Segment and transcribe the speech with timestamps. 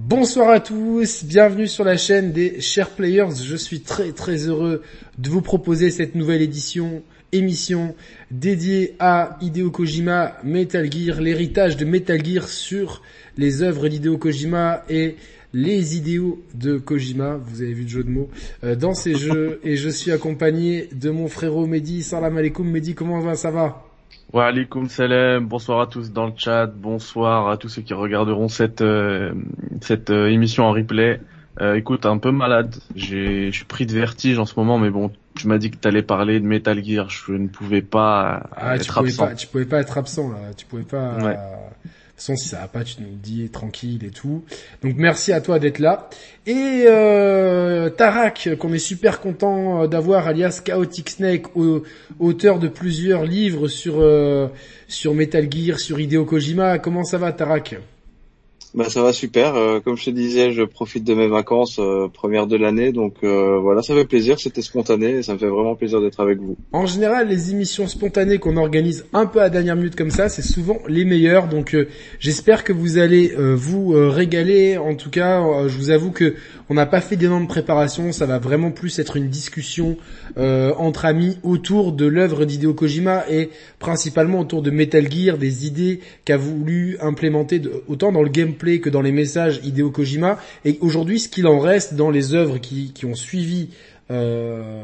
[0.00, 3.34] Bonsoir à tous, bienvenue sur la chaîne des Chers Players.
[3.44, 4.80] Je suis très très heureux
[5.18, 7.96] de vous proposer cette nouvelle édition, émission
[8.30, 13.02] dédiée à Hideo Kojima, Metal Gear, l'héritage de Metal Gear sur
[13.36, 15.16] les œuvres d'Hideo Kojima et
[15.52, 18.30] les idéaux de Kojima, vous avez vu le jeu de mots,
[18.62, 19.58] euh, dans ces jeux.
[19.64, 22.04] Et je suis accompagné de mon frérot Mehdi.
[22.04, 23.87] Salam alaikum Mehdi, comment va, ça va?
[24.30, 28.48] Wa alaikum salam, bonsoir à tous dans le chat, bonsoir à tous ceux qui regarderont
[28.48, 29.32] cette euh,
[29.80, 31.22] cette euh, émission en replay.
[31.62, 34.90] Euh, écoute, un peu malade, j'ai je suis pris de vertige en ce moment, mais
[34.90, 38.76] bon, tu m'as dit que t'allais parler de Metal Gear, je ne pouvais pas ah,
[38.76, 39.26] être tu pouvais absent.
[39.28, 41.14] Pas, tu pouvais pas être absent là, tu pouvais pas.
[41.16, 41.36] Ouais.
[42.18, 44.42] Façon, si ça va pas, tu nous dis tranquille et tout.
[44.82, 46.10] Donc merci à toi d'être là.
[46.46, 51.84] Et euh, Tarak, qu'on est super content d'avoir, alias Chaotic Snake, au-
[52.18, 54.48] auteur de plusieurs livres sur euh,
[54.88, 56.78] sur Metal Gear, sur Hideo Kojima.
[56.80, 57.76] Comment ça va, Tarak?
[58.74, 59.54] Bah ça va super.
[59.54, 63.14] Euh, comme je te disais, je profite de mes vacances euh, première de l'année, donc
[63.24, 64.38] euh, voilà, ça fait plaisir.
[64.38, 66.56] C'était spontané, et ça me fait vraiment plaisir d'être avec vous.
[66.72, 70.42] En général, les émissions spontanées qu'on organise un peu à dernière minute comme ça, c'est
[70.42, 71.48] souvent les meilleures.
[71.48, 71.88] Donc, euh,
[72.20, 74.76] j'espère que vous allez euh, vous euh, régaler.
[74.76, 76.34] En tout cas, je vous avoue que
[76.68, 78.12] on n'a pas fait d'énormes préparations.
[78.12, 79.96] Ça va vraiment plus être une discussion
[80.36, 86.00] entre amis autour de l'œuvre d'Hideo Kojima et principalement autour de Metal Gear, des idées
[86.24, 90.38] qu'a voulu implémenter autant dans le gameplay que dans les messages Hideo Kojima.
[90.64, 93.70] Et aujourd'hui, ce qu'il en reste dans les œuvres qui, ont suivi
[94.10, 94.82] euh,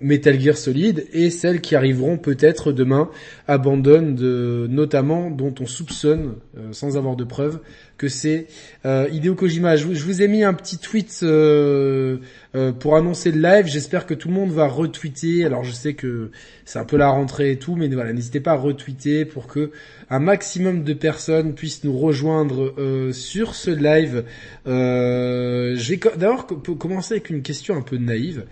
[0.00, 3.10] Metal Gear Solid et celles qui arriveront peut-être demain
[3.46, 7.60] abandonnent de, notamment dont on soupçonne euh, sans avoir de preuves
[7.98, 8.46] que c'est
[8.86, 9.76] euh, Hideo Kojima.
[9.76, 12.16] Je, vous- ai mis un petit tweet euh,
[12.54, 13.66] euh, pour annoncer le live.
[13.66, 15.44] J'espère que tout le monde va retweeter.
[15.44, 16.30] Alors je sais que
[16.64, 19.70] c'est un peu la rentrée et tout, mais voilà, n'hésitez pas à retweeter pour que
[20.08, 24.24] un maximum de personnes puissent nous rejoindre euh, sur ce live.
[24.66, 28.44] Euh, je vais d'abord co- commencer avec une question un peu naïve.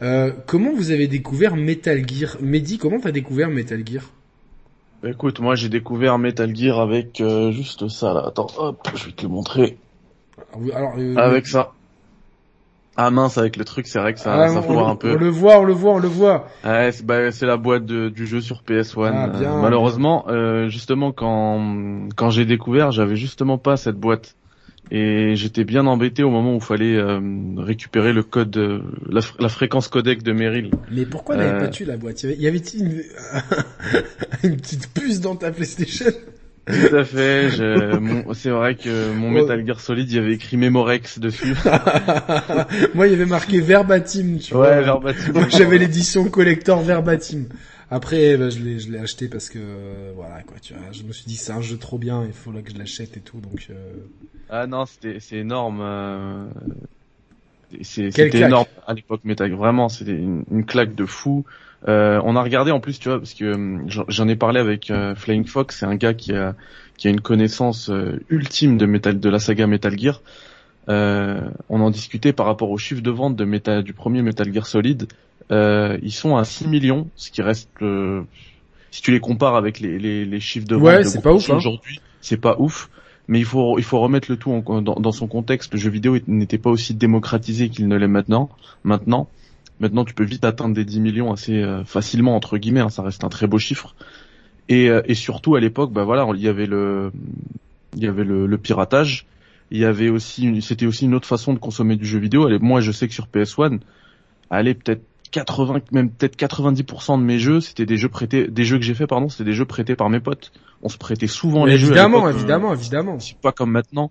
[0.00, 2.38] Euh, comment vous avez découvert Metal Gear?
[2.40, 4.10] Mehdi, comment t'as découvert Metal Gear?
[5.04, 8.24] Écoute, moi j'ai découvert Metal Gear avec euh, juste ça là.
[8.26, 9.78] Attends, hop, je vais te le montrer.
[10.74, 11.72] Alors, euh, Avec ça.
[12.96, 15.16] Ah mince, avec le truc, c'est vrai que ça, ah, ça on, un on peu.
[15.16, 16.46] le voit, on le voit, on le voit.
[16.62, 19.12] Ouais, c'est bah, c'est la boîte de- du jeu sur PS1.
[19.12, 24.36] Ah, Euh, malheureusement, euh, justement quand quand j'ai découvert, j'avais justement pas cette boîte
[24.94, 27.18] et j'étais bien embêté au moment où il fallait euh,
[27.56, 30.70] récupérer le code, euh, la, fr- la fréquence codec de Meryl.
[30.90, 31.60] Mais pourquoi n'avait Euh.
[31.60, 32.22] pas tu la boîte?
[32.24, 33.02] Y avait-il une...
[34.50, 36.10] une petite puce dans ta PlayStation?
[36.66, 37.48] Tout à fait.
[38.34, 39.40] C'est vrai que mon Ouais.
[39.40, 41.54] Metal Gear Solid, il y avait écrit Memorex dessus.
[42.94, 44.68] Moi, il y avait marqué verbatim, tu vois.
[44.68, 45.32] Ouais, verbatim.
[45.32, 47.46] Donc j'avais l'édition collector verbatim.
[47.90, 50.82] Après, bah, je l'ai, je l'ai acheté parce que euh, voilà quoi, tu vois.
[50.92, 53.16] Je me suis dit c'est un jeu trop bien, il faut là que je l'achète
[53.16, 53.38] et tout.
[53.40, 53.74] Donc euh,
[54.52, 55.80] Ah non, c'était c'est énorme.
[55.80, 56.48] euh,
[58.10, 59.48] C'était énorme à l'époque Metal.
[59.48, 59.58] Gear.
[59.58, 61.44] Vraiment, c'était une, une claque de fou.
[61.88, 64.90] Euh, on a regardé en plus, tu vois, parce que hum, j'en- ai parlé avec
[64.90, 66.54] euh, Flying Fox, c'est un gars qui a
[66.98, 70.22] qui a une connaissance euh, ultime de Metal de la saga Metal Gear.
[70.90, 74.52] Euh, on en discutait par rapport aux chiffres de vente de Metal, du premier Metal
[74.52, 75.08] Gear Solid.
[75.52, 78.24] Euh, ils sont à 6 millions, ce qui reste, euh,
[78.90, 81.22] si tu les compares avec les, les, les chiffres de Ouais, vente de c'est gros
[81.22, 81.58] pas ouf, jeux hein.
[81.58, 82.90] aujourd'hui, c'est pas ouf.
[83.32, 85.72] Mais il faut il faut remettre le tout dans, son contexte.
[85.72, 88.50] Le jeu vidéo n'était pas aussi démocratisé qu'il ne l'est maintenant.
[88.84, 89.26] Maintenant,
[89.80, 92.80] maintenant tu peux vite atteindre des 10 millions assez euh, facilement entre guillemets.
[92.80, 93.94] hein, ça reste un très beau chiffre.
[94.68, 97.10] Et, euh, et surtout à l'époque, bah voilà, il y avait le
[97.96, 99.26] il y avait le, piratage.
[99.70, 102.44] Il y avait aussi c'était aussi une autre façon de consommer du jeu vidéo.
[102.44, 103.80] Allez, moi je sais que sur PS1,
[104.50, 108.76] allez peut-être 80 même peut-être 90% de mes jeux, c'était des jeux prêtés des jeux
[108.76, 110.52] que j'ai fait pardon, c'était des jeux prêtés par mes potes.
[110.82, 111.88] On se prêtait souvent les jeux.
[111.88, 113.18] à évidemment, euh, évidemment, évidemment.
[113.20, 114.10] c'est pas comme maintenant.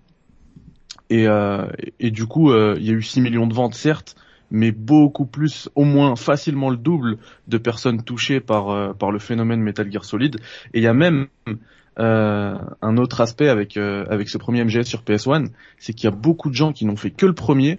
[1.10, 3.74] Et, euh, et, et du coup, euh, il y a eu 6 millions de ventes,
[3.74, 4.14] certes,
[4.50, 7.18] mais beaucoup plus, au moins facilement le double
[7.48, 10.36] de personnes touchées par, euh, par le phénomène Metal Gear Solid.
[10.72, 11.26] Et il y a même
[11.98, 15.48] euh, un autre aspect avec, euh, avec ce premier MGS sur PS1,
[15.78, 17.76] c'est qu'il y a beaucoup de gens qui n'ont fait que le premier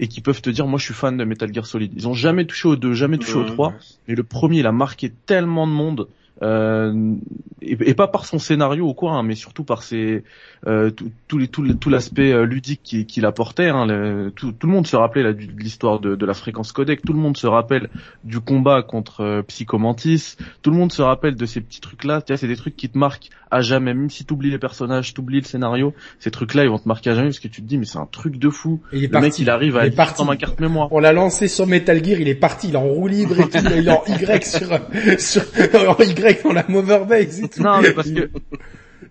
[0.00, 1.92] et qui peuvent te dire, moi je suis fan de Metal Gear Solid.
[1.96, 3.46] Ils ont jamais touché au 2, jamais touché au Mhm.
[3.46, 3.74] 3,
[4.08, 6.08] mais le premier, il a marqué tellement de monde.
[6.42, 7.14] Euh,
[7.62, 10.24] et, pas par son scénario ou quoi, hein, mais surtout par ses
[10.66, 13.68] euh, tout, tout, les- tout, le- tout l'aspect euh, ludique qu'il apportait.
[13.68, 16.72] Hein, le- tout, tout le monde se rappelait là, de l'histoire de, de la fréquence
[16.72, 17.02] codec.
[17.02, 17.90] Tout le monde se rappelle
[18.24, 20.36] du combat contre euh, Psychomantis.
[20.62, 22.22] Tout le monde se rappelle de ces petits trucs-là.
[22.22, 23.94] Tu vois, c'est des trucs qui te marquent à jamais.
[23.94, 27.14] Même si t'oublies les personnages, t'oublies le scénario, ces trucs-là, ils vont te marquer à
[27.14, 28.80] jamais parce que tu te dis mais c'est un truc de fou.
[28.92, 29.26] Et Le parti.
[29.26, 30.88] mec, il arrive à il être dans ma carte mémoire.
[30.92, 33.48] On l'a lancé sur Metal Gear, il est parti, il est en roue libre et
[33.48, 34.44] tout, il est en Y
[35.18, 35.42] sur, sur
[35.90, 37.62] en Y dans la Mover Base et tout.
[37.62, 38.28] Non, mais parce que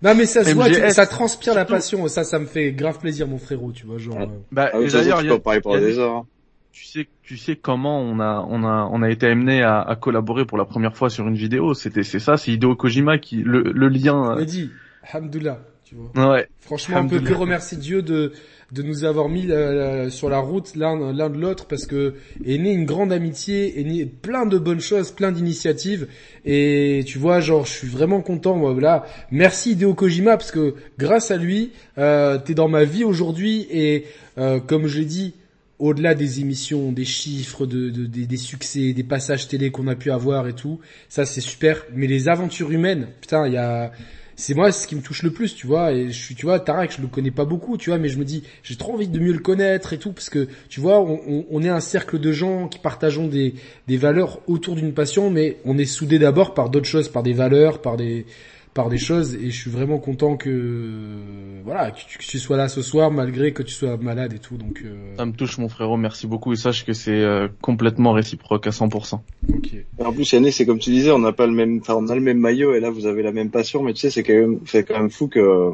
[0.02, 2.98] Non mais ça se voit, tu- ça transpire la passion, ça ça me fait grave
[2.98, 4.16] plaisir mon frérot, tu vois, genre...
[4.18, 4.24] Ouais.
[4.24, 5.80] euh, Bah, Ah d'ailleurs, tu il y peux a- en parler il y pendant a
[5.80, 6.16] des heures.
[6.16, 6.26] hein.
[6.72, 9.96] tu sais, tu sais comment on a, on a, on a été amené à, à
[9.96, 11.72] collaborer pour la première fois sur une vidéo.
[11.74, 14.34] C'était, c'est ça, c'est Hideo Kojima qui, le, le lien.
[14.36, 14.70] Mais dis,
[15.12, 16.10] Hamdoullah, tu vois.
[16.16, 16.48] euh, ouais.
[16.60, 18.32] Franchement, on peut que remercier Dieu de
[18.72, 22.14] de nous avoir mis euh, sur la route l'un l'un de l'autre parce que
[22.44, 26.08] est née une grande amitié, est né plein de bonnes choses, plein d'initiatives
[26.44, 29.04] et tu vois genre je suis vraiment content moi là.
[29.30, 34.06] Merci Hideo Kojima parce que grâce à lui euh, t'es dans ma vie aujourd'hui et
[34.38, 35.34] euh, comme je l'ai dit
[35.80, 40.12] au-delà des émissions, des chiffres, de- des, des succès, des passages télé qu'on a pu
[40.12, 40.78] avoir et tout,
[41.08, 41.84] ça c'est super.
[41.92, 43.90] Mais les aventures humaines, putain, il y a,
[44.36, 45.92] c'est moi ce qui me touche le plus, tu vois.
[45.92, 48.18] Et je suis, tu vois, Tarak, je le connais pas beaucoup, tu vois, mais je
[48.18, 51.00] me dis, j'ai trop envie de mieux le connaître et tout, parce que tu vois,
[51.00, 53.54] on est un cercle de gens qui partageons des,
[53.86, 57.32] des valeurs autour d'une passion, mais on est soudés d'abord par d'autres choses, par des
[57.32, 58.26] valeurs, par des
[58.74, 62.56] par des choses et je suis vraiment content que voilà que tu, que tu sois
[62.56, 65.58] là ce soir malgré que tu sois malade et tout donc euh, Ça me touche,
[65.58, 65.96] mon frérot.
[65.96, 66.52] Merci beaucoup.
[66.52, 69.20] Et sache que c'est euh, complètement réciproque à 100%.
[69.48, 71.94] ok Et En plus, Yannick, c'est comme tu disais, on n'a pas le même, enfin,
[71.94, 74.10] on a le même maillot et là, vous avez la même passion, mais tu sais,
[74.10, 75.72] c'est quand même, c'est quand même fou que,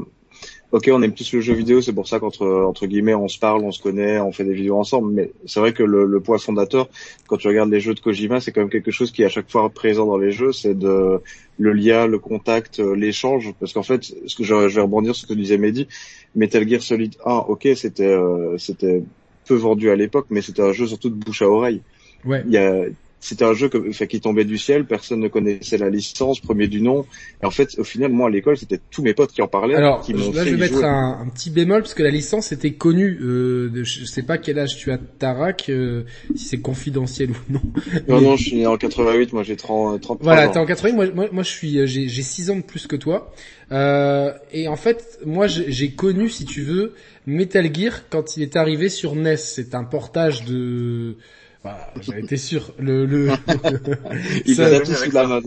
[0.72, 3.38] ok, on aime tous le jeu vidéo, c'est pour ça qu'entre, entre guillemets, on se
[3.38, 6.20] parle, on se connaît, on fait des vidéos ensemble, mais c'est vrai que le, le
[6.20, 6.88] point fondateur,
[7.26, 9.28] quand tu regardes les jeux de Kojima, c'est quand même quelque chose qui est à
[9.28, 11.20] chaque fois présent dans les jeux, c'est de,
[11.58, 15.14] le lien, le contact, euh, l'échange, parce qu'en fait, ce que je, je vais rebondir
[15.14, 15.88] sur ce que disait Mehdi,
[16.34, 19.02] Metal Gear Solid 1, ok, c'était, euh, c'était
[19.46, 21.82] peu vendu à l'époque, mais c'était un jeu surtout de bouche à oreille.
[22.24, 22.42] Ouais.
[22.46, 22.84] Il y a
[23.20, 26.80] c'était un jeu que, qui tombait du ciel, personne ne connaissait la licence, premier du
[26.80, 27.04] nom.
[27.42, 29.74] Et en fait, au final, moi à l'école, c'était tous mes potes qui en parlaient,
[29.74, 32.72] Alors qui là, je vais mettre un, un petit bémol parce que la licence était
[32.72, 33.18] connue.
[33.20, 37.52] Euh, de, je sais pas quel âge tu as, Tarak, euh, si c'est confidentiel ou
[37.52, 37.60] non.
[38.08, 40.66] Non, Mais- non, je suis né en 88, moi j'ai 30, 33 Voilà, t'es en
[40.66, 40.94] 80.
[40.94, 43.32] Moi, moi, moi, je suis, euh, j'ai, j'ai 6 ans de plus que toi.
[43.72, 46.94] Euh, et en fait, moi, j'ai connu, si tu veux,
[47.26, 49.36] Metal Gear quand il est arrivé sur NES.
[49.36, 51.16] C'est un portage de.
[51.62, 52.72] Bah, J'en étais sûr.
[52.78, 53.28] Le, le...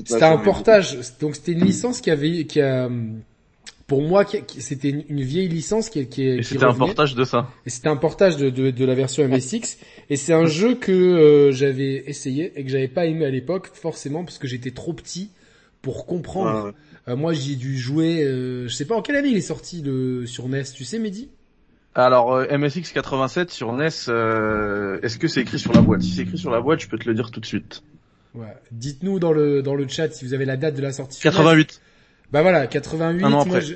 [0.06, 2.90] C'était un portage, donc c'était une licence qui avait, qui a,
[3.88, 7.24] pour moi, qui, qui- c'était une, vieille licence qui, qui, qui c'était un portage de
[7.24, 7.50] ça.
[7.66, 9.78] Et c'était un portage de, de, de la version MSX.
[10.10, 13.70] Et c'est un jeu que euh, j'avais essayé et que j'avais pas aimé à l'époque,
[13.74, 15.32] forcément, parce que j'étais trop petit
[15.82, 16.64] pour comprendre.
[16.66, 16.76] Ouais, ouais.
[17.10, 19.42] Euh, moi, j'y ai dû jouer, euh, je sais pas en quelle année il est
[19.42, 21.30] sorti le, sur NES, tu sais, Mehdi?
[21.96, 26.02] Alors, euh, MSX 87 sur NES, euh, est-ce que c'est écrit sur la boîte?
[26.02, 27.84] Si c'est écrit sur la boîte, je peux te le dire tout de suite.
[28.34, 28.48] ouais.
[28.72, 31.20] Dites-nous dans le, dans le chat si vous avez la date de la sortie.
[31.20, 31.38] sur NES.
[31.38, 31.82] 88.
[32.32, 33.24] Bah voilà, 88.
[33.24, 33.62] Un an moi, après.
[33.62, 33.76] je,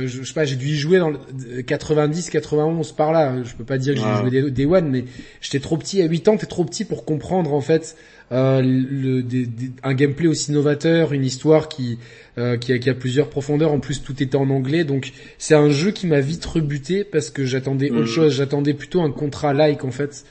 [0.00, 1.18] je, je sais pas, j'ai dû y jouer dans le
[1.58, 3.42] euh, 90, 91 par là.
[3.44, 4.16] Je peux pas dire que j'ai Ouais.
[4.20, 5.04] joué des, des One, mais
[5.40, 6.02] j'étais trop petit.
[6.02, 7.96] À 8 ans, t'es trop petit pour comprendre en fait
[8.32, 11.98] euh, le, des- des- un gameplay aussi novateur, une histoire qui
[12.38, 13.72] euh, qui, a, qui a plusieurs profondeurs.
[13.72, 17.30] En plus, tout était en anglais, donc c'est un jeu qui m'a vite rebuté parce
[17.30, 18.06] que j'attendais autre Mhm.
[18.06, 18.34] chose.
[18.34, 20.24] J'attendais plutôt un contrat like en fait.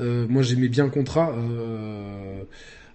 [0.00, 1.34] Euh, moi, j'aimais bien contrat.
[1.36, 2.42] Euh,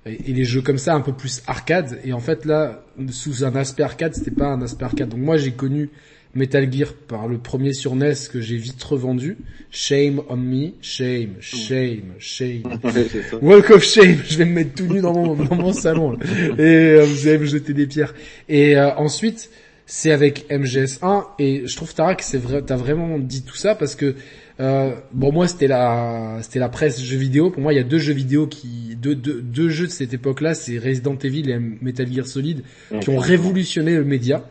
[0.08, 3.44] et, et les jeux comme ça un peu plus arcade et en fait là sous
[3.44, 5.90] un aspect arcade c'était pas un aspect arcade donc moi j'ai connu
[6.36, 9.38] Metal Gear par le premier sur NES que j'ai vite revendu
[9.72, 12.64] shame on me shame shame shame.
[13.42, 16.20] Walk of Shame, je vais me mettre tout nu dans mon, dans mon salon là.
[16.58, 18.14] et euh, vous allez me jeter des pierres.
[18.50, 19.50] Et euh, ensuite,
[19.86, 23.96] c'est avec MGS1 et je trouve Tarak, c'est vrai, t'as vraiment dit tout ça parce
[23.96, 24.16] que
[24.60, 27.50] euh, bon moi c'était la c'était la presse jeux vidéo.
[27.50, 30.14] Pour moi, il y a deux jeux vidéo qui deux deux, deux jeux de cette
[30.14, 32.64] époque-là, c'est Resident Evil et Metal Gear Solid
[33.00, 34.44] qui ont révolutionné le média.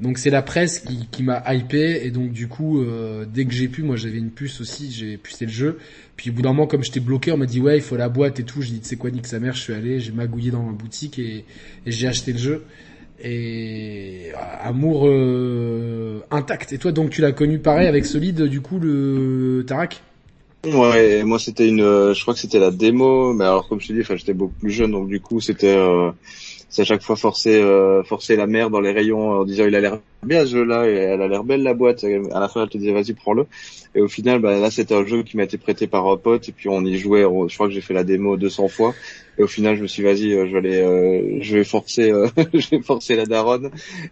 [0.00, 3.52] Donc c'est la presse qui, qui m'a hypé et donc du coup euh, dès que
[3.52, 5.78] j'ai pu, moi j'avais une puce aussi, j'ai pucé le jeu.
[6.16, 8.08] Puis au bout d'un moment comme j'étais bloqué, on m'a dit ouais il faut la
[8.08, 8.62] boîte et tout.
[8.62, 11.18] J'ai dit c'est quoi nique sa mère, je suis allé, j'ai magouillé dans ma boutique
[11.18, 11.44] et,
[11.84, 12.64] et j'ai acheté le jeu.
[13.20, 16.72] Et euh, amour euh, intact.
[16.72, 20.00] Et toi donc tu l'as connu pareil avec Solid du coup le Tarak?
[20.64, 23.86] Ouais, moi c'était une, euh, je crois que c'était la démo, mais alors comme je
[23.86, 26.10] te dis, enfin j'étais beaucoup plus jeune, donc du coup c'était, euh,
[26.68, 29.74] c'est à chaque fois forcer, euh, forcer la mère dans les rayons en disant il
[29.74, 32.04] a l'air bien ce jeu-là, elle a l'air belle la boîte.
[32.04, 33.46] À la fin elle te disait vas-y prends-le.
[33.94, 36.48] Et au final, bah, là c'était un jeu qui m'a été prêté par un pote,
[36.48, 37.22] et puis on y jouait.
[37.22, 38.94] je crois que j'ai fait la démo 200 fois.
[39.38, 42.10] Et au final, je me suis vas-y, euh, je vais aller, euh, je vais forcer,
[42.10, 43.70] euh, je vais forcer la daronne.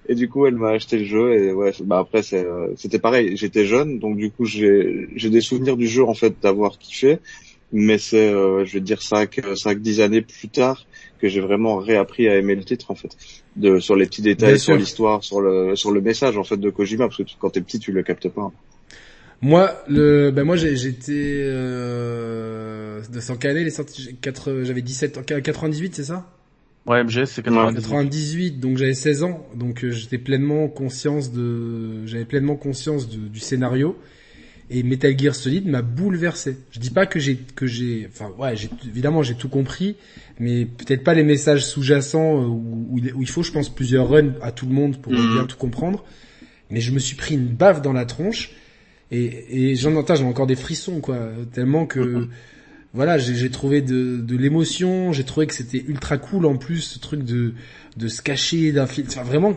[0.08, 1.34] Et du coup, elle m'a acheté le jeu.
[1.34, 3.36] Et ouais, bah après, euh, c'était pareil.
[3.36, 7.18] J'étais jeune, donc du coup, j'ai, j'ai des souvenirs du jeu en fait d'avoir kiffé.
[7.72, 10.86] Mais c'est, euh, je vais dire 5, 5, 10 années plus tard
[11.18, 13.10] que j'ai vraiment réappris à aimer le titre en fait,
[13.56, 16.70] de sur les petits détails, sur l'histoire, sur le, sur le message en fait de
[16.70, 18.52] Kojima, parce que tu- quand t'es petit, tu le captes pas.
[19.42, 21.12] Moi, le, ben moi j'ai- j'étais
[21.44, 24.16] euh, de 100 années, les sorties,
[24.62, 26.32] j'avais 17 ans, 98, c'est ça?
[26.86, 27.82] Ouais, MGS c'est 98.
[27.82, 33.28] 98, donc j'avais 16 ans, donc euh, j'étais pleinement conscience de, j'avais pleinement conscience de,
[33.28, 33.96] du scénario.
[34.68, 36.56] Et Metal Gear Solid m'a bouleversé.
[36.72, 39.94] Je dis pas que j'ai que j'ai, enfin ouais, j'ai évidemment j'ai tout compris,
[40.40, 44.34] mais peut-être pas les messages sous-jacents euh, où, où, il faut, je pense, plusieurs runs
[44.42, 45.28] à tout le monde pour Mhm.
[45.28, 46.04] bien tout comprendre.
[46.70, 48.50] Mais je me suis pris une baffe dans la tronche
[49.12, 52.28] et, et j'en entends, j'ai encore des frissons quoi, tellement que Mhm.
[52.92, 56.98] voilà, j'ai trouvé de, de l'émotion, j'ai trouvé que c'était ultra cool en plus ce
[56.98, 57.54] truc de
[57.96, 59.06] de se cacher d'un film.
[59.08, 59.54] Enfin, vraiment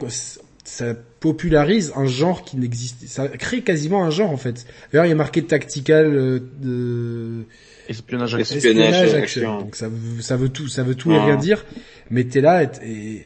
[0.70, 4.66] ça popularise un genre qui n'existait, ça crée quasiment un genre en fait.
[4.92, 7.44] D'ailleurs, il y a marqué tactical euh, de
[7.90, 8.56] Espionnage action.
[8.58, 9.42] Espionnage, espionnage action.
[9.54, 9.60] action.
[9.62, 11.26] Donc ça veut, ça veut tout, ça veut tout et Ah.
[11.26, 11.66] rien dire.
[12.12, 13.26] Mais t'es là et, et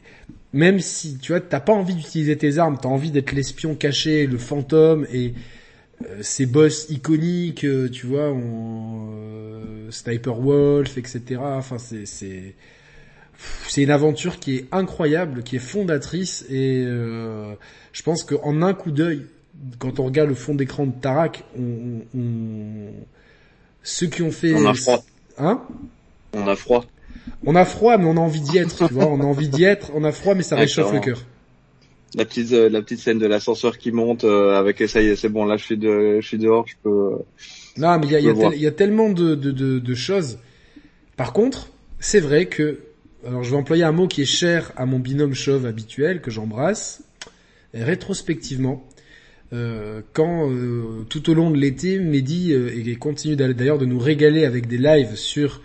[0.54, 4.26] même si tu vois, t'as pas envie d'utiliser tes armes, t'as envie d'être l'espion caché,
[4.26, 5.34] le fantôme et
[6.08, 11.20] euh, ces boss iconiques, euh, tu vois, en, euh, Sniper Wolf, etc.
[11.40, 12.54] Enfin, c'est c'est
[13.68, 17.54] c'est une aventure qui est incroyable, qui est fondatrice et euh,
[17.92, 19.26] je pense qu'en un coup d'œil,
[19.78, 21.62] quand on regarde le fond d'écran de Tarak, on,
[22.14, 22.92] on- on-
[23.82, 25.04] ceux qui ont fait On a froid.
[25.38, 25.60] hein?
[26.32, 26.84] On a froid.
[27.46, 29.06] on a froid, mais on a envie d'y être, tu vois.
[29.06, 31.22] On a envie d'y être, on a froid, mais ça réchauffe le cœur.
[32.16, 35.16] La petite, euh, la petite scène de l'ascenseur qui monte euh, avec ça y est,
[35.16, 37.10] c'est bon, là je suis de, je suis dehors, je peux.
[37.76, 39.94] Non, mais il y a, y, a tel- y a tellement de, de, de, de
[39.94, 40.38] choses.
[41.16, 42.78] Par contre, c'est vrai que,
[43.26, 46.30] alors je vais employer un mot qui est cher à mon binôme chauve habituel, que
[46.30, 47.02] j'embrasse,
[47.72, 48.86] rétrospectivement,
[49.52, 53.98] euh, quand euh, tout au long de l'été, Mehdi euh, et continue d'ailleurs de nous
[53.98, 55.60] régaler avec des lives sur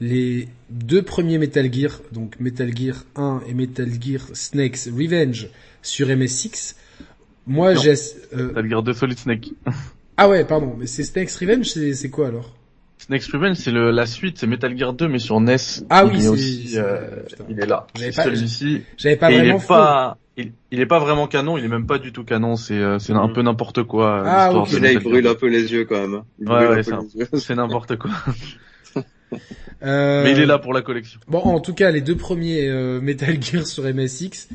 [0.00, 5.48] les deux premiers Metal Gear, donc Metal Gear 1 et Metal Gear Snake's Revenge
[5.80, 6.76] sur MSX.
[7.46, 7.94] Moi, j'ai...
[8.34, 9.52] Metal Gear 2 Solid Snake.
[10.16, 12.54] ah ouais, pardon, mais c'est Snake's Revenge, c'est quoi alors?
[13.06, 15.56] Snake's Revenge, c'est le, la suite, c'est Metal Gear 2, mais sur NES.
[15.90, 17.86] Ah oui, il est aussi, c'est- euh, il est là.
[17.96, 18.82] J'avais C'est pas- celui-ci.
[18.96, 19.74] J'avais pas il vraiment est faux.
[19.74, 22.74] pas, il, il est pas vraiment canon, il est même pas du tout canon, c'est,
[22.78, 23.32] euh, c'est un Mhm.
[23.32, 26.14] peu n'importe quoi, Ah, Et là, il brûle un peu les yeux quand même.
[26.14, 26.24] hein.
[26.40, 27.28] Il Ouais, ouais, un c'est peu un- les yeux.
[27.32, 27.38] 2.
[27.40, 28.10] C'est n'importe quoi.
[29.82, 31.18] Euh, Mais il est là pour la collection.
[31.26, 34.48] Bon, en tout cas, les deux premiers euh, Metal Gear sur MSX,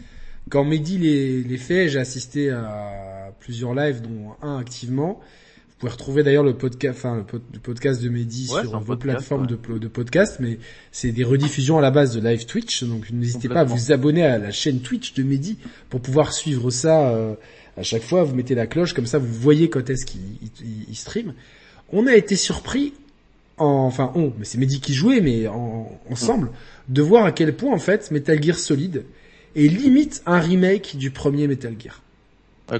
[0.49, 5.19] quand Mehdi les, les fait, j'ai assisté à plusieurs lives, dont un activement.
[5.77, 8.71] Vous pouvez retrouver d'ailleurs le podcast, enfin le, pod- le podcast de Mehdi Ouais, sur
[8.79, 9.79] vos podcast, plateformes ouais.
[9.79, 10.57] de, podcast, mais
[10.91, 14.23] c'est des rediffusions à la base de live Twitch, donc n'hésitez pas à vous abonner
[14.23, 15.59] à la chaîne Twitch de Mehdi
[15.91, 17.35] pour pouvoir suivre ça euh,
[17.77, 18.23] à chaque fois.
[18.23, 21.33] Vous mettez la cloche, comme ça vous voyez quand est-ce qu'il il- il- il stream.
[21.93, 22.93] On a été surpris,
[23.57, 26.49] en, enfin on, mais c'est Mehdi qui jouait, mais en, ensemble,
[26.89, 29.03] de voir à quel point en fait Metal Gear Solid
[29.55, 32.01] est limite un remake du premier Metal Gear.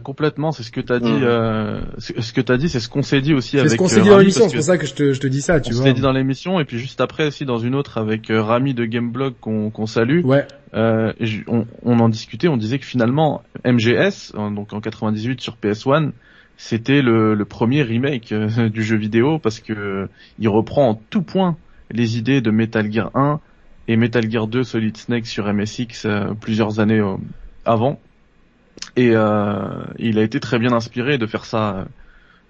[0.04, 3.22] Complètement, c'est ce que t'as dit, euh, ce que t'as dit, c'est ce qu'on s'est
[3.22, 4.86] dit aussi C'est avec ce qu'on euh, s'est dit dans l'émission, c'est pour ça que
[4.86, 5.86] je te, je te dis ça, tu on vois.
[5.86, 8.74] s'est dit dans l'émission, et puis juste après aussi dans une autre avec euh, Rami
[8.74, 11.14] de Gameblog qu'on qu'on salue, Ouais, Euh,
[11.48, 16.12] on, on en discutait, on disait que finalement MGS, donc en 98 sur PS1,
[16.58, 20.08] c'était le, le premier remake euh, du jeu vidéo parce que euh,
[20.40, 21.56] il reprend en tout point
[21.92, 23.40] les idées de Metal Gear 1
[23.88, 27.16] et Metal Gear 2 Solid Snake sur MSX euh, plusieurs années euh,
[27.64, 28.00] avant.
[28.98, 31.86] Et euh, il a été très bien inspiré de faire ça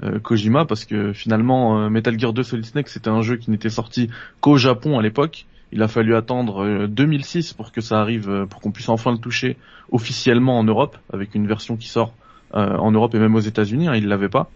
[0.01, 3.51] euh, Kojima parce que finalement euh, Metal Gear 2 Solid Snake c'était un jeu qui
[3.51, 5.45] n'était sorti qu'au Japon à l'époque.
[5.73, 9.17] Il a fallu attendre euh, 2006 pour que ça arrive, pour qu'on puisse enfin le
[9.17, 9.57] toucher
[9.91, 12.13] officiellement en Europe avec une version qui sort
[12.53, 13.89] en Europe et même aux États-Unis.
[13.89, 14.49] Hein, il l'avait pas.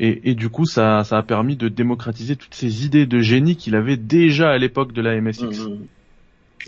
[0.00, 3.96] Et, du coup, ça, a permis de démocratiser toutes ces idées de génie qu'il avait
[3.96, 5.66] déjà à l'époque de la MSX.
[5.66, 5.86] Mhm.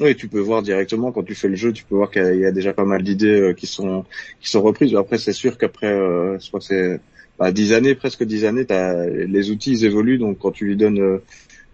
[0.01, 2.45] Oui, tu peux voir directement quand tu fais le jeu, tu peux voir qu'il y
[2.47, 4.05] a- déjà pas mal d'idées euh, qui sont
[4.41, 4.95] qui sont reprises.
[4.95, 7.01] Après, c'est sûr qu'après, euh, je crois que c'est
[7.39, 10.19] bah, dix années, presque dix années, t'as, les outils ils évoluent.
[10.19, 11.19] Donc, quand tu lui donnes euh,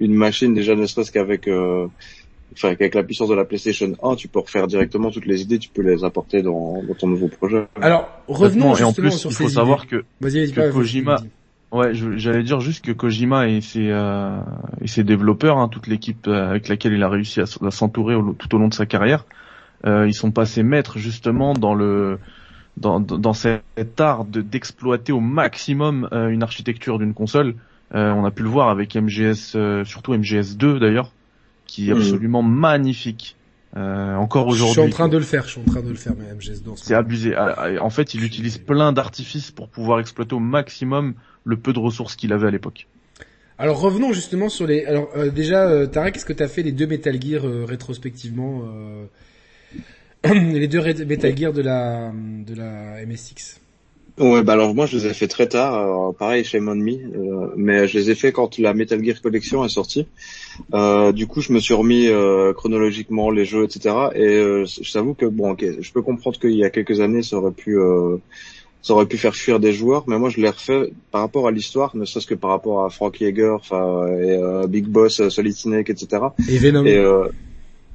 [0.00, 1.86] une machine, déjà ne serait-ce qu'avec euh,
[2.54, 5.58] enfin avec la puissance de la PlayStation 1, tu peux refaire directement toutes les idées,
[5.58, 7.64] tu peux les apporter dans, dans ton nouveau projet.
[7.80, 8.76] Alors, revenons Complètement.
[8.78, 9.96] et en justement plus, sur il ces faut savoir idées.
[9.98, 10.04] que
[10.54, 11.30] que Kojima- vas-y.
[11.74, 14.38] Ouais, j'allais dire juste que Kojima et ses, euh,
[14.80, 18.54] et ses développeurs, hein, toute l'équipe euh, avec laquelle il a réussi à, s'entourer tout
[18.54, 19.26] au long de sa carrière,
[19.84, 22.20] euh, ils sont passés maîtres justement dans le
[22.76, 27.56] dans, cet art de d'exploiter au maximum euh, une architecture d'une console.
[27.90, 31.12] On a pu le voir avec MGS, surtout MGS 2 d'ailleurs,
[31.66, 31.98] qui est Mhm.
[31.98, 33.36] absolument magnifique.
[33.76, 34.84] Euh, encore Je suis aujourd'hui.
[34.84, 36.76] en train de le faire, je suis en train de le faire, mais MGS dans
[36.76, 37.00] ce C'est moment.
[37.06, 37.34] abusé.
[37.34, 41.14] Ah, ah, En fait, il utilise plein d'artifices pour pouvoir exploiter au maximum
[41.44, 42.86] le peu de ressources qu'il avait à l'époque.
[43.58, 44.84] Alors revenons justement sur les.
[44.84, 48.62] Alors euh, déjà, euh, Tarek, est-ce que t'as fait les deux Metal Gear euh, rétrospectivement
[48.64, 49.06] euh,
[50.58, 53.60] Les deux Red- Metal Gear de la de la MSX.
[54.16, 57.48] Ouais, bah alors moi je les ai fait très tard, alors, pareil chez Mon euh,
[57.56, 60.06] mais je les ai fait quand la Metal Gear Collection est sortie.
[60.72, 63.96] Euh, du coup, je me suis remis euh, chronologiquement les jeux, etc.
[64.14, 67.22] Et euh, je t'avoue que bon, ok, je peux comprendre qu'il y a quelques années,
[67.22, 67.76] ça aurait pu,
[68.84, 71.50] ça aurait pu faire fuir des joueurs, mais moi je l'ai refait par rapport à
[71.50, 74.38] l'histoire, ne serait-ce que par rapport à Frank Yeager, enfin, et
[74.68, 76.22] Big Boss, Solid Snake, etc.
[76.48, 76.84] Et Venom.
[76.84, 77.02] Et,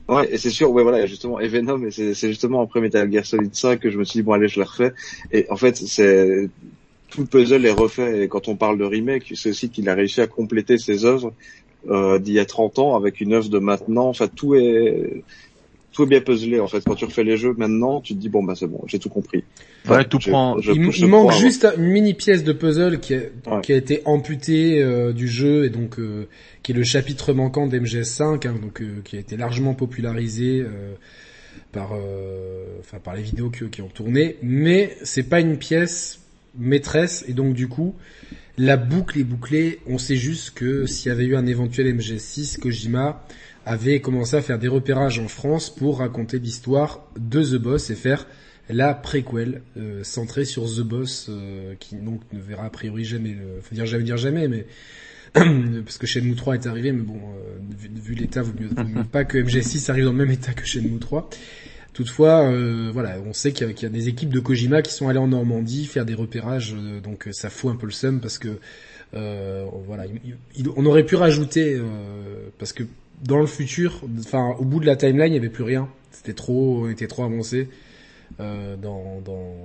[0.09, 3.23] Ouais, et c'est sûr, ouais, voilà, justement, et Venom, et c'est justement après Metal Gear
[3.23, 4.91] Solid 5 que je me suis dit, bon, allez, je le refais.
[5.31, 6.49] Et en fait, c'est,
[7.11, 9.93] tout le puzzle est refait, et quand on parle de remake, c'est aussi qu'il a
[9.93, 11.31] réussi à compléter ses œuvres,
[11.91, 15.23] euh, d'il y a 30 ans avec une œuvre de maintenant, enfin, tout est,
[15.91, 16.83] tout est bien puzzlé, en fait.
[16.83, 19.09] Quand tu refais les jeux maintenant, tu te dis, bon, bah, c'est bon, j'ai tout
[19.09, 19.43] compris.
[19.87, 23.75] Ouais, tout prend, il, manque juste une mini pièce de puzzle qui a, qui a
[23.75, 26.27] été amputée euh, du jeu, et donc, euh,
[26.63, 30.93] qui est le chapitre manquant d'MGS5, hein, donc euh, qui a été largement popularisé euh,
[31.71, 36.19] par, euh, enfin par les vidéos qui, qui, ont tourné, mais c'est pas une pièce
[36.57, 37.95] maîtresse et donc du coup
[38.57, 39.79] la boucle est bouclée.
[39.87, 43.25] On sait juste que s'il y avait eu un éventuel MGS6, Kojima
[43.69, 47.95] avait commencé à faire des repérages en France pour raconter l'histoire de The Boss et
[47.95, 48.27] faire
[48.69, 51.31] la préquel euh, centrée sur The Boss
[51.79, 54.65] qui donc ne verra a priori jamais le faut dire jamais dire jamais mais
[55.33, 57.57] parce que Shenmue 3 est arrivé, mais bon, euh,
[58.01, 60.65] vu, l'état, vaut mieux, vaut mieux pas que MG6 arrive dans le même état que
[60.65, 61.29] Shenmue 3.
[61.93, 65.19] Toutefois, euh, voilà, on sait qu'il y, a des équipes de Kojima qui sont allées
[65.19, 68.59] en Normandie faire des repérages, euh, donc ça fout un peu le seum parce que
[69.11, 70.03] voilà,
[70.75, 71.81] on aurait pu rajouter
[72.59, 72.83] parce que
[73.23, 75.89] dans le futur, enfin au bout de la timeline, il n'y avait plus rien.
[76.11, 77.69] C'était trop, on était trop avancé.
[78.39, 79.55] Euh, dans, dans,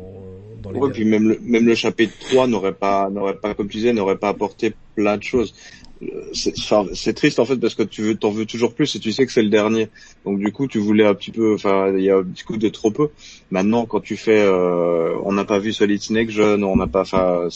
[0.62, 0.80] dans les...
[0.80, 3.92] Ouais, puis même le, même le chapitre 3 n'aurait pas, n'aurait pas, comme tu disais,
[3.92, 5.54] n'aurait pas apporté plein de choses.
[6.02, 9.12] Euh, c'est triste en fait parce que tu veux, t'en veux toujours plus et tu
[9.12, 9.90] sais que c'est le dernier.
[10.24, 12.56] Donc du coup, tu voulais un petit peu, enfin, il y a un petit coup
[12.56, 13.10] de trop peu.
[13.50, 17.02] Maintenant, quand tu fais, euh, on n'a pas vu Solid Snake jeune, on n'a pas,
[17.02, 17.48] enfin,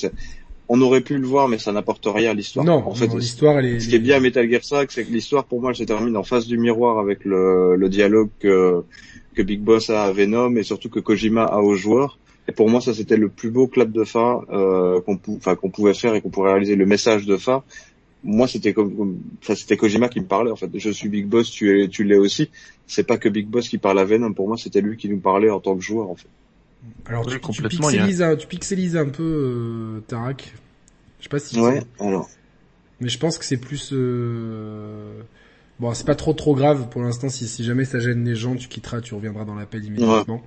[0.68, 2.64] on aurait pu le voir, mais ça n'apporte rien à l'histoire.
[2.64, 3.80] Non, en fait, l'histoire, elle est.
[3.80, 5.84] Ce qui est bien à Metal Gear 5, c'est que l'histoire, pour moi, elle se
[5.84, 8.84] termine en face du miroir avec le, le dialogue que
[9.38, 12.18] que Big Boss a à Venom et surtout que Kojima a aux joueurs.
[12.48, 16.14] Et pour moi, ça c'était le plus beau clap de fin euh, qu'on pouvait faire
[16.14, 16.74] et qu'on pourrait réaliser.
[16.74, 17.62] Le message de fin,
[18.24, 20.70] moi c'était comme, enfin c'était Kojima qui me parlait en fait.
[20.74, 22.50] Je suis Big Boss, tu es, tu l'es aussi.
[22.86, 24.32] C'est pas que Big Boss qui parle à Venom.
[24.32, 26.28] Pour moi, c'était lui qui nous parlait en tant que joueur en fait.
[27.06, 30.52] Alors tu, tu, pixelises, un, tu pixelises un peu euh, Tarak.
[31.18, 31.58] Je sais pas si.
[31.60, 31.82] Ouais.
[32.00, 32.28] Alors.
[33.00, 33.90] Mais je pense que c'est plus.
[33.92, 35.22] Euh...
[35.80, 37.28] Bon, c'est pas trop trop grave pour l'instant.
[37.28, 40.42] Si, si jamais ça gêne les gens, tu quitteras, tu reviendras dans l'appel immédiatement.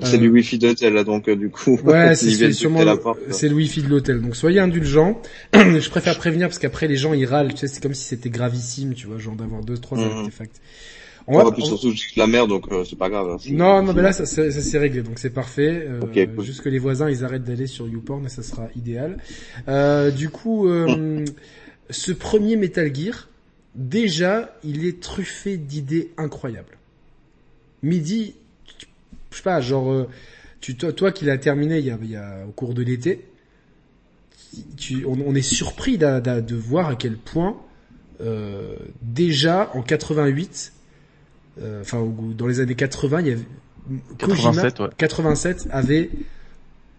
[0.00, 1.78] C'est du euh, wifi d'hôtel là, donc euh, du coup.
[1.84, 2.80] Ouais, c'est sûrement
[3.30, 4.22] c'est le wifi de l'hôtel.
[4.22, 5.20] Donc soyez indulgents.
[5.54, 7.52] je préfère prévenir parce qu'après les gens ils râlent.
[7.52, 10.10] Tu sais, c'est comme si c'était gravissime, tu vois, genre d'avoir deux trois mhm.
[10.10, 10.60] artefacts.
[11.26, 13.30] On va, plus surtout la mer, donc euh, c'est pas grave.
[13.30, 15.86] Hein, non, non, mais là ça, ça, s'est réglé, donc c'est parfait.
[15.88, 19.18] Euh, Juste que les voisins ils arrêtent d'aller sur YouPorn et ça sera idéal.
[19.68, 20.68] Euh, du coup,
[21.90, 23.28] ce premier Metal Gear,
[23.74, 26.76] déjà, il est truffé d'idées incroyables.
[27.82, 28.34] Midi,
[29.30, 30.08] je sais pas, genre, euh,
[30.60, 32.82] tu, toi, toi qui l'as terminé il y, a, il y a, au cours de
[32.82, 33.24] l'été,
[34.76, 37.56] tu, on, on, est surpris de voir à quel point
[38.20, 40.71] euh, déjà en 88,
[41.60, 42.02] euh, enfin
[42.36, 43.42] dans les années 80, il y avait
[44.18, 46.10] 87, Kojima, 87 avait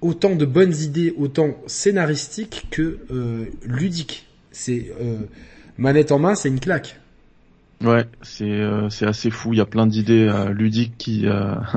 [0.01, 4.27] autant de bonnes idées, autant scénaristiques que euh, ludiques.
[4.51, 5.17] C'est euh,
[5.77, 6.99] manette en main, c'est une claque.
[7.83, 9.53] Ouais, c'est c'est assez fou.
[9.53, 11.25] Il y a plein d'idées ludiques qui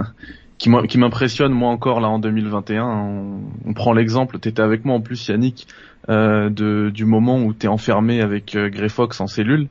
[0.58, 2.84] qui m'impressionnent moi encore là en 2021.
[2.84, 4.38] On, on prend l'exemple.
[4.38, 5.66] T'étais avec moi en plus, Yannick,
[6.08, 9.68] de du moment où t'es enfermé avec Grey Fox en cellule.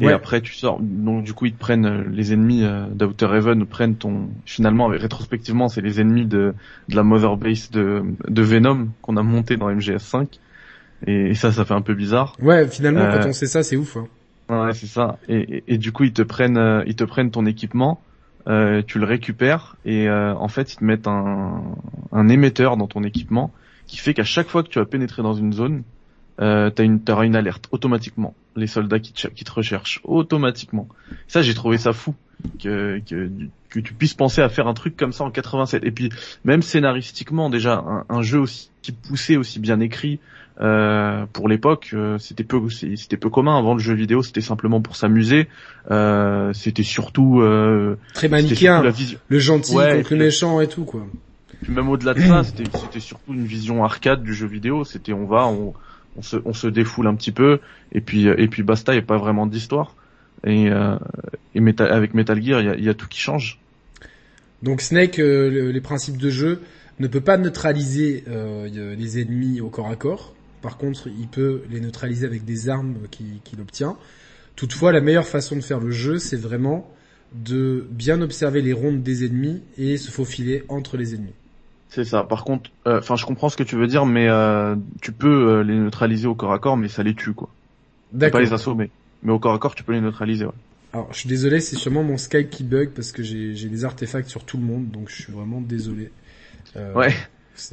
[0.00, 3.96] Et après tu sors, donc du coup ils te prennent les ennemis d'Outer Heaven prennent
[3.96, 6.54] ton finalement rétrospectivement c'est les ennemis de,
[6.88, 10.28] de la mother base de, de Venom qu'on a monté dans MGS5
[11.06, 12.34] et, ça, ça fait un peu bizarre.
[12.42, 13.96] Ouais, finalement, quand euh, on sait ça, c'est ouf.
[13.96, 14.08] Hein.
[14.48, 15.18] Ouais, c'est ça.
[15.28, 18.00] Et, et, du coup, ils te prennent, euh, ils te prennent ton équipement,
[18.48, 21.62] euh, tu le récupères et euh, en fait, ils te mettent un,
[22.12, 23.52] un émetteur dans ton équipement
[23.86, 25.82] qui fait qu'à chaque fois que tu vas pénétrer dans une zone,
[26.40, 28.34] euh, t'as une, t'auras une alerte automatiquement.
[28.56, 30.88] Les soldats qui te, qui te recherchent automatiquement.
[31.26, 32.14] Ça, j'ai trouvé ça fou
[32.62, 33.30] que, que,
[33.70, 35.84] que tu puisses penser à faire un truc comme ça en 87.
[35.84, 36.10] Et puis,
[36.44, 38.70] même scénaristiquement, déjà, un, un jeu aussi
[39.06, 40.18] poussé, aussi bien écrit,
[40.60, 43.56] euh, pour l'époque, euh, c'était peu, c'était peu commun.
[43.56, 45.48] Avant le jeu vidéo, c'était simplement pour s'amuser.
[45.90, 48.82] Euh, c'était surtout euh, très manichéen,
[49.28, 51.06] le gentil contre le méchant et tout quoi.
[51.62, 54.84] Puis même au-delà de ça, c'était, c'était surtout une vision arcade du jeu vidéo.
[54.84, 55.74] C'était on va, on,
[56.18, 57.60] on, se, on se défoule un petit peu
[57.92, 58.92] et puis et puis basta.
[58.92, 59.94] Il n'y a pas vraiment d'histoire.
[60.44, 60.96] Et, euh,
[61.54, 63.58] et avec Metal Gear, il y a, tout qui change.
[64.62, 66.60] Donc Snake, les principes de jeu,
[67.00, 70.34] ne peut pas neutraliser euh, les ennemis au corps à corps.
[70.62, 73.96] Par contre, il peut les neutraliser avec des armes qu'il obtient.
[74.56, 76.92] Toutefois, la meilleure façon de faire le jeu, c'est vraiment
[77.32, 81.34] de bien observer les rondes des ennemis et se faufiler entre les ennemis.
[81.90, 82.22] C'est ça.
[82.22, 85.48] Par contre, euh, enfin, je comprends ce que tu veux dire, mais euh, tu peux
[85.48, 87.48] euh, les neutraliser au corps à corps, mais ça les tue, quoi.
[88.12, 88.40] D'accord.
[88.40, 88.90] Pas les assommer,
[89.22, 90.44] mais au corps à corps, tu peux les neutraliser.
[90.44, 90.52] Ouais.
[90.92, 94.28] Alors, je suis désolé, c'est sûrement mon Skype qui bug parce que j'ai des artefacts
[94.28, 96.10] sur tout le monde, donc je suis vraiment désolé.
[96.94, 97.14] ouais.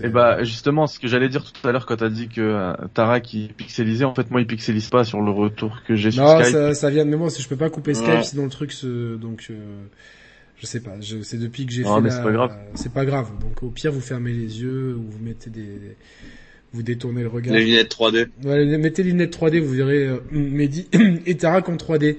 [0.03, 2.73] Et bah justement, ce que j'allais dire tout à l'heure quand t'as dit que euh,
[2.93, 6.27] Tarak il pixelisait, en fait moi il pixelise pas sur le retour que j'ai sur
[6.27, 6.45] Skype.
[6.45, 8.71] Non, ça, ça vient de moi, si je peux pas couper Skype sinon le truc
[8.71, 9.85] se donc euh,
[10.57, 10.91] je sais pas,
[11.23, 12.57] c'est depuis que j'ai fait mais c'est pas grave.
[12.75, 13.29] c'est pas grave.
[13.41, 15.95] Donc au pire vous fermez les yeux ou vous mettez des
[16.73, 17.53] vous détournez le regard.
[17.53, 18.27] Les lunettes 3D.
[18.43, 20.87] Ouais, mettez les lunettes 3D, vous verrez euh, Mehdi
[21.25, 22.17] et Tarak en 3D.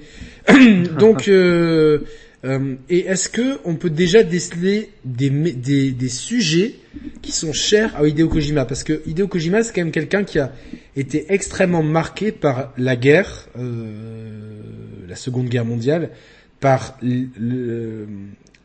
[0.97, 1.99] donc euh,
[2.45, 6.75] euh, et est-ce que on peut déjà déceler des, des, des, sujets
[7.21, 8.65] qui sont chers à Hideo Kojima?
[8.65, 10.53] Parce que Hideo Kojima, c'est quand même quelqu'un qui a
[10.95, 14.61] été extrêmement marqué par la guerre, euh,
[15.07, 16.11] la Seconde Guerre mondiale,
[16.59, 16.97] par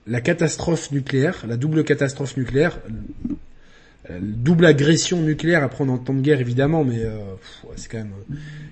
[0.06, 2.80] la catastrophe nucléaire, la double catastrophe nucléaire,
[4.20, 7.18] double agression nucléaire après en temps de guerre évidemment, mais euh,
[7.76, 8.12] c'est quand même.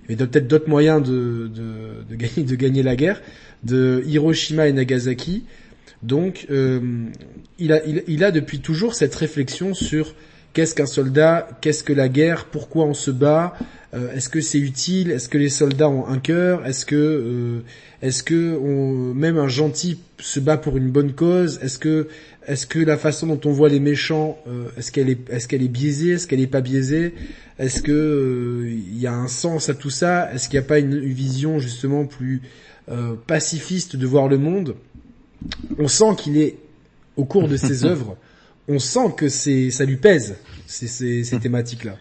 [0.09, 3.23] Il y a peut-être d'autres moyens de, de, de, gagner, de gagner la guerre
[3.63, 5.45] de Hiroshima et Nagasaki.
[6.03, 6.81] Donc, euh,
[7.59, 10.15] il, a, il, a depuis toujours cette réflexion sur
[10.53, 13.55] qu'est-ce qu'un soldat, qu'est-ce que la guerre, pourquoi on se bat,
[13.95, 17.61] euh, est-ce que c'est utile, est-ce que les soldats ont un cœur, est-ce que euh,
[18.03, 22.09] est-ce que on, même un gentil se bat pour une bonne cause, est-ce que
[22.47, 24.39] est-ce que la façon dont on voit les méchants,
[24.77, 27.15] est-ce qu'elle est est-ce qu'elle est biaisée, est-ce qu'elle est pas biaisée,
[27.59, 30.79] est-ce que il y a un sens à tout ça, est-ce qu'il n'y a pas
[30.79, 32.41] une vision justement plus
[32.91, 34.75] euh, pacifiste de voir le monde,
[35.79, 36.57] on sent qu'il est,
[37.17, 38.17] au cours de ses œuvres,
[38.71, 41.97] on sent que c'est, ça lui pèse, ces, ces, ces thématiques-là.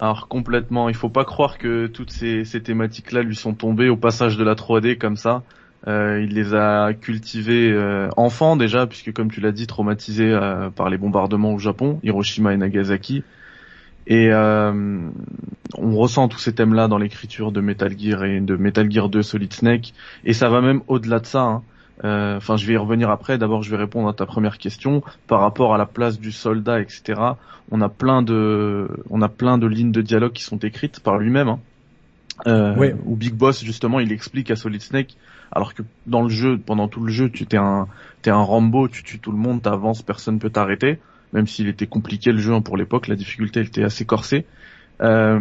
[0.00, 3.96] Alors complètement, il faut pas croire que toutes ces, ces thématiques-là lui sont tombées au
[3.96, 5.42] passage de la 3D comme ça.
[5.86, 10.70] Euh, il les a cultivées euh, enfant déjà, puisque comme tu l'as dit, traumatisé euh,
[10.70, 13.22] par les bombardements au Japon, Hiroshima et Nagasaki.
[14.06, 19.08] Et on ressent tous ces thèmes-là dans l'écriture de Metal Gear et de Metal Gear
[19.08, 19.94] 2 Solid Snake.
[20.26, 21.40] Et ça va même au-delà de ça.
[21.40, 21.62] Hein.
[22.02, 23.38] Euh, enfin, je vais y revenir après.
[23.38, 26.80] D'abord, je vais répondre à ta première question par rapport à la place du soldat,
[26.80, 27.20] etc.
[27.70, 31.18] On a plein de, on a plein de lignes de dialogue qui sont écrites par
[31.18, 31.48] lui-même.
[31.48, 31.58] Hein.
[32.48, 35.16] Euh, Où Big Boss justement, il explique à Solid Snake,
[35.52, 37.86] alors que dans le jeu, pendant tout le jeu, tu t'es un,
[38.22, 40.98] t'es un Rambo, tu tues tout le monde, t'avances, personne peut t'arrêter
[41.34, 44.46] même s'il était compliqué le jeu hein, pour l'époque, la difficulté était assez corsée.
[45.02, 45.40] Euh,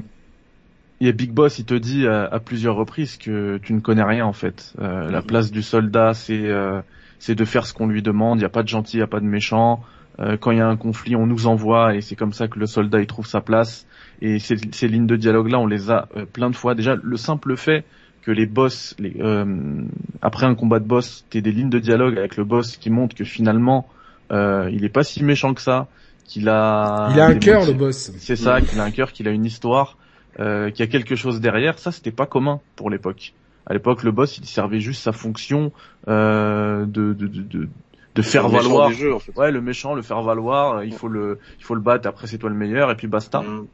[1.10, 4.34] a Big Boss, il te dit à, plusieurs reprises que tu ne connais rien en
[4.34, 4.74] fait.
[4.80, 6.82] Euh, la place du soldat, c'est euh,
[7.20, 8.38] c'est de faire ce qu'on lui demande.
[8.38, 9.84] Il n'y a pas de gentil, il n'y a pas de méchant.
[10.20, 12.60] Euh, quand il y a un conflit, on nous envoie et c'est comme ça que
[12.60, 13.88] le soldat il trouve sa place.
[14.22, 16.76] Et ces, ces lignes de dialogue là, on les a plein de fois.
[16.76, 17.84] Déjà, le simple fait
[18.22, 19.16] que les boss, les,
[20.22, 23.16] après un combat de boss, t'aies des lignes de dialogue avec le boss qui montrent
[23.16, 23.88] que finalement
[24.32, 25.88] il est pas si méchant que ça,
[26.26, 27.10] qu'il a.
[27.12, 28.12] Il a un cœur le boss.
[28.18, 29.98] C'est ça, qu'il a un cœur, qu'il a une histoire,
[30.40, 31.80] euh, qu'il y a quelque chose derrière.
[31.80, 33.34] Ça, c'était pas commun pour l'époque.
[33.66, 35.72] À l'époque, le boss, il servait juste sa fonction
[36.08, 37.70] euh, de, de, de,
[38.16, 38.92] de faire valoir.
[38.92, 39.36] Jeu, en fait.
[39.38, 40.84] Ouais, le méchant, le faire valoir.
[40.84, 42.08] Il faut le, il faut le battre.
[42.08, 42.92] Après, c'est toi le meilleur.
[42.92, 43.42] Et puis basta.
[43.42, 43.68] Mm.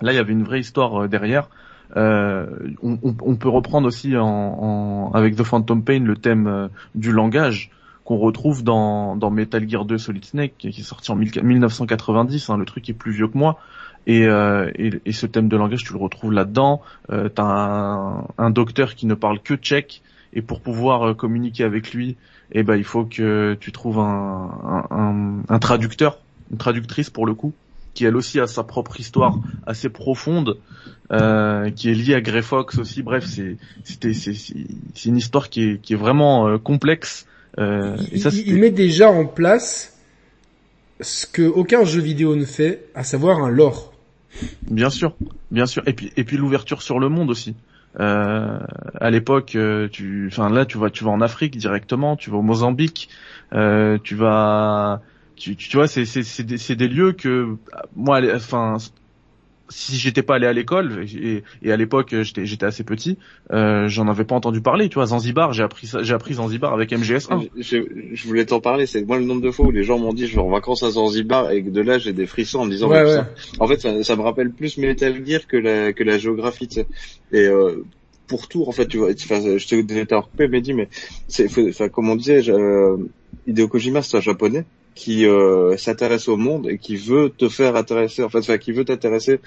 [0.00, 1.48] Là, il y avait une vraie histoire euh, derrière.
[1.96, 2.46] Euh,
[2.82, 6.68] on, on, on, peut reprendre aussi en, en, avec The Phantom Pain le thème euh,
[6.94, 7.70] du langage
[8.04, 12.56] qu'on retrouve dans, dans Metal Gear 2 Solid Snake, qui est sorti en 1990, hein,
[12.56, 13.58] le truc est plus vieux que moi.
[14.08, 16.82] Et, euh, et, ce thème de langage, tu le retrouves là-dedans.
[17.10, 21.62] Euh, T'as un, un, docteur qui ne parle que tchèque, et pour pouvoir euh, communiquer
[21.62, 22.16] avec lui,
[22.52, 26.18] eh ben, il faut que tu trouves un, un, un, traducteur,
[26.50, 27.52] une traductrice pour le coup,
[27.94, 30.56] qui elle aussi a sa propre histoire assez profonde,
[31.12, 33.02] euh, qui est liée à Grey Fox aussi.
[33.02, 37.26] Bref, c'est c'est une histoire qui est, qui est vraiment euh, complexe
[37.58, 39.96] euh, il, met déjà en place
[41.00, 43.92] ce que aucun jeu vidéo ne fait, à savoir un lore.
[44.70, 45.14] Bien sûr,
[45.50, 45.82] bien sûr.
[45.86, 47.54] Et puis et puis l'ouverture sur le monde aussi.
[48.00, 48.58] Euh,
[49.00, 52.36] à l'époque, euh, tu, enfin là, tu vas, tu vas en Afrique directement, tu vas
[52.36, 53.08] au Mozambique,
[53.54, 55.00] euh, tu vas,
[55.36, 57.56] tu, vois, c'est c'est c'est des, des, lieux que
[57.96, 58.76] moi, enfin,
[59.68, 63.18] si j'étais pas allé à l'école et, et, à l'époque j'étais j'étais assez petit,
[63.52, 64.88] euh, j'en avais pas entendu parler.
[64.88, 67.48] Tu vois, Zanzibar, j'ai appris j'ai appris Zanzibar avec MGS1.
[67.56, 67.78] Je,
[68.12, 68.86] je, voulais t'en parler.
[68.86, 70.82] C'est moi le nombre de fois où les gens m'ont dit je vais en vacances
[70.82, 73.28] à Zanzibar et de là j'ai des frissons en me disant Ça.
[73.58, 76.68] en fait ça, ça, me rappelle plus Metal Gear que la que la géographie.
[76.68, 76.86] Tu sais.
[77.32, 77.84] Et euh,
[78.26, 79.10] pour tout en fait tu vois.
[79.10, 80.88] je te déjà mais dis mais
[81.26, 82.96] c'est enfin comme on disait, euh,
[83.46, 84.64] Hideo Kojima c'est un japonais
[84.98, 88.72] qui euh, s'intéresse au monde et qui veut te faire intéresser, en fait, enfin, qui
[88.72, 89.38] veut t'intéresser.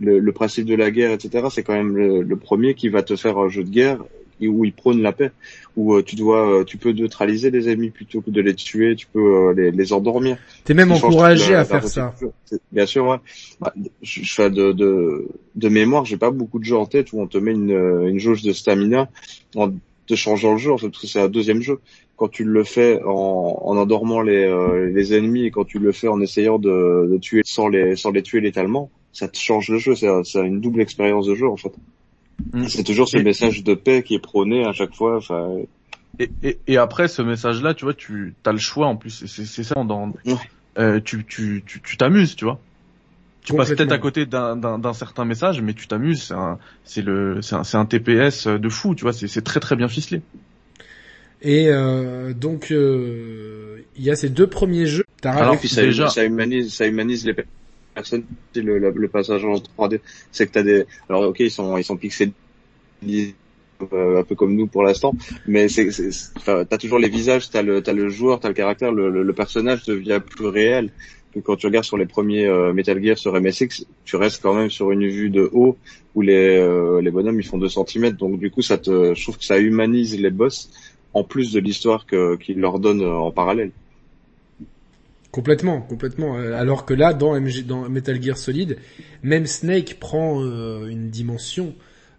[0.00, 1.46] Le, le, principe de la guerre, etc.
[1.50, 3.98] C'est quand même le, le, premier qui va te faire un jeu de guerre
[4.46, 5.32] où il prône la paix,
[5.76, 8.94] où euh, tu dois, euh, tu peux neutraliser les ennemis plutôt que de les tuer,
[8.94, 10.36] tu peux euh, les, les, endormir.
[10.64, 12.14] T'es même encouragé à faire ça.
[12.70, 13.16] Bien sûr, ouais.
[13.60, 17.12] Bah, je, je, fais de, de, de mémoire, j'ai pas beaucoup de jeux en tête
[17.12, 17.70] où on te met une,
[18.06, 19.08] une jauge de stamina
[19.56, 19.72] en
[20.06, 21.80] te changeant le jeu, en fait, parce que c'est un deuxième jeu.
[22.18, 24.52] Quand tu le fais en, en endormant les,
[24.92, 28.10] les ennemis et quand tu le fais en essayant de, de tuer sans les, sans
[28.10, 29.94] les tuer létalement, ça te change le jeu.
[29.94, 31.72] C'est une double expérience de jeu, en fait.
[32.52, 32.68] Mm.
[32.68, 35.16] C'est toujours ce message de paix qui est prôné à chaque fois.
[35.16, 35.56] Enfin.
[36.18, 39.26] Et, et, et, après ce message-là, tu vois, tu as le choix en plus.
[39.26, 40.12] C'est ça dans.
[40.78, 42.60] Euh, tu tu tu t'amuses, tu vois.
[43.44, 46.34] Tu passes peut-être à côté d'un certain message, mais tu t'amuses.
[46.84, 49.12] C'est le c'est un, un, TPS de fou, tu vois.
[49.12, 50.22] C'est très très bien ficelé.
[51.42, 55.04] Et euh, donc euh, il y a ces deux premiers jeux.
[55.22, 56.08] Alors, puis ça, déjà...
[56.08, 57.34] ça humanise ça humanise les
[57.94, 58.24] personne
[58.54, 61.96] le, le, passage en 3D, c'est que t'as des, alors ok ils sont ils sont
[61.96, 63.34] pixelisés
[63.92, 65.14] euh, un peu comme nous pour l'instant,
[65.46, 65.88] mais c'est,
[66.44, 69.84] t'as toujours les visages, t'as le t'as le joueur, t'as le caractère, le, le, personnage
[69.84, 70.90] devient plus réel.
[71.44, 74.70] Quand tu regardes sur les premiers euh, Metal Gear sur MSX, tu restes quand même
[74.70, 75.76] sur une vue de haut
[76.16, 79.22] où les euh, les bonhommes ils font 2 cm, donc du coup ça te, je
[79.22, 80.70] trouve que ça humanise les boss
[81.14, 83.72] en plus de l'histoire que qu'ils leur donnent en parallèle.
[85.30, 86.38] Complètement, complètement.
[86.38, 87.38] Euh, alors que là, dans,
[87.88, 88.78] Metal Gear Solid,
[89.22, 91.74] même Snake prend euh, une dimension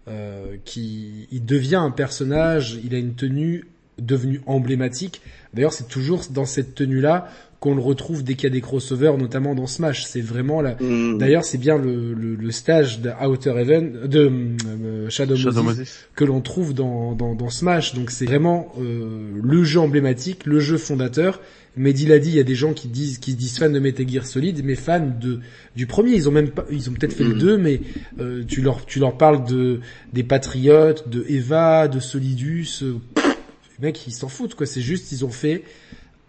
[0.07, 3.65] euh, qui, il devient un personnage, il a une tenue
[4.01, 5.21] devenue emblématique.
[5.53, 9.17] D'ailleurs, c'est toujours dans cette tenue-là qu'on le retrouve dès qu'il y a des crossovers,
[9.17, 10.05] notamment dans Smash.
[10.05, 10.75] C'est vraiment là.
[10.79, 11.17] Mm.
[11.17, 14.31] D'ailleurs, c'est bien le, le, le, stage de Outer Heaven, de
[14.65, 15.83] euh, Shadow, Moses,
[16.15, 17.95] que l'on trouve dans, dans, dans, Smash.
[17.95, 21.41] Donc c'est vraiment euh, le jeu emblématique, le jeu fondateur.
[21.75, 24.07] Mehdi l'a dit, il y a des gens qui disent qui disent fans de Metal
[24.07, 25.39] Gear Solid, mais fans de
[25.75, 26.13] du premier.
[26.13, 27.61] Ils ont même pas, ils ont peut-être fait le 2, mm.
[27.61, 27.81] mais
[28.19, 29.79] euh, tu leur tu leur parles de
[30.13, 32.83] des Patriotes, de Eva, de Solidus.
[33.79, 34.65] Euh, les mecs, ils s'en foutent quoi.
[34.65, 35.63] C'est juste, ils ont fait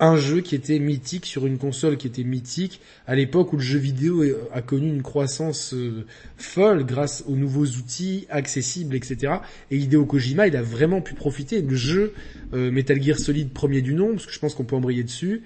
[0.02, 3.62] un jeu qui était mythique sur une console qui était mythique à l'époque où le
[3.62, 6.06] jeu vidéo a connu une croissance euh,
[6.38, 9.34] folle grâce aux nouveaux outils accessibles, etc.
[9.70, 11.60] Et Hideo Kojima, il a vraiment pu profiter.
[11.60, 12.14] Le jeu
[12.54, 15.42] euh, Metal Gear Solid premier du nom, parce que je pense qu'on peut embrayer dessus,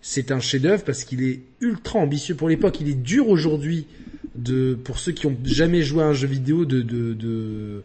[0.00, 2.80] c'est un chef-d'œuvre parce qu'il est ultra ambitieux pour l'époque.
[2.80, 3.86] Il est dur aujourd'hui
[4.36, 7.82] de pour ceux qui ont jamais joué à un jeu vidéo de de, de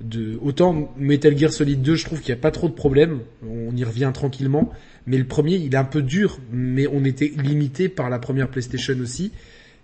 [0.00, 3.20] de autant Metal Gear Solid 2, je trouve qu'il n'y a pas trop de problèmes.
[3.42, 4.72] On y revient tranquillement.
[5.06, 8.48] Mais le premier, il est un peu dur, mais on était limité par la première
[8.48, 9.32] PlayStation aussi.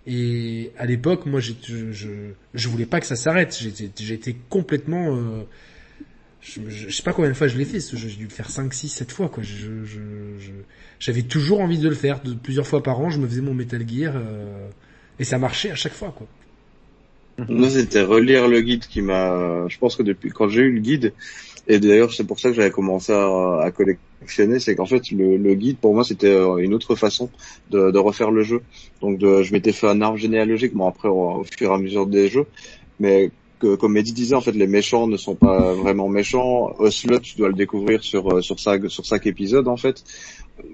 [0.07, 3.57] Et à l'époque, moi, je, voulais pas que ça s'arrête.
[3.97, 5.15] J'étais complètement...
[5.15, 5.43] Euh,
[6.41, 7.79] je, je, sais pas combien de fois je l'ai fait.
[7.79, 9.29] J'ai dû le faire 5, 6, 7 fois.
[9.29, 9.43] quoi.
[10.99, 12.21] J'avais toujours envie de le faire.
[12.21, 14.13] De, plusieurs fois par an, je me faisais mon Metal Gear.
[14.15, 14.69] Euh,
[15.17, 16.13] et ça marchait à chaque fois.
[16.15, 16.27] quoi.
[17.49, 19.67] Moi, c'était relire le guide qui m'a...
[19.67, 21.13] Je pense que depuis quand j'ai eu le guide,
[21.67, 25.77] et d'ailleurs c'est pour ça que j'avais commencé à, collectionner, c'est qu'en fait le, guide
[25.77, 27.29] pour moi c'était euh, une autre façon
[27.71, 28.61] de, refaire le jeu.
[29.01, 32.29] Donc je m'étais fait un arbre généalogique, bon après au, fur et à mesure des
[32.29, 32.45] jeux,
[32.99, 36.75] mais comme Eddie disait en fait les méchants ne sont pas vraiment méchants.
[36.77, 40.03] Ocelot tu dois le découvrir sur euh, sur chaque sur chaque épisode en fait.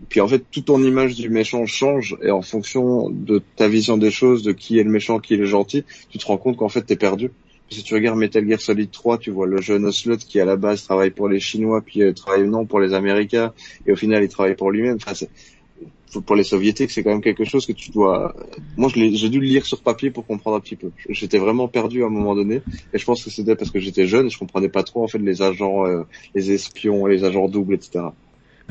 [0.09, 3.97] Puis en fait, toute ton image du méchant change et en fonction de ta vision
[3.97, 6.57] des choses, de qui est le méchant, qui est le gentil, tu te rends compte
[6.57, 7.31] qu'en fait t'es perdu.
[7.69, 10.57] Si tu regardes Metal Gear Solid 3, tu vois le jeune Ocelot qui à la
[10.57, 13.53] base travaille pour les Chinois, puis euh, travaille non pour les Américains,
[13.87, 14.97] et au final il travaille pour lui-même.
[15.01, 15.25] Enfin,
[16.19, 18.35] pour les soviétiques, c'est quand même quelque chose que tu dois.
[18.75, 20.91] Moi, j'ai dû le lire sur papier pour comprendre un petit peu.
[21.07, 22.61] J'étais vraiment perdu à un moment donné,
[22.93, 25.07] et je pense que c'était parce que j'étais jeune et je comprenais pas trop en
[25.07, 26.03] fait les agents, euh,
[26.35, 28.07] les espions, les agents doubles, etc.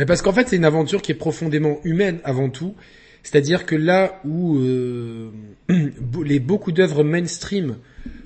[0.00, 2.74] Mais parce qu'en fait, c'est une aventure qui est profondément humaine avant tout.
[3.22, 5.28] C'est-à-dire que là où euh,
[6.24, 7.76] les beaucoup d'œuvres mainstream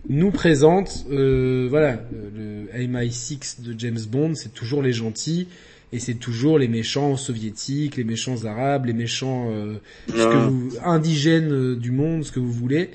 [0.08, 5.48] nous présentent, euh, voilà, le MI6 de James Bond, c'est toujours les gentils
[5.92, 9.74] et c'est toujours les méchants soviétiques, les méchants arabes, les méchants euh,
[10.06, 12.90] ce que vous, indigènes euh, du monde, ce que vous voulez.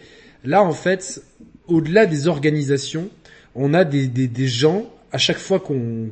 [0.45, 1.21] Là, en fait,
[1.67, 3.09] au-delà des organisations,
[3.55, 6.11] on a des, des, des gens à chaque fois qu'on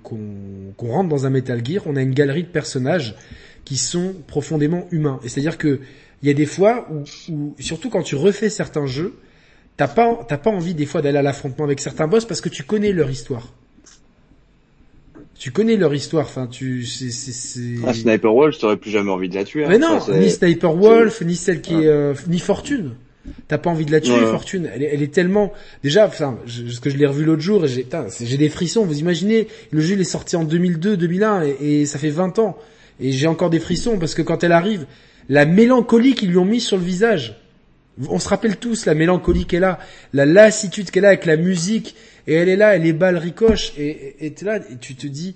[0.80, 3.16] rentre dans un Metal Gear, on a une galerie de personnages
[3.66, 5.20] qui sont profondément humains.
[5.24, 5.80] Et c'est-à-dire que
[6.24, 9.14] il y a des fois où, surtout quand tu refais certains jeux,
[9.76, 12.50] t'as pas t'as pas envie des fois d'aller à l'affrontement avec certains boss parce que
[12.50, 13.54] tu connais leur histoire.
[15.38, 19.30] Tu connais leur histoire, enfin tu c'est c'est ah, Sniper Wolf, t'aurais plus jamais envie
[19.30, 19.66] de la tuer.
[19.66, 19.70] Hein.
[19.70, 22.96] Mais non, ni Sniper Wolf, ni celle qui est euh, ni Fortune.
[23.48, 24.70] T'as pas envie de la tuer, Fortune.
[24.74, 26.08] Elle est, elle est, tellement déjà.
[26.08, 27.86] Enfin, ce que je l'ai revu l'autre jour, j'ai
[28.22, 28.86] j'ai des frissons.
[28.86, 32.40] Vous imaginez, le jeu il est sorti en 2002, 2001 et, et ça fait 20
[32.40, 32.58] ans
[33.00, 34.86] et j'ai encore des frissons parce que quand elle arrive,
[35.30, 37.40] la mélancolie qu'ils lui ont mis sur le visage.
[38.10, 39.80] On se rappelle tous la mélancolie qu'elle a,
[40.13, 41.96] la lassitude qu'elle a avec la musique,
[42.28, 45.36] et elle est là, elle les balles ricochent, et, et, là, et tu te dis,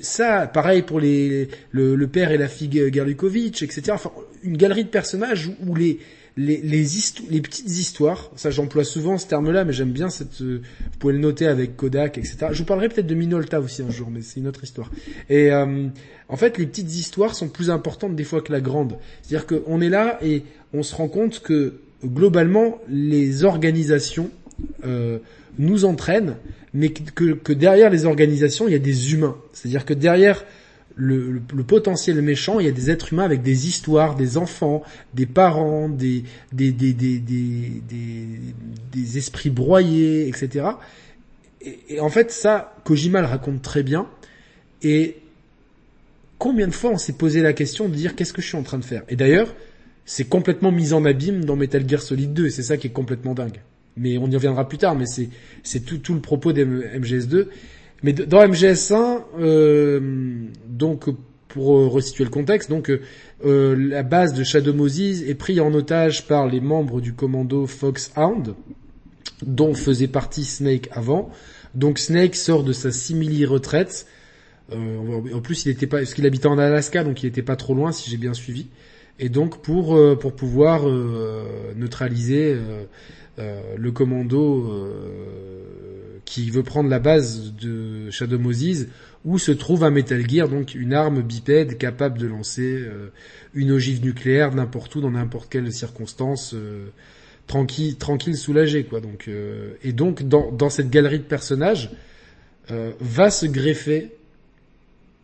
[0.00, 3.82] ça, pareil pour les, le, père et la fille Garlukovic, etc.
[3.90, 4.12] Enfin,
[4.44, 5.98] une galerie de personnages où, les,
[6.36, 6.86] les, les,
[7.30, 11.14] les petites histoires, ça j'emploie souvent ce terme-là, mais j'aime bien cette, euh, vous pouvez
[11.14, 12.48] le noter avec Kodak, etc.
[12.52, 14.90] Je vous parlerai peut-être de Minolta aussi un jour, mais c'est une autre histoire.
[15.30, 15.88] Et euh,
[16.28, 18.98] en fait, les petites histoires sont plus importantes des fois que la grande.
[19.22, 20.42] C'est-à-dire qu'on est là et
[20.74, 24.30] on se rend compte que globalement, les organisations
[24.84, 25.18] euh,
[25.58, 26.36] nous entraînent,
[26.74, 29.36] mais que, que, derrière les organisations, il y a des humains.
[29.54, 30.44] C'est-à-dire que derrière
[30.96, 34.82] le, le, potentiel méchant, il y a des êtres humains avec des histoires, des enfants,
[35.14, 37.80] des parents, des, des, des, des, des,
[38.92, 40.68] des, esprits broyés, etc.
[41.60, 44.06] Et, et, en fait, ça, Kojima le raconte très bien.
[44.82, 45.18] Et
[46.38, 48.62] combien de fois on s'est posé la question de dire qu'est-ce que je suis en
[48.62, 49.02] train de faire?
[49.10, 49.54] Et d'ailleurs,
[50.06, 52.90] c'est complètement mis en abîme dans Metal Gear Solid 2, et c'est ça qui est
[52.90, 53.60] complètement dingue.
[53.98, 57.48] Mais on y reviendra plus tard, mais c'est, tout, tout le propos des MGS2.
[58.02, 60.00] Mais dans MGS1, euh,
[60.68, 61.08] donc
[61.48, 65.72] pour euh, resituer le contexte, donc euh, la base de Shadow Moses est prise en
[65.72, 68.54] otage par les membres du commando Foxhound,
[69.44, 71.30] dont faisait partie Snake avant.
[71.74, 74.06] Donc Snake sort de sa simili-retraite.
[74.72, 77.74] en plus, il était pas, parce qu'il habitait en Alaska, donc il était pas trop
[77.74, 78.66] loin, si j'ai bien suivi.
[79.18, 80.86] Et donc pour pour pouvoir
[81.76, 82.56] neutraliser
[83.38, 84.86] le commando
[86.26, 88.88] qui veut prendre la base de Shadow Moses,
[89.24, 93.08] où se trouve un Metal Gear, donc une arme bipède capable de lancer euh,
[93.54, 96.88] une ogive nucléaire n'importe où, dans n'importe quelle circonstance, euh,
[97.46, 99.00] tranquille, tranquille, soulagé, quoi.
[99.00, 101.90] Donc, euh, et donc dans, dans cette galerie de personnages
[102.98, 104.10] va se greffer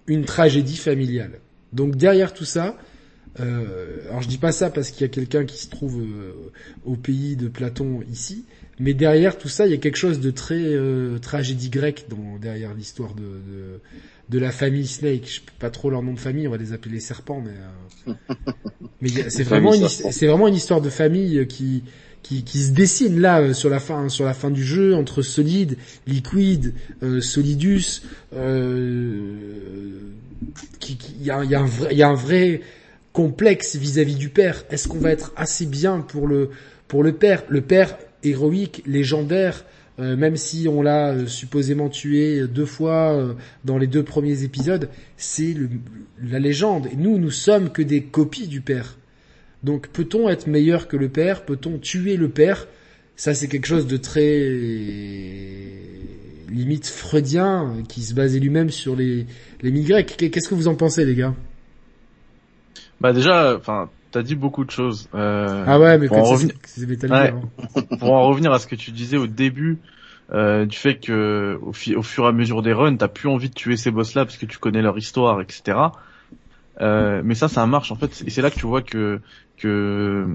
[0.06, 1.40] une tragédie familiale.
[1.72, 2.76] Donc derrière tout ça,
[3.38, 6.02] alors je dis pas ça parce qu'il y a quelqu'un qui se trouve
[6.84, 8.44] au pays de Platon ici,
[8.78, 12.38] mais derrière tout ça, il y a quelque chose de très euh, tragédie grecque dans,
[12.40, 13.80] derrière l'histoire de, de,
[14.28, 15.28] de, la famille Snake.
[15.30, 18.12] Je peux pas trop leur nom de famille, on va les appeler les serpents, mais,
[18.12, 18.34] euh,
[19.00, 21.84] mais c'est vraiment une, c'est vraiment une histoire de famille qui,
[22.22, 25.22] qui, qui, se dessine là euh, sur la fin sur la fin du jeu entre
[25.22, 28.02] Solid, Liquid, euh, Solidus.
[28.34, 29.36] Euh,
[30.80, 32.62] qui, il y a, y a un vrai, il y a un vrai
[33.12, 34.64] complexe vis-à-vis -vis du père.
[34.70, 36.50] Est-ce qu'on va être assez bien pour le
[36.88, 37.44] pour le père?
[37.48, 39.64] Le père héroïque, légendaire,
[39.98, 44.42] euh, même si on l'a euh, supposément tué deux fois euh, dans les deux premiers
[44.42, 45.54] épisodes, c'est
[46.22, 46.86] la légende.
[46.92, 48.98] Et nous, nous sommes que des copies du père.
[49.62, 51.44] Donc peut-on être meilleur que le père?
[51.44, 52.68] Peut-on tuer le père?
[53.16, 54.48] Ça, c'est quelque chose de très
[56.48, 59.26] limite freudien qui se basait lui-même sur les
[59.62, 60.16] les grecs.
[60.16, 61.34] Qu'est-ce que vous en pensez, les gars?
[63.02, 65.08] Bah déjà, enfin t'as dit beaucoup de choses.
[65.12, 66.54] Euh, ah ouais, mais pour en, revenir...
[67.10, 67.40] Hein.
[67.98, 69.78] pour en revenir à ce que tu disais au début,
[70.32, 73.48] euh, du fait que au, au, fur et à mesure des runs, t'as plus envie
[73.48, 75.78] de tuer ces boss-là parce que tu connais leur histoire, etc.
[76.80, 79.20] Euh, mais ça, ça marche en fait, et c'est là que tu vois que
[79.56, 80.26] que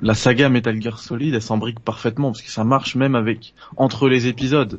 [0.00, 4.08] la saga Metal Gear Solid, elle s'embrique parfaitement parce que ça marche même avec entre
[4.08, 4.78] les épisodes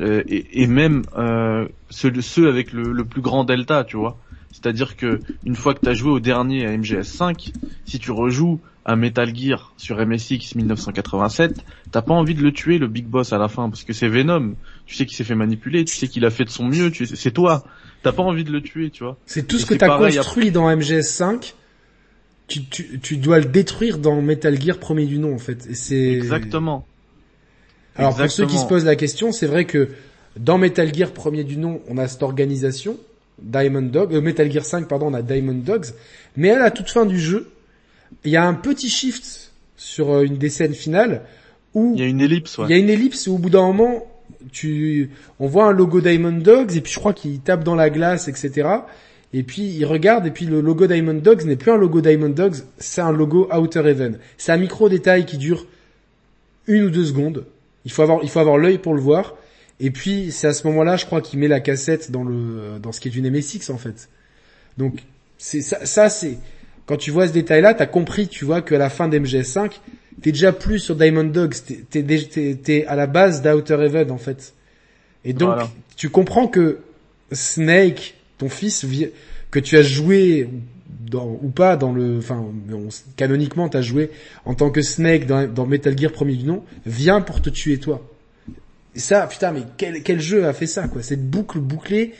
[0.00, 4.16] euh, et, et, même euh, ceux, ceux avec le, le plus grand delta, tu vois.
[4.52, 7.52] C'est-à-dire que une fois que tu as joué au dernier à MGS5,
[7.84, 12.78] si tu rejoues à Metal Gear sur MSX 1987, t'as pas envie de le tuer
[12.78, 14.54] le Big Boss à la fin parce que c'est Venom.
[14.86, 17.06] Tu sais qu'il s'est fait manipuler, tu sais qu'il a fait de son mieux, tu
[17.06, 17.64] c'est toi.
[18.02, 19.18] T'as pas envie de le tuer, tu vois.
[19.26, 21.52] C'est tout ce que t'as construit dans MGS5.
[22.46, 25.66] Tu, tu, tu dois le détruire dans Metal Gear premier du nom en fait.
[25.68, 26.86] Et c'est exactement.
[27.94, 29.90] Alors pour ceux qui se posent la question, c'est vrai que
[30.38, 32.96] dans Metal Gear premier du nom, on a cette organisation
[33.42, 35.86] Diamond Dog, euh, Metal Gear 5, pardon, on a Diamond Dogs.
[36.36, 37.50] Mais à la toute fin du jeu,
[38.24, 41.22] il y a un petit shift sur euh, une des scènes finales
[41.74, 42.58] où il y a une ellipse.
[42.64, 44.06] Il y a une ellipse où au bout d'un moment,
[44.52, 47.90] tu, on voit un logo Diamond Dogs et puis je crois qu'il tape dans la
[47.90, 48.68] glace, etc.
[49.32, 52.30] Et puis il regarde et puis le logo Diamond Dogs n'est plus un logo Diamond
[52.30, 54.18] Dogs, c'est un logo Outer Heaven.
[54.38, 55.66] C'est un micro détail qui dure
[56.66, 57.44] une ou deux secondes.
[57.84, 59.34] Il faut avoir, il faut avoir l'œil pour le voir.
[59.80, 62.92] Et puis c'est à ce moment-là, je crois, qu'il met la cassette dans le dans
[62.92, 64.08] ce qui est une MSX en fait.
[64.76, 65.00] Donc
[65.38, 66.38] c'est ça, ça c'est
[66.86, 69.72] quand tu vois ce détail-là, t'as compris, tu vois qu'à la fin d'MGS5,
[70.22, 71.54] t'es déjà plus sur Diamond Dogs,
[71.90, 74.54] t'es t'es t'es à la base d'Outer Heaven en fait.
[75.24, 75.58] Et donc
[75.96, 76.78] tu comprends que
[77.32, 78.86] Snake, ton fils,
[79.50, 80.48] que tu as joué
[80.88, 82.44] dans, ou pas dans le, enfin,
[83.16, 84.10] canoniquement t'as joué
[84.44, 87.78] en tant que Snake dans, dans Metal Gear premier du nom, vient pour te tuer
[87.78, 88.02] toi.
[88.98, 91.04] Et ça, putain, mais quel, quel jeu a fait ça, quoi?
[91.04, 92.14] Cette boucle bouclée,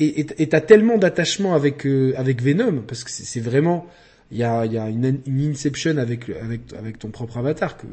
[0.00, 3.84] et t'as tellement d'attachement avec euh, avec Venom parce que c'est vraiment
[4.30, 7.86] il y a, y a une, une inception avec, avec, avec ton propre avatar que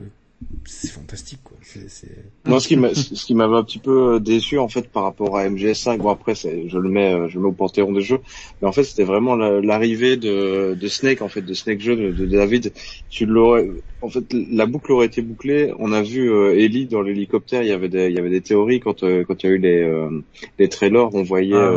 [0.66, 1.58] c'est fantastique quoi.
[1.62, 2.26] C'est, c'est...
[2.46, 5.38] Moi, ce qui m'a, ce qui m'avait un petit peu déçu en fait par rapport
[5.38, 8.02] à MGS5, bon après c'est, je le mets, euh, je le mets au panthéon des
[8.02, 8.20] jeux,
[8.62, 12.26] mais en fait c'était vraiment l'arrivée de, de Snake en fait, de Snake jeu de,
[12.26, 12.74] David.
[13.10, 13.70] Tu l'aurais,
[14.02, 15.74] en fait la boucle aurait été bouclée.
[15.80, 18.42] On a vu euh, Ellie dans l'hélicoptère, il y avait des, il y avait des
[18.42, 20.24] théories quand euh, quand il y a eu les euh,
[20.60, 21.74] les trailers, on voyait, ah,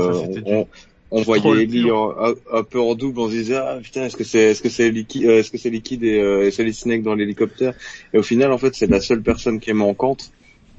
[0.46, 0.68] on, on
[1.10, 4.62] voyait Ellie un, peu en double, on se disait ah putain est-ce que c'est est-ce
[4.62, 7.74] que c'est liquide euh, est-ce que c'est liquide et, euh, Solid Snake dans l'hélicoptère?
[8.12, 10.30] Et au final en fait c'est la seule personne qui est manquante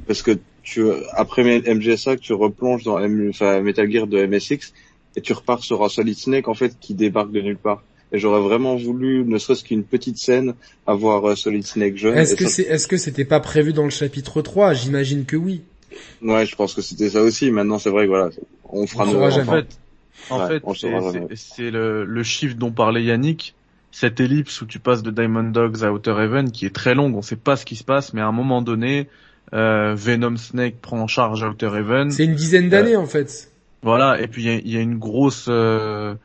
[0.08, 3.00] parce que tu après MGSA tu replonges dans
[3.30, 4.74] enfin, Metal Gear de MSX
[5.16, 7.84] et tu repars sur un Solid Snake en fait qui débarque de nulle part.
[8.12, 10.54] Et j'aurais vraiment voulu ne serait-ce qu'une petite scène
[10.86, 13.90] avoir euh, Solid Snake jeune est-ce que c'est est-ce que c'était pas prévu dans le
[13.90, 15.62] chapitre 3 j'imagine que oui.
[16.22, 17.50] Ouais je pense que c'était ça aussi.
[17.50, 18.30] Maintenant c'est vrai que voilà
[18.72, 19.80] on fera on en fait,
[21.36, 23.56] c'est le, le chiffre dont parlait Yannick,
[23.92, 27.16] cette ellipse où tu passes de Diamond Dogs à Outer Heaven qui est très longue,
[27.16, 29.08] on sait pas ce qui se passe, mais à un moment donné,
[29.54, 32.12] euh, Venom Snake prend en charge Outer Heaven.
[32.12, 33.52] C'est une dizaine d'années euh, en fait.
[33.82, 36.16] Voilà, et puis il y a, une grosse euh,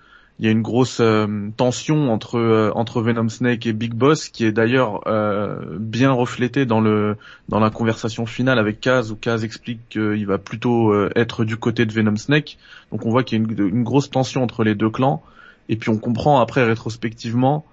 [0.40, 4.28] il y a une grosse euh, tension entre euh, entre Venom Snake et Big Boss
[4.28, 7.16] qui est d'ailleurs euh, bien reflétée dans le
[7.48, 11.86] dans la conversation finale avec Kaz où Kaz explique qu'il va plutôt être du côté
[11.86, 12.58] de Venom Snake.
[12.90, 15.22] Donc on voit qu'il y a une, grosse tension entre les deux clans
[15.68, 17.64] et puis on comprend après rétrospectivement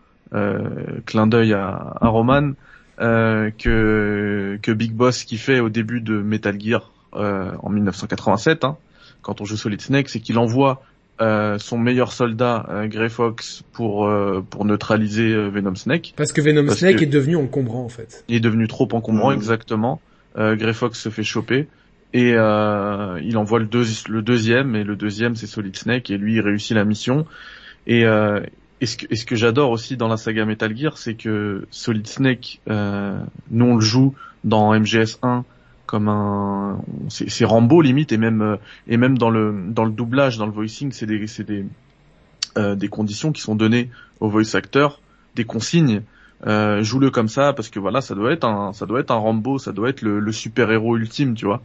[1.05, 2.51] clin d'œil à, à, Roman
[2.99, 8.77] que que Big Boss qui fait au début de Metal Gear en 1987 hein,
[9.21, 10.83] quand on joue Solid Snake c'est qu'il envoie
[11.21, 16.13] euh, son meilleur soldat, euh, Grey Fox, pour euh, pour neutraliser Venom Snake.
[16.17, 18.25] Parce que Venom Snake est devenu encombrant en fait.
[18.27, 19.35] Il est devenu trop encombrant, mmh.
[19.35, 20.01] exactement.
[20.35, 21.67] Grey Fox se fait choper
[22.13, 23.67] et il envoie le,
[24.09, 27.25] le deuxième et le deuxième c'est Solid Snake et lui il réussit la mission.
[27.85, 31.15] Et, et ce que, et ce que j'adore aussi dans la saga Metal Gear, c'est
[31.15, 35.43] que Solid Snake, nous on le joue dans MGS 1
[35.91, 36.79] comme un
[37.09, 38.55] c'est Rambo limite et même euh,
[38.87, 41.65] et même dans le dans le doublage dans le voicing c'est des c'est des
[42.57, 43.89] euh, des conditions qui sont données
[44.21, 45.01] au voice acteur
[45.35, 46.01] des consignes.
[46.47, 49.15] Euh, joue-le comme ça parce que voilà ça doit être un ça doit être un
[49.15, 51.61] Rambo ça doit être le, super héros ultime tu vois.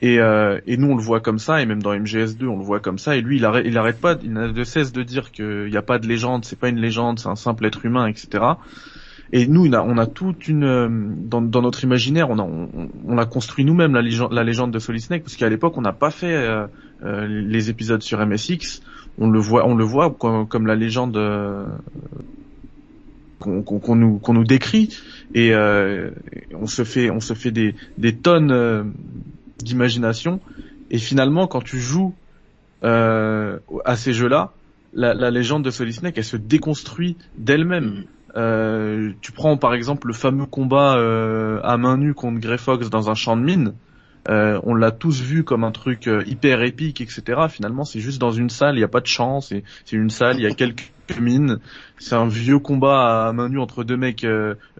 [0.00, 2.64] Et, euh, et nous on le voit comme ça et même dans MGS2 on le
[2.64, 5.04] voit comme ça et lui il arrête il arrête pas il n'a de cesse de
[5.04, 7.86] dire qu'il n'y a pas de légende c'est pas une légende c'est un simple être
[7.86, 8.44] humain etc
[9.34, 13.16] et nous, on a, on a toute une euh, dans, notre imaginaire, on a, on,
[13.16, 14.02] a construit nous-mêmes la
[14.44, 16.66] légende, de Solid Snake, parce qu'à l'époque, on n'a pas fait euh,
[17.02, 18.82] euh, les épisodes sur MSX.
[19.16, 21.18] On le voit, on le voit comme, la légende
[23.40, 24.96] qu'on nous décrit,
[25.34, 28.94] et on se fait on se fait des tonnes
[29.58, 30.40] d'imagination.
[30.90, 32.14] Et finalement, quand tu joues
[32.82, 34.52] à ces jeux-là,
[34.94, 38.04] la, la, légende de Solid Snake, elle se déconstruit d'elle-même.
[38.36, 42.88] Euh, tu prends par exemple le fameux combat euh, à main nue contre Grey Fox
[42.90, 43.74] dans un champ de mine.
[44.28, 47.22] Euh, on l'a tous vu comme un truc hyper épique, etc.
[47.50, 50.36] Finalement, c'est juste dans une salle, il n'y a pas de champ, c'est une salle,
[50.36, 51.58] il y a quelques mines.
[51.98, 54.26] C'est un vieux combat à main nue entre deux mecs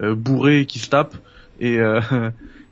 [0.00, 1.16] bourrés qui se tapent.
[1.60, 1.78] Et,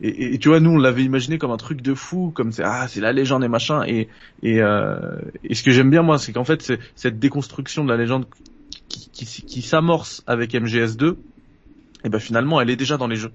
[0.03, 2.65] et, et, tu vois, nous on l'avait imaginé comme un truc de fou, comme c'est
[2.65, 3.85] ah c'est la légende et machin.
[3.87, 4.09] Et
[4.43, 8.25] et, et ce que j'aime bien moi, c'est qu'en fait cette déconstruction de la légende
[8.91, 11.15] qui, qui, s'amorce avec MGS2,
[12.05, 13.33] et ben finalement elle est déjà dans les jeux.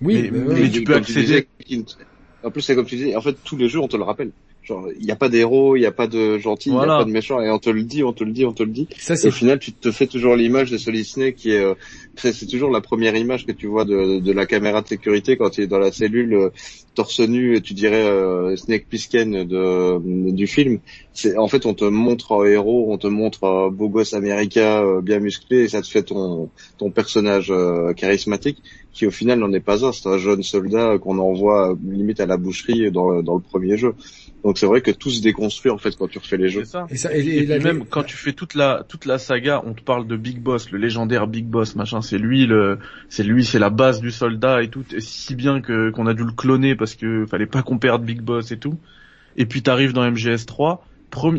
[0.00, 1.48] Oui, mais, tu peux accéder.
[2.44, 4.30] en plus c'est comme tu dis, en fait tous les jeux on te le rappelle.
[4.68, 6.86] Genre, il n'y a pas d'héros, il n'y a pas de gentil, il n'y a
[6.86, 8.70] pas de méchant, et on te le dit, on te le dit, on te le
[8.70, 8.86] dit.
[8.98, 11.72] Ça, et au final, tu te fais toujours l'image de Solid Snake qui est, euh,
[12.16, 15.56] c'est toujours la première image que tu vois de, de, la caméra de sécurité quand
[15.56, 16.50] il est dans la cellule, euh,
[16.94, 20.80] torse nu, et tu dirais euh, Snake Plissken de, du film.
[21.14, 25.00] C'est en fait, on te montre un héros, on te montre un beau gosse américain
[25.00, 27.52] bien musclé, et ça te fait ton ton personnage
[27.96, 28.62] charismatique
[28.92, 29.92] qui au final n'en est pas un.
[29.92, 33.94] C'est un jeune soldat qu'on envoie limite à la boucherie dans, dans le premier jeu.
[34.48, 36.64] Donc c'est vrai que tout se déconstruit en fait quand tu refais les jeux.
[36.64, 36.86] Ça.
[36.88, 40.06] Et, ça, et, même quand tu fais toute la toute la saga, on te parle
[40.06, 42.00] de Big Boss, le légendaire Big Boss, machin.
[42.00, 42.78] C'est lui le,
[43.10, 44.86] c'est lui, c'est la base du soldat et tout.
[45.00, 48.22] si bien que qu'on a dû le cloner parce que fallait pas qu'on perde Big
[48.22, 48.78] Boss et tout.
[49.36, 50.78] Et puis t'arrives dans MGS3,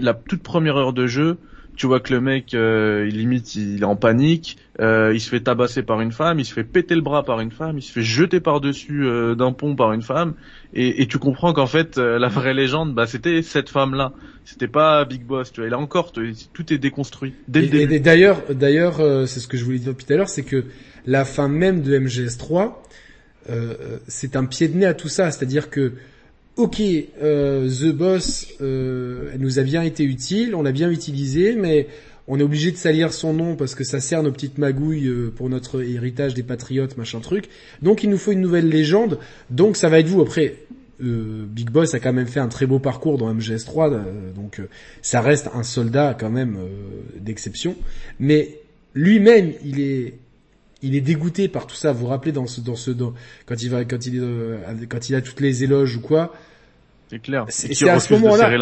[0.03, 1.39] la toute première heure de jeu,
[1.79, 5.29] tu vois que le mec, euh, il limite, il est en panique, euh, il se
[5.29, 7.81] fait tabasser par une femme, il se fait péter le bras par une femme, il
[7.81, 10.33] se fait jeter par-dessus euh, d'un pont par une femme,
[10.73, 14.11] et, et tu comprends qu'en fait, la vraie légende, bah, c'était cette femme-là,
[14.43, 15.67] c'était pas Big Boss, tu vois.
[15.67, 17.93] Et là encore, tout est déconstruit dès le début.
[17.93, 20.65] Et d'ailleurs, d'ailleurs, c'est ce que je voulais dire tout à l'heure, c'est que
[21.05, 22.73] la fin même de MGS3,
[24.09, 25.93] c'est un pied de nez à tout ça, c'est-à-dire que
[26.59, 26.81] ok,
[27.21, 31.87] euh, The Boss, euh, nous a bien été utile, on l'a bien utilisé, mais
[32.27, 35.33] on est obligé de salir son nom parce que ça sert nos petites magouilles euh,
[35.33, 37.45] pour notre héritage des patriotes, machin truc.
[37.81, 39.19] Donc il nous faut une nouvelle légende.
[39.49, 40.21] Donc ça va être vous.
[40.21, 40.55] Après,
[41.01, 44.61] euh, Big Boss a quand même fait un très beau parcours dans MGS3, euh, donc
[45.01, 46.59] ça reste un soldat quand même
[47.17, 47.77] d'exception.
[48.19, 48.59] Mais
[48.93, 50.13] lui-même, il est
[50.81, 51.91] il est dégoûté par tout ça.
[51.91, 53.13] Vous vous rappelez dans ce dans ce dans,
[53.45, 56.33] quand il va quand il est quand il a toutes les éloges ou quoi
[57.09, 57.45] c'est clair.
[57.49, 58.55] C'est à ce moment-là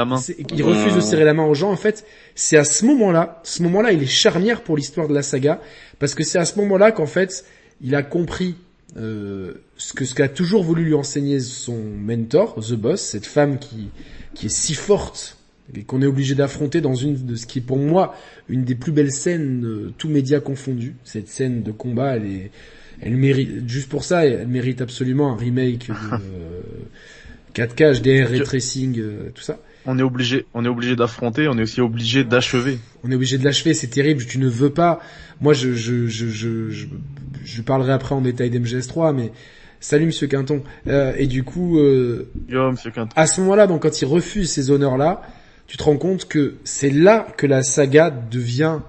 [0.48, 1.70] qu'il refuse de serrer la main aux gens.
[1.70, 5.22] En fait, c'est à ce moment-là, ce moment-là, il est charnière pour l'histoire de la
[5.22, 5.60] saga
[6.00, 7.44] parce que c'est à ce moment-là qu'en fait,
[7.82, 8.56] il a compris
[8.96, 13.60] euh, ce que ce qu'a toujours voulu lui enseigner son mentor, The Boss, cette femme
[13.60, 13.90] qui
[14.34, 15.37] qui est si forte
[15.76, 18.16] et qu'on est obligé d'affronter dans une de ce qui est pour moi
[18.50, 20.96] une des plus belles scènes, euh, tous médias confondus.
[21.04, 22.52] Cette scène de combat, elle est,
[23.02, 25.90] elle mérite, juste pour ça, elle mérite absolument un remake.
[25.90, 25.94] De,
[27.58, 29.58] 4K, HDR, ray tracing, euh, tout ça.
[29.88, 32.78] On est obligé, on est obligé d'affronter, on est aussi obligé d'achever.
[33.04, 34.26] On est obligé de l'achever, c'est terrible.
[34.26, 35.00] Tu ne veux pas.
[35.42, 36.88] Moi, je, je, je, je,
[37.44, 39.32] je, parlerai après en détail d'MGS3, mais
[39.80, 40.62] salut Monsieur Quinton.
[40.88, 43.10] Euh, et du coup, euh, Yo, Monsieur Quinton.
[43.16, 45.22] à ce moment-là, donc quand il refuse ces honneurs-là,
[45.68, 48.80] tu te rends compte que c'est là que la saga devient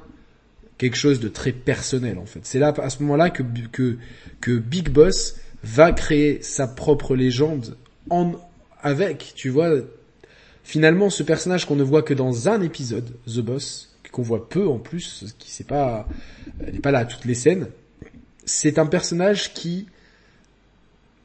[0.79, 2.41] quelque chose de très personnel en fait.
[2.45, 3.99] C'est là à ce moment-là que que
[4.41, 7.77] que Big Boss va créer sa propre légende
[8.11, 8.33] en
[8.81, 9.71] avec, tu vois,
[10.63, 14.67] finalement ce personnage qu'on ne voit que dans un épisode, The Boss, qu'on voit peu
[14.67, 16.09] en plus, qui c'est pas,
[16.61, 17.69] n'est pas là à toutes les scènes,
[18.45, 19.87] c'est un personnage qui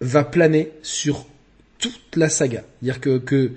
[0.01, 1.25] va planer sur
[1.79, 2.63] toute la saga.
[2.81, 3.51] Dire que, que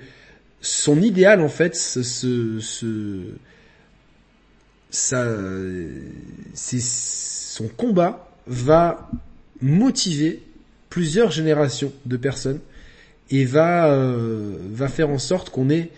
[0.61, 3.33] son idéal en fait, ce, ce,
[4.89, 5.25] ça,
[6.53, 9.09] c'est son combat va
[9.61, 10.41] motiver
[10.89, 12.59] plusieurs générations de personnes
[13.29, 15.89] et va euh, va faire en sorte qu'on ait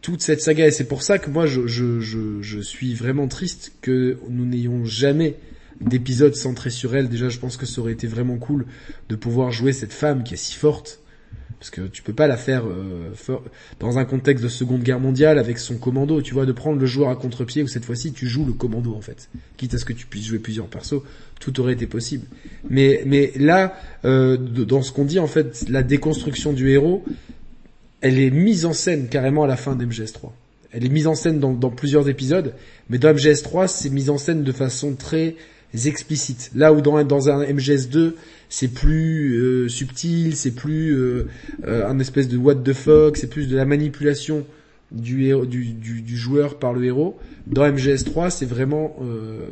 [0.00, 3.28] toute cette saga et c'est pour ça que moi je, je, je, je suis vraiment
[3.28, 5.34] triste que nous n'ayons jamais
[5.80, 7.08] d'épisode centré sur elle.
[7.08, 8.66] Déjà je pense que ça aurait été vraiment cool
[9.08, 11.00] de pouvoir jouer cette femme qui est si forte
[11.58, 13.10] parce que tu peux pas la faire euh,
[13.80, 16.86] dans un contexte de Seconde Guerre mondiale avec son commando, tu vois, de prendre le
[16.86, 19.84] joueur à contre-pied où cette fois-ci tu joues le commando en fait, quitte à ce
[19.84, 21.02] que tu puisses jouer plusieurs persos,
[21.40, 22.26] tout aurait été possible.
[22.70, 27.04] Mais mais là, euh, dans ce qu'on dit en fait, la déconstruction du héros,
[28.00, 30.30] elle est mise en scène carrément à la fin d'MGS3.
[30.70, 32.54] Elle est mise en scène dans, dans plusieurs épisodes,
[32.88, 35.34] mais dans MGS3 c'est mise en scène de façon très
[35.86, 36.50] explicite.
[36.54, 38.14] Là où dans, dans un MGS2
[38.48, 41.28] c'est plus euh, subtil, c'est plus euh,
[41.64, 44.46] euh, un espèce de what the fuck, c'est plus de la manipulation
[44.90, 47.18] du, héros, du, du, du, joueur par le héros.
[47.46, 48.96] Dans MGS3, c'est vraiment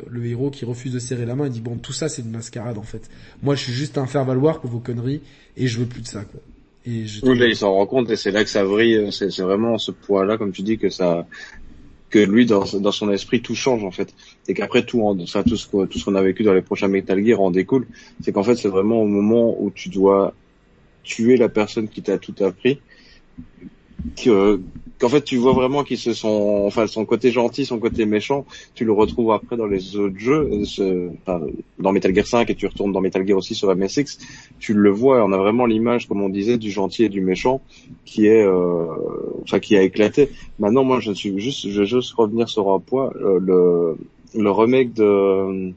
[0.09, 2.31] le héros qui refuse de serrer la main et dit bon tout ça c'est une
[2.31, 3.09] mascarade en fait.
[3.43, 5.21] Moi je suis juste un faire valoir pour vos conneries
[5.55, 6.39] et je veux plus de ça quoi.
[6.87, 9.09] Et je oui, là, il s'en rend compte et c'est là que ça vrille.
[9.11, 11.27] C'est vraiment ce poids-là, comme tu dis, que ça
[12.09, 14.13] que lui dans, dans son esprit tout change en fait
[14.47, 17.41] et qu'après tout en, ça tout ce qu'on a vécu dans les prochains Metal Gear
[17.41, 17.87] en découle.
[18.21, 20.33] C'est qu'en fait c'est vraiment au moment où tu dois
[21.03, 22.79] tuer la personne qui t'a tout appris
[24.15, 24.61] que
[24.99, 28.45] qu'en fait tu vois vraiment qu'ils se sont enfin son côté gentil son côté méchant
[28.73, 30.49] tu le retrouves après dans les autres jeux
[31.21, 31.41] enfin,
[31.77, 34.17] dans Metal Gear 5 et tu retournes dans Metal Gear aussi sur MSX
[34.59, 37.61] tu le vois on a vraiment l'image comme on disait du gentil et du méchant
[38.05, 38.87] qui est euh,
[39.43, 40.29] enfin qui a éclaté.
[40.59, 43.97] Maintenant moi je suis juste je veux juste revenir sur un point euh, le
[44.37, 45.73] le remake de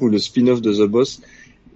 [0.00, 1.20] ou le spin-off de The Boss.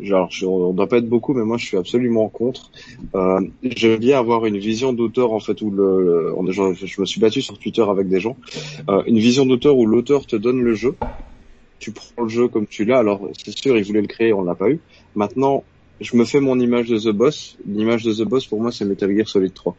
[0.00, 2.70] Genre je, on doit pas être beaucoup mais moi je suis absolument contre.
[3.14, 7.20] Euh, j'aime bien avoir une vision d'auteur en fait où le, je, je, me suis
[7.20, 8.36] battu sur Twitter avec des gens.
[8.88, 10.94] Euh, une vision d'auteur où l'auteur te donne le jeu.
[11.78, 12.98] Tu prends le jeu comme tu l'as.
[12.98, 14.80] Alors c'est sûr il voulait le créer on l'a pas eu.
[15.14, 15.64] Maintenant
[16.00, 17.58] je me fais mon image de The Boss.
[17.66, 19.76] L'image de The Boss pour moi c'est Metal Gear Solid 3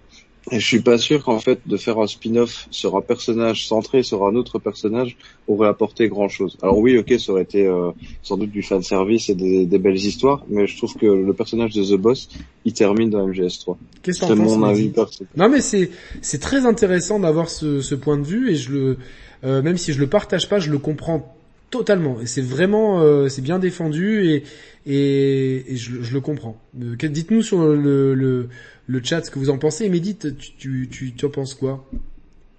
[0.49, 4.01] et je suis pas sûr qu'en fait de faire un spin-off sur un personnage centré
[4.01, 5.17] sur un autre personnage
[5.47, 6.57] aurait apporté grand chose.
[6.63, 7.91] Alors oui, ok, ça aurait été euh,
[8.23, 11.33] sans doute du fan service et des, des, belles histoires, mais je trouve que le
[11.33, 12.29] personnage de The Boss,
[12.65, 13.75] il termine dans MGS3.
[14.01, 15.29] Qu'est-ce que mon avis personnel.
[15.35, 18.97] Non mais c'est c'est très intéressant d'avoir ce, ce point de vue et je le
[19.43, 21.35] euh, même si je le partage pas, je le comprends
[21.71, 22.19] totalement.
[22.21, 24.43] Et c'est vraiment euh, c'est bien défendu et
[24.85, 26.59] et, et je, le comprends.
[26.79, 28.49] Euh, dites-nous sur le, le
[28.87, 29.85] le chat ce que vous en pensez.
[29.85, 31.85] Et Médite, tu, tu, tu, en penses quoi?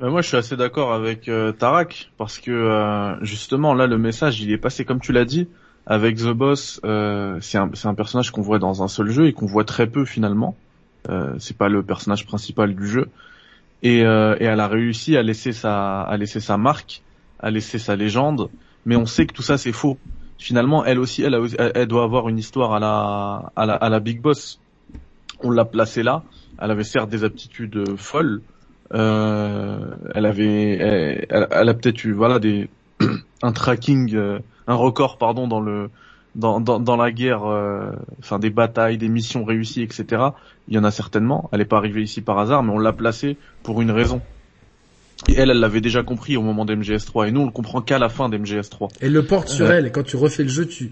[0.01, 3.99] Ben moi, je suis assez d'accord avec euh, Tarak parce que euh, justement là, le
[3.99, 5.49] message, il est passé comme tu l'as dit.
[5.85, 6.81] Avec The Boss,
[7.41, 10.05] c'est un, un, personnage qu'on voit dans un seul jeu et qu'on voit très peu
[10.05, 10.57] finalement.
[11.39, 13.09] C'est pas le personnage principal du jeu.
[13.83, 14.03] Et, et
[14.45, 17.03] elle a réussi à laisser sa, à laisser sa marque,
[17.41, 18.49] à laisser sa légende.
[18.85, 19.99] Mais on sait que tout ça c'est faux.
[20.39, 24.61] Finalement, elle aussi, elle, doit avoir une histoire à la, Big Boss
[25.45, 26.23] on l'a placée là.
[26.61, 28.43] Elle avait certes des aptitudes euh, folles.
[28.95, 32.69] Euh, elle avait, elle, a peut-être eu, voilà, des
[33.43, 34.17] un tracking,
[34.67, 37.43] un record pardon dans la guerre,
[38.19, 40.23] enfin des batailles, des missions réussies, etc.
[40.69, 41.49] Il y en a certainement.
[41.53, 44.21] Elle n'est pas arrivée ici par hasard, mais on l'a placée pour une raison.
[45.29, 47.29] Et elle, elle l'avait déjà compris au moment d'MGS3.
[47.29, 48.91] Et nous, on le comprend qu'à la fin d'MGS3.
[49.01, 49.87] Elle le porte sur elle.
[49.87, 50.91] Et quand tu refais le jeu, tu,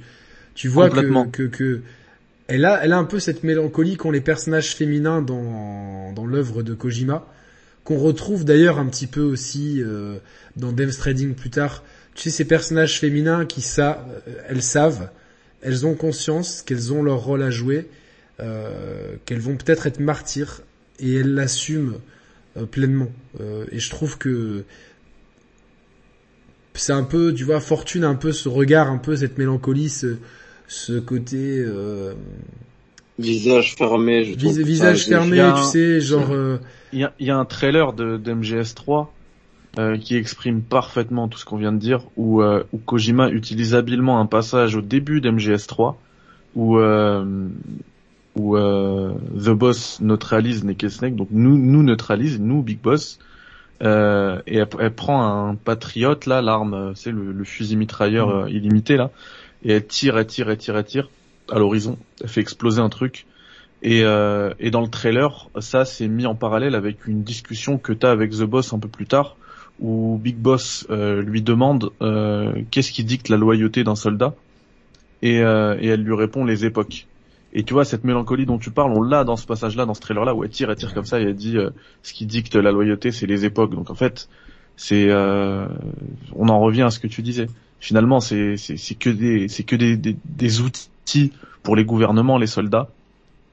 [0.54, 1.80] tu vois que, que, que,
[2.46, 6.62] elle a, elle a un peu cette mélancolie qu'ont les personnages féminins dans, dans l'œuvre
[6.62, 7.26] de Kojima.
[7.84, 10.18] Qu'on retrouve d'ailleurs un petit peu aussi euh,
[10.56, 11.82] dans Death Stranding plus tard.
[12.14, 15.08] Tu sais, ces personnages féminins qui savent, euh, elles savent,
[15.62, 17.88] elles ont conscience qu'elles ont leur rôle à jouer,
[18.40, 20.60] euh, qu'elles vont peut-être être martyrs,
[20.98, 21.96] et elles l'assument
[22.66, 23.10] pleinement.
[23.40, 24.64] Euh, et je trouve que
[26.74, 30.16] c'est un peu, tu vois, Fortune un peu ce regard, un peu cette mélancolie, ce,
[30.68, 32.14] ce côté euh,
[33.18, 34.24] visage fermé.
[34.24, 36.30] Je visage fermé, tu sais, genre.
[36.92, 39.06] Il y, a, il y a un trailer de, de MGS3
[39.78, 43.76] euh, qui exprime parfaitement tout ce qu'on vient de dire, où, euh, où Kojima utilise
[43.76, 45.94] habilement un passage au début d'MGS3
[46.56, 47.46] où euh,
[48.36, 53.18] où euh, The Boss neutralise Naked Snake, donc nous nous neutralise, nous Big Boss,
[53.82, 58.42] euh, et elle, prend un patriote là, l'arme, c'est le, le, fusil mitrailleur mm.
[58.42, 59.10] euh, illimité là,
[59.64, 61.10] et elle tire, elle tire, elle tire, elle tire
[61.50, 63.26] à l'horizon, elle fait exploser un truc.
[63.82, 67.94] Et, euh, et dans le trailer, ça c'est mis en parallèle avec une discussion que
[67.94, 69.36] t'as avec The Boss un peu plus tard,
[69.80, 74.34] où Big Boss euh, lui demande euh, qu'est-ce qui dicte la loyauté d'un soldat,
[75.22, 77.06] et, et elle lui répond les époques.
[77.52, 80.00] Et tu vois, cette mélancolie dont tu parles, on l'a dans ce passage-là, dans ce
[80.00, 81.70] trailer-là, où elle tire, elle tire comme ça, et elle dit euh,
[82.02, 83.74] ce qui dicte la loyauté, c'est les époques.
[83.74, 84.28] Donc en fait,
[84.76, 85.66] c'est, euh,
[86.36, 87.48] on en revient à ce que tu disais.
[87.80, 91.32] Finalement, c'est c'est que des c'est que des, des, des, outils
[91.62, 92.88] pour les gouvernements, les soldats.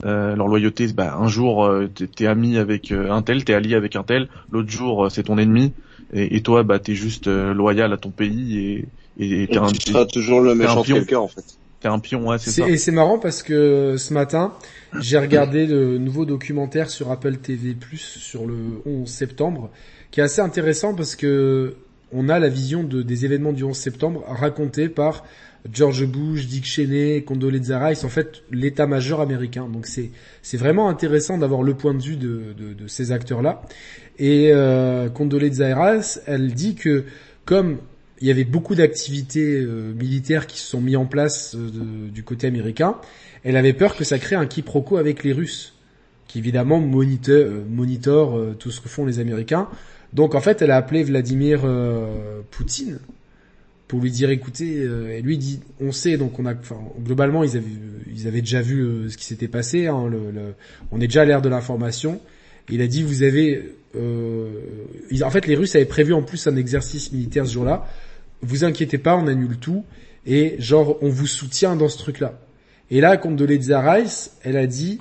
[0.05, 3.73] Euh, leur loyauté, bah, un jour euh, t'es ami avec euh, un tel, t'es allié
[3.73, 5.73] avec un tel, l'autre jour c'est ton ennemi,
[6.13, 8.85] et, et toi bah t'es juste loyal à ton pays et
[9.19, 11.57] et, et, un, tu seras toujours le méchant quelqu'un en fait.
[11.79, 12.67] T'es un pion, ouais, c'est ça.
[12.67, 14.53] Et c'est marrant parce que ce matin,
[14.99, 19.69] j'ai regardé le nouveau documentaire sur Apple TV Plus sur le 11 septembre,
[20.09, 21.75] qui est assez intéressant parce que
[22.11, 25.23] on a la vision de, des événements du 11 septembre racontés par
[25.71, 29.67] George Bush, Dick Cheney, Condoleezza Rice, en fait l'état-major américain.
[29.71, 30.11] Donc c'est
[30.41, 33.61] c'est vraiment intéressant d'avoir le point de vue de, de, de ces acteurs-là.
[34.17, 37.03] Et euh, Condoleezza Rice, elle dit que
[37.45, 37.77] comme
[38.19, 42.23] il y avait beaucoup d'activités euh, militaires qui se sont mis en place euh, du
[42.23, 42.95] côté américain.
[43.43, 45.73] Elle avait peur que ça crée un quiproquo avec les Russes,
[46.27, 49.67] qui évidemment monitorent, euh, tout ce que font les Américains.
[50.13, 51.61] Donc en fait, elle a appelé Vladimir
[52.49, 52.99] Poutine
[53.89, 57.57] pour lui dire écoutez, et lui dit on sait donc on a, globalement ils
[58.27, 59.87] avaient déjà vu ce qui s'était passé.
[59.87, 60.09] Hein,
[60.91, 62.21] on est déjà à l'ère de l'information.
[62.69, 63.63] Il a dit vous avez
[63.95, 67.87] en fait, les Russes avaient prévu en plus un exercice militaire ce jour-là
[68.41, 69.83] vous inquiétez pas, on annule tout,
[70.25, 72.39] et genre, on vous soutient dans ce truc-là.
[72.91, 74.99] Et là, de Rice, elle a dit,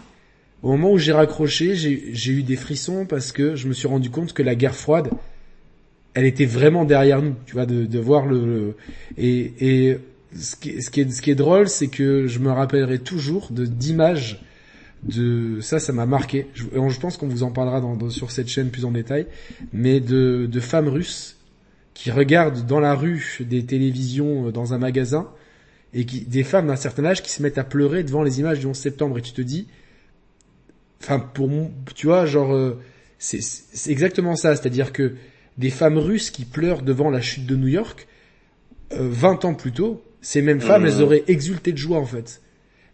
[0.63, 4.11] au moment où j'ai raccroché, j'ai eu des frissons parce que je me suis rendu
[4.11, 5.11] compte que la guerre froide,
[6.15, 8.77] elle était vraiment derrière nous, tu vois, de, de voir le,
[9.19, 9.99] et, et
[10.35, 13.51] ce qui, ce qui est, ce qui est drôle, c'est que je me rappellerai toujours
[13.51, 14.43] de d'images
[15.03, 16.47] de ça, ça m'a marqué.
[16.55, 19.27] Je, je pense qu'on vous en parlera dans, sur cette chaîne plus en détail,
[19.73, 21.37] mais de, de femmes russes
[21.95, 25.29] qui regardent dans la rue des télévisions euh, dans un magasin
[25.95, 28.61] et qui, des femmes d'un certain âge qui se mettent à pleurer devant les images
[28.61, 29.67] du 11 septembre et tu te dis,
[31.03, 32.79] enfin pour mon, tu vois, genre euh,
[33.19, 33.41] c'est
[33.91, 35.15] exactement ça, c'est-à-dire que
[35.57, 38.07] des femmes russes qui pleurent devant la chute de New York,
[38.93, 42.43] euh, 20 ans plus tôt, ces mêmes femmes, elles auraient exulté de joie en fait.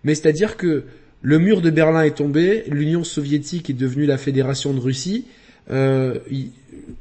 [0.05, 0.85] Mais c'est-à-dire que
[1.23, 5.27] le mur de Berlin est tombé, l'Union soviétique est devenue la fédération de Russie,
[5.71, 6.19] euh,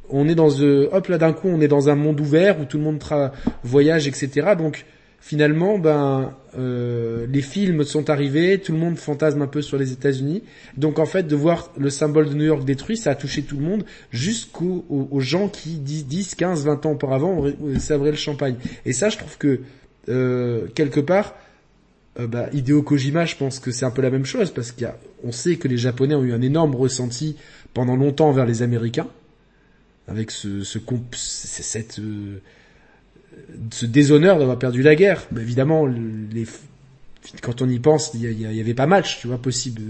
[0.10, 2.66] on est dans euh, hop là d'un coup on est dans un monde ouvert où
[2.66, 3.04] tout le monde
[3.64, 4.52] voyage etc.
[4.58, 4.86] Donc
[5.20, 9.94] finalement ben euh, les films sont arrivés, tout le monde fantasme un peu sur les
[9.94, 10.44] États-Unis.
[10.78, 13.56] Donc en fait de voir le symbole de New York détruit, ça a touché tout
[13.56, 18.18] le monde jusqu'aux aux, gens qui 10, 10, 15, 20 ans auparavant ont sabré le
[18.18, 18.56] champagne.
[18.86, 19.62] Et ça je trouve que
[20.10, 21.36] euh, quelque part
[22.20, 25.32] euh, bah, Hideo Kojima, je pense que c'est un peu la même chose parce qu'on
[25.32, 27.38] sait que les Japonais ont eu un énorme ressenti
[27.74, 29.08] pendant longtemps envers les Américains
[30.08, 30.80] avec ce, ce,
[31.14, 32.42] cette, euh,
[33.72, 35.26] ce déshonneur d'avoir perdu la guerre.
[35.32, 36.46] Bah, évidemment, les,
[37.42, 39.82] quand on y pense, il y, avait pas match, tu vois, possible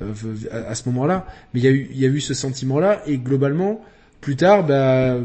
[0.00, 0.14] euh,
[0.50, 1.26] à, ce moment-là.
[1.52, 3.84] Mais il y y a eu ce sentiment-là et globalement,
[4.20, 5.18] plus tard, bah,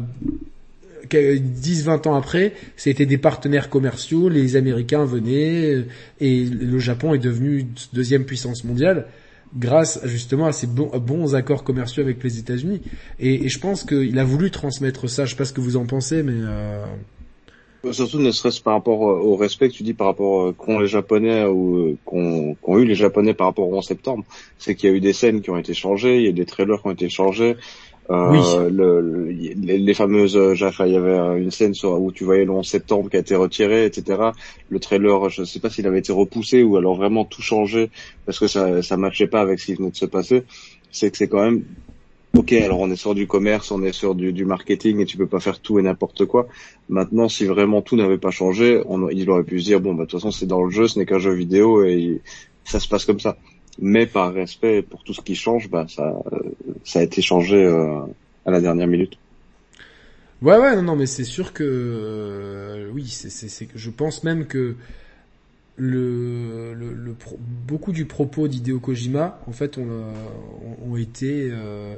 [1.18, 5.86] 10-20 ans après, c'était des partenaires commerciaux, les Américains venaient euh,
[6.20, 9.07] et le Japon est devenu deuxième puissance mondiale
[9.55, 12.82] grâce justement à ces bons, accords commerciaux avec les États-Unis.
[13.20, 15.26] Et, je pense qu'il a voulu transmettre ça.
[15.26, 16.86] Je sais pas ce que vous en pensez, mais euh...
[17.91, 20.80] Surtout ne serait-ce par rapport euh, au respect que tu dis par rapport euh, qu'ont
[20.80, 24.24] les Japonais ou euh, qu'ont eu les Japonais par rapport au 11 septembre,
[24.59, 26.45] c'est qu'il y a eu des scènes qui ont été changées, il y a des
[26.45, 27.55] trailers qui ont été changés.
[28.12, 32.68] Euh, les, fameuses, euh, Jaffa, il y avait une scène où tu voyais le 11
[32.68, 34.32] septembre qui a été retiré, etc.
[34.70, 37.89] Le trailer, je sais pas s'il avait été repoussé ou alors vraiment tout changé
[38.26, 40.43] parce que ça ça matchait pas avec ce qui venait de se passer.
[40.91, 41.64] C'est que c'est quand même
[42.34, 45.18] Ok, alors on est sur du commerce, on est sur du, du marketing et tu
[45.18, 46.47] peux pas faire tout et n'importe quoi.
[46.88, 50.05] Maintenant, si vraiment tout n'avait pas changé, on, il aurait pu se dire bon, bah
[50.05, 52.22] de toute façon c'est dans le jeu, ce n'est qu'un jeu vidéo et
[52.64, 53.38] ça se passe comme ça.
[53.80, 56.40] Mais par respect pour tout ce qui change, bah ça, euh,
[56.84, 58.02] ça a été changé euh,
[58.46, 59.18] à la dernière minute.
[60.42, 64.24] Ouais, ouais, non, non, mais c'est sûr que euh, oui, c'est, c'est, c'est je pense
[64.24, 64.76] même que
[65.78, 67.16] le, le, le
[67.68, 71.96] beaucoup du propos d'Hideo Kojima, en fait, ont, ont, ont été euh,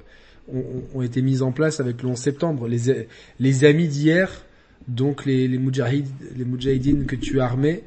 [0.93, 2.67] ont, été mis en place avec le 11 septembre.
[2.67, 3.07] Les
[3.39, 4.45] les amis d'hier,
[4.87, 7.83] donc les les les moudjahidines que tu armais,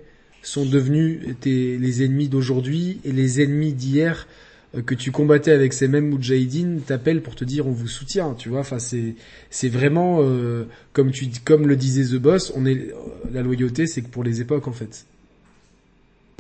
[0.48, 4.26] sont devenus tes, les ennemis d'aujourd'hui et les ennemis d'hier
[4.76, 8.34] euh, que tu combattais avec ces mêmes moudjahidines t'appellent pour te dire on vous soutient,
[8.34, 8.60] tu vois.
[8.60, 9.14] Enfin, c'est
[9.50, 12.88] c'est vraiment euh, comme tu comme le disait The Boss, on est
[13.32, 15.06] la loyauté, c'est que pour les époques en fait.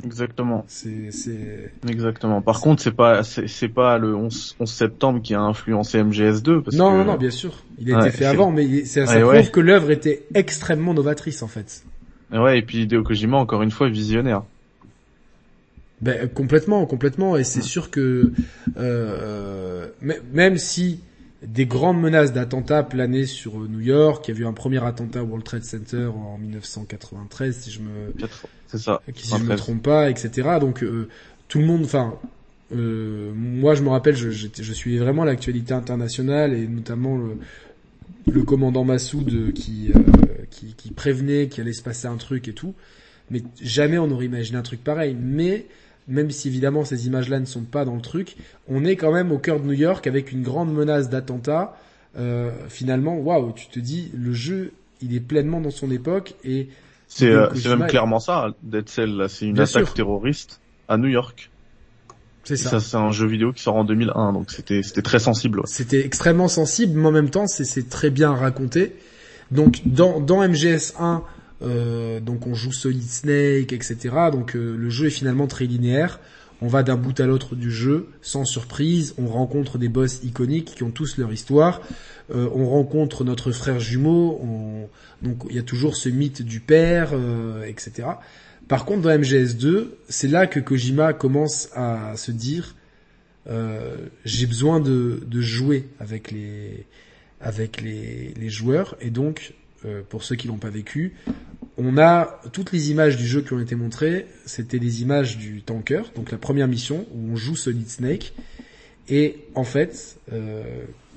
[0.04, 0.64] Exactement.
[0.68, 2.42] C'est c'est Exactement.
[2.42, 6.62] Par contre, c'est pas c'est c'est pas le 11, 11 septembre qui a influencé MGS2
[6.62, 9.06] parce non que non non bien sûr, il a Ouais, été fait avant, mais ça,
[9.06, 9.50] ça Ouais, prouve ouais.
[9.50, 11.82] que l'œuvre était extrêmement novatrice en fait.
[12.42, 14.42] Ouais et puis Hideo Kojima encore une fois visionnaire.
[16.02, 18.30] Ben, complètement, complètement, et c'est sûr que
[18.76, 19.88] euh,
[20.32, 21.00] même si
[21.42, 25.22] des grandes menaces d'attentats planaient sur New York, il y a eu un premier attentat
[25.22, 28.12] au World Trade Center en 1993, si je me
[28.76, 29.00] ça.
[29.14, 29.56] si je me 93.
[29.56, 30.58] trompe pas, etc.
[30.60, 31.08] Donc euh,
[31.48, 32.14] tout le monde, enfin,
[32.74, 37.38] euh, moi je me rappelle, je, j'étais- je suivais vraiment l'actualité internationale et notamment le,
[38.30, 40.00] le commandant Massoud qui, euh,
[40.56, 42.74] qui qui prévenait qu'il allait se passer un truc et tout.
[43.30, 45.16] Mais jamais on aurait imaginé un truc pareil.
[45.20, 45.66] Mais
[46.08, 48.36] même si évidemment ces images-là ne sont pas dans le truc,
[48.68, 51.76] on est quand même au cœur de New York avec une grande menace d'attentat.
[52.18, 56.68] Euh, finalement, waouh, tu te dis, le jeu, il est pleinement dans son époque et
[57.08, 59.94] C'est euh, même clairement ça Dead Cell c'est une Bien attaque sûr.
[59.94, 61.50] terroriste à New York.
[62.44, 65.18] c'est Et ça c'est un jeu vidéo qui sort en 2001 donc c'était c'était très
[65.18, 65.58] sensible.
[65.58, 65.66] ouais.
[65.66, 68.94] C'était extrêmement sensible, mais en même temps, c'est très bien raconté.
[69.50, 71.22] Donc, dans, dans MGS1,
[71.62, 73.96] euh, donc on joue Solid Snake, etc.
[74.32, 76.20] Donc, euh, le jeu est finalement très linéaire.
[76.62, 79.14] On va d'un bout à l'autre du jeu, sans surprise.
[79.18, 81.82] On rencontre des boss iconiques qui ont tous leur histoire.
[82.34, 84.40] Euh, on rencontre notre frère jumeau.
[84.42, 84.88] On...
[85.22, 88.08] Donc, il y a toujours ce mythe du père, euh, etc.
[88.68, 92.74] Par contre, dans MGS2, c'est là que Kojima commence à se dire
[93.48, 96.86] euh, j'ai besoin de, de jouer avec les
[97.40, 101.14] avec les, les joueurs et donc euh, pour ceux qui l'ont pas vécu
[101.78, 105.62] on a toutes les images du jeu qui ont été montrées c'était des images du
[105.62, 108.32] tanker donc la première mission où on joue Solid Snake
[109.08, 110.62] et en fait euh,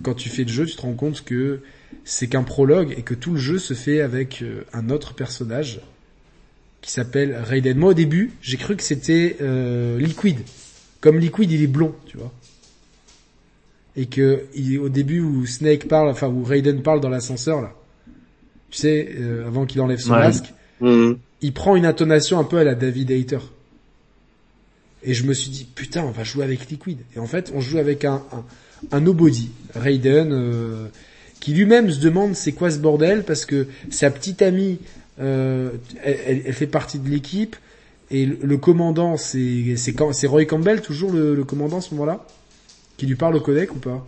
[0.04, 1.62] quand tu fais le jeu tu te rends compte que
[2.04, 5.82] c'est qu'un prologue et que tout le jeu se fait avec euh, un autre personnage
[6.82, 7.78] qui s'appelle Raiden.
[7.78, 10.40] Moi au début j'ai cru que c'était euh, Liquid
[11.02, 12.32] comme Liquid il est blond, tu vois.
[13.96, 17.74] Et que il, au début où Snake parle, enfin où Raiden parle dans l'ascenseur là,
[18.70, 20.20] tu sais, euh, avant qu'il enlève son Ouais.
[20.20, 21.18] masque, Mhm.
[21.42, 23.40] il prend une intonation un peu à la David Hayter.
[25.04, 27.00] Et je me suis dit putain, on va jouer avec Liquid.
[27.16, 28.44] Et en fait, on joue avec un un,
[28.92, 30.86] un nobody, Raiden, euh,
[31.40, 34.78] qui lui-même se demande c'est quoi ce bordel parce que sa petite amie,
[35.20, 35.72] euh,
[36.04, 37.56] elle, elle- elle fait partie de l'équipe.
[38.12, 41.82] Et le, le commandant, c'est c'est quand- c'est Roy Campbell toujours le, le commandant à
[41.82, 42.26] ce moment-là,
[43.00, 44.06] qui lui parle au codec ou pas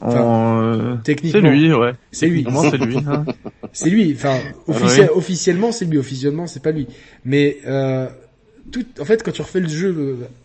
[0.00, 1.92] En, euh, Techniquement, c'est lui ouais.
[2.12, 2.46] C'est lui.
[2.70, 2.98] C'est lui.
[2.98, 3.24] hein.
[3.72, 4.12] C'est lui.
[4.14, 4.38] Enfin,
[4.68, 5.98] Ah officiel- officiellement, c'est lui.
[5.98, 6.86] Officiellement, c'est pas lui.
[7.24, 8.06] Mais euh,
[8.70, 9.94] tout, en fait, quand tu refais le jeu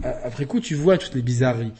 [0.03, 1.73] euh, après coup, tu vois toutes les bizarreries.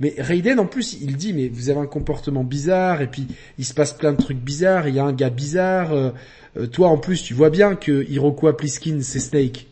[0.00, 3.26] Mais Raiden, en plus, il dit, mais vous avez un comportement bizarre, et puis
[3.58, 4.88] il se passe plein de trucs bizarres.
[4.88, 5.92] Il y a un gars bizarre.
[5.92, 6.10] euh,
[6.58, 9.66] euh, toi, en plus, tu vois bien que Iroquois Pliskin, c'est Snake.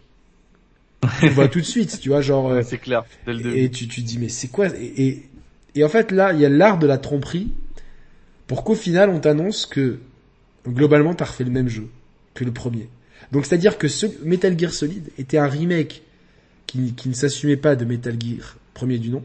[1.20, 2.46] tu le vois tout de suite, tu vois, genre.
[2.50, 3.58] Ouais, c'est clair dès le début.
[3.58, 5.22] et tu, tu te dis mais c'est quoi et, et,
[5.74, 7.52] et en fait là il y a l'art de la tromperie
[8.46, 9.98] pour qu'au final on t'annonce que
[10.66, 11.88] globalement t'as refait le même jeu
[12.34, 12.88] que le premier.
[13.32, 16.02] Donc c'est à dire que ce Metal Gear Solid était un remake
[16.66, 19.22] qui, qui ne s'assumait pas de Metal Gear premier du nom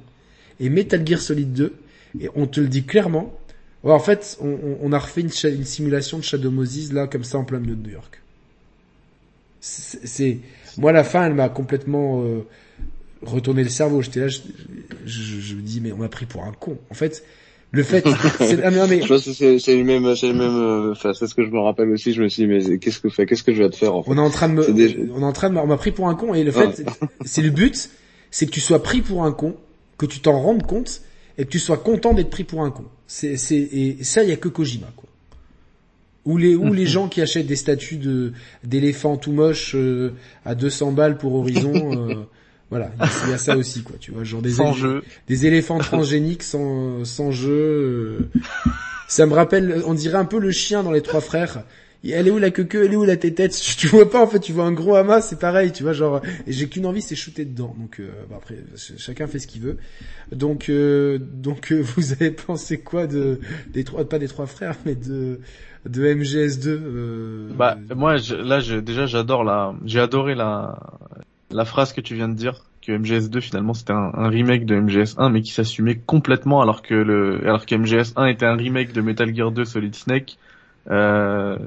[0.59, 1.73] et Metal Gear Solid 2
[2.21, 3.37] et on te le dit clairement.
[3.83, 7.45] En fait on, a refait une, une simulation de Shadow Moses là comme ça en
[7.45, 8.21] plein milieu de New York.
[9.61, 10.39] C'est-
[10.77, 12.45] moi la fin elle m'a complètement euh,
[13.21, 14.01] retourné le cerveau.
[14.01, 14.39] J'étais là, je,
[15.05, 16.77] je, je me dis mais on m'a pris pour un con.
[16.89, 17.23] En fait,
[17.71, 18.03] Le fait,
[18.39, 21.13] c'est, ah, mais, Je pense que c'est, c'est le même, c'est le même, euh, enfin,
[21.13, 23.27] c'est ce que je me rappelle aussi, je me suis dit, mais qu'est-ce que fait,
[23.27, 24.09] qu'est-ce que je vais te faire, en fait?
[24.11, 26.07] on est en train de me, on est en train de on m'a pris pour
[26.07, 26.83] un con et le fait,
[27.25, 27.89] c'est le but,
[28.31, 29.55] c'est que tu sois pris pour un con,
[29.97, 31.01] que tu t'en rendes compte
[31.37, 32.85] et que tu sois content d'être pris pour un con.
[33.05, 35.07] C'est, c'est, et ça, il y a que Kojima, quoi.
[36.25, 40.13] Ou les, ou les gens qui achètent des statues de, d'éléphants tout moches, euh,
[40.43, 42.15] à 200 balles pour Horizon, euh,
[42.69, 42.91] voilà,
[43.25, 45.03] il y, a ça aussi, quoi, tu vois, genre des, Sans jeu.
[45.27, 47.49] des éléphants transgéniques sans, sans jeu.
[47.51, 48.39] euh.
[49.07, 51.63] Ça me rappelle, on dirait un peu le chien dans les trois frères.
[52.03, 54.39] Elle est où la queue Elle est où la tétette Tu vois pas en fait,
[54.39, 56.21] tu vois un gros amas, c'est pareil, tu vois genre.
[56.47, 57.75] Et j'ai qu'une envie, c'est shooter dedans.
[57.77, 59.77] Donc euh, bon, après, ch- chacun fait ce qu'il veut.
[60.31, 63.39] Donc euh, donc euh, vous avez pensé quoi de
[63.73, 65.39] des trois, pas des trois frères, mais de
[65.87, 70.79] de MGS2 euh, Bah moi je- là je, déjà j'adore la j'ai adoré la
[71.51, 75.31] la phrase que tu viens de dire que MGS2 finalement c'était un, remake de MGS1
[75.31, 79.33] mais qui s'assumait complètement alors que le alors que MGS1 était un remake de Metal
[79.35, 80.37] Gear 2 Solid Snake
[80.89, 81.57] euh,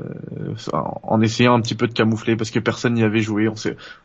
[0.72, 3.48] en essayant un petit peu de camoufler parce que personne n'y avait joué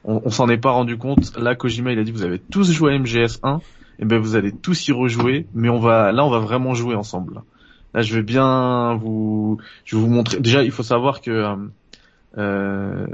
[0.04, 2.94] on s'en est pas rendu compte là Kojima il a dit vous avez tous joué
[2.94, 3.62] à MGS1
[4.00, 6.96] et ben vous allez tous y rejouer mais on va là on va vraiment jouer
[6.96, 7.44] ensemble là
[8.02, 10.40] je vais bien vous je vais vous montrer.
[10.40, 11.56] Déjà, il faut savoir que euh,
[12.38, 13.08] euh,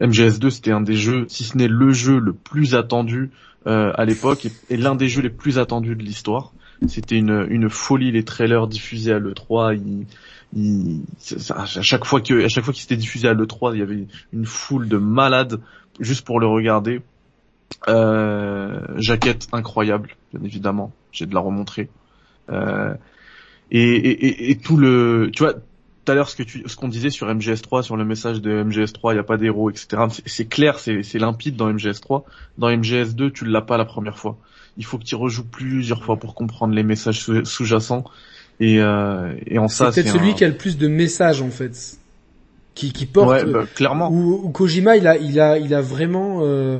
[0.00, 3.30] MGS2 c'était un des jeux, si ce n'est le jeu le plus attendu
[3.66, 6.52] euh, à l'époque et, l'un des jeux les plus attendus de l'histoire.
[6.86, 9.76] C'était une, folie les trailers diffusés à l'E3.
[9.76, 10.06] Ils,
[10.56, 13.80] ils- ça- à chaque fois que à chaque fois qu'il s'était diffusé à l'E3, il
[13.80, 15.60] y avait une foule de malades
[15.98, 17.00] juste pour le regarder.
[17.88, 20.92] Euh, jaquette incroyable, bien évidemment.
[21.10, 21.88] J'ai de la remontrer.
[22.50, 22.94] Euh,
[23.70, 25.54] et, et tout le, tu vois,
[26.08, 28.62] tout à l'heure ce que tu, ce qu'on disait sur MGS3, sur le message de
[28.64, 30.04] MGS3, il n'y a pas d'héros, etc.
[30.24, 32.24] C'est- clair, c'est limpide dans MGS3.
[32.56, 34.38] Dans MGS2, tu l'as pas la première fois.
[34.78, 38.04] Il faut que tu rejoues plusieurs fois pour comprendre les messages sous- sous-jacents.
[38.58, 41.42] Et, euh, et en ça, c'est peut-être celui un- qui a le plus de messages
[41.42, 41.98] en fait,
[42.74, 43.28] qui qui porte.
[43.28, 44.10] Ouais, bah, clairement.
[44.10, 46.40] Ou, ou Kojima, il a, il a, il a vraiment.
[46.42, 46.78] euh,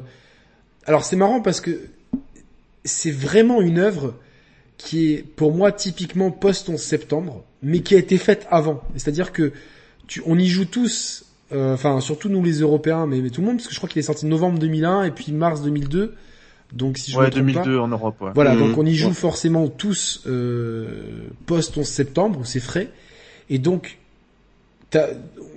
[0.86, 1.78] Alors c'est marrant parce que
[2.82, 4.14] c'est vraiment une œuvre
[4.78, 8.82] qui est pour moi typiquement post 11 septembre, mais qui a été faite avant.
[8.96, 9.52] C'est-à-dire que
[10.06, 13.48] tu, on y joue tous, euh, enfin surtout nous les Européens, mais, mais tout le
[13.48, 16.14] monde, parce que je crois qu'il est sorti novembre 2001 et puis mars 2002.
[16.72, 18.16] Donc si je ouais, me trompe pas, 2002 en Europe.
[18.20, 18.30] Ouais.
[18.34, 18.58] voilà, Mhm.
[18.68, 19.14] donc on y joue Ouais.
[19.14, 22.90] forcément tous euh, post 11 septembre, où c'est frais.
[23.50, 23.98] Et donc,
[24.90, 25.08] t'as-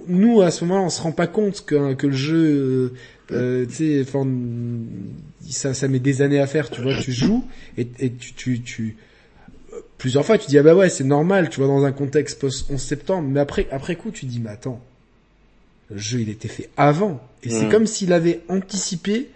[0.07, 2.93] nous à ce moment-là, on se rend pas compte que, que le jeu, euh,
[3.33, 4.25] euh, tu sais, enfin,
[5.49, 6.69] ça, ça met des années à faire.
[6.69, 7.45] Tu vois, tu joues
[7.77, 8.95] et, et tu, tu, tu,
[10.01, 11.49] plusieurs fois, tu dis ah bah ouais, c'est normal.
[11.49, 13.29] Tu vois, dans un contexte post 11 septembre.
[13.29, 14.81] Mais après, après coup, tu dis mais attends,
[15.91, 17.21] le jeu il était fait avant.
[17.43, 17.71] Et c'est Mhm.
[17.71, 19.27] comme s'il avait anticipé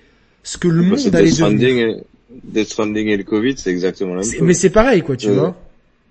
[0.44, 1.70] ce que le Bah, monde allait Death devenir.
[1.70, 2.04] Stranding et,
[2.44, 4.42] Death Stranding et le Covid, c'est exactement la même chose.
[4.42, 5.56] Mais c'est pareil, quoi, tu Euh, vois.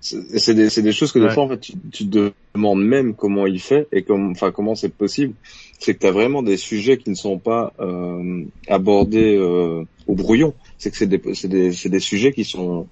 [0.00, 3.14] C'est des, c'est des choses que des fois en fait tu, tu te demandes même
[3.14, 5.32] comment il fait et comme enfin comment c'est possible.
[5.80, 10.14] C'est que tu as vraiment des sujets qui ne sont pas euh, abordés euh, au
[10.14, 10.52] brouillon.
[10.76, 12.86] C'est que c'est des, c'est des c'est des sujets qui sont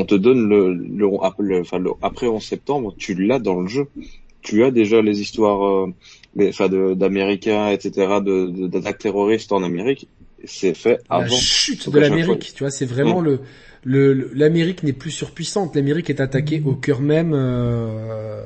[0.00, 1.06] on te donne le, le,
[1.48, 3.86] le- enfin le- après 11 septembre, tu l'as dans le jeu.
[4.42, 7.90] Tu as déjà les histoires euh, d'Américains etc
[8.24, 10.08] de de- d'attaques terroristes en Amérique.
[10.44, 11.36] C'est fait la avant.
[11.36, 13.40] chute Donc de l'Amérique, tu vois, c'est vraiment le
[13.84, 18.42] le l'Amérique n'est plus surpuissante, l'Amérique est attaquée au cœur même euh,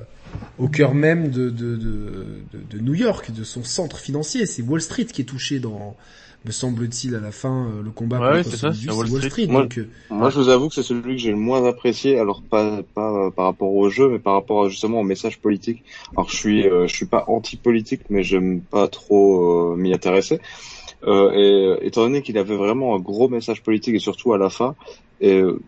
[0.59, 4.62] au cœur même de de, de de de New York, de son centre financier, c'est
[4.62, 5.96] Wall Street qui est touché dans
[6.45, 9.47] me semble-t-il à la fin euh, le combat Ouais, contre c'est ça, Wall Wall Street.
[9.47, 12.18] Moi- donc euh, Moi, je vous avoue que c'est celui que j'ai le moins apprécié.
[12.18, 15.84] Alors pas pas euh, par rapport au jeu, mais par rapport justement au message politique.
[16.16, 20.40] Alors je suis euh, je suis pas anti-politique, mais j'aime pas trop euh, m'y intéresser.
[21.05, 24.38] Euh, et euh, étant donné qu'il avait vraiment un gros message politique et surtout à
[24.38, 24.76] la fin,
[25.20, 25.59] et euh,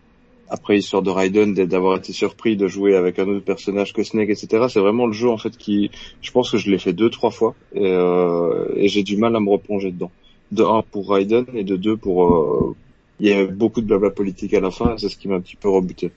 [0.47, 4.29] après l'histoire de Raiden, d'avoir été surpris de jouer avec un autre personnage que Snake,
[4.29, 4.67] etc.
[4.69, 5.89] C'est vraiment le jeu en fait qui,
[6.21, 9.35] je pense que je l'ai fait deux trois fois et, euh, et j'ai du mal
[9.35, 10.11] à me replonger dedans.
[10.51, 12.75] De un pour Raiden et de deux pour euh,
[13.19, 15.41] il y a beaucoup de blabla politique à la fin, c'est ce qui m'a un
[15.41, 16.11] petit peu rebuté.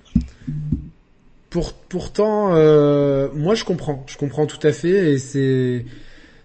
[1.50, 5.84] Pour, pourtant, euh, moi je comprends, je comprends tout à fait, et c'est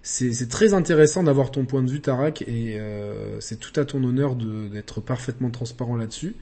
[0.05, 4.03] c'est très intéressant d'avoir ton point de vue, Tarak, et euh, c'est tout à ton
[4.03, 6.35] honneur d'être parfaitement transparent là-dessus.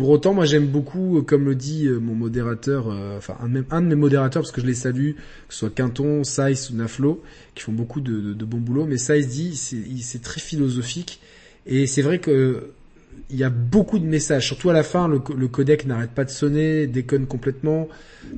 [0.00, 3.48] Pour autant, moi j'aime beaucoup, euh, comme le dit euh, mon modérateur, euh, enfin un,
[3.48, 6.24] de mes- un de mes modérateurs, parce que je les salue, que ce soit Quinton,
[6.24, 7.22] Saïs ou Naflo,
[7.54, 11.20] qui font beaucoup de, de, de bon boulot, mais Saïs dit, c'est très philosophique,
[11.66, 12.70] et c'est vrai que
[13.28, 16.24] il y a beaucoup de messages, surtout à la fin, le, le codec n'arrête pas
[16.24, 17.86] de sonner, déconne complètement,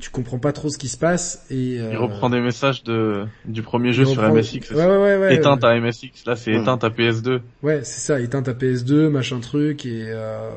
[0.00, 1.78] tu comprends pas trop ce qui se passe, et...
[1.80, 4.72] euh, Il reprend des messages de du premier jeu sur MSX.
[4.72, 5.34] Ouais, ouais, ouais, ouais.
[5.36, 6.60] éteinte à MSX, là c'est Ouais.
[6.60, 7.40] éteinte à PS2.
[7.62, 10.50] Ouais, c'est ça, éteins ta PS2, machin truc, et euh,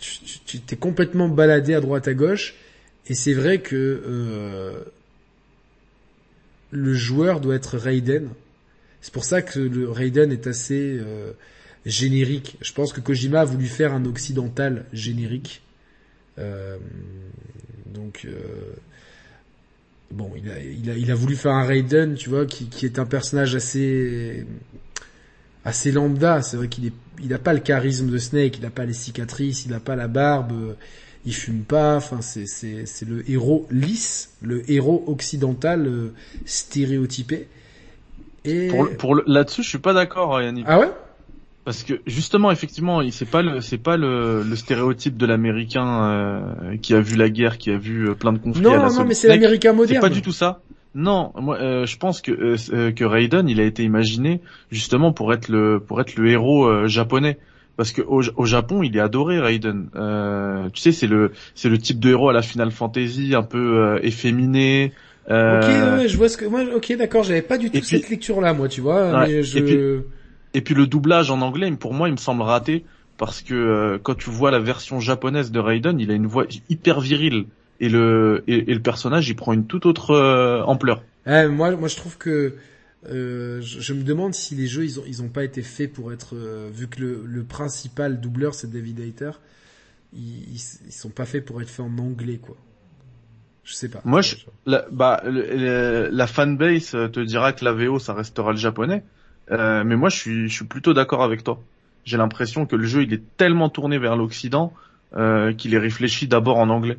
[0.00, 2.54] tu t'es complètement baladé à droite à gauche,
[3.08, 4.84] Et c'est vrai que euh,
[6.70, 8.28] le joueur doit être Raiden.
[9.00, 11.32] C'est pour ça que le Raiden est assez euh,
[11.86, 12.56] générique.
[12.60, 15.62] Je pense que Kojima a voulu faire un occidental générique.
[16.38, 16.76] Euh,
[17.86, 18.26] donc
[20.10, 24.44] bon, il a, voulu faire un Raiden, tu vois, qui est un personnage assez
[25.68, 26.42] assez lambda.
[26.42, 26.92] C'est vrai qu'il est,
[27.22, 29.96] il a pas le charisme de Snake, il a pas les cicatrices, il a pas
[29.96, 30.52] la barbe,
[31.26, 31.96] il fume pas.
[31.96, 36.12] Enfin, c'est c'est c'est le héros lisse, le héros occidental euh,
[36.46, 37.48] stéréotypé.
[38.44, 40.64] Et Pour, là-dessus, je suis pas d'accord, Yannick.
[40.68, 40.90] ah ouais?
[41.64, 46.02] Parce que justement, effectivement, il- c'est pas le, c'est pas le, le stéréotype de l'américain
[46.04, 48.66] euh, qui a vu la guerre, qui a vu euh, plein de conflits.
[48.66, 50.00] à Non, la non, mais c'est l'américain C'est moderne.
[50.00, 50.62] pas du tout ça.
[50.94, 55.12] Non, moi, euh, je pense que euh, euh, que Raiden, il a été imaginé justement
[55.12, 57.38] pour être le pour être le héros euh, japonais.
[57.76, 59.88] Parce que au, au Japon, il est adoré Raiden.
[59.94, 63.42] Euh, tu sais, c'est le c'est le type de héros à la Final Fantasy, un
[63.44, 64.92] peu efféminé.
[65.26, 66.62] Ok, ouais, je vois ce que moi.
[66.74, 69.12] Ok, d'accord, j'avais pas du tout puis- cette lecture-là, moi, tu vois.
[69.12, 69.58] Ouais, mais je...
[69.58, 69.78] et puis-
[70.54, 72.84] Et puis le doublage en anglais, pour moi, il me semble raté
[73.18, 77.00] parce que quand tu vois la version japonaise de Raiden, il a une voix hyper
[77.00, 77.44] virile
[77.80, 81.02] et le et, et le personnage, il prend une toute autre euh, ampleur.
[81.26, 82.56] Ouais, moi, moi, je trouve que
[83.06, 85.92] euh, je, je me demande si les jeux ils ont ils ont pas été faits
[85.92, 89.30] pour être euh, vu que le, le principal doubleur c'est David Hayter,
[90.14, 92.56] ils, ils ils sont pas faits pour être faits en anglais quoi.
[93.64, 94.04] Je sais pas.
[94.04, 98.52] Moi, je- La, bah, le- la fanbase euh, te dira que la VO, ça restera
[98.52, 99.04] le japonais.
[99.50, 101.66] Euh, mais moi, je suis, je suis plutôt d'accord avec toi.
[102.04, 104.74] J'ai l'impression que le jeu, il est tellement tourné vers l'Occident
[105.14, 106.98] euh, qu'il est réfléchi d'abord en anglais.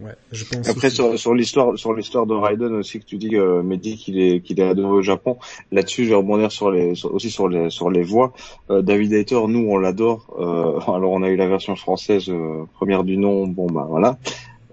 [0.00, 0.68] Ouais, je pense.
[0.68, 0.96] Après aussi.
[0.96, 4.40] sur, sur l'histoire sur l'histoire de Raiden aussi que tu dis euh, Mehdi qu'il est
[4.40, 5.38] qu'il est adoré au Japon.
[5.72, 8.32] Là-dessus, je vais rebondir sur les sur- aussi sur les sur les voix.
[8.70, 10.34] Euh, David Hayter, nous on l'adore.
[10.38, 13.46] Euh, alors on a eu la version française euh, première du nom.
[13.46, 14.18] Bon bah voilà,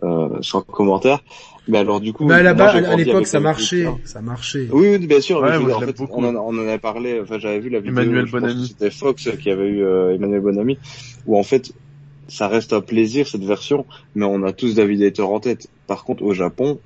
[0.03, 1.19] euh, sans commentaire.
[1.67, 4.67] Mais alors du coup, à, base, j'ai à l'époque ça marchait, ça marchait.
[4.73, 5.39] Oui, oui, bien sûr.
[5.41, 7.21] Ouais, je en fait, on, en, on en a parlé.
[7.21, 8.01] Enfin, j'avais vu la vidéo.
[8.01, 8.67] Emmanuel Bonamy.
[8.67, 10.77] C'était Fox qui avait eu euh, Emmanuel Bonamy,
[11.25, 11.71] où en fait,
[12.27, 15.67] ça reste un plaisir cette version, mais on a tous David Hayter en tête.
[15.87, 16.79] Par contre, au Japon,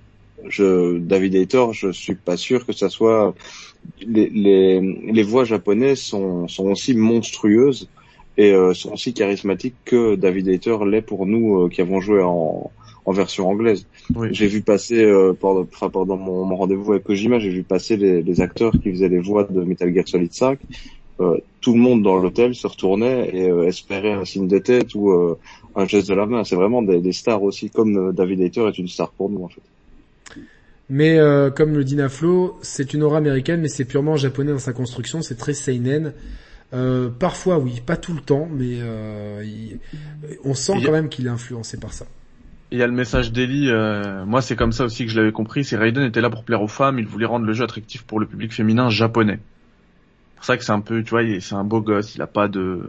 [0.48, 3.34] je, David Hayter, je suis pas sûr que ça soit
[4.06, 7.90] les, les, les voix japonaises sont, sont aussi monstrueuses
[8.38, 12.22] et euh, sont aussi charismatiques que David Hayter l'est pour nous euh, qui avons joué
[12.22, 12.72] en,
[13.06, 13.88] en version anglaise.
[14.16, 14.30] Oui.
[14.32, 17.98] J'ai vu passer euh, pendant, enfin, pendant mon, mon rendez-vous avec Kojima, j'ai vu passer
[17.98, 20.60] les, les acteurs qui faisaient les voix de Metal Gear Solid 5.
[21.20, 24.94] Euh, tout le monde dans l'hôtel se retournait et euh, espérait un signe de tête
[24.94, 25.38] ou euh,
[25.76, 26.44] un geste de la main.
[26.44, 29.44] C'est vraiment des, des stars aussi, comme euh, David Hayter est une star pour nous
[29.44, 29.62] en fait.
[30.90, 34.60] Mais euh, comme le dit Naflo, c'est une aura américaine, mais c'est purement japonais dans
[34.60, 35.22] sa construction.
[35.22, 36.14] C'est très seinen.
[36.74, 39.80] Euh, parfois, oui, pas tout le temps, mais euh, il-
[40.44, 42.06] on sent quand même qu'il est influencé par ça.
[42.72, 45.32] Il y a le message d'Eli, euh, moi c'est comme ça aussi que je l'avais
[45.32, 48.04] compris, c'est Raiden était là pour plaire aux femmes, il voulait rendre le jeu attractif
[48.04, 49.40] pour le public féminin japonais.
[50.38, 52.22] C'est pour ça que c'est un peu, tu vois, il- c'est un beau gosse, il
[52.22, 52.84] a pas de...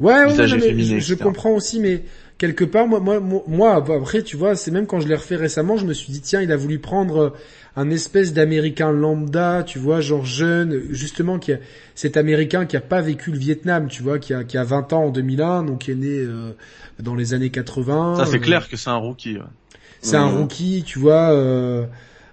[0.00, 2.02] Ouais, ouais, non, mais je, comprends aussi, mais
[2.38, 5.36] quelque part, moi, moi, moi, moi, après, tu vois, c'est même quand je l'ai refait
[5.36, 7.30] récemment, je me suis dit, tiens, il a voulu prendre euh,
[7.76, 11.58] un espèce d'américain lambda, tu vois, genre jeune, justement, qui a,
[11.94, 14.92] cet américain qui a pas vécu le Vietnam, tu vois, qui a, qui a 20
[14.92, 16.52] ans en 2001, donc qui est né euh,
[16.98, 18.16] dans les années 80.
[18.16, 19.36] Ça c'est euh, clair que c'est un rookie.
[19.36, 19.42] ouais.
[20.00, 21.84] C'est un rookie, tu vois, euh,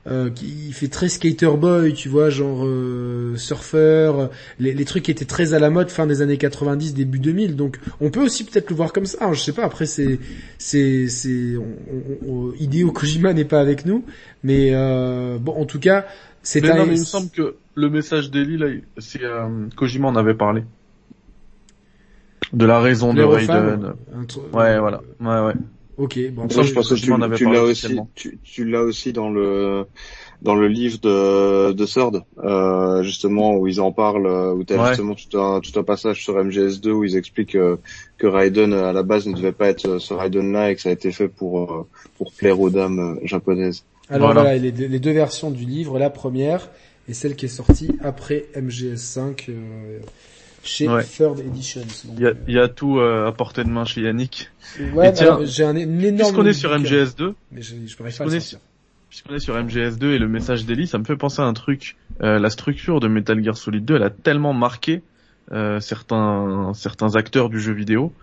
[0.09, 4.29] euh, qui il fait très skater boy, tu vois, genre euh, surfeur,
[4.59, 7.55] les, les trucs qui étaient très à la mode fin des années 90, début 2000.
[7.55, 9.17] Donc, on peut aussi peut-être le voir comme ça.
[9.21, 9.63] hein, je sais pas.
[9.63, 10.19] Après, c'est,
[10.57, 11.55] c'est, c'est,
[12.59, 14.03] Hideo Kojima n'est pas avec nous,
[14.43, 16.05] mais euh, bon, en tout cas,
[16.43, 16.77] c'est Mais un.
[16.77, 20.33] non, mais il me semble que le message d'Eli, là, c'est euh, Kojima en avait
[20.33, 20.63] parlé.
[22.53, 23.93] De la raison de Raiden.
[24.53, 25.01] Ouais, voilà.
[25.19, 25.53] Ouais, ouais.
[25.99, 26.47] Ok, bon.
[26.47, 26.95] Ça, je pense que
[27.35, 29.85] tu, l'as aussi, tu, tu l'as aussi dans le
[30.41, 34.73] dans le livre de de Sword, euh, justement où ils en parlent, euh, où tu
[34.73, 34.87] as Ouais.
[34.87, 37.75] justement tout un tout un passage sur MGS2 où ils expliquent euh,
[38.17, 40.87] que Raiden à la base ne devait pas être euh, ce Raiden-là et que ça
[40.87, 41.87] a été fait pour euh,
[42.17, 43.83] pour plaire aux dames euh, japonaises.
[44.09, 44.41] Alors Voilà.
[44.43, 46.69] voilà, les, deux, les deux versions du livre, la première
[47.09, 49.99] et celle qui est sortie après MGS5 euh,
[50.63, 51.03] chez Ouais.
[51.03, 51.81] Third Editions.
[52.05, 54.49] Donc, Il y a, il y a tout euh, à portée de main chez Yannick.
[54.93, 56.15] Ouais, Et tiens, alors, j'ai un, énorme.
[56.17, 58.59] Puisqu'on est sur bouquin, MGS2, mais je, je pourrais pas puisqu'on le est sortir.
[59.09, 61.95] puisqu'on est sur MGS2 et le message d'Eli, ça me fait penser à un truc.
[62.21, 65.01] Euh, la structure de Metal Gear Solid 2, elle a tellement marqué
[65.51, 68.13] euh, certains certains acteurs du jeu vidéo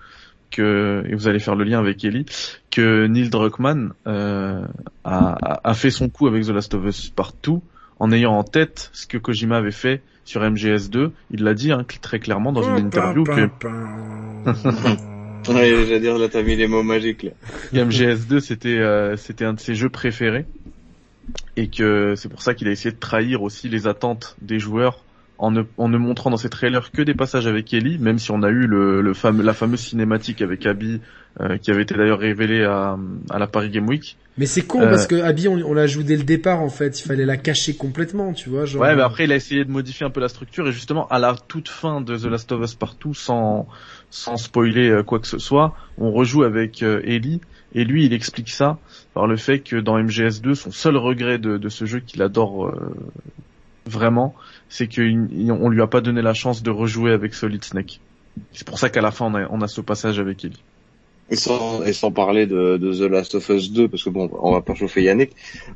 [0.50, 2.24] que et vous allez faire le lien avec Ellie
[2.70, 4.62] que Neil Druckmann euh,
[5.04, 7.54] a, a- a fait son coup avec The Last of Us Part 2
[7.98, 11.12] en ayant en tête ce que Kojima avait fait sur MGS2.
[11.30, 13.48] Il l'a dit hein, très clairement dans une interview que
[15.48, 17.30] Ouais, j'allais dire, là, t'as mis les mots magiques, là.
[17.72, 20.44] MGS2, c'était, euh, c'était un de ses jeux préférés.
[21.56, 25.04] Et que c'est pour ça qu'il a essayé de trahir aussi les attentes des joueurs
[25.38, 28.30] en ne, en ne montrant dans ses trailers que des passages avec Ellie, même si
[28.30, 31.00] on a eu le, le fameux, la fameuse cinématique avec Abby,
[31.40, 32.96] euh, qui avait été d'ailleurs révélée à,
[33.30, 34.16] à la Paris Game Week.
[34.38, 34.88] Mais c'est con Euh.
[34.90, 36.98] parce que Abby, on, on l'a joué dès le départ en fait.
[37.00, 38.64] Il fallait la cacher complètement, tu vois.
[38.64, 41.06] Genre, Ouais, mais après il a essayé de modifier un peu la structure et justement
[41.08, 43.66] à la toute fin de The Last of Us Partout, sans
[44.10, 47.40] sans spoiler euh, quoi que ce soit, on rejoue avec euh, Ellie
[47.74, 48.78] et lui il explique ça
[49.12, 52.68] par le fait que dans MGS2 son seul regret de, de ce jeu qu'il adore
[52.68, 52.94] euh,
[53.86, 54.34] vraiment,
[54.68, 58.00] c'est qu'on lui a pas donné la chance de rejouer avec Solid Snake.
[58.52, 60.62] C'est pour ça qu'à la fin on a, on a ce passage avec Ellie.
[61.28, 64.30] Et sans, et sans parler de, de The Last of Us 2, parce que bon,
[64.40, 65.32] on va pas chauffer Yannick,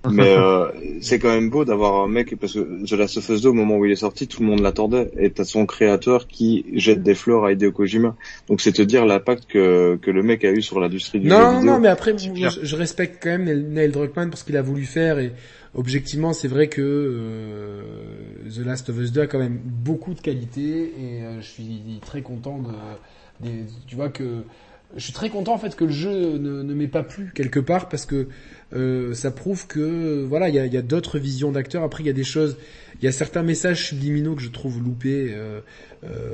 [0.09, 0.67] mais euh,
[1.01, 3.53] c'est quand même beau d'avoir un mec, parce que The Last of Us 2, au
[3.53, 7.03] moment où il est sorti, tout le monde l'attendait, et t'as son créateur qui jette
[7.03, 8.15] des fleurs à Hideo Kojima.
[8.47, 11.35] Donc c'est te dire l'impact que, que le mec a eu sur l'industrie du jeu
[11.35, 11.73] Non, non, vidéo.
[11.73, 14.63] non, mais après, je, je respecte quand même Neil, Neil Druckmann pour ce qu'il a
[14.63, 15.33] voulu faire et
[15.75, 17.83] objectivement, c'est vrai que euh,
[18.51, 22.01] The Last of Us 2 a quand même beaucoup de qualité et euh, je suis
[22.05, 22.61] très content
[23.43, 23.51] de,
[23.87, 24.43] tu vois que
[24.97, 27.89] je suis très content en fait que le jeu ne, m'ait pas plu quelque part
[27.89, 28.27] parce que
[28.75, 31.85] euh, ça prouve que voilà il y a, d'autres visions d'acteurs.
[31.85, 32.57] Après il y a des choses,
[33.01, 35.35] il y a certains messages subliminaux que je trouve loupés.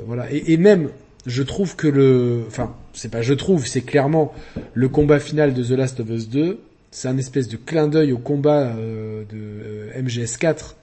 [0.05, 0.89] voilà et, et même
[1.27, 4.33] je trouve que le, enfin c'est pas je trouve, c'est clairement
[4.73, 6.59] le combat final de The Last of Us 2.
[6.91, 10.75] C'est un espèce de clin d'œil au combat euh, de euh, MGS4.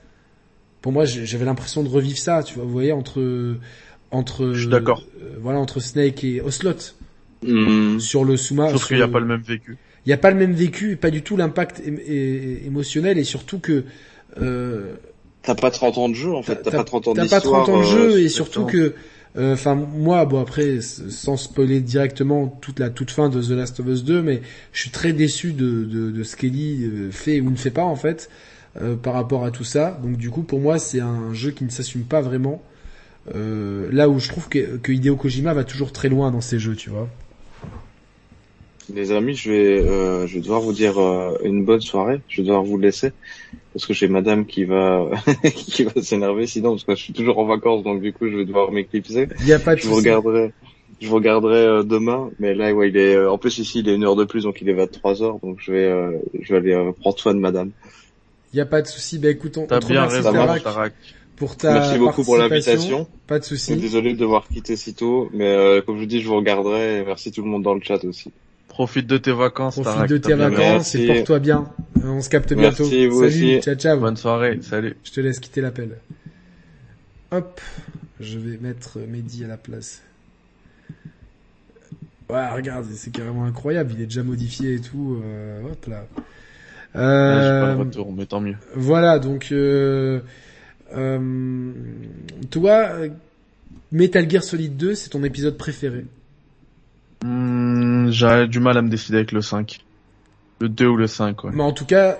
[0.83, 3.57] Pour moi, j'avais l'impression de revivre ça, tu vois, vous voyez, entre
[4.11, 5.03] entre Je suis d'accord.
[5.23, 6.75] euh, voilà entre Snake et Ocelot
[7.43, 7.99] Hmm.
[7.99, 8.71] sur le Souma.
[8.71, 9.77] Sauf qu'il n'y a le- pas le même vécu.
[10.07, 11.83] il n'y a pas le même vécu, et pas du tout l'impact
[12.65, 13.85] émotionnel et surtout que
[14.41, 14.95] euh,
[15.43, 17.43] T'as pas 30 ans de jeu, en fait, t'as pas 30 ans t'as d'histoire.
[17.43, 18.95] pas 30 ans de jeu et surtout que
[19.37, 23.87] enfin moi bon après sans spoiler directement toute la toute fin de The Last of
[23.87, 27.57] Us 2 mais je suis très déçu de de, ce qu'Ellie euh, fait ou ne
[27.57, 28.31] fait pas en fait
[28.81, 29.99] euh, par rapport à tout ça.
[30.03, 32.63] Donc du coup pour moi c'est un jeu qui ne s'assume pas vraiment.
[33.35, 36.59] Euh, là où je trouve que, que Hideo Kojima va toujours très loin dans ses
[36.59, 37.09] jeux tu vois
[38.93, 42.21] Les amis, je vais, euh, je vais devoir vous dire euh, une bonne soirée.
[42.29, 43.13] Je vais devoir vous laisser
[43.75, 45.11] parce que j'ai Madame qui va,
[45.55, 48.37] qui va s'énerver sinon parce que je suis toujours en vacances donc du coup je
[48.37, 49.29] vais devoir m'éclipser.
[49.41, 50.53] il y a pas de Je vous regarderai,
[51.01, 52.31] je vous regarderai euh, demain.
[52.39, 54.45] Mais là, ouais, il est, euh, en plus ici il est une heure de plus
[54.45, 57.35] donc il est 23 heures donc je vais, euh, je vais aller euh, prendre soin
[57.35, 57.71] de Madame.
[58.53, 60.33] il y a pas de souci bah écoute on, on T'as te bien remercie raison,
[60.33, 60.63] Tarak.
[60.63, 60.95] Tarak, Tarak.
[61.37, 63.09] pour ta Merci beaucoup pour l'invitation.
[63.27, 66.21] pas de souci Désolé de devoir quitter si tôt, mais euh, comme je vous dis,
[66.21, 67.01] je vous regarderai.
[67.01, 68.31] Et merci tout le monde dans le chat aussi.
[68.75, 71.69] Profite de tes vacances, Profite de tes vacances et porte-toi bien.
[71.99, 73.15] Euh, On se capte Merci, bientôt.
[73.15, 73.61] vous Salut, aussi.
[73.63, 74.01] ciao ciao.
[74.01, 74.97] Bonne soirée, salut.
[75.05, 75.91] Je te laisse quitter l'appel.
[77.31, 77.61] Hop,
[78.19, 80.03] je vais mettre Mehdi à la place.
[82.29, 83.93] Ouais, regarde, c'est carrément incroyable.
[83.97, 85.21] Il est déjà modifié et tout.
[85.25, 86.07] euh, hop là.
[86.17, 86.23] Ouais,
[86.95, 88.57] j'ai pas Euh, le retour, mais tant mieux.
[88.75, 90.19] voilà, donc euh,
[90.97, 91.73] euh,
[92.51, 93.09] toi, euh,
[93.93, 96.07] Metal Gear Solid 2, c'est ton épisode préféré?
[97.25, 99.81] Hmm, J'ai du mal à me décider avec le 5.
[100.61, 101.51] Le 2 ou le 5, ouais.
[101.55, 102.19] Mais en tout cas,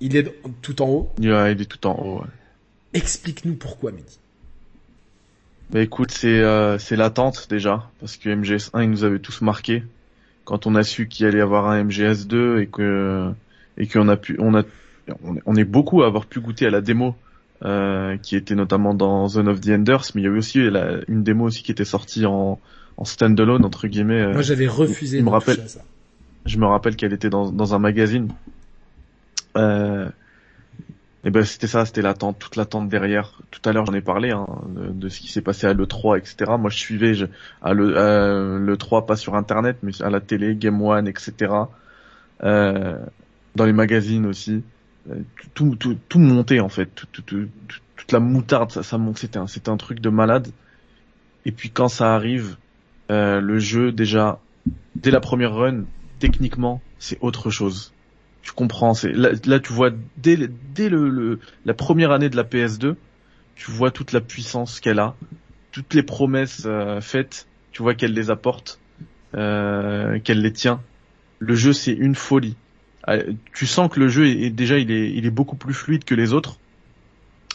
[0.00, 1.12] il est tout en haut.
[1.20, 2.26] Ouais, il est tout en haut, ouais.
[2.92, 4.18] Explique-nous pourquoi, Mehdi.
[5.70, 9.82] Bah écoute, c'est euh, l'attente déjà, parce que MGS1 il nous avait tous marqué
[10.44, 13.32] quand on a su qu'il allait y avoir un MGS2 et que
[13.76, 14.62] et qu'on a pu on a
[15.24, 17.16] on est- on est beaucoup à avoir pu goûter à la démo
[17.64, 21.00] euh, qui était notamment dans Zone of the Enders, mais il y avait aussi la-
[21.08, 22.60] une démo aussi qui était sortie en
[22.96, 24.20] en standalone entre guillemets.
[24.22, 25.80] euh, Moi, j'avais refusé il me de toucher rappelle- à ça.
[26.46, 28.28] je me rappelle qu'elle était dans, dans un magazine.
[29.56, 30.08] Euh,
[31.24, 33.40] et ben c'était ça, c'était l'attente, toute l'attente derrière.
[33.50, 36.18] Tout à l'heure j'en ai parlé hein, de, de ce qui s'est passé à l'E3,
[36.18, 36.52] etc.
[36.58, 37.26] Moi je suivais je,
[37.62, 41.52] à le, à l'E3 pas sur internet, mais à la télé, Game One, etc.
[42.44, 42.98] Euh,
[43.56, 44.62] dans les magazines aussi.
[45.10, 45.14] Euh,
[45.54, 48.98] Tout, tout, tout montait en fait, tout, tout, tout- tout- toute la moutarde, ça, ça
[48.98, 49.18] monte.
[49.18, 50.48] C'était un, c'était un truc de malade.
[51.44, 52.56] Et puis quand ça arrive,
[53.10, 54.44] euh, le jeu déjà
[54.94, 55.86] dès la première run,
[56.18, 57.96] techniquement, c'est autre chose.
[58.42, 63.02] Tu comprends, c'est là, tu vois dès dès le, la première année de la PS2,
[63.54, 65.18] tu vois toute la puissance qu'elle a,
[65.72, 68.82] toutes les promesses euh, faites, tu vois qu'elle les apporte,
[69.36, 70.86] euh, qu'elle les tient.
[71.40, 72.58] Le jeu c'est une folie.
[73.08, 76.04] Euh, Tu sens que le jeu est- déjà il est il est beaucoup plus fluide
[76.04, 76.62] que les autres.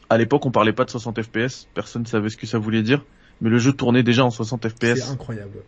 [0.09, 3.05] À l'époque, on parlait pas de 60 FPS, personne savait ce que ça voulait dire,
[3.41, 4.95] mais le jeu tournait déjà en 60 FPS.
[4.95, 5.59] C'est incroyable.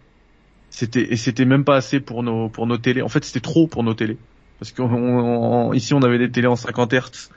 [0.70, 3.02] C'était et c'était même pas assez pour nos pour nos télés.
[3.02, 4.18] En fait, c'était trop pour nos télés
[4.60, 7.30] parce qu'on on- ici on avait des télés en 50 Hz.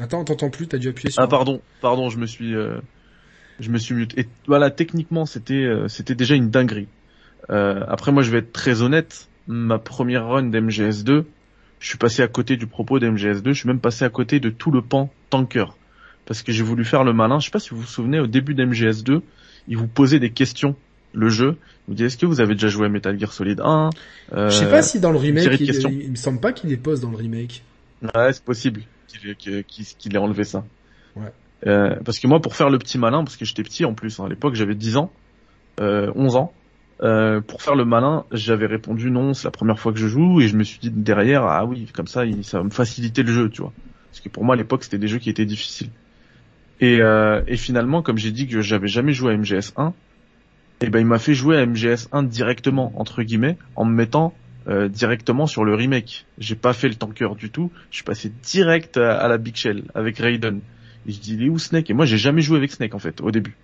[0.00, 1.20] Attends, on t'entend plus, t'as dû appuyer sur...
[1.22, 2.78] Ah pardon, pardon, je me suis euh,
[3.58, 4.16] Je me suis mute.
[4.16, 6.86] Et voilà, techniquement, c'était euh, c'était déjà une dinguerie.
[7.50, 9.28] Euh, après, moi, je vais être très honnête.
[9.48, 11.24] Ma première run d'MGS2,
[11.80, 13.48] je suis passé à côté du propos d'MGS2.
[13.48, 15.76] Je suis même passé à côté de tout le pan tanker.
[16.28, 17.38] Parce que j'ai voulu faire le malin.
[17.38, 19.22] Je sais pas si vous vous souvenez, au début d'MGS2,
[19.66, 20.76] il vous posait des questions
[21.14, 21.56] le jeu.
[21.88, 23.88] Il me dit est-ce que vous avez déjà joué à Metal Gear Solid 1
[24.34, 26.76] euh, Je sais pas si dans le remake, il, il, me semble pas qu'il les
[26.76, 27.64] pose dans le remake.
[28.02, 28.82] Ouais, c'est possible
[29.38, 30.66] qu'il ait enlevé ça.
[31.16, 31.32] Ouais.
[31.66, 34.20] Euh, parce que moi, pour faire le petit malin, parce que j'étais petit en plus,
[34.20, 35.10] hein, à l'époque j'avais 10 ans,
[35.80, 36.52] euh, 11 ans,
[37.02, 40.42] euh, pour faire le malin, j'avais répondu non, c'est la première fois que je joue,
[40.42, 43.32] et je me suis dit derrière, ah oui, comme ça, ça va me faciliter le
[43.32, 43.72] jeu, tu vois.
[44.10, 45.90] Parce que pour moi, à l'époque, c'était des jeux qui étaient difficiles.
[46.80, 49.88] Et, euh, et finalement, comme j'ai dit que j'avais jamais joué à MGS 1,
[50.80, 53.92] et eh ben il m'a fait jouer à MGS 1 directement entre guillemets en me
[53.92, 54.32] mettant
[54.68, 56.24] euh, directement sur le remake.
[56.38, 59.82] J'ai pas fait le tanker du tout, je suis passé direct à, la Big Shell
[59.96, 60.60] avec Raiden.
[61.08, 61.90] Et je dis il est où Snake?
[61.90, 63.56] Et moi j'ai jamais joué avec Snake en fait au début.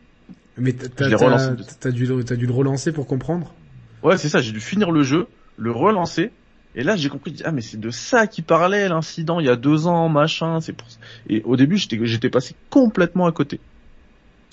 [0.58, 3.54] Mais t'as as, dû, as dû le relancer pour comprendre?
[4.02, 6.32] Ouais c'est ça, j'ai dû finir le jeu, le relancer
[6.76, 9.56] et là, j'ai compris, ah mais c'est de ça qui parlait l'incident il y a
[9.56, 10.60] deux ans, machin.
[10.60, 10.88] C'est pour.
[11.28, 13.60] Et au début, j'étais j'étais passé complètement à côté.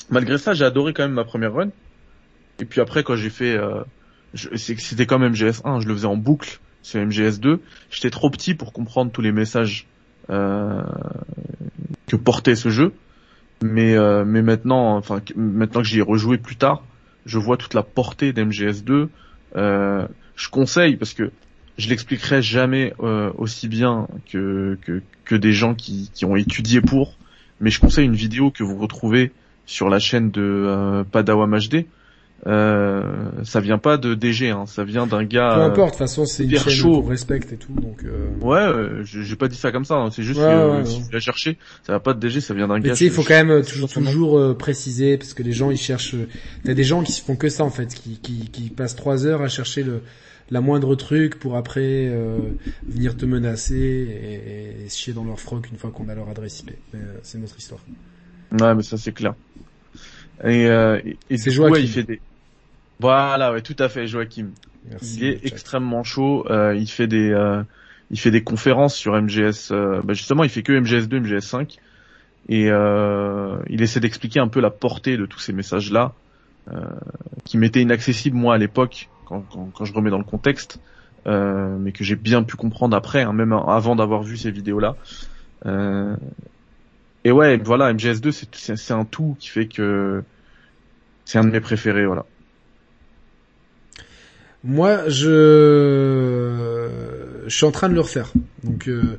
[0.10, 1.69] Malgré ça, j'ai adoré quand même ma première run.
[2.60, 3.81] Et puis après, quand j'ai fait, euh,
[4.35, 7.60] c'était quand même MGS1, je le faisais en boucle sur MGS2.
[7.89, 9.88] J'étais trop petit pour comprendre tous les messages
[10.30, 10.84] euh,
[12.07, 12.93] que portait ce jeu.
[13.64, 16.84] Mais euh, mais maintenant, enfin maintenant que j'y ai rejoué plus tard,
[17.26, 19.07] je vois toute la portée d'MGS2.
[19.56, 21.31] Euh, je conseille parce que
[21.82, 26.80] je l'expliquerai jamais euh, aussi bien que, que, que des gens qui, qui ont étudié
[26.80, 27.18] pour,
[27.60, 29.32] mais je conseille une vidéo que vous retrouvez
[29.66, 31.86] sur la chaîne de euh, Padawam HD.
[32.48, 33.03] Euh,
[33.44, 35.53] ça vient pas de DG, hein, ça vient d'un gars.
[35.56, 38.03] Peu importe, de toute façon c'est une chaîne qu'on respecte et tout, donc.
[38.03, 38.30] Euh...
[38.41, 41.20] Ouais, j'ai pas dit ça comme ça, hein, c'est juste que ouais, si tu l'as
[41.20, 42.91] cherché, ça va pas de DG, ça vient d'un gars.
[42.91, 45.78] Tu sais, il faut quand même toujours, toujours euh, préciser parce que les gens ils
[45.78, 46.16] cherchent.
[46.64, 49.28] T'as des gens qui se font que ça en fait, qui, qui, qui passent trois
[49.28, 50.02] heures à chercher le
[50.52, 52.38] la moindre truc pour après euh,
[52.86, 56.30] venir te menacer et, et, se chier dans leur froc une fois qu'on a leur
[56.30, 56.72] adresse IP.
[56.94, 57.80] Euh, c'est notre histoire.
[58.52, 59.34] Ouais, mais ça c'est clair.
[60.44, 60.99] Et, euh,
[61.30, 61.82] et, c'est Joachim.
[61.82, 62.22] il fait des.
[62.99, 64.49] Voilà, ouais, tout à fait, Joachim.
[64.90, 66.45] Merci, il est extrêmement chaud.
[66.49, 67.64] Euh, il fait des, euh,
[68.10, 69.72] il fait des conférences sur MGS.
[69.72, 71.78] Euh, bah justement, il fait que MGS2, MGS5,
[72.49, 72.65] et
[73.69, 76.14] il essaie d'expliquer un peu la portée de tous ces messages-là,
[77.45, 79.07] qui m'étaient inaccessibles moi à l'époque
[79.74, 80.80] quand, je remets dans le contexte,
[81.28, 84.95] euh, mais que j'ai bien pu comprendre après, hein, même avant d'avoir vu ces vidéos-là.
[85.66, 86.16] Euh,
[87.24, 90.24] et ouais, voilà, MGS2, c'est un tout qui fait que
[91.26, 92.26] c'est un de mes préférés, voilà.
[94.64, 96.88] Moi, je,
[97.48, 98.32] suis en train de le refaire.
[98.64, 99.18] Donc, euh,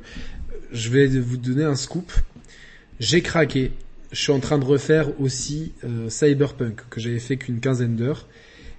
[0.71, 2.13] je vais vous donner un scoop.
[2.99, 3.73] J'ai craqué.
[4.11, 5.73] Je suis en train de refaire aussi
[6.07, 8.27] Cyberpunk que j'avais fait qu'une quinzaine d'heures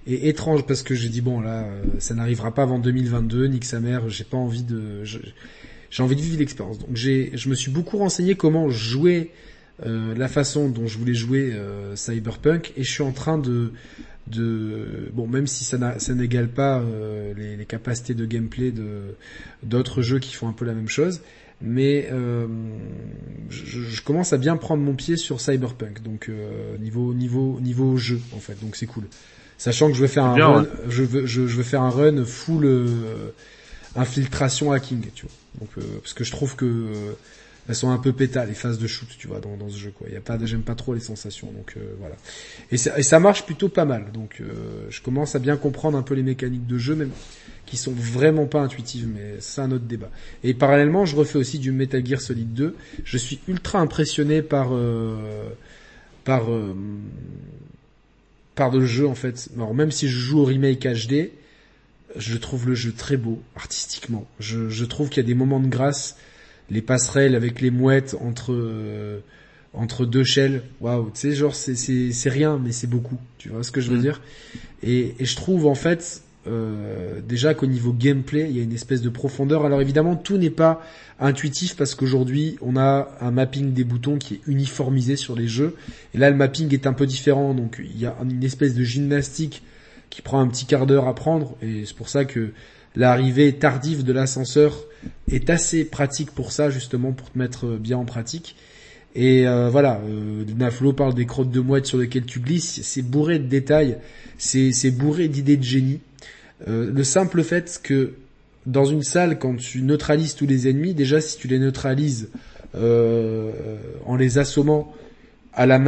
[0.07, 3.65] et étrange parce que j'ai dit bon là euh, ça n'arrivera pas avant 2022 nique
[3.65, 5.03] sa mère j'ai pas envie de
[5.95, 6.79] j'ai envie de vivre l'expérience.
[6.79, 9.31] Donc j'ai je me suis beaucoup renseigné comment jouer
[9.85, 13.71] euh, la façon dont je voulais jouer euh, Cyberpunk et je suis en train de
[14.27, 19.15] de bon même si ça ça n'égale pas euh, les, capacités de gameplay de
[19.63, 21.21] d'autres jeux qui font un peu la même chose
[21.61, 22.09] mais
[23.49, 26.03] je, je, commence à bien prendre mon pied sur Cyberpunk.
[26.03, 26.29] Donc
[26.79, 28.59] niveau niveau niveau jeu en fait.
[28.61, 29.05] Donc c'est cool
[29.57, 32.65] Sachant que je veux faire un run, je veux, je, veux faire un run full
[32.65, 33.31] euh,
[33.95, 35.35] infiltration hacking, tu vois.
[35.59, 37.11] Donc euh, parce que je trouve que euh,
[37.69, 39.91] elles sont un peu pétales les phases de shoot, tu vois, dans, dans ce jeu
[39.97, 40.07] quoi.
[40.09, 42.15] Il y a pas, j'aime pas trop les sensations, donc voilà.
[42.71, 44.11] Et ça, et ça marche plutôt pas mal.
[44.13, 44.41] Donc
[44.89, 47.11] je commence à bien comprendre un peu les mécaniques de jeu, même
[47.65, 50.11] qui sont vraiment pas intuitives, mais c'est un autre débat.
[50.43, 52.75] Et parallèlement, je refais aussi du Metal Gear Solid 2.
[53.03, 54.69] Je suis ultra impressionné par
[56.25, 56.43] par
[58.55, 59.49] par le jeu en fait.
[59.55, 61.31] Alors même si je joue au remake HD,
[62.15, 64.25] je trouve le jeu très beau artistiquement.
[64.39, 66.17] Je, je trouve qu'il y a des moments de grâce,
[66.69, 69.19] les passerelles avec les mouettes entre euh,
[69.73, 70.63] entre deux shells.
[70.79, 73.19] Waouh, tu sais genre c'est c'est c'est rien mais c'est beaucoup.
[73.37, 74.01] Tu vois ce que je veux mm.
[74.01, 74.21] dire?
[74.83, 78.73] Et, et je trouve en fait euh, déjà qu'au niveau gameplay, il y a une
[78.73, 79.65] espèce de profondeur.
[79.65, 80.81] Alors évidemment, tout n'est pas
[81.19, 85.75] intuitif parce qu'aujourd'hui, on a un mapping des boutons qui est uniformisé sur les jeux.
[86.13, 88.83] Et là, le mapping est un peu différent, donc il y a une espèce de
[88.83, 89.63] gymnastique
[90.09, 91.55] qui prend un petit quart d'heure à prendre.
[91.61, 92.51] Et c'est pour ça que
[92.95, 94.83] l'arrivée tardive de l'ascenseur
[95.31, 98.55] est assez pratique pour ça, justement, pour te mettre bien en pratique.
[99.15, 103.01] Et euh, voilà, euh, Naflo parle des crottes de mouettes sur lesquelles tu glisses, c'est
[103.01, 103.97] bourré de détails,
[104.37, 106.01] c'est bourré d'idées de génie.
[106.67, 108.13] Euh, le simple fait que
[108.65, 112.29] dans une salle, quand tu neutralises tous les ennemis, déjà si tu les neutralises
[112.75, 113.51] euh,
[114.05, 114.93] en les assommant
[115.53, 115.79] à la,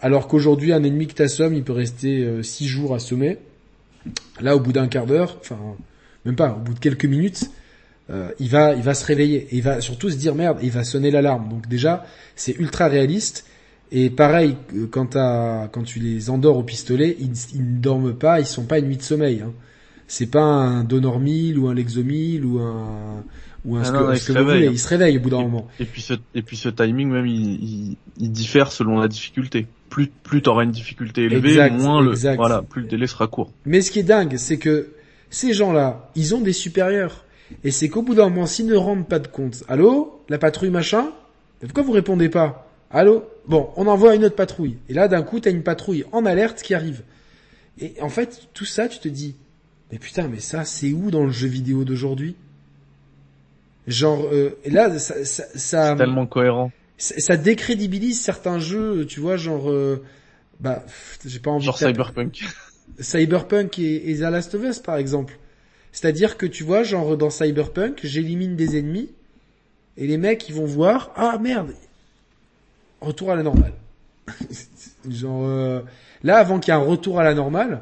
[0.00, 3.38] Alors qu'aujourd'hui, un ennemi que t'assommes, il peut rester 6 jours assommé.
[4.40, 5.58] Là, au bout d'un quart d'heure, enfin,
[6.24, 7.50] même pas, au bout de quelques minutes,
[8.10, 10.70] euh, il va, il va se réveiller et il va surtout se dire merde, il
[10.70, 11.48] va sonner l'alarme.
[11.48, 12.04] Donc déjà,
[12.36, 13.46] c'est ultra réaliste.
[13.92, 18.46] Et pareil, euh, quand, quand tu les endors au pistolet, ils, ne dorment pas, ils
[18.46, 19.42] sont pas une nuit de sommeil.
[19.42, 19.52] Hein.
[20.08, 23.24] C'est pas un Donormil ou un Lexomil ou un
[23.64, 24.66] ou un ah ce, que, vous voulez.
[24.66, 25.66] Il se réveille au bout d'un moment.
[25.80, 29.66] Et puis ce et puis ce timing même, il, il, diffère selon la difficulté.
[29.90, 33.52] Plus plus t'auras une difficulté élevée, moins le voilà, plus le délai sera court.
[33.64, 34.90] Mais ce qui est dingue, c'est que
[35.30, 37.24] ces gens-là, ils ont des supérieurs.
[37.64, 40.70] Et c'est qu'au bout d'un moment, s'ils ne rendent pas de compte, allô, la patrouille
[40.70, 41.10] machin,
[41.60, 44.78] pourquoi vous répondez pas Allô Bon, on envoie une autre patrouille.
[44.88, 47.02] Et là, d'un coup, t'as une patrouille en alerte qui arrive.
[47.78, 49.36] Et en fait, tout ça, tu te dis,
[49.90, 52.36] mais putain, mais ça, c'est où dans le jeu vidéo d'aujourd'hui?
[53.86, 56.72] Genre, euh, et là, ça, ça, ça c'est tellement cohérent.
[56.98, 60.02] Ça, décrédibilise certains jeux, tu vois, genre, euh,
[60.60, 60.84] bah,
[61.24, 61.64] j'ai pas envie.
[61.64, 62.44] Genre Cyberpunk.
[63.00, 65.38] Cyberpunk et, et The Last of Us, par exemple.
[65.92, 69.10] C'est-à-dire que tu vois, genre dans Cyberpunk, j'élimine des ennemis,
[69.96, 71.72] et les mecs ils vont voir, ah merde,
[73.00, 73.72] retour à la normale.
[75.08, 75.80] genre euh,
[76.22, 77.80] là, avant qu'il y ait un retour à la normale,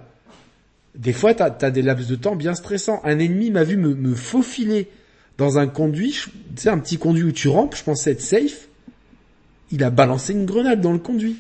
[0.94, 3.00] des fois t'as as des laps de temps bien stressants.
[3.04, 4.88] Un ennemi m'a vu me, me faufiler
[5.38, 6.12] dans un conduit,
[6.56, 8.68] tu sais un petit conduit où tu rampes, je pensais être safe.
[9.72, 11.36] Il a balancé une grenade dans le conduit.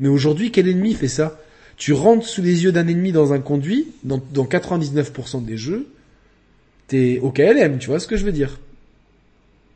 [0.00, 1.38] Mais aujourd'hui, quel ennemi fait ça?
[1.76, 5.86] Tu rentres sous les yeux d'un ennemi dans un conduit, dans, dans 99% des jeux,
[6.88, 8.58] t'es au KLM, tu vois ce que je veux dire?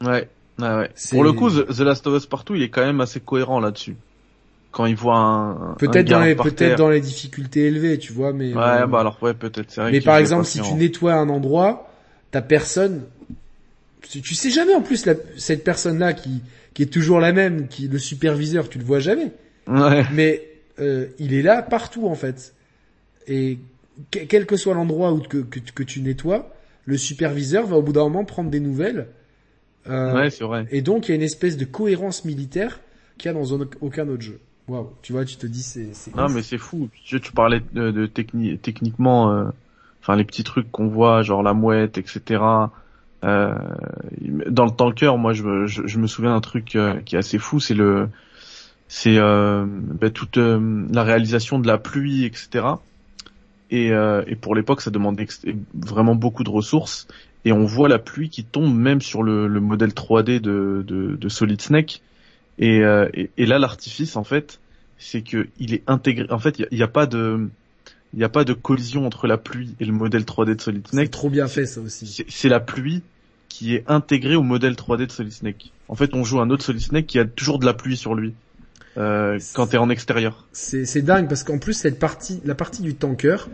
[0.01, 0.28] Ouais,
[0.59, 0.90] ouais, ouais.
[1.10, 3.97] Pour le coup, The Last of Us Partout, il est quand même assez cohérent là-dessus.
[4.72, 8.55] Quand il voit un, peut-être dans les peut-être dans les difficultés élevées, tu vois, mais
[8.55, 9.70] ouais, euh, bah alors ouais, peut-être.
[9.70, 9.90] C'est vrai.
[9.90, 11.90] Mais par exemple, si tu nettoies un endroit,
[12.30, 13.02] ta personne,
[14.09, 16.42] tu, sais jamais en plus la, cette personne-là qui
[16.72, 19.32] qui est toujours la même, qui le superviseur, tu le vois jamais.
[19.66, 20.05] Ouais.
[20.12, 20.47] Mais
[20.78, 22.55] euh, il est là partout en fait.
[23.26, 23.59] Et
[24.10, 26.55] quel que soit l'endroit où que, que, tu nettoies,
[26.86, 29.09] le superviseur va au bout d'un moment prendre des nouvelles.
[29.88, 30.66] Euh, ouais, c'est vrai.
[30.70, 32.80] Et donc il y a une espèce de cohérence militaire
[33.18, 34.38] qu'il y a dans aucun autre jeu.
[34.70, 35.90] Waouh, tu vois, tu te dis c'est.
[36.14, 36.88] Non, mais c'est fou.
[37.05, 39.47] Tu, tu parlais de, de techniquement, euh,
[40.01, 42.40] enfin les petits trucs qu'on voit, genre la mouette, etc.
[43.24, 43.52] Euh,
[44.20, 47.38] dans le tanker, moi, je, je, je me souviens d'un truc euh, qui est assez
[47.38, 48.09] fou, c'est le
[48.86, 52.66] c'est ben, toute la réalisation de la pluie, etc.
[53.72, 55.28] Et, et pour l'époque, ça demandait
[55.74, 57.06] vraiment beaucoup de ressources.
[57.44, 61.14] Et on voit la pluie qui tombe même sur le, le modèle 3D de, de,
[61.14, 62.02] de Solid Snake.
[62.60, 64.59] Et, euh, et, et, là, l'artifice, en fait,
[65.01, 66.27] c'est que il est intégré.
[66.31, 67.48] En fait, il n'y a, a, pas de
[68.12, 70.86] il n'y a pas de collision entre la pluie et le modèle 3D de Solid
[70.86, 71.06] Snake.
[71.06, 72.24] C'est trop bien fait ça aussi.
[72.28, 73.02] C'est la pluie
[73.48, 75.72] qui est intégrée au modèle 3D de Solid Snake.
[75.89, 78.14] En fait, on joue un autre Solid Snake qui a toujours de la pluie sur
[78.14, 78.35] lui
[78.98, 80.47] euh, quand t'es en extérieur.
[80.52, 83.48] C'est dingue parce qu'en plus cette partie, la partie du tanker,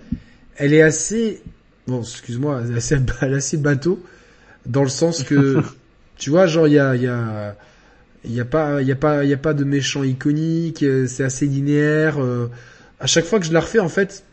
[0.57, 1.43] elle est assez,
[1.87, 4.03] bon, excuse-moi, assez, assez bateau
[4.67, 5.63] dans le sens que,
[6.17, 7.57] tu vois, genre il y a, il y a,
[8.27, 10.83] il y a pas, il y a pas, il y a pas de méchant iconique,
[10.83, 12.23] euh, c'est assez linéaire.
[12.23, 12.51] Euh,
[13.01, 14.25] à chaque fois que je la refais, en fait,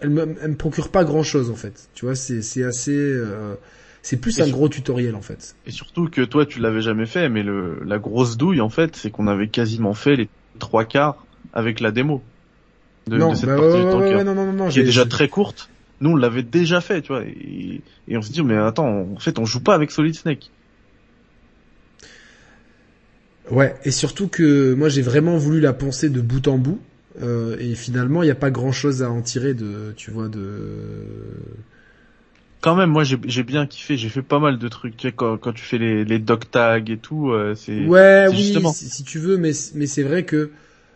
[0.00, 1.88] elle me, elle me procure pas grand chose en fait.
[1.94, 2.96] Tu vois, c'est, c'est assez.
[2.96, 3.54] Euh,
[4.02, 5.54] c'est plus un gros tutoriel en fait.
[5.64, 8.96] Et surtout que toi tu l'avais jamais fait, mais le, la grosse douille en fait,
[8.96, 10.28] c'est qu'on avait quasiment fait les
[10.58, 12.20] trois quarts avec la démo
[13.06, 15.70] de, non, cette bah partie ouais, ouais, non, non, non, qui est déjà très courte.
[16.00, 19.18] Nous on l'avait déjà fait, tu vois, et, et on se dit mais attends, en
[19.20, 20.50] fait on joue pas avec Solid Snake.
[23.50, 26.80] Ouais, et surtout que moi j'ai vraiment voulu la penser de bout en bout,
[27.20, 30.28] euh, et finalement il n'y a pas grand chose à en tirer de, tu vois,
[30.28, 31.04] de
[32.62, 33.96] quand même, moi j'ai bien kiffé.
[33.96, 34.96] J'ai fait pas mal de trucs.
[34.96, 37.86] Tu sais, quand, quand tu fais les, les dog tags et tout, euh, c'est.
[37.86, 38.72] Ouais, oui, justement...
[38.72, 40.52] si, tu veux, mais mais c'est vrai que.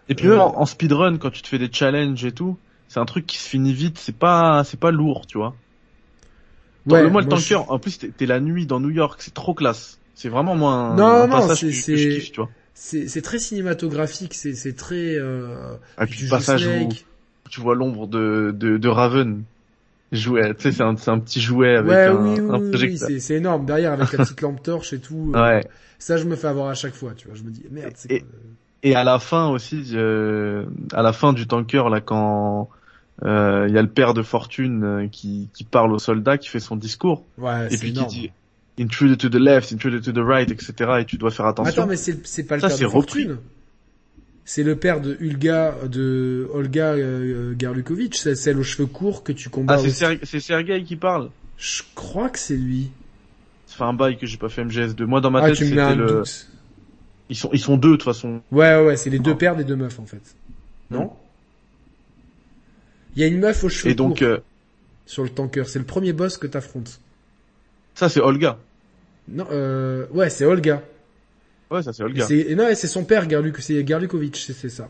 [0.09, 2.57] Et puis même en, speedrun, quand tu te fais des challenges et tout,
[2.87, 3.99] c'est un truc qui se finit vite.
[3.99, 5.57] C'est pas c'est pas lourd, tu vois.
[6.87, 9.99] Ouais, moi, le tanker, en plus t'es la nuit dans New York, c'est trop classe.
[10.17, 12.51] C'est vraiment moi un, non, non, passage que, je kiffe, tu vois.
[12.75, 15.15] C'est très cinématographique, c'est très.
[15.15, 16.89] Euh, et puis le passage où
[17.49, 19.45] tu vois l'ombre de, de de Raven
[20.13, 20.55] jouet.
[20.55, 23.67] Tu sais, c'est un, un, petit jouet avec un, oui, oui, oui, c'est énorme.
[23.67, 25.33] Derrière, avec la petite lampe torche et tout.
[25.35, 25.65] Euh, ouais.
[25.99, 27.37] ça, je me fais avoir à chaque fois, tu vois.
[27.37, 28.25] Je me dis, merde, c'est et,
[28.83, 32.69] et à la fin aussi, euh, à la fin du tanker, là, quand
[33.25, 36.49] euh, il y a le père de Fortune euh, qui, qui parle aux soldats, qui
[36.49, 37.25] fait son discours.
[37.39, 38.31] Ouais, et puis qui dit
[38.79, 41.01] intruder to the left, intruder to the right, etc.
[41.01, 41.83] Et tu dois faire attention.
[41.83, 43.39] Attends, mais c'est pas le père de Fortune.
[44.49, 49.33] C'est le père de Ulga, de Olga euh, Garlukovic, c'est celle aux cheveux courts que
[49.33, 49.77] tu combats.
[49.85, 51.31] Ah, c'est Sergei qui parle.
[51.59, 52.91] Je crois que c'est lui.
[53.67, 55.03] Ça fait un bail que j'ai pas fait MGS2.
[55.05, 56.23] Moi, dans ma ah, tête, c'était le...
[57.29, 58.41] Ils sont, ils sont deux de toute façon.
[58.53, 60.37] Ouais, ouais, ouais, c'est les deux pères des deux meufs en fait.
[60.93, 61.13] Non
[63.17, 64.39] Il y a une meuf aux cheveux Et donc, courts euh,
[65.07, 65.65] sur le tanker.
[65.67, 67.01] C'est le premier boss que t'affrontes.
[67.97, 68.59] ça c'est Olga.
[69.29, 70.83] Non, euh, ouais, c'est Olga.
[71.71, 72.27] Ouais, ça c'est Olga.
[72.31, 74.89] Et non, c'est son père Garluk, c'est Garlukovic, c'est ça.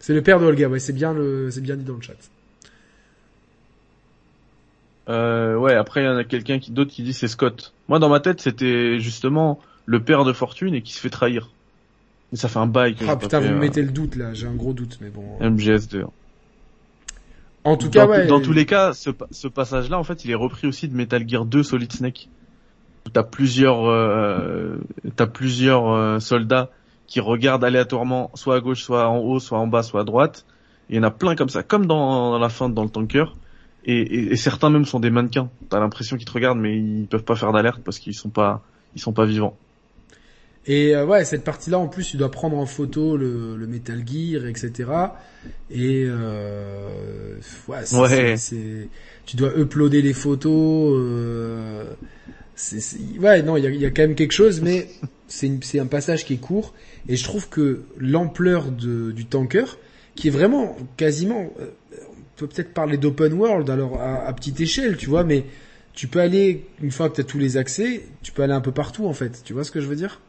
[0.00, 2.14] C'est le père de Olga, ouais, c'est bien le, c'est bien dit dans le chat.
[5.08, 7.72] Euh, ouais, après il y en a quelqu'un qui d'autre qui dit c'est Scott.
[7.88, 11.50] Moi dans ma tête c'était justement le père de Fortune et qui se fait trahir.
[12.30, 14.34] Mais ça fait un bail que Ah putain, vous me euh, mettez le doute là,
[14.34, 15.24] j'ai un gros doute, mais bon.
[15.40, 16.04] MGS2.
[17.64, 18.26] En tout cas, dans, ouais.
[18.26, 21.26] dans tous les cas, ce, ce passage-là, en fait, il est repris aussi de Metal
[21.26, 22.28] Gear 2 Solid Snake.
[23.08, 24.76] Où T'as plusieurs, euh,
[25.16, 26.70] t'as plusieurs euh, soldats
[27.06, 30.44] qui regardent aléatoirement, soit à gauche, soit en haut, soit en bas, soit à droite.
[30.90, 33.24] Il y en a plein comme ça, comme dans, dans la fin dans le tanker.
[33.84, 35.48] Et, et- et certains même sont des mannequins.
[35.70, 38.62] T'as l'impression qu'ils te regardent, mais ils peuvent pas faire d'alerte parce qu'ils sont pas,
[38.94, 39.56] ils sont pas vivants.
[40.66, 44.02] Et euh, ouais, cette partie-là, en plus, tu dois prendre en photo le, le Metal
[44.06, 44.90] Gear, etc.
[45.70, 47.36] Et euh,
[47.68, 48.08] ouais, Ouais.
[48.08, 48.88] c'est- c'est-
[49.24, 50.92] tu dois uploader les photos.
[50.94, 51.84] Euh,
[52.58, 54.88] c'est- c'est- ouais, non, il y a, y a quand même quelque chose, mais
[55.28, 56.74] c'est une- c'est un passage qui est court.
[57.08, 59.78] Et je trouve que l'ampleur de- du tanker,
[60.16, 61.66] qui est vraiment quasiment, euh,
[62.10, 65.44] on peut peut-être parler d'open world, alors à, à petite échelle, tu vois, mais
[65.94, 68.60] tu peux aller une fois que tu as tous les accès, tu peux aller un
[68.60, 69.42] peu partout en fait.
[69.44, 70.20] Tu vois ce que je veux dire?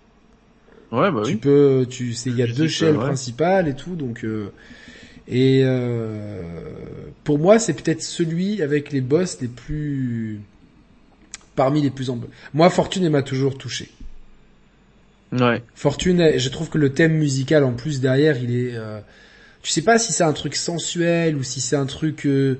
[0.91, 1.37] Ouais, bah tu oui.
[1.37, 3.05] peux, tu sais, il y a deux chaînes ouais.
[3.05, 4.51] principales et tout, donc euh,
[5.27, 6.41] et euh,
[7.23, 10.39] pour moi c'est peut-être celui avec les boss les plus
[11.59, 12.17] parmi les plus en
[12.53, 13.89] Moi Fortune elle m'a toujours touché.
[15.33, 15.61] Ouais.
[15.75, 19.01] Fortune, je trouve que le thème musical en plus derrière il est, euh,
[19.61, 22.59] tu sais pas si c'est un truc sensuel ou si c'est un truc euh,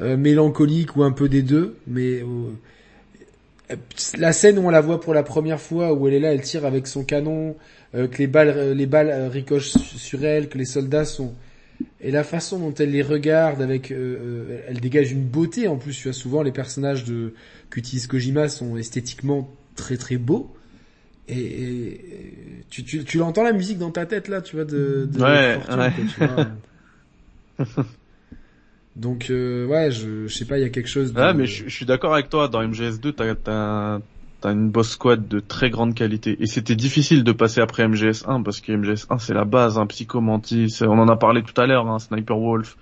[0.00, 3.76] euh, mélancolique ou un peu des deux, mais euh,
[4.18, 6.42] la scène où on la voit pour la première fois, où elle est là, elle
[6.42, 7.54] tire avec son canon,
[7.94, 11.34] euh, que les balles, les balles ricochent su- sur elle, que les soldats sont,
[12.00, 15.94] et la façon dont elle les regarde, avec, euh, elle dégage une beauté en plus.
[15.96, 17.32] Tu vois souvent les personnages de
[17.70, 20.54] qu'utilise Kojima sont esthétiquement très très beaux.
[21.28, 22.00] Et,
[22.70, 25.60] tu, tu, tu l'entends la musique dans ta tête là, tu vois de, de Ouais,
[25.60, 25.92] Fortune, ouais.
[25.92, 26.04] quoi,
[27.56, 27.84] tu vois.
[28.96, 31.12] Donc euh, ouais, je, je sais pas, il y a quelque chose.
[31.12, 31.20] De...
[31.20, 32.48] Ah, mais je, je suis d'accord avec toi.
[32.48, 34.00] Dans MGS2, t'as, t'as,
[34.40, 36.36] t'as une boss squad de très grande qualité.
[36.40, 40.20] Et c'était difficile de passer après MGS1 parce que MGS1 c'est la base, hein, Psycho
[40.20, 40.78] Mantis.
[40.82, 42.76] On en a parlé tout à l'heure, hein, Sniper Wolf,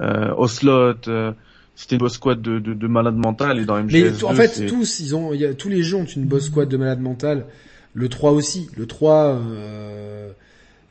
[0.00, 0.94] euh, Ocelot.
[1.08, 1.32] euh,
[1.76, 4.34] c'était une boss squad de, de, de malade mental et dans MGS2 Mais t- en
[4.34, 7.00] fait, tous, ils ont, y a, tous les jeux ont une boss squad de malade
[7.00, 7.46] mental.
[7.94, 8.68] Le 3 aussi.
[8.76, 10.30] Le 3, euh,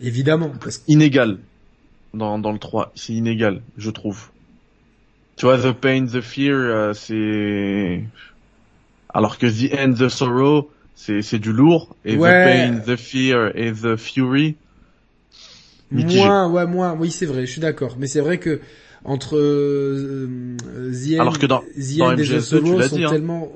[0.02, 0.52] évidemment.
[0.62, 1.38] Parce que inégal
[2.14, 2.92] dans, dans le 3.
[2.96, 4.30] C'est inégal, je trouve.
[5.36, 8.04] Tu vois, The Pain, The Fear, euh, c'est...
[9.14, 11.96] Alors que The End, The Sorrow, c'est, c'est du lourd.
[12.04, 12.30] Et Ouais.
[12.30, 14.56] The Pain, The Fear et The Fury,
[15.92, 16.20] mitigé.
[16.20, 16.94] moins, ouais, moins.
[17.00, 17.96] Oui, c'est vrai, je suis d'accord.
[17.98, 18.60] Mais c'est vrai que
[19.06, 20.28] entre euh,
[20.68, 23.10] euh, End, Alors que dans- The dans End et The MGS2, tu l'as dit, hein.
[23.10, 23.50] tellement...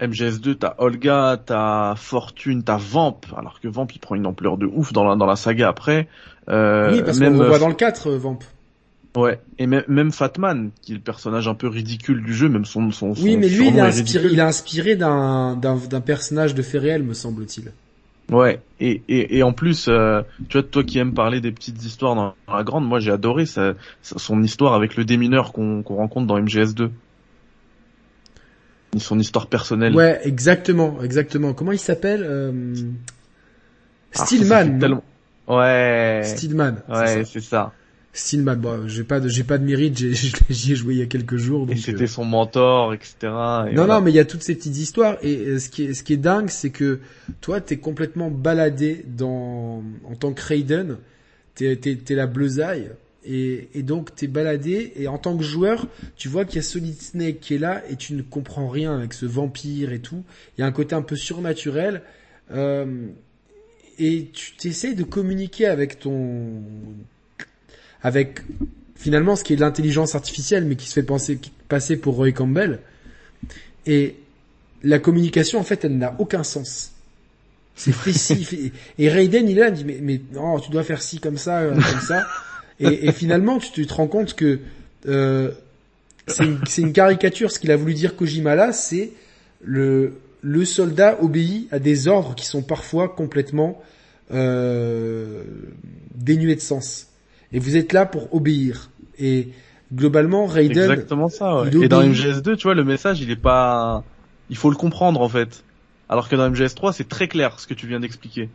[0.00, 4.66] MGS2, t'as Olga, t'as Fortune, t'as Vamp, alors que Vamp il prend une ampleur de
[4.66, 6.08] ouf dans la, dans la saga après.
[6.48, 8.38] Euh, oui, parce qu'on même, le voit euh, dans le 4, euh, Vamp.
[9.16, 12.64] Ouais, et même, même Fatman, qui est le personnage un peu ridicule du jeu, même
[12.64, 16.62] son, son, son Oui, mais lui, il est inspiré, il inspiré d'un, d'un personnage de
[16.62, 17.70] fait réel, me semble-t-il.
[18.30, 21.84] Ouais, et, et, et en plus, euh, tu vois, toi qui aimes parler des petites
[21.84, 25.82] histoires dans, la grande, moi j'ai adoré sa, sa- son histoire avec le démineur qu'on
[25.82, 26.90] qu'on rencontre dans MGS2.
[28.98, 29.94] Son histoire personnelle.
[29.94, 31.52] Ouais, exactement, exactement.
[31.52, 32.74] Comment il s'appelle euh...
[34.78, 35.04] Tellement-
[35.48, 36.22] Ouais.
[36.24, 37.00] Ça.
[37.00, 37.72] Ouais, c'est ça.
[38.14, 38.56] Stillman.
[38.56, 39.98] Bon, j'ai pas de, j'ai pas de mérite.
[40.48, 41.64] J'y ai joué il y a quelques jours.
[41.64, 43.14] Et Donc, c'était euh, son mentor, etc.
[43.22, 43.94] et Non, voilà.
[43.94, 45.18] non, mais il y a toutes ces petites histoires.
[45.22, 47.00] Et euh, ce qui est, ce qui est dingue, c'est que
[47.40, 50.96] toi, t'es complètement baladé dans, en tant que Raiden.
[51.56, 52.90] T'es, t'es, t'es la bleusaille.
[53.26, 54.92] Et, et donc, t'es baladé.
[54.96, 55.86] Et en tant que joueur,
[56.16, 58.96] tu vois qu'il y a Solid Snake qui est là et tu ne comprends rien
[58.96, 60.22] avec ce vampire et tout.
[60.56, 62.02] Il y a un côté un peu surnaturel.
[62.52, 63.08] Euh,
[63.98, 66.62] et tu t'essayes de communiquer avec ton,
[68.04, 68.42] avec
[68.94, 72.30] finalement ce qui est de l'intelligence artificielle, mais qui se fait penser, passer pour Roy
[72.32, 72.78] Campbell.
[73.86, 74.14] Et
[74.84, 76.92] la communication, en fait, elle n'a aucun sens.
[77.74, 81.38] C'est fait- et Raiden, il il dit, mais, mais non, tu dois faire ci comme
[81.38, 82.26] ça, euh, comme ça.
[82.78, 84.60] Et, et finalement, tu, tu te rends compte que
[85.06, 85.50] euh,
[86.26, 87.50] c'est une, c'est une caricature.
[87.50, 89.12] Ce qu'il a voulu dire Kojima là, c'est
[89.62, 93.80] le, le soldat obéit à des ordres qui sont parfois complètement
[94.32, 95.42] euh,
[96.14, 97.06] dénués de sens.
[97.54, 98.90] Et vous êtes là pour obéir.
[99.18, 99.48] Et
[99.94, 101.62] globalement, Raiden, exactement ça.
[101.62, 101.68] ouais.
[101.82, 102.14] Et dans obéit.
[102.16, 104.04] MGS2, tu vois, le message, il est pas,
[104.50, 105.64] il faut le comprendre en fait.
[106.08, 108.50] Alors que dans MGS3, c'est très clair ce que tu viens d'expliquer.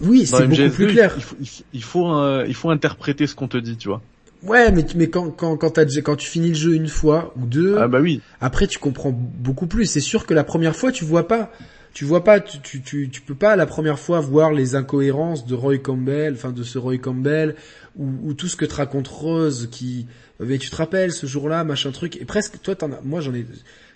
[0.00, 1.14] Oui, c'est beaucoup MGS2, plus clair.
[1.16, 3.88] Il faut, il faut, il faut, euh, il faut interpréter ce qu'on te dit, tu
[3.88, 4.02] vois.
[4.42, 7.88] Ouais, mais, mais quand, quand, quand tu finis le jeu une fois ou deux, Ah
[7.88, 8.20] bah oui.
[8.40, 9.86] après tu comprends beaucoup plus.
[9.86, 11.50] C'est sûr que la première fois, tu vois pas.
[11.94, 15.46] Tu vois pas, tu, tu, tu, tu peux pas la première fois voir les incohérences
[15.46, 17.54] de Roy Campbell, enfin de ce Roy Campbell,
[17.96, 20.08] ou, ou tout ce que te raconte Rose qui,
[20.40, 23.32] mais tu te rappelles ce jour-là, machin truc, et presque, toi t'en as, moi j'en
[23.32, 23.46] ai,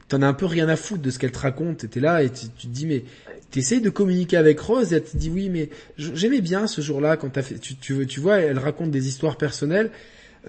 [0.06, 2.30] t'en as un peu rien à foutre de ce qu'elle te raconte, et là et
[2.30, 3.02] tu, tu te dis mais,
[3.50, 7.16] t'essayes de communiquer avec Rose et elle te dit oui mais j'aimais bien ce jour-là
[7.16, 9.90] quand t'as fait, tu, tu, tu vois, elle raconte des histoires personnelles,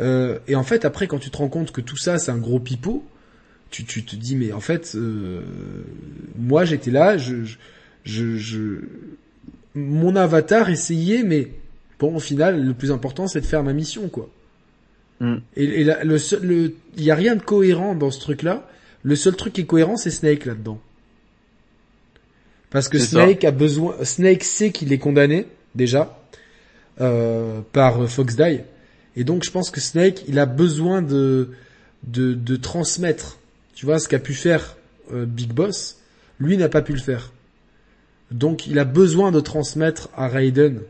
[0.02, 2.38] euh, et en fait après quand tu te rends compte que tout ça c'est un
[2.38, 3.04] gros pipeau,
[3.70, 5.42] tu, tu te dis mais en fait euh,
[6.38, 7.56] moi j'étais là je, je,
[8.04, 8.82] je, je-
[9.76, 11.50] mon avatar essayait mais
[12.00, 14.30] bon au final le plus important c'est de faire ma mission quoi.
[15.20, 15.36] Mm.
[15.56, 18.42] et, et la- le seul le il y a rien de cohérent dans ce truc
[18.42, 18.68] là
[19.04, 20.80] le seul truc qui est cohérent c'est Snake là dedans
[22.70, 26.20] parce que Snake a besoin Snake sait qu'il est condamné déjà
[27.02, 28.60] euh, par Fox Die.
[29.16, 31.50] Et donc je pense que Snake il a besoin de
[32.04, 33.40] de, de transmettre
[33.80, 34.76] tu vois ce qu'a pu faire
[35.14, 36.00] euh, Big Boss
[36.42, 37.32] lui n'a pas pu le faire.
[38.30, 40.82] Donc il a besoin de transmettre à Raiden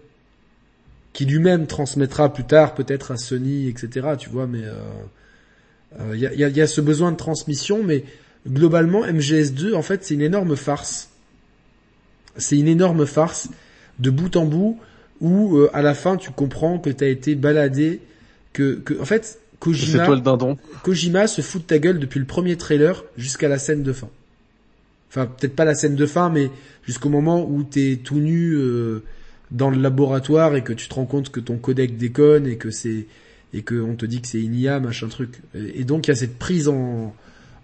[1.13, 4.65] qui lui-même transmettra plus tard peut-être à Sony etc tu vois mais il
[6.01, 8.05] euh, euh, y, a, ce besoin de transmission mais
[8.47, 11.09] globalement MGS2 en fait c'est une énorme farce.
[12.37, 13.49] C'est une énorme farce
[13.99, 14.79] de bout en bout
[15.21, 18.01] où à la fin tu comprends que t'as été baladé
[18.51, 20.57] que, en fait Kojima toi le dindon.
[20.83, 24.09] Kojima se fout de ta gueule depuis le premier trailer jusqu'à la scène de fin.
[25.09, 26.49] Enfin, peut-être pas la scène de fin, mais
[26.85, 29.03] jusqu'au moment où t'es tout nu euh,
[29.51, 32.69] dans le laboratoire et que tu te rends compte que ton codec déconne et que
[32.71, 33.07] c'est
[33.51, 35.41] et que on te dit que c'est une IA, machin truc.
[35.55, 37.15] Et, donc il y a cette prise en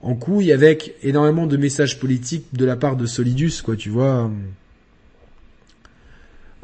[0.01, 4.29] en couille avec énormément de messages politiques de la part de Solidus, quoi, tu vois.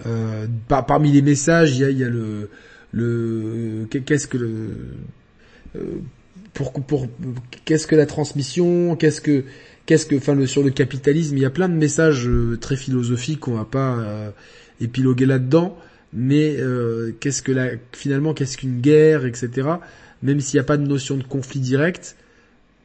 [0.06, 2.50] Euh, par- parmi les messages, il y a, y a le
[2.92, 4.96] le qu'est-ce que le euh,
[6.54, 7.08] pour pour
[7.66, 9.44] qu'est-ce que la transmission, qu'est-ce que
[9.86, 13.42] qu'est-ce que enfin sur le capitalisme, il y a plein de messages euh, très philosophiques
[13.42, 14.32] qu'on va pas euh,
[14.80, 15.78] épiloguer là-dedans,
[16.14, 19.70] mais euh, qu'est-ce que la finalement qu'est-ce qu'une guerre, etc.
[20.24, 22.16] Même s'il n'y a pas de notion de conflit direct,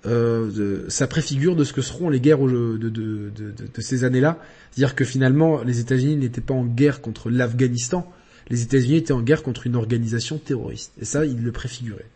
[0.07, 4.39] euh, ça préfigure de ce que seront les guerres de, de ces années-là.
[4.71, 8.11] C'est-à-dire que finalement, les États-Unis n'étaient pas en guerre contre l'Afghanistan,
[8.49, 10.93] les États-Unis étaient en guerre contre une organisation terroriste.
[11.01, 12.07] Et ça, ils le préfiguraient.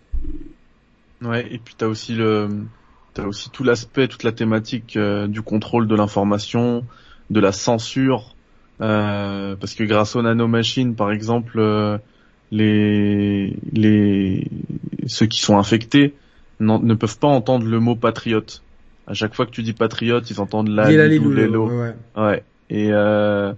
[1.23, 2.69] Ouais, et puis t'as aussi le,
[3.13, 6.87] t'as aussi tout l'aspect, toute la thématique euh, du contrôle de l'information,
[7.29, 8.39] de la censure,
[8.81, 11.99] euh, parce que grâce aux nanomachines, par exemple, euh,
[12.51, 14.49] les les
[15.07, 16.17] ceux qui sont infectés
[16.61, 18.65] ne peuvent pas entendre le mot patriote.
[19.07, 21.67] À chaque fois que tu dis patriote, ils entendent la, la Lilou, l'élo.
[21.67, 22.45] ouais, ouais.
[22.71, 23.53] Et, euh,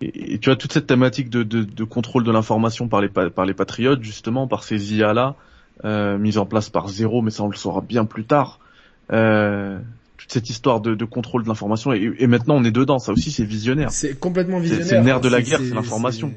[0.00, 3.08] et, et tu as toute cette thématique de, de, de contrôle de l'information par les
[3.08, 5.36] pa- par les patriotes, justement par ces IA là,
[5.84, 8.60] euh, mises en place par Zéro, mais ça on le saura bien plus tard.
[9.12, 9.78] Euh,
[10.16, 12.98] toute cette histoire de, de contrôle de l'information et, et maintenant on est dedans.
[12.98, 13.90] Ça aussi c'est visionnaire.
[13.90, 14.86] C'est complètement visionnaire.
[14.86, 16.32] c'est le nerf de la guerre, c'est- l'information.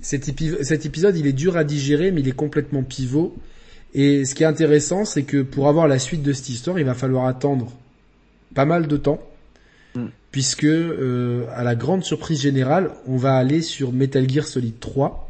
[0.00, 3.36] c'est- Cet, épi- cet épisode, il est dur à digérer, mais il est complètement pivot.
[3.94, 6.84] Et ce qui est intéressant, c'est que pour avoir la suite de cette histoire, il
[6.84, 7.72] va falloir attendre
[8.54, 9.20] pas mal de temps,
[9.94, 10.06] Mm.
[10.30, 15.27] puisque euh, à la grande surprise générale, on va aller sur Metal Gear Solid 3,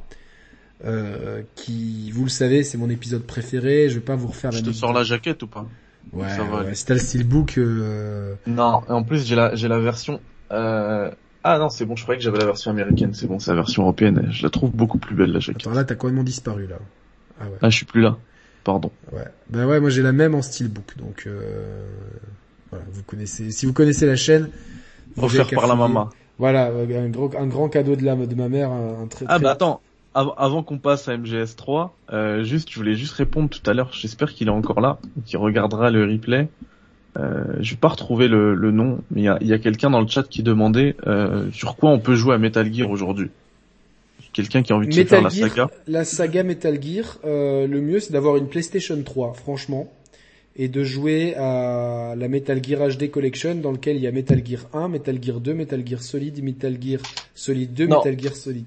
[0.84, 3.88] euh, qui, vous le savez, c'est mon épisode préféré.
[3.88, 5.66] Je vais pas vous refaire Je te la sors la jaquette ou pas?
[6.12, 8.82] Ouais, ouais, si t'as le steelbook, euh, Non.
[8.88, 10.20] Et en plus j'ai la j'ai la version.
[10.52, 11.10] Euh...
[11.44, 11.96] Ah non c'est bon.
[11.96, 13.12] Je croyais que j'avais la version américaine.
[13.12, 14.28] C'est bon, c'est la version européenne.
[14.30, 15.62] Je la trouve beaucoup plus belle la jaquette.
[15.62, 16.76] attends là, t'as complètement disparu là.
[17.40, 17.58] Ah ouais.
[17.62, 18.16] Ah je suis plus là.
[18.64, 18.90] Pardon.
[19.12, 19.24] Ouais.
[19.50, 21.86] Ben ouais, moi j'ai la même en steelbook, donc euh,
[22.70, 23.50] voilà, vous connaissez.
[23.50, 24.50] Si vous connaissez la chaîne,
[25.16, 26.10] qu'à par la maman.
[26.38, 29.24] Voilà, un gros, un grand cadeau de la de ma mère, un, un très.
[29.28, 29.80] Ah très- bah attends,
[30.20, 33.90] av- avant qu'on passe à MGS3, euh, juste, je voulais juste répondre tout à l'heure.
[33.92, 36.48] J'espère qu'il est encore là, qu'il regardera le replay.
[37.18, 39.90] Euh, je vais pas retrouver le, le nom, mais il y a, y a quelqu'un
[39.90, 43.30] dans le chat qui demandait euh, sur quoi on peut jouer à Metal Gear aujourd'hui.
[44.32, 45.70] Quelqu'un qui a envie de se faire Metal la Gear, saga.
[45.88, 49.90] la saga Metal Gear, euh, le mieux c'est d'avoir une PlayStation 3, franchement,
[50.54, 54.40] et de jouer à la Metal Gear HD Collection dans lequel il y a Metal
[54.46, 57.00] Gear 1, Metal Gear 2, Metal Gear Solid, Metal Gear
[57.34, 57.96] Solid 2, Non.
[57.98, 58.64] Metal Gear Solid.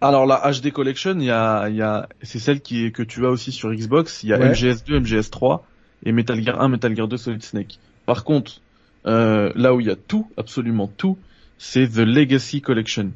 [0.00, 3.02] Alors la HD Collection, il y a, il y a, c'est celle qui est, que
[3.02, 4.22] tu as aussi sur Xbox.
[4.22, 4.52] Il y a Ouais.
[4.52, 5.60] MGS2, MGS3
[6.04, 7.78] et Metal Gear 1, Metal Gear 2, Solid Snake.
[8.06, 8.60] Par contre,
[9.06, 11.18] euh, là où il y a tout, absolument tout,
[11.58, 13.10] c'est The Legacy Collection.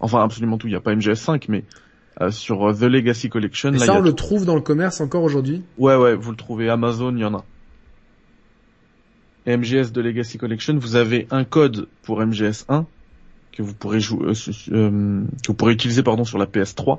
[0.00, 0.66] Enfin, absolument tout.
[0.66, 1.62] Il n'y a pas MGS5, mais
[2.20, 4.16] euh, sur euh, The Legacy Collection, Et là, ça, il y on le tout.
[4.16, 5.62] trouve dans le commerce encore aujourd'hui?
[5.78, 7.44] Ouais, ouais, vous le trouvez Amazon, il y en a.
[9.46, 12.86] Et MGS de Legacy Collection, vous avez un code pour MGS1
[13.54, 14.32] que vous pourrez jouer, euh,
[14.72, 16.98] euh, que vous pourrez utiliser pardon sur la PS3.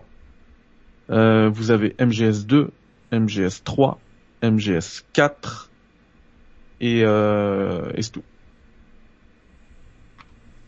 [1.12, 2.70] Euh, vous avez MGS2,
[3.12, 3.98] MGS3,
[4.42, 5.68] MGS4
[6.82, 8.24] et, euh, et c'est tout.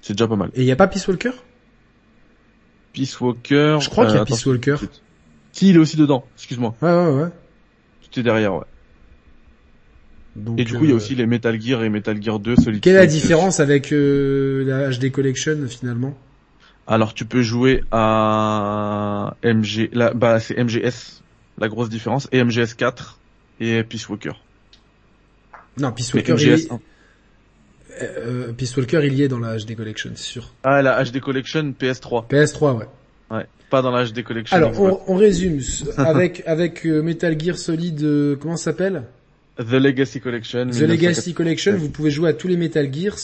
[0.02, 0.52] C'est déjà pas mal.
[0.54, 1.32] Et il y a pas Peace Walker?
[2.94, 3.78] Peace Walker.
[3.82, 4.76] Je crois qu'il y a Peace Walker.
[5.54, 6.26] Si, il est aussi dedans.
[6.36, 6.76] Excuse-moi.
[6.82, 7.30] Ouais, ouais, ouais.
[8.02, 8.66] Tout est derrière, ouais.
[10.38, 12.40] Donc, Et du coup, il y a euh, aussi les Metal Gear et Metal Gear
[12.40, 16.16] 2 Solid Quelle est la différence avec euh, la HD Collection finalement?
[16.86, 21.22] Alors, tu peux jouer à MG, là, bah, c'est MGS,
[21.58, 23.20] la grosse différence, et MGS 4
[23.60, 24.32] et Peace Walker.
[25.80, 26.80] Non, Peace Walker, il MGS est, 1.
[28.04, 30.54] euh, Peace Walker, il y est dans la HD Collection, c'est sûr.
[30.64, 32.28] Ah, la HD Collection PS3.
[32.30, 32.86] PS3, ouais.
[33.32, 33.46] Ouais.
[33.70, 34.56] Pas dans la HD Collection.
[34.56, 35.60] Alors, on, on résume
[35.98, 39.04] avec avec euh, Metal Gear Solid, euh, comment ça s'appelle?
[39.58, 40.68] The Legacy Collection.
[40.70, 41.34] The Legacy 1980.
[41.34, 41.76] Collection.
[41.78, 43.18] Vous pouvez jouer à tous les Metal Gears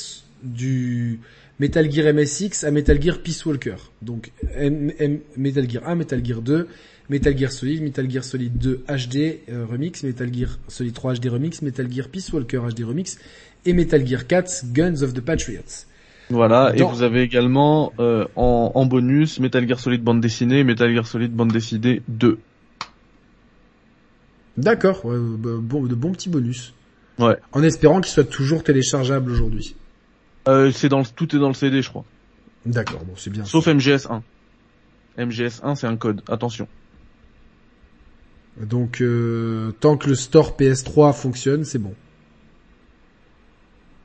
[0.43, 1.19] du
[1.59, 3.75] Metal Gear MSX à Metal Gear Peace Walker.
[4.01, 6.67] Donc M- M- Metal Gear 1, Metal Gear 2,
[7.09, 11.25] Metal Gear Solid, Metal Gear Solid 2 HD euh, Remix, Metal Gear Solid 3 HD
[11.27, 13.17] Remix, Metal Gear Peace Walker HD Remix
[13.65, 15.85] et Metal Gear 4 Guns of the Patriots.
[16.29, 16.71] Voilà.
[16.75, 20.63] Dans- Et vous avez également, euh, en, en bonus, Metal Gear Solid bande dessinée et
[20.63, 22.39] Metal Gear Solid bande dessinée 2.
[24.57, 26.73] D'accord, ouais, bon, de bons petits bonus.
[27.19, 27.37] Ouais.
[27.51, 29.75] En espérant qu'ils soient toujours téléchargeables aujourd'hui.
[30.47, 32.05] Euh, c'est dans le, tout est dans le CD, je crois.
[32.65, 33.45] D'accord, bon, c'est bien.
[33.45, 34.23] Sauf MGS 1.
[35.25, 36.21] MGS 1, c'est un code.
[36.27, 36.67] Attention.
[38.61, 41.93] Donc, euh, tant que le store PS3 fonctionne, c'est bon.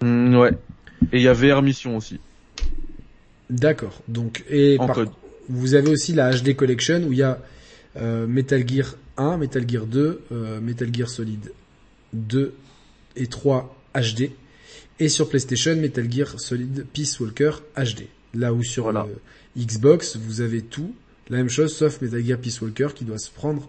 [0.02, 0.52] Mm, ouais.
[1.12, 2.20] Et il y a VR Mission aussi.
[3.50, 4.00] D'accord.
[4.08, 5.10] Donc, et En par- code.
[5.48, 7.38] vous avez aussi la HD Collection où il y a
[7.96, 11.53] euh, Metal Gear 1, Metal Gear 2, euh, Metal Gear Solid
[12.15, 12.55] 2
[13.16, 14.31] et 3 HD.
[15.01, 18.07] Et sur PlayStation, Metal Gear Solid Peace Walker HD.
[18.35, 19.07] Là où sur Voilà.
[19.09, 20.95] euh, Xbox, vous avez tout.
[21.28, 23.69] La même chose, sauf Metal Gear Peace Walker qui doit se prendre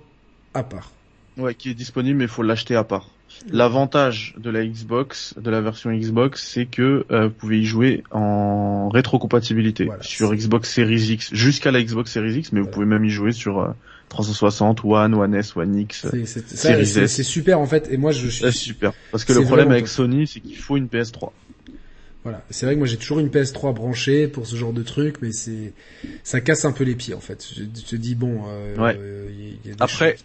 [0.54, 0.92] à part.
[1.38, 3.10] Ouais, qui est disponible, mais il faut l'acheter à part.
[3.52, 8.04] L'avantage de la Xbox, de la version Xbox, c'est que euh, vous pouvez y jouer
[8.12, 10.04] en rétrocompatibilité Voilà.
[10.04, 13.32] sur Xbox Series X jusqu'à la Xbox Series X, mais vous pouvez même y jouer
[13.32, 13.70] sur euh,
[14.10, 16.08] 360, One, One S, One X.
[16.26, 17.88] C'est super en fait.
[17.92, 18.94] Et moi, je suis C'est super.
[19.12, 19.94] Parce que le problème avec top.
[19.94, 21.32] Sony, c'est qu'il faut une PS3.
[22.24, 25.16] Voilà, c'est vrai que moi j'ai toujours une PS3 branchée pour ce genre de truc,
[25.22, 25.72] mais c'est
[26.24, 27.48] ça casse un peu les pieds en fait.
[27.56, 28.98] Je te dis bon, euh, Ouais.
[29.00, 30.18] euh, il y a- il y a des Après,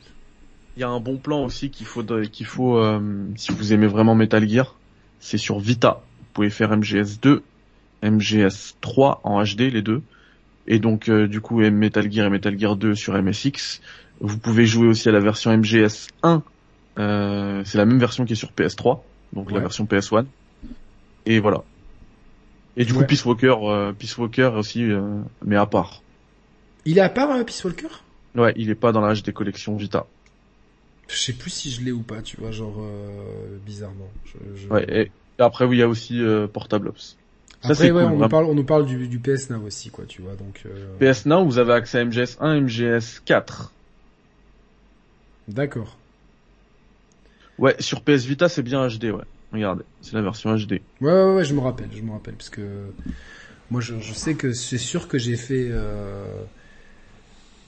[0.77, 2.03] Il y a un bon plan aussi qu'il faut
[2.33, 2.99] qu'il faut euh,
[3.37, 4.75] si vous aimez vraiment Metal Gear,
[5.21, 6.03] c'est sur Vita.
[6.19, 7.45] Vous pouvez faire MGS 2,
[8.03, 10.03] MGS 3 en HD les deux,
[10.67, 13.81] et donc euh, du coup Metal Gear et Metal Gear 2 sur MSX.
[14.21, 16.45] Vous pouvez jouer aussi à la version MGS 1.
[16.99, 20.27] Euh, c'est la même version qui est sur PS3, donc la version PS1.
[21.27, 21.65] Et voilà.
[22.77, 23.01] Et du Ouais.
[23.01, 26.03] coup Peace Walker, euh, Peace Walker aussi, euh, mais à part.
[26.87, 27.89] Il est à part Peace Walker?
[28.35, 30.07] Ouais, il est pas dans la HD collection Vita.
[31.09, 34.11] Je sais plus si je l'ai ou pas, tu vois, genre euh, bizarrement.
[34.25, 36.21] Je, je- Ouais, et, après oui, il y a aussi
[36.53, 37.17] Portable Ops.
[37.65, 39.91] Après c'est ouais, cool, on nous parle, on nous parle du, du PS Now aussi,
[39.91, 40.63] quoi, tu vois, donc.
[40.67, 43.73] euh, PS Now, vous avez accès à MGS 1, MGS 4.
[45.49, 45.97] D'accord.
[47.59, 49.25] Ouais, sur PS Vita, c'est bien HD, ouais.
[49.53, 50.73] Regardez, c'est la version HD.
[50.73, 52.63] Ouais, ouais, ouais, je me rappelle, je me rappelle, parce que
[53.71, 55.69] moi, je, je sais que c'est sûr que j'ai fait.
[55.71, 56.25] euh,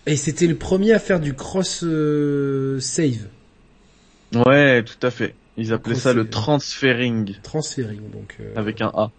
[0.06, 3.28] Et c'était le premier à faire du cross euh, save,
[4.34, 5.34] Ouais, tout à fait.
[5.56, 8.36] Ils appelaient ça le transferring, transferring, donc.
[8.40, 9.10] euh, avec un A.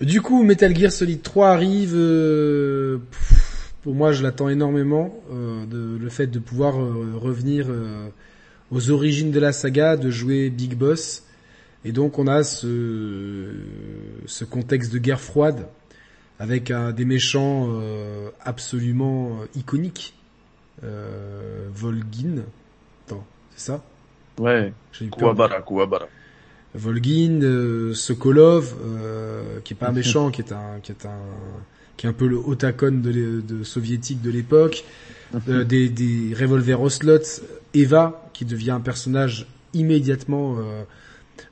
[0.00, 1.92] Du coup, Metal Gear Solid 3 arrive.
[1.94, 5.22] euh, pff, pour moi, je l'attends énormément.
[5.32, 8.08] euh, de, le fait de pouvoir euh, revenir euh,
[8.70, 11.24] aux origines de la saga, de jouer Big Boss.
[11.84, 13.52] Et donc, on a ce,
[14.26, 15.66] ce contexte de guerre froide
[16.38, 20.14] avec des méchants euh, absolument iconiques.
[20.84, 22.42] Euh, Volgin.
[23.06, 23.24] Attends,
[23.54, 23.82] c'est ça?
[24.38, 24.72] Ouais.
[25.10, 26.08] Kuwabara, Kuwabara.
[26.76, 31.18] Volgin, euh, Sokolov, euh, qui est pas un méchant, qui est un, qui est un,
[31.96, 34.84] qui est un peu le Otakon de, de soviétique de l'époque,
[35.48, 37.18] euh, des, des revolvers Oslot,
[37.74, 40.82] Eva, qui devient un personnage immédiatement euh,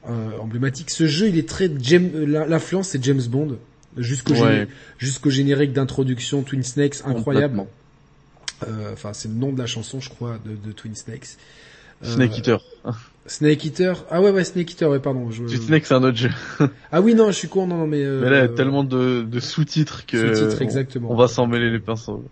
[0.09, 0.91] euh, emblématique.
[0.91, 3.57] Ce jeu, il est très l'influence c'est James Bond,
[3.97, 4.39] jusqu'au Ouais.
[4.65, 4.69] géné-
[4.99, 7.65] jusqu'au générique d'introduction Twin Snakes, incroyable.
[8.93, 11.37] Enfin, c'est le nom de la chanson, je crois, de, de Twin Snakes.
[12.03, 12.59] Snake Eater.
[13.27, 14.05] Snake Eater?
[14.11, 15.31] Ah ouais, ouais, Snake Eater, ouais, pardon.
[15.31, 15.47] Je...
[15.47, 16.31] Snake, c'est un autre jeu.
[16.93, 18.03] Ah oui, non, je suis con, non, non, mais...
[18.05, 21.11] Euh, Mais là, il y a tellement de, de sous-titres que Sous-titres, on- exactement.
[21.11, 22.23] on va s'en mêler les pinceaux.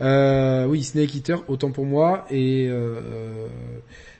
[0.00, 2.26] Euh, oui, Snake Eater, autant pour moi.
[2.30, 3.46] Et euh,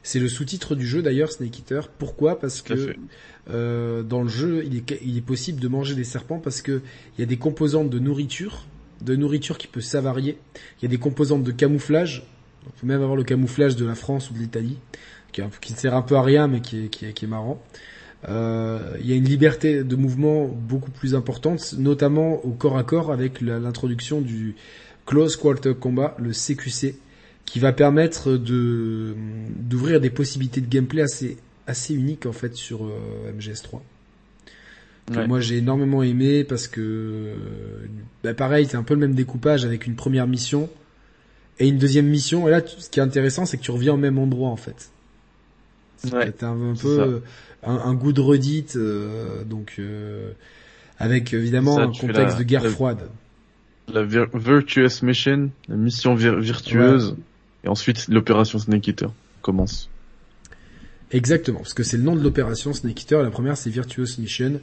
[0.02, 1.88] C'est le sous-titre du jeu d'ailleurs, Snake Eater.
[1.98, 2.38] Pourquoi?
[2.38, 2.94] Parce que
[3.50, 6.82] euh, dans le jeu, il est, il est possible de manger des serpents parce que
[7.16, 8.64] il y a des composantes de nourriture,
[9.00, 10.38] de nourriture qui peut s'avarier.
[10.78, 12.24] Il y a des composantes de camouflage.
[12.66, 14.76] On peut même avoir le camouflage de la France ou de l'Italie,
[15.32, 17.28] qui, qui, ne sert un peu à rien mais qui est, qui est, qui est
[17.28, 17.62] marrant.
[18.28, 22.85] Euh, il y a une liberté de mouvement beaucoup plus importante, notamment au corps à
[22.85, 24.57] corps avec l'introduction du
[25.07, 26.97] Close Quarter Combat, le CQC,
[27.47, 29.15] qui va permettre de
[29.57, 33.81] d'ouvrir des possibilités de gameplay assez assez uniques en fait sur euh, MGS3.
[35.11, 37.32] Que Moi j'ai énormément aimé parce que
[38.23, 40.69] bah, pareil c'est un peu le même découpage avec une première mission
[41.59, 43.97] et une deuxième mission et là ce qui est intéressant c'est que tu reviens au
[43.97, 44.90] même endroit en fait.
[46.12, 47.22] Ouais, un, peu
[47.62, 50.32] un, goût de redite euh, donc euh,
[50.98, 53.09] avec évidemment un contexte de guerre froide.
[53.93, 57.16] La virtuous mission, la mission virtueuse.
[57.64, 59.10] Et ensuite, l'opération Snake Eater
[59.43, 59.90] commence.
[61.10, 63.22] Exactement, parce que c'est le nom de l'opération Snake Eater.
[63.22, 64.60] La première, c'est Virtuous Mission,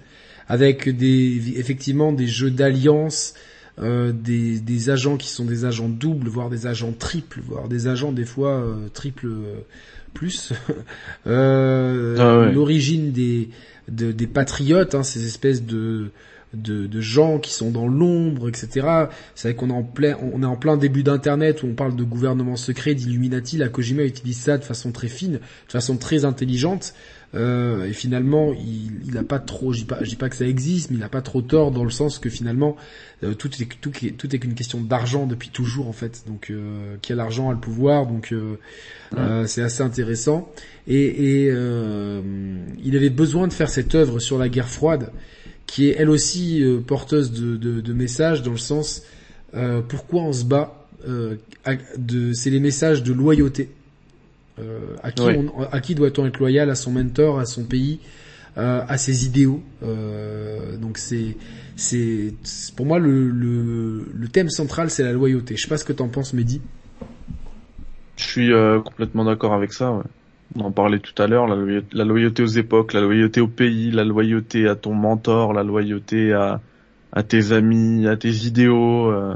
[0.48, 3.34] avec des effectivement des jeux d'alliance,
[3.80, 7.88] euh, des, des agents qui sont des agents doubles, voire des agents triples, voire des
[7.88, 9.60] agents des fois euh, triple euh,
[10.18, 10.54] plus.
[11.28, 13.50] euh, ah L'origine des
[13.88, 16.12] des patriotes, hein, ces espèces de
[16.54, 18.88] de, de, gens qui sont dans l'ombre, etc.
[19.36, 21.96] C'est vrai qu'on est en plein, on est en plein début d'internet où on parle
[21.96, 23.58] de gouvernement secret, d'Illuminati.
[23.58, 26.94] La Kojima utilise ça de façon très fine, de façon très intelligente.
[27.36, 30.90] Euh, et finalement, il n'a pas trop, je dis pas, dis pas que ça existe,
[30.90, 32.78] mais il n'a pas trop tort dans le sens que finalement,
[33.24, 36.24] euh, tout est tout, tout est qu'une question d'argent depuis toujours en fait.
[36.26, 38.58] Donc, euh, qui a l'argent a le pouvoir, donc euh,
[39.18, 40.50] euh, c'est assez intéressant.
[40.88, 45.12] Et, et il avait besoin de faire cette œuvre sur la guerre froide
[45.68, 49.04] qui est elle aussi euh, porteuse de, de, de, messages dans le sens
[49.54, 50.88] euh, pourquoi on se bat.
[51.08, 51.36] Euh,
[51.98, 53.70] de, c'est les messages de loyauté.
[54.60, 55.24] Euh, à qui,
[55.72, 58.00] à qui doit-on être loyal À son mentor, à son pays,
[58.56, 59.62] à ses idéaux.
[60.82, 61.38] donc c'est,
[61.76, 62.34] c'est,
[62.76, 65.56] pour moi le, le, le thème central, c'est la loyauté.
[65.56, 66.62] Je sais pas ce que t'en penses, Mehdi.
[68.16, 68.52] Je suis
[68.84, 69.92] complètement d'accord avec ça.
[69.92, 70.04] Ouais
[70.56, 74.04] on en parlait tout à l'heure, la, loyauté aux époques, la loyauté au pays, la
[74.04, 76.62] loyauté à ton mentor, la loyauté à,
[77.12, 79.12] à tes amis, à tes idéaux.
[79.12, 79.36] Euh,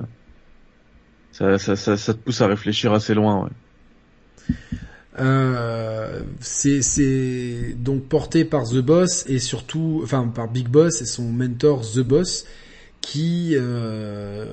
[1.32, 3.44] ça, ça, ça, ça, te pousse à réfléchir assez loin.
[3.44, 4.56] Ouais.
[5.20, 11.24] Euh, c'est donc porté par The Boss et surtout, enfin par Big Boss et son
[11.24, 12.46] mentor The Boss,
[13.02, 14.46] qui euh,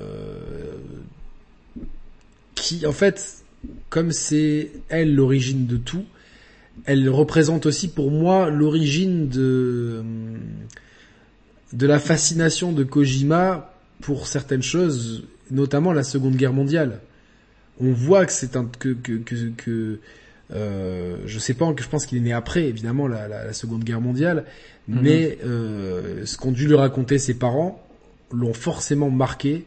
[2.55, 3.43] qui en fait,
[3.89, 6.05] comme c'est elle l'origine de tout,
[6.85, 10.03] elle représente aussi pour moi l'origine de
[11.71, 16.99] de la fascination de Kojima pour certaines choses, notamment la Seconde Guerre mondiale.
[17.79, 19.99] On voit que c'est un que que que, que
[20.51, 24.01] euh, je sais pas, je pense qu'il est né après, évidemment, la, la, Seconde Guerre
[24.01, 24.45] mondiale,
[24.87, 24.99] mhm.
[25.01, 27.85] mais euh, ce qu'ont dû lui raconter ses parents
[28.31, 29.65] l'ont forcément marqué,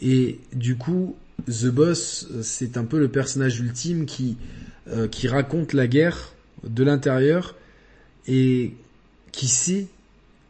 [0.00, 1.16] et du coup,
[1.48, 4.36] The Boss, c'est un peu le personnage ultime qui
[4.88, 6.32] euh, qui raconte la guerre
[6.64, 7.54] de l'intérieur
[8.26, 8.74] et
[9.30, 9.86] qui sait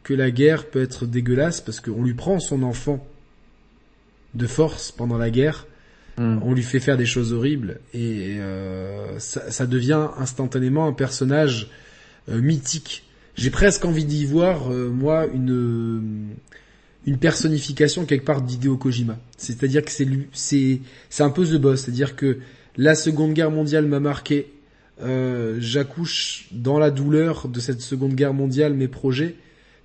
[0.01, 3.05] que la guerre peut être dégueulasse parce qu'on lui prend son enfant
[4.33, 5.67] de force pendant la guerre,
[6.17, 6.39] hmm.
[6.43, 11.69] on lui fait faire des choses horribles et euh, ça, devient instantanément un personnage
[12.29, 13.03] euh, mythique.
[13.35, 16.35] J'ai presque envie d'y voir euh, moi une
[17.05, 19.17] une personnification quelque part d'Hideo Kojima.
[19.37, 20.79] C'est-à-dire que c'est c'est
[21.09, 22.39] c'est un peu The Boss, c'est-à-dire que
[22.77, 24.47] la Seconde Guerre mondiale m'a marqué
[25.01, 29.35] euh, j'accouche dans la douleur de cette Seconde Guerre mondiale mes projets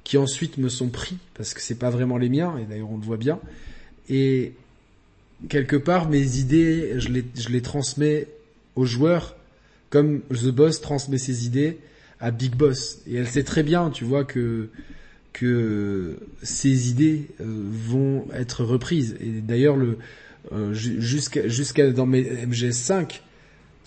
[0.05, 2.99] qui ensuite me sont pris parce que c'est pas vraiment les miens et d'ailleurs on
[2.99, 3.41] le voit bien
[4.11, 4.53] et
[5.49, 8.27] quelque part mes idées je les je les transmets
[8.75, 9.37] aux joueurs
[9.91, 11.79] comme The Boss transmet ses idées
[12.21, 14.69] à Big Boss et elle sait très bien tu vois que
[15.33, 19.99] que ces idées euh, vont être reprises et d'ailleurs le
[20.53, 23.21] euh, jusqu'à jusqu'à dans mes MGS5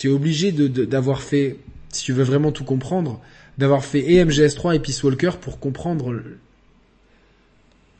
[0.01, 1.57] tu es obligé d'avoir fait,
[1.89, 3.21] si tu veux vraiment tout comprendre,
[3.59, 6.19] d'avoir fait et MGS3 et Peace Walker pour comprendre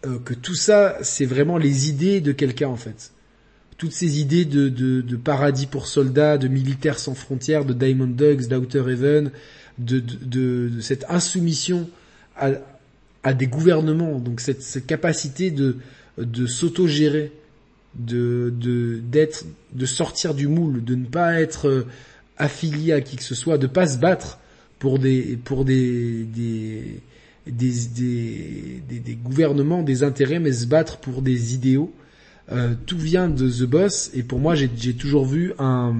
[0.08, 3.12] euh, que tout ça, c'est vraiment les idées de quelqu'un en fait.
[3.82, 8.48] Toutes ces idées de, de, paradis pour soldats, de militaires sans frontières, de Diamond Dogs,
[8.48, 9.32] d'Outer Heaven,
[9.80, 11.90] de, de, cette insoumission
[12.38, 12.52] à,
[13.24, 15.78] à des gouvernements, donc cette, cette capacité de,
[16.20, 17.32] de s'auto-gérer
[17.96, 18.54] de
[19.10, 21.88] d'être de sortir du moule, de ne pas être euh,
[22.38, 24.38] affilié à qui que ce soit, de pas se battre
[24.78, 27.02] pour des pour des des
[27.48, 31.92] des, des, des, gouvernements, des intérêts, mais se battre pour des idéaux.
[32.52, 35.96] Euh, tout vient de The Boss et pour moi j'ai toujours vu un,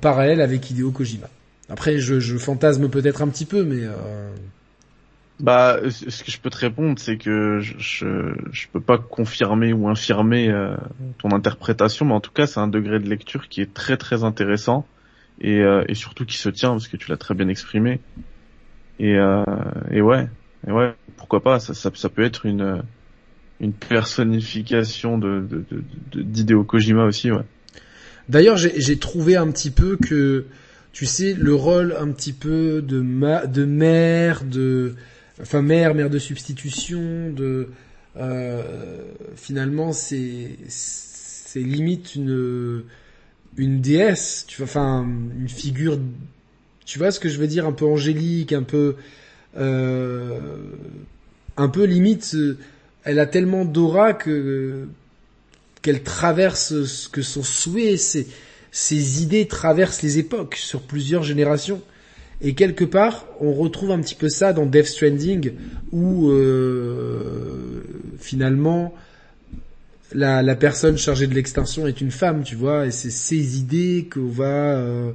[0.00, 1.28] parallèle avec Hideo Kojima.
[1.68, 4.30] Après, je, fantasme peut-être un petit peu, mais euh...
[5.38, 7.74] bah, ce que je peux te répondre, c'est que je,
[8.50, 10.76] je, peux pas confirmer ou infirmer euh,
[11.18, 14.24] ton interprétation, mais en tout cas, c'est un degré de lecture qui est très très
[14.24, 14.84] intéressant
[15.40, 18.00] et, euh, surtout qui se tient parce que tu l'as très bien exprimé.
[18.98, 19.16] Et,
[19.90, 20.28] et ouais,
[20.66, 22.82] et ouais, pourquoi pas, ça, ça peut être une
[23.60, 25.44] une personnification de,
[26.62, 27.44] Kojima aussi, ouais.
[28.28, 30.46] D'ailleurs, j'ai trouvé un petit peu que,
[30.92, 34.94] tu sais, le rôle un petit peu de ma, de mère, de,
[35.42, 37.68] enfin mère, mère de substitution, de,
[38.16, 38.62] euh,
[39.36, 42.84] finalement, c'est, c'est limite une,
[43.56, 45.06] une déesse, tu vois, enfin,
[45.38, 45.98] une figure,
[46.86, 48.94] tu vois ce que je veux dire, un peu angélique, un peu,
[49.56, 50.38] euh,
[51.56, 52.36] un peu limite,
[53.04, 54.88] elle a tellement d'aura que
[55.82, 58.26] qu'elle traverse ce que son souhait, ses,
[58.70, 61.80] ses idées traversent les époques sur plusieurs générations.
[62.42, 65.52] Et quelque part, on retrouve un petit peu ça dans Death Stranding,
[65.92, 67.82] où euh,
[68.18, 68.94] finalement
[70.12, 74.08] la, la, personne chargée de l'extinction est une femme, tu vois, et c'est ses idées
[74.12, 75.12] qu'on va euh,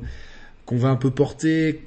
[0.65, 1.81] qu'on va un peu porter,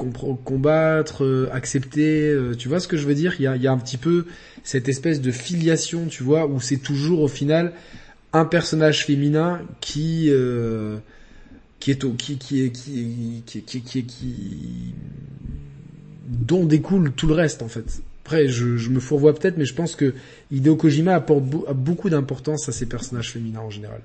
[0.44, 2.28] combattre, euh, accepter.
[2.28, 3.34] Euh, tu vois ce que je veux dire?
[3.38, 4.26] Il y a, y a un petit peu
[4.68, 7.72] cette espèce de filiation, tu vois, où c'est toujours au final
[8.34, 10.98] un personnage féminin qui euh,
[11.80, 14.94] qui est qui qui est qui qui qui qui, qui
[16.28, 18.02] dont découle tout le reste en fait.
[18.24, 20.12] Après, je, je me fourvoie peut-être, mais je pense que
[20.50, 24.02] Hideo Kojima apporte beaucoup d'importance à ces personnages féminins en général.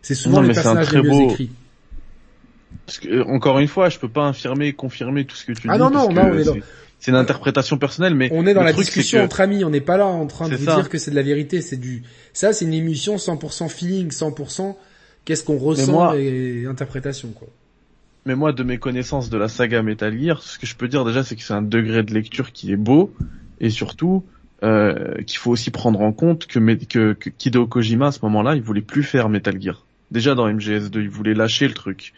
[0.00, 1.50] C'est souvent Non, les personnages les mieux beau- écrits.
[2.86, 5.68] Parce que, euh, encore une fois, je peux pas infirmer confirmer tout ce que tu
[5.68, 5.80] Ah dis.
[5.80, 6.62] non, non, non, que on est
[7.04, 9.70] c'est- une interprétation personnelle, mais On est dans la truc, discussion que- entre amis, on
[9.70, 10.76] n'est pas là en train de vous ça.
[10.76, 12.02] dire que c'est de la vérité, c'est du
[12.32, 14.76] ça c'est une émission 100% feeling, 100%
[15.24, 17.48] qu'est-ce qu'on ressent moi- et interprétation quoi.
[18.24, 21.04] Mais moi, de mes connaissances de la saga Metal Gear, ce que je peux dire
[21.04, 23.12] déjà, c'est que c'est un degré de lecture qui est beau,
[23.60, 24.24] et surtout
[24.64, 28.54] euh, qu'il faut aussi prendre en compte que, que, que Hideo Kojima, à ce moment-là,
[28.54, 29.84] il voulait plus faire Metal Gear.
[30.12, 32.12] Déjà dans MGS2, il voulait lâcher le truc.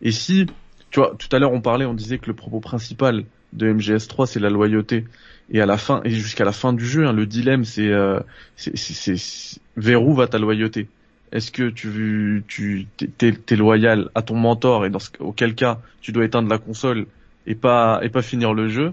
[0.00, 0.46] Et si,
[0.90, 4.26] tu vois, tout à l'heure on parlait, on disait que le propos principal de MGS3,
[4.26, 5.04] c'est la loyauté.
[5.52, 8.20] Et à la fin, et jusqu'à la fin du jeu, hein, le dilemme, c'est, euh,
[8.56, 10.88] c'est, vers où va ta loyauté?
[11.32, 15.80] Est-ce que tu, tu, t'es, t'es loyal à ton mentor et dans ce, auquel cas
[16.00, 17.06] tu dois éteindre la console
[17.46, 18.92] et pas, et pas finir le jeu?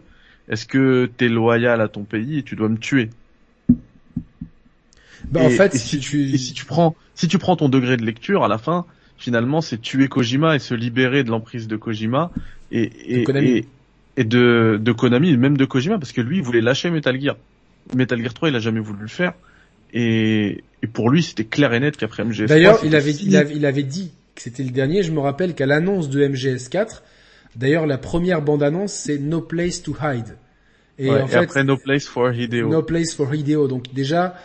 [0.50, 3.10] Est-ce que t'es loyal à ton pays et tu dois me tuer?
[5.32, 7.70] Bah en fait, et si si tu Et si tu prends, si tu prends ton
[7.70, 8.86] degré de lecture, à la fin,
[9.18, 12.32] finalement, c'est tuer Kojima et se libérer de l'emprise de Kojima
[12.72, 13.66] et, et,
[14.18, 17.20] et de, de Konami, et même de Kojima, parce que lui, il voulait lâcher Metal
[17.22, 17.38] Gear.
[17.96, 19.34] Metal Gear 3, il a jamais voulu le faire.
[19.94, 23.56] Et, et pour lui, c'était clair et net qu'après MGS3, D'ailleurs, il avait, il avait,
[23.56, 25.04] il avait dit que c'était le dernier.
[25.04, 27.02] Je me rappelle qu'à l'annonce de MGS4,
[27.56, 30.36] d'ailleurs, la première bande-annonce, c'est No Place to Hide.
[31.00, 32.70] Et Ouais, en et fait, après No Place for Hideo.
[32.70, 33.68] No Place for Hideo.
[33.68, 34.36] Donc déjà,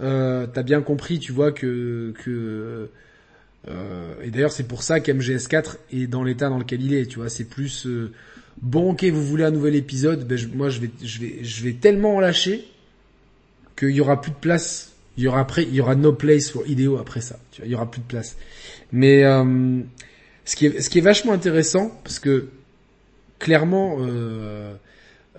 [0.00, 2.90] euh, t'as bien compris, tu vois que que
[3.68, 7.06] euh, et d'ailleurs c'est pour ça qu'MGS4 est dans l'état dans lequel il est.
[7.06, 8.12] Tu vois, c'est plus euh,
[8.60, 8.90] bon.
[8.92, 11.72] Ok, vous voulez un nouvel épisode Ben je- moi, je vais je vais je vais
[11.74, 12.64] tellement en lâcher
[13.78, 14.92] qu'il y aura plus de place.
[15.16, 17.38] Il y aura après, il y aura No Place for Hideo après ça.
[17.52, 18.36] Tu vois, il y aura plus de place.
[18.92, 19.80] Mais euh,
[20.44, 22.48] ce qui est ce qui est vachement intéressant parce que
[23.38, 23.98] clairement.
[24.00, 24.74] Euh,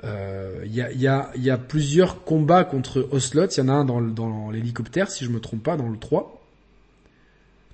[0.04, 3.48] euh, Il y, a, il y, a, il y a plusieurs combats contre Ocelot.
[3.48, 5.98] Il y en a un dans, dans l'hélicoptère, si je me trompe pas, dans le
[5.98, 6.42] 3.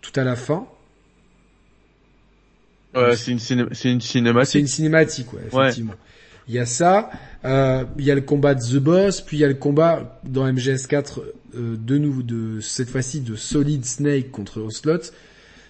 [0.01, 0.67] Tout à la fin.
[2.99, 4.61] Ouais, c'est une, ciné- c'est une C'est cinématique.
[4.61, 5.93] une cinématique, ouais, effectivement.
[6.47, 7.09] Il y a ça.
[7.45, 10.19] euh, il y a le combat de The Boss, puis il y a le combat
[10.23, 11.19] dans MGS4
[11.55, 15.11] euh, de nous, de cette fois-ci de Solid Snake contre Ocelot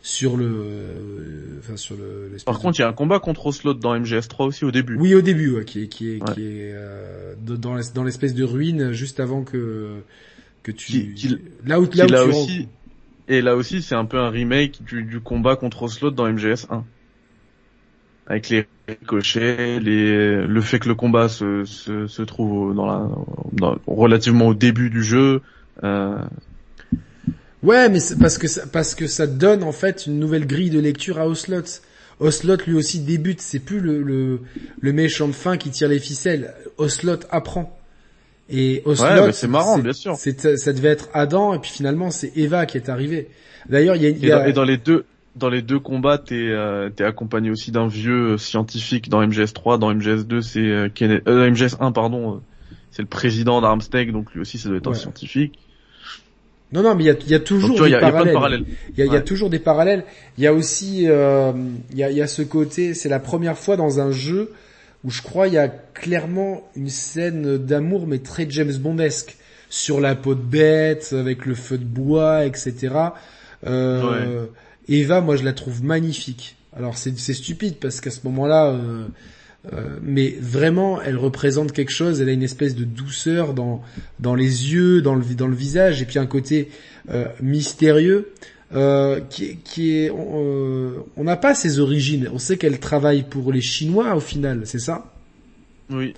[0.02, 2.32] sur le, euh, enfin sur le.
[2.46, 4.96] Par contre, il y a un combat contre Ocelot dans MGS3 aussi au début.
[4.98, 6.34] Oui, au début, ouais, qui est, qui est, Ouais.
[6.34, 6.74] qui est
[7.46, 9.98] de- dans l'es- dans l'espèce de ruine juste avant que
[10.64, 12.68] que tu Qui- qui- là où là où là tu aussi,
[13.28, 16.84] et là aussi, c'est un peu un remake du, du combat contre Ocelot dans MGS1.
[18.30, 23.10] Avec les ricochets, les, le fait que le combat se, se, se trouve dans la,
[23.54, 25.42] dans- relativement au début du jeu,
[25.84, 26.16] euh,
[27.62, 30.80] Ouais, mais parce que ça, parce que ça donne en fait une nouvelle grille de
[30.80, 31.64] lecture à Ocelot.
[32.22, 34.40] Ocelot lui aussi débute, c'est plus le, le
[34.80, 36.54] le méchant de fin qui tire les ficelles.
[36.78, 37.78] Ocelot apprend.
[38.50, 40.16] Et Ocelot, Ouais, mais c'est marrant, bien sûr.
[40.16, 43.28] ça devait être Adam et puis finalement c'est Eva qui est arrivée.
[43.68, 45.04] D'ailleurs, il y a, y a- dans, et dans les deux,
[45.40, 49.80] dans les deux combats, t'es, euh, t'es accompagné aussi d'un vieux euh, scientifique dans MGS3,
[49.80, 52.40] dans MGS2, c'est euh, Kenneth, euh, MGS1, pardon, euh,
[52.92, 54.96] c'est le président d'Armstead, donc lui aussi ça doit être Ouais.
[54.96, 55.58] un scientifique.
[56.72, 58.00] Non, non, mais il y y a toujours Donc, tu vois, des il y a-
[58.02, 58.64] il y a plein de parallèles.
[58.96, 59.24] Il y a, y a Ouais.
[59.24, 60.04] toujours des parallèles.
[60.38, 61.52] Il y a aussi, euh,
[61.92, 64.52] il, y a, y a ce côté, c'est la première fois dans un jeu
[65.04, 69.38] où je crois il y a clairement une scène d'amour, mais très James Bondesque,
[69.72, 72.90] sur la peau de bête, avec le feu de bois, etc.
[73.66, 74.46] Euh,
[74.90, 76.56] Eva, moi je la trouve magnifique.
[76.76, 79.06] Alors c'est stupide parce qu'à ce moment-là, euh,
[79.74, 82.22] euh, mais vraiment, elle représente quelque chose.
[82.22, 83.82] Elle a une espèce de douceur dans
[84.20, 86.70] dans les yeux, dans le dans le visage, et puis un côté
[87.12, 88.30] euh, mystérieux
[88.74, 90.12] euh, qui, est- qui est.
[90.12, 92.30] euh, on n'a pas ses origines.
[92.34, 95.12] On sait qu'elle travaille pour les Chinois au final, c'est ça?
[95.90, 96.14] Oui.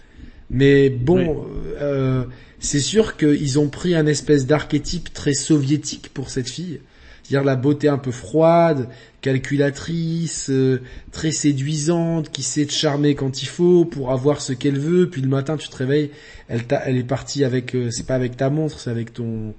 [0.49, 1.45] Mais bon,
[1.79, 2.25] euh,
[2.59, 6.81] c'est sûr qu'ils ont pris un espèce d'archétype très soviétique pour cette fille.
[7.23, 8.87] C'est-à-dire la beauté un peu froide,
[9.21, 10.81] calculatrice, euh,
[11.11, 15.09] très séduisante, qui sait te charmer quand il faut pour avoir ce qu'elle veut.
[15.09, 16.11] Puis le matin, tu te réveilles,
[16.47, 19.53] elle, t'a- elle est partie avec, euh, c'est pas avec ta montre, c'est avec ton,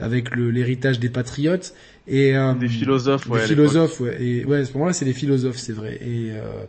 [0.00, 1.74] avec l'héritage des patriotes.
[2.08, 4.16] Et euh, Des philosophes, des philosophes, ouais.
[4.22, 5.98] Et ouais, à ce moment-là, c'est des philosophes, c'est vrai.
[6.00, 6.64] Et euh,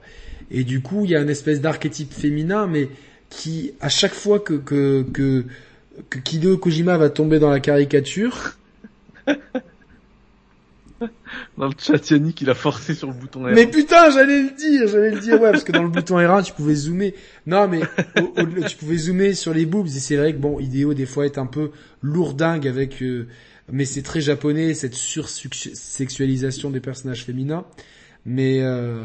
[0.51, 2.89] et du coup, il y a une espèce d'archétype féminin, mais
[3.31, 5.45] qui, à chaque fois que que que,
[6.11, 8.57] que Hideo Kojima va tomber dans la caricature.
[11.57, 13.51] Dans le chat, Yannick, il a forcé sur le bouton R.
[13.53, 16.43] mais putain, j'allais le dire, j'allais le dire, ouais, parce que dans le bouton R1,
[16.43, 17.13] tu pouvais zoomer.
[17.45, 17.81] Non, mais
[18.67, 21.37] tu pouvais zoomer sur les boobs, et c'est vrai que bon, Hideo des fois est
[21.37, 21.71] un peu
[22.01, 23.27] lourdingue avec, euh,
[23.71, 27.65] mais c'est très japonais cette sursexualisation des personnages féminins.
[28.25, 29.03] Mais euh,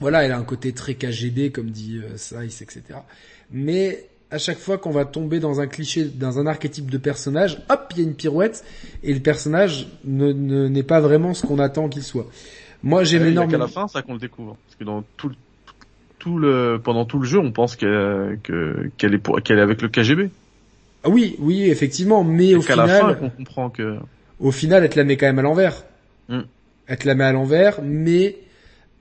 [0.00, 2.82] voilà, elle a un côté très KGB, comme dit euh, etc.
[3.50, 7.58] Mais à chaque fois qu'on va tomber dans un cliché, dans un archétype de personnage,
[7.68, 8.64] hop, il y a une pirouette,
[9.04, 12.26] et le personnage ne ne- n'est pas vraiment ce qu'on attend qu'il soit.
[12.82, 13.64] Moi, j'aime Ouais, il y a qu'à énormément.
[13.64, 14.56] la fin, ça qu'on le découvre.
[14.66, 15.34] Parce que dans tout le,
[16.18, 19.62] tout le, pendant tout le jeu, on pense qu'elle, que, qu'elle est pour, qu'elle est
[19.62, 20.30] avec le KGB.
[21.04, 23.96] Ah oui, oui, effectivement, mais Et au qu'à la fin, final, qu'on comprend que,
[24.40, 25.84] au final, elle te la met quand même à l'envers.
[26.28, 26.40] Mm.
[26.86, 28.36] Elle te la met à l'envers, mais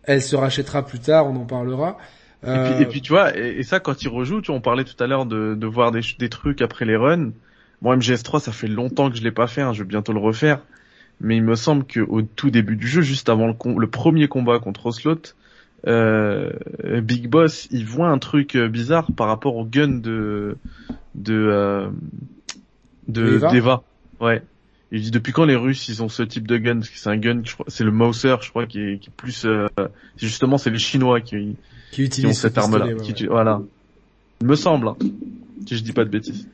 [0.03, 1.97] elle se rachètera plus tard, on en parlera.
[2.43, 4.55] Et Euh, puis, et puis tu vois, et, et ça quand il rejoue, tu vois,
[4.57, 7.31] on parlait tout à l'heure de, de voir des, trucs après les runs.
[7.81, 10.19] Moi, MGS3, ça fait longtemps que je l'ai pas fait, hein, je vais bientôt le
[10.19, 10.59] refaire.
[11.19, 14.59] Mais il me semble que au tout début du jeu, juste avant le, premier combat
[14.59, 15.21] contre Oslot,
[15.87, 16.51] euh,
[17.01, 20.57] Big Boss, il voit un truc euh, bizarre par rapport au gun de
[21.15, 21.89] de euh,
[23.07, 23.83] de Eva d'Eva.
[24.19, 24.41] Ouais.
[24.91, 26.75] Il dit depuis quand les Russes ils ont ce type de gun?
[26.75, 29.45] Parce que c'est un gun, c'est le Mauser, je crois, qui est, qui est plus.
[29.45, 29.67] euh,
[30.17, 31.55] justement, c'est les Chinois qui,
[31.91, 32.85] qui utilise ce cette arme-là.
[32.85, 33.61] ouais, Voilà.
[34.41, 34.97] Il me semble, hein,
[35.67, 36.47] si je dis pas de bêtises.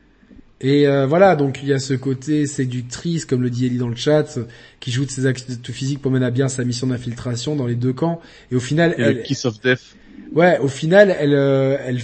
[0.60, 3.88] Et euh, voilà, donc il y a ce côté séductrice, comme le dit Ellie dans
[3.90, 4.40] le chat,
[4.80, 7.76] qui joue de ses actes physiques pour mener à bien sa mission d'infiltration dans les
[7.76, 8.20] deux camps.
[8.52, 9.96] Et au final, Et elle, le Kiss of Death.
[10.34, 12.02] ouais, au final, elle, euh, elle,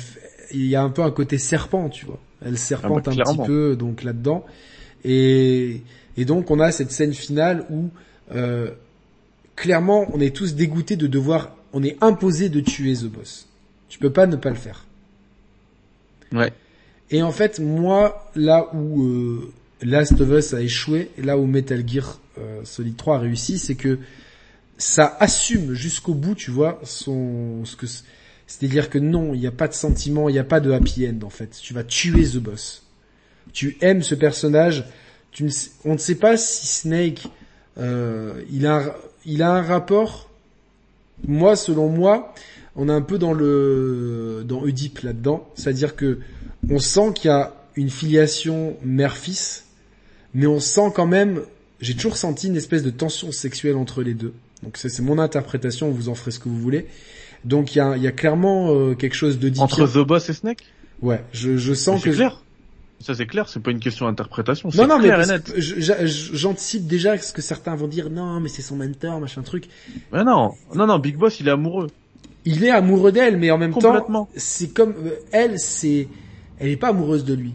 [0.52, 2.20] il y a un peu un côté serpent, tu vois.
[2.46, 4.46] Elle serpente Ah bah, un petit peu, donc là-dedans.
[5.04, 5.82] Et,
[6.16, 7.90] et donc on a cette scène finale où
[8.36, 8.70] euh,
[9.56, 13.48] clairement on est tous dégoûtés de devoir, on est imposé de tuer The Boss.
[13.90, 14.86] Tu peux pas ne pas le faire.
[16.32, 16.54] Ouais.
[17.12, 19.52] Et en fait, moi, là où euh,
[19.82, 23.60] Last of Us a échoué, et là où Metal Gear euh, Solid 3 a réussi,
[23.60, 24.00] c'est que
[24.78, 27.86] ça assume jusqu'au bout, tu vois, son ce que
[28.48, 31.08] c'est-à-dire que non, il n'y a pas de sentiment, il n'y a pas de happy
[31.08, 31.58] end en fait.
[31.62, 32.84] Tu vas tuer The Boss.
[33.52, 34.86] Tu aimes ce personnage.
[35.32, 35.50] Tu ne
[35.86, 37.28] on ne sait pas si Snake,
[37.78, 38.96] euh, il a,
[39.26, 40.30] il a un rapport.
[41.28, 42.34] Moi, selon moi,
[42.76, 46.20] on est un peu dans le dans Oedipe là-dedans, c'est-à-dire que
[46.70, 49.66] on sent qu'il y a une filiation mère-fils,
[50.34, 51.42] mais on sent quand même,
[51.82, 54.34] j'ai toujours senti une espèce de tension sexuelle entre les deux.
[54.64, 56.88] Donc c'est mon interprétation, vous en ferez ce que vous voulez.
[57.44, 60.30] Donc il y a, il y a clairement euh, quelque chose de Entre The Boss
[60.30, 60.64] et Snake?
[61.02, 62.43] Ouais, je, je sens C'est que clair.
[63.04, 64.70] Ça c'est clair, c'est pas une question d'interprétation.
[64.74, 65.12] non non mais
[66.06, 69.68] j'anticipe déjà ce que certains vont dire non mais c'est son mentor machin truc.
[70.12, 71.88] Mais non, non, non, Big Boss il est amoureux.
[72.46, 76.08] Il est amoureux d'elle mais en même temps c'est comme euh, elle c'est
[76.60, 77.54] elle est pas amoureuse de lui.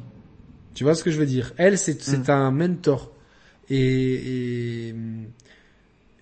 [0.75, 1.55] Tu vois ce que je veux dire?
[1.57, 3.11] Elle c'est c'est un mentor
[3.71, 4.95] et, et,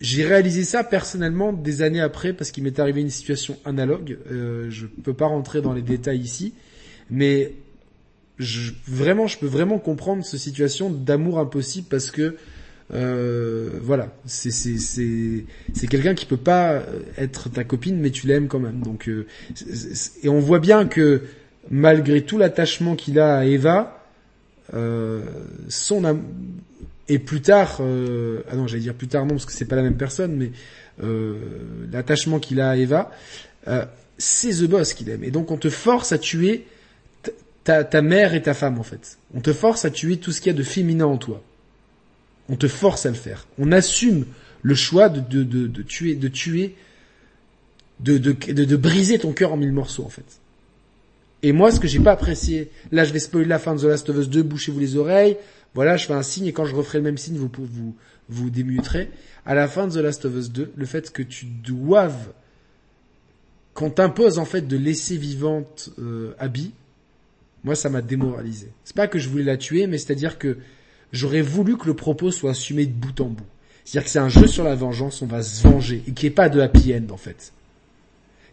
[0.00, 4.18] j'ai réalisé ça personnellement des années après parce qu'il m'est arrivé une situation analogue.
[4.30, 6.52] Euh, je peux pas rentrer dans les détails ici,
[7.10, 7.52] mais
[8.38, 12.36] je, vraiment, je peux vraiment comprendre cette situation d'amour impossible parce que
[12.94, 15.44] euh, voilà, c'est c'est c'est
[15.74, 16.82] c'est quelqu'un qui peut pas
[17.18, 18.80] être ta copine, mais tu l'aimes quand même.
[18.80, 19.26] Donc euh,
[20.22, 21.22] et on voit bien que
[21.70, 24.04] malgré tout l'attachement qu'il a à Eva,
[24.74, 25.22] euh,
[25.68, 26.22] son am-
[27.08, 29.76] et plus tard, euh, ah non, j'allais dire plus tard non parce que c'est pas
[29.76, 30.52] la même personne, mais
[31.02, 31.34] euh,
[31.92, 33.10] l'attachement qu'il a à Eva,
[33.66, 33.84] euh,
[34.18, 35.24] c'est The Boss qu'il aime.
[35.24, 36.66] Et donc on te force à tuer
[37.66, 39.18] ta, mère et ta femme en fait.
[39.34, 41.42] On te force à tuer tout ce qu'il y a de féminin en toi.
[42.48, 43.46] On te force à le faire.
[43.58, 44.24] On assume
[44.62, 46.76] le choix de, de, de, de tuer, de tuer,
[48.00, 50.40] de, de, de, de briser ton cœur en mille morceaux, en fait.
[51.42, 53.84] Et moi, ce que j'ai pas apprécié, là, je vais spoiler la fin de The
[53.84, 55.36] Last of Us 2, bouchez-vous les oreilles.
[55.74, 57.94] Voilà, je fais un signe et quand je referai le même signe, vous vous
[58.28, 59.10] vous démuterez.
[59.44, 62.32] À la fin de The Last of Us 2, le fait que tu doives,
[63.74, 66.72] qu'on t'impose en fait de laisser vivante euh, Abby,
[67.66, 68.70] moi, ça m'a démoralisé.
[68.84, 70.56] C'est pas que je voulais la tuer, mais c'est-à-dire que
[71.12, 73.44] j'aurais voulu que le propos soit assumé de bout en bout.
[73.84, 76.32] C'est-à-dire que c'est un jeu sur la vengeance, on va se venger, et qu'il n'y
[76.32, 77.52] ait pas de happy end, en fait.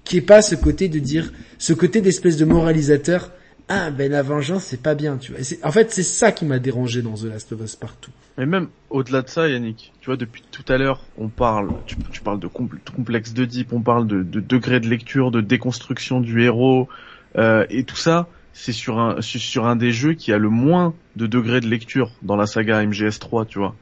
[0.04, 3.32] Qu'il n'y ait pas ce côté de dire, ce côté d'espèce de moralisateur,
[3.70, 5.42] ah, ben la vengeance, c'est pas bien, tu vois.
[5.62, 8.12] en fait, c'est ça qui m'a dérangé dans The Last of Us partout.
[8.40, 12.22] Mais même au-delà de ça, Yannick, tu vois, depuis tout à l'heure, on parle, tu,
[12.22, 16.42] parles de complexe de deep, on parle de, de degré de lecture, de déconstruction du
[16.42, 16.90] héros,
[17.38, 20.94] euh, et tout ça, c'est sur un sur un des jeux qui a le moins
[21.16, 23.76] de degrés de lecture dans la saga MGS3, tu vois.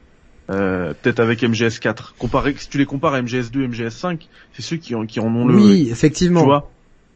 [0.50, 2.14] Euh, peut-être avec MGS4.
[2.18, 5.54] Comparé, si tu les compares à MGS2, MGS5, c'est ceux qui, qui en ont le.
[5.54, 6.40] Oui, effectivement.
[6.40, 6.70] Tu vois.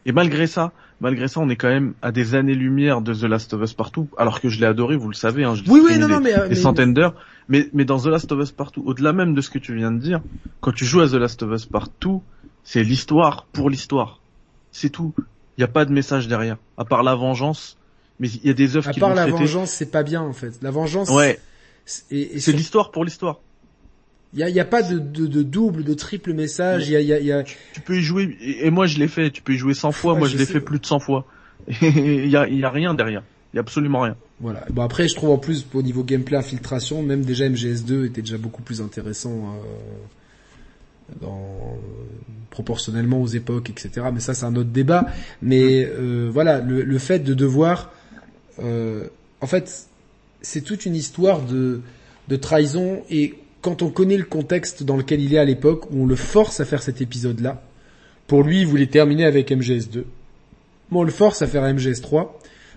[0.05, 0.71] Et malgré ça,
[1.01, 4.07] malgré ça, on est quand même à des années-lumière de The Last of Us Partout,
[4.17, 6.19] alors que je l'ai adoré, vous le savez, hein, je oui, oui, non, des, non,
[6.21, 7.15] mais, euh, des centaines d'heures.
[7.49, 9.91] Mais, mais dans The Last of Us Partout, au-delà même de ce que tu viens
[9.91, 10.21] de dire,
[10.61, 12.23] quand tu joues à The Last of Us Partout,
[12.63, 14.21] c'est l'histoire pour l'histoire.
[14.71, 15.13] C'est tout.
[15.57, 17.77] Il n'y a pas de message derrière, à part la vengeance.
[18.19, 20.33] Mais il y a des œuvres qui À part la vengeance, c'est pas bien en
[20.33, 20.53] fait.
[20.61, 21.09] La vengeance.
[21.09, 21.39] Ouais.
[21.85, 23.39] C'est l'histoire pour l'histoire.
[24.33, 26.89] Il y a, y a, pas de, de, de, double, de triple message.
[26.89, 28.37] Il y a, y a, Tu, peux y jouer.
[28.41, 29.31] Et moi, je l'ai fait.
[29.31, 30.15] Tu peux y jouer 100 fois.
[30.15, 31.25] moi, je, l'ai fait plus de 100 fois.
[31.81, 33.23] Il y a, y a rien derrière.
[33.53, 34.17] Il y a absolument rien.
[34.39, 34.65] Voilà.
[34.69, 38.37] Bon après, je trouve en plus au niveau gameplay infiltration, même déjà MGS2 était déjà
[38.37, 39.31] beaucoup plus intéressant.
[39.31, 39.95] Euh,
[41.21, 41.77] dans,
[42.49, 44.07] proportionnellement aux époques, etc.
[44.13, 45.07] Mais ça, c'est un autre débat.
[45.41, 47.91] Mais euh, voilà, le, le, fait de devoir,
[48.59, 49.07] euh,
[49.41, 49.87] en fait,
[50.41, 51.81] c'est toute une histoire de,
[52.27, 56.03] de trahison et quand on connaît le contexte dans lequel il est à l'époque, où
[56.03, 57.61] on le force à faire cet épisode-là,
[58.27, 60.03] pour lui, il voulait terminer avec MGS2.
[60.89, 62.29] Bon, on le force à faire MGS3.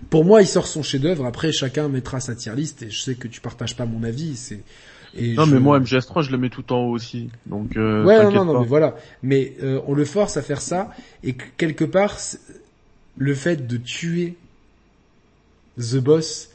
[0.09, 1.25] Pour moi, il sort son chef-d'œuvre.
[1.25, 2.83] Après, chacun mettra sa tier list.
[2.83, 4.35] Et je sais que tu partages pas mon avis.
[4.35, 4.61] C'est
[5.17, 7.29] et non, mais moi MGS3, je le mets tout en haut aussi.
[7.45, 8.95] Donc euh, ouais, non, non, mais voilà.
[9.23, 10.91] Mais euh, on le force à faire ça
[11.23, 12.17] et quelque part,
[13.17, 14.35] le fait de tuer
[15.77, 16.49] The Boss,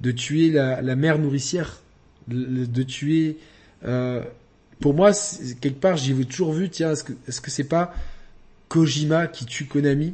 [0.00, 1.80] de tuer la, la mère nourricière,
[2.28, 3.38] de, de tuer,
[3.84, 4.22] euh,
[4.80, 5.12] pour moi,
[5.60, 6.68] quelque part, j'y ai toujours vu.
[6.68, 7.94] Tiens, est-ce que est-ce que c'est pas
[8.68, 10.12] Kojima qui tue Konami?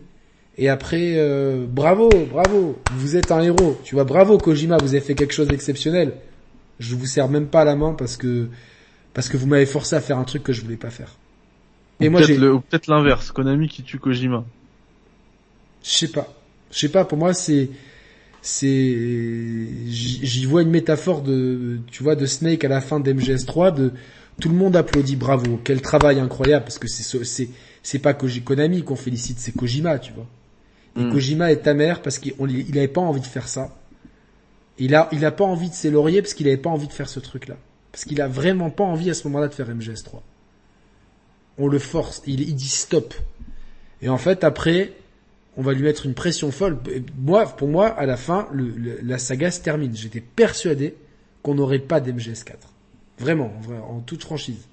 [0.58, 3.78] Et après, euh, bravo, bravo, vous êtes un héros.
[3.84, 6.12] Tu vois, bravo Kojima, vous avez fait quelque chose d'exceptionnel.
[6.78, 8.48] Je vous serre même pas la main parce que
[9.14, 11.16] parce que vous m'avez forcé à faire un truc que je voulais pas faire.
[12.00, 14.44] Et moi j'ai peut-être l'inverse, Konami qui tue Kojima.
[15.82, 16.32] Je sais pas.
[16.70, 17.70] Je sais pas, pour moi c'est
[18.40, 23.92] c'est j'y vois une métaphore de tu vois de Snake à la fin d'MGS3 de
[24.40, 27.48] tout le monde applaudit bravo, quel travail incroyable parce que c'est c'est
[27.82, 30.26] c'est pas Konami qu'on félicite, c'est Kojima, tu vois.
[30.96, 31.12] Et hmm.
[31.12, 33.76] Kojima est ta mère parce qu'il il avait pas envie de faire ça.
[34.78, 36.92] Il a, il a pas envie de ses lauriers parce qu'il avait pas envie de
[36.92, 37.56] faire ce truc-là.
[37.92, 40.20] Parce qu'il a vraiment pas envie à ce moment-là de faire MGS3.
[41.58, 43.14] On le force, il, il dit stop.
[44.00, 44.92] Et en fait, après,
[45.56, 46.78] on va lui mettre une pression folle.
[47.18, 49.94] Moi, pour moi, à la fin, le, la saga se termine.
[49.94, 50.94] J'étais persuadé
[51.42, 52.54] qu'on n'aurait pas d'MGS4.
[53.18, 54.66] Vraiment, en, en, toute franchise.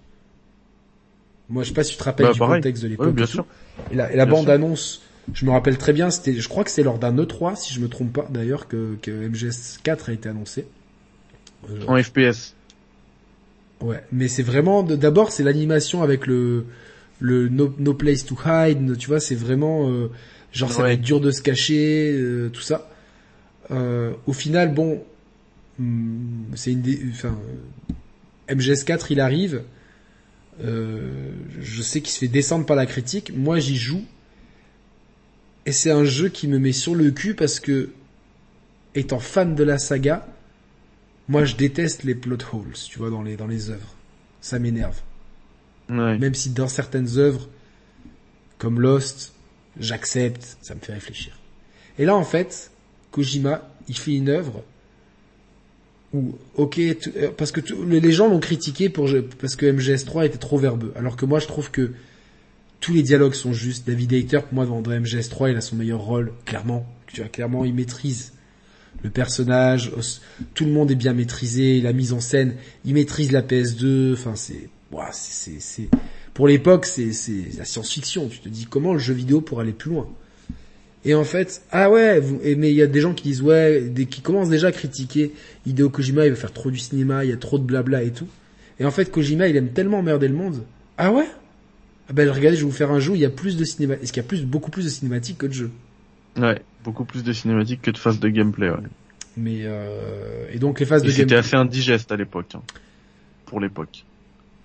[1.49, 3.13] Moi, je sais pas si tu te rappelles bah, du contexte de l'époque.
[3.13, 3.45] bien sûr.
[3.91, 5.01] Et la, et la bande annonce
[5.33, 7.79] je me rappelle très bien, c'était, je crois que c'est lors d'un E3, si je
[7.79, 10.65] me trompe pas d'ailleurs, que, que MGS4 a été annoncé.
[11.69, 12.55] Euh, en FPS.
[13.81, 16.65] Ouais, mais c'est vraiment, d'abord c'est l'animation avec le,
[17.19, 20.09] le no, place to hide, tu vois, c'est vraiment, euh,
[20.51, 22.89] genre ça va être dur de se cacher, euh, tout ça.
[23.69, 25.01] au final, bon,
[25.79, 27.37] hmm, c'est une des, enfin,
[28.49, 29.63] MGS4 il arrive,
[30.61, 34.03] je sais qu'il se fait descendre par la critique, moi j'y joue,
[35.69, 37.91] et c'est un jeu qui me met sur le cul parce que,
[38.95, 40.25] étant fan de la saga,
[41.27, 43.93] moi je déteste les plot holes, tu vois, dans les, dans les œuvres.
[44.41, 44.99] Ça m'énerve.
[45.87, 47.47] Même si dans certaines œuvres,
[48.57, 49.35] comme Lost,
[49.79, 51.37] j'accepte, ça me fait réfléchir.
[51.99, 52.71] Et là, en fait,
[53.11, 54.63] Kojima, il fait une œuvre
[56.15, 59.07] où, ok, euh, parce que les gens l'ont critiqué pour,
[59.39, 60.93] parce que MGS3 était trop verbeux.
[60.95, 61.91] Alors que moi, je trouve que
[62.79, 63.87] tous les dialogues sont justes.
[63.87, 66.85] David Hayter, pour moi, dans MGS3, il a son meilleur rôle, clairement.
[67.07, 68.33] Tu vois, clairement, il maîtrise
[69.03, 69.91] le personnage.
[70.53, 71.81] Tout le monde est bien maîtrisé.
[71.81, 74.13] La mise en scène, il maîtrise la PS2.
[74.13, 74.69] Enfin, c'est,
[75.11, 75.89] c'est, c'est,
[76.33, 78.27] pour l'époque, c'est, c'est la science-fiction.
[78.29, 80.07] Tu te dis comment le jeu vidéo pourrait aller plus loin?
[81.05, 83.91] Et en fait, ah ouais, vous, mais il y a des gens qui disent ouais,
[84.09, 85.31] qui commencent déjà à critiquer
[85.65, 88.11] Hideo Kojima, il veut faire trop du cinéma, il y a trop de blabla et
[88.11, 88.27] tout.
[88.81, 90.63] Et en fait, Kojima, il aime tellement emmerder le monde.
[90.97, 91.27] Ah ouais?
[92.09, 93.63] Ah ben regardez, je vais vous faire un jeu où il y a plus de
[93.63, 95.71] cinéma, est-ce qu'il y a plus, beaucoup plus de cinématiques que de jeux?
[96.37, 98.69] Ouais, beaucoup plus de cinématiques que de phases de gameplay.
[98.71, 98.77] Ouais.
[99.35, 101.37] Mais euh, et donc les phases Et de c'était gameplay.
[101.37, 102.63] assez indigeste à l'époque, hein,
[103.45, 104.07] pour l'époque,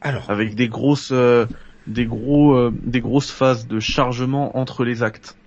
[0.00, 1.46] Alors, avec des grosses, euh,
[1.86, 5.38] des gros, euh, des grosses phases de chargement entre les actes,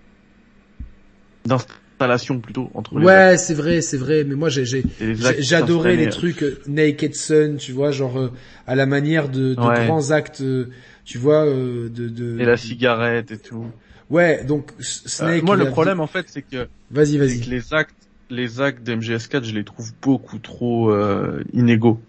[1.97, 4.23] d'installation plutôt entre les ouais, c'est vrai, c'est vrai.
[4.23, 8.31] Mais moi, j'ai j'adorais les s'installaient, trucs euh, Naked Sun, tu vois, genre euh,
[8.65, 9.85] à la manière de, de Ouais.
[9.85, 10.69] grands actes, euh,
[11.05, 13.65] tu vois, euh, de, de Et la cigarette et tout.
[14.09, 15.43] Ouais, donc Euh, Snake.
[15.43, 17.41] moi, le a- problème, en fait, c'est que, Vas-y, vas-y.
[17.41, 17.95] les actes,
[18.29, 21.99] les actes d'MGS4, je les trouve beaucoup trop euh, inégaux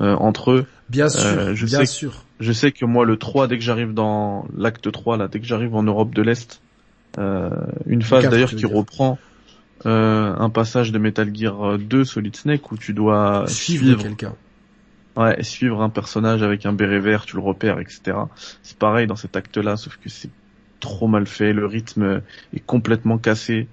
[0.00, 0.66] euh, entre eux.
[0.90, 2.24] Bien sûr, Euh, je bien sais- sûr.
[2.40, 5.46] Je sais que moi, le 3, dès que j'arrive dans l'acte 3, là, dès que
[5.46, 6.60] j'arrive en Europe de l'Est,
[7.18, 7.50] euh,
[7.86, 9.18] une phase d'ailleurs qui reprend
[9.86, 14.34] euh, un passage de Metal Gear 2 Solid Snake où tu dois Suivre, suivre, quelqu'un.
[15.16, 18.16] ouais, suivre un personnage avec un béret vert, tu le repères, etc.
[18.62, 20.30] C'est pareil dans cet acte-là, sauf que c'est
[20.80, 22.22] trop mal fait, le rythme
[22.54, 23.68] est complètement cassé.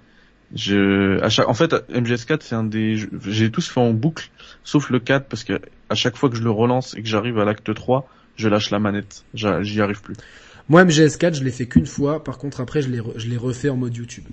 [0.55, 4.29] Je, à chaque, en fait, MGS4, c'est un des, j'ai tous fait en boucle,
[4.63, 5.59] sauf le 4, parce que
[5.89, 8.07] à chaque fois que je le relance et que j'arrive à l'acte 3,
[8.37, 9.23] je lâche la manette.
[9.33, 10.15] J'y arrive plus.
[10.69, 12.23] Moi, MGS4, je l'ai fait qu'une fois.
[12.23, 14.25] Par contre, après, je l'ai re- je l'ai refait en mode YouTube.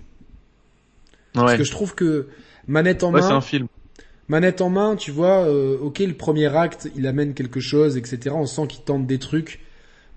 [1.34, 2.28] Parce que je trouve que
[2.66, 3.66] manette en ouais c'est main, un film.
[4.28, 8.34] manette en main, tu vois, euh, ok, le premier acte, il amène quelque chose, etc.
[8.34, 9.60] On sent qu'il tente des trucs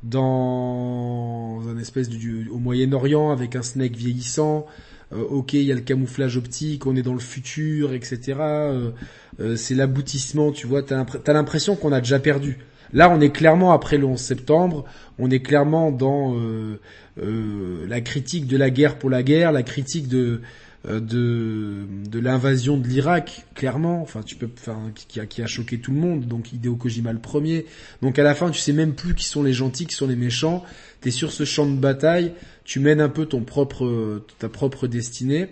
[0.03, 4.65] dans un espèce du, au Moyen-Orient avec un Snake vieillissant.
[5.13, 8.33] Euh, ok, il y a le camouflage optique, on est dans le futur, etc.
[8.39, 8.91] Euh,
[9.39, 10.81] euh, c'est l'aboutissement, tu vois.
[10.83, 12.57] T'as l'impr- t'as l'impression qu'on a déjà perdu.
[12.93, 14.85] Là, on est clairement après le 11 septembre.
[15.19, 16.79] On est clairement dans euh,
[17.21, 20.41] euh, la critique de la guerre pour la guerre, la critique de
[20.87, 25.79] de, de l'invasion de l'Irak, clairement, enfin tu peux, enfin qui a, qui a choqué
[25.79, 27.65] tout le monde, donc Hideo Kojima le premier.
[28.01, 30.15] Donc à la fin, tu sais même plus qui sont les gentils, qui sont les
[30.15, 30.63] méchants.
[31.01, 32.33] T'es sur ce champ de bataille,
[32.63, 35.47] tu mènes un peu ton propre, ta propre destinée.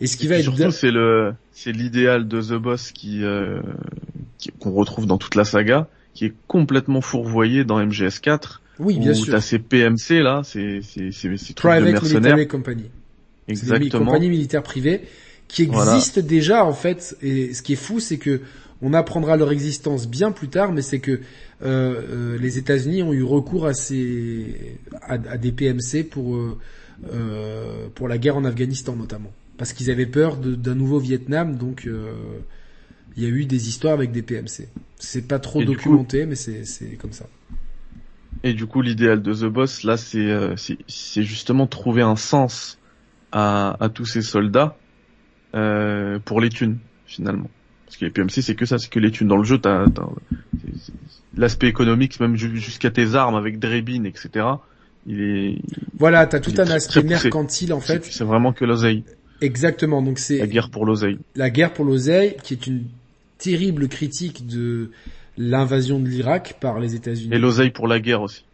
[0.00, 3.22] Et ce qui Et va être surtout, c'est le, c'est l'idéal de The Boss qui,
[3.22, 3.60] euh,
[4.58, 8.58] qu'on retrouve dans toute la saga, qui est complètement fourvoyé dans MGS4.
[8.80, 9.32] oui, bien où sûr.
[9.34, 12.36] t'as ces PMC là, c'est, c'est, c'est, ces trucs de mercenaires.
[12.36, 12.90] Military Company.
[13.54, 14.06] C'est des Exactement.
[14.06, 15.02] compagnies militaires privées
[15.48, 15.94] qui Voilà.
[15.94, 17.16] existent déjà en fait.
[17.22, 18.40] Et ce qui est fou, c'est que
[18.80, 21.20] on apprendra leur existence bien plus tard, mais c'est que euh,
[21.62, 26.58] euh, les États-Unis ont eu recours à ces à, à des PMC pour euh,
[27.12, 31.56] euh, pour la guerre en Afghanistan notamment, parce qu'ils avaient peur d'un nouveau Vietnam.
[31.56, 32.12] Donc euh,
[33.16, 34.68] il y a eu des histoires avec des PMC.
[34.98, 37.26] C'est pas trop Et documenté, mais c'est c'est comme ça.
[38.44, 42.16] Et du coup, l'idéal de The Boss, là, c'est, euh, c'est, c'est justement trouver un
[42.16, 42.78] sens
[43.32, 44.76] à, à tous ces soldats
[45.54, 47.48] euh, pour les thunes, finalement.
[47.86, 49.28] Parce que les PMC, c'est que ça, c'est que les thunes.
[49.28, 50.08] Dans le jeu, t'as, t'as-
[51.36, 54.46] l'aspect économique, même ju- jusqu'à tes armes avec Drebin, etc.
[55.06, 55.58] Il est,
[55.98, 58.04] Voilà, t'as tout un aspect mercantile en fait.
[58.04, 59.04] c'est vraiment que l'oseille,
[59.40, 60.02] Exactement.
[60.02, 61.18] Donc c'est la guerre pour l'oseille.
[61.34, 62.84] la guerre pour l'oseille, qui est une
[63.38, 64.90] terrible critique de
[65.36, 67.34] l'invasion de l'Irak par les États-Unis.
[67.34, 68.44] Et l'oseille pour la guerre aussi.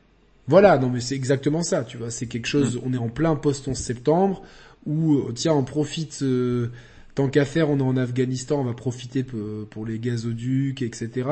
[0.46, 2.80] Voilà, non mais c'est exactement ça, tu vois, c'est quelque chose, Mm.
[2.86, 4.42] on est en plein post 11 septembre,
[4.88, 6.70] où, euh, tiens, on profite, euh,
[7.14, 11.28] tant qu'à faire, on est en Afghanistan, on va profiter pour les gazoducs, etc.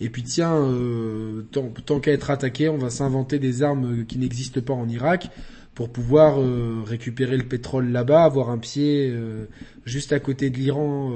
[0.00, 4.60] Et puis tiens, euh, tant, qu'à être attaqué, on va s'inventer des armes qui n'existent
[4.60, 5.30] pas en Irak
[5.74, 6.38] pour pouvoir
[6.86, 9.12] récupérer le pétrole là-bas, avoir un pied
[9.84, 11.10] juste à côté de l'Iran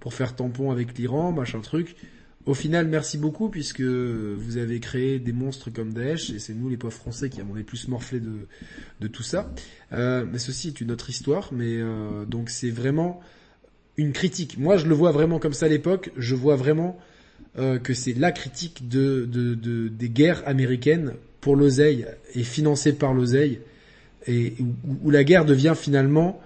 [0.00, 1.96] pour faire tampon avec l'Iran, machin truc.
[2.46, 6.68] Au final, merci beaucoup puisque vous avez créé des monstres comme Daesh et c'est nous
[6.68, 8.46] les pauvres français qui avons les plus morflé de,
[9.00, 9.52] de tout ça.
[9.92, 13.20] Euh, mais ceci est une autre histoire, mais euh, donc c'est vraiment
[13.96, 14.56] une critique.
[14.58, 16.10] Moi, je le vois vraiment comme ça à l'époque.
[16.16, 16.98] Je vois vraiment
[17.58, 21.12] euh, que c'est la critique de, de, de- des guerres américaines
[21.42, 23.60] pour l'oseille et financée par l'oseille
[24.26, 24.54] et
[25.02, 26.40] où la guerre devient finalement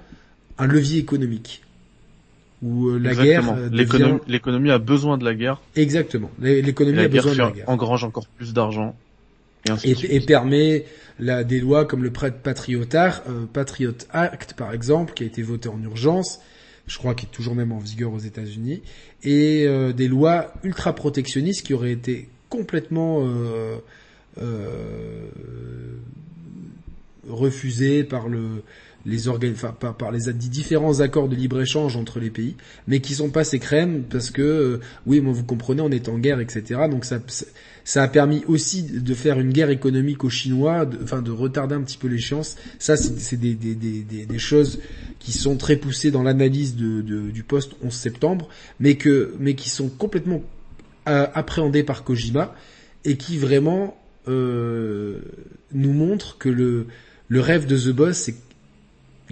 [0.59, 1.64] un levier économique.
[2.65, 3.53] Où euh, la Exactement.
[3.55, 5.61] guerre euh, devient L'économie, a besoin de la guerre.
[5.77, 6.31] exactement.
[6.41, 8.97] L'économie a besoin de la guerre engrange encore plus d'argent.
[9.85, 10.85] Et permet
[11.19, 15.27] la, des lois comme le Pat- Patriot Act, euh, Patriot Act par exemple, qui a
[15.27, 16.41] été voté en urgence,
[16.87, 18.83] je crois qu'il est toujours même en vigueur aux États-Unis,
[19.23, 23.77] et euh, des lois ultra protectionnistes qui auraient été complètement euh,
[24.43, 25.29] euh,
[27.29, 28.63] refusées par le
[29.07, 32.57] les organes, enfin, par, les différents accords de libre échange entre les pays,
[32.89, 36.19] mais qui sont passés crème parce que euh, oui, moi vous comprenez, on est en
[36.19, 36.83] guerre, etc.
[36.91, 37.21] Donc ça,
[37.85, 41.75] ça a permis aussi de faire une guerre économique aux Chinois, de, enfin de retarder
[41.75, 42.57] un petit peu l'échéance.
[42.79, 44.81] Ça, c'est des, des, des, des, choses
[45.19, 48.49] qui sont très poussés dans l'analyse du post 11 septembre,
[48.81, 50.43] mais que mais qui sont complètement
[51.09, 52.55] euh, appréhendés par Kojima
[53.05, 53.99] et qui vraiment
[54.29, 55.21] euh,
[55.73, 56.87] nous montrent que le
[57.29, 58.37] le rêve de The Boss, c'est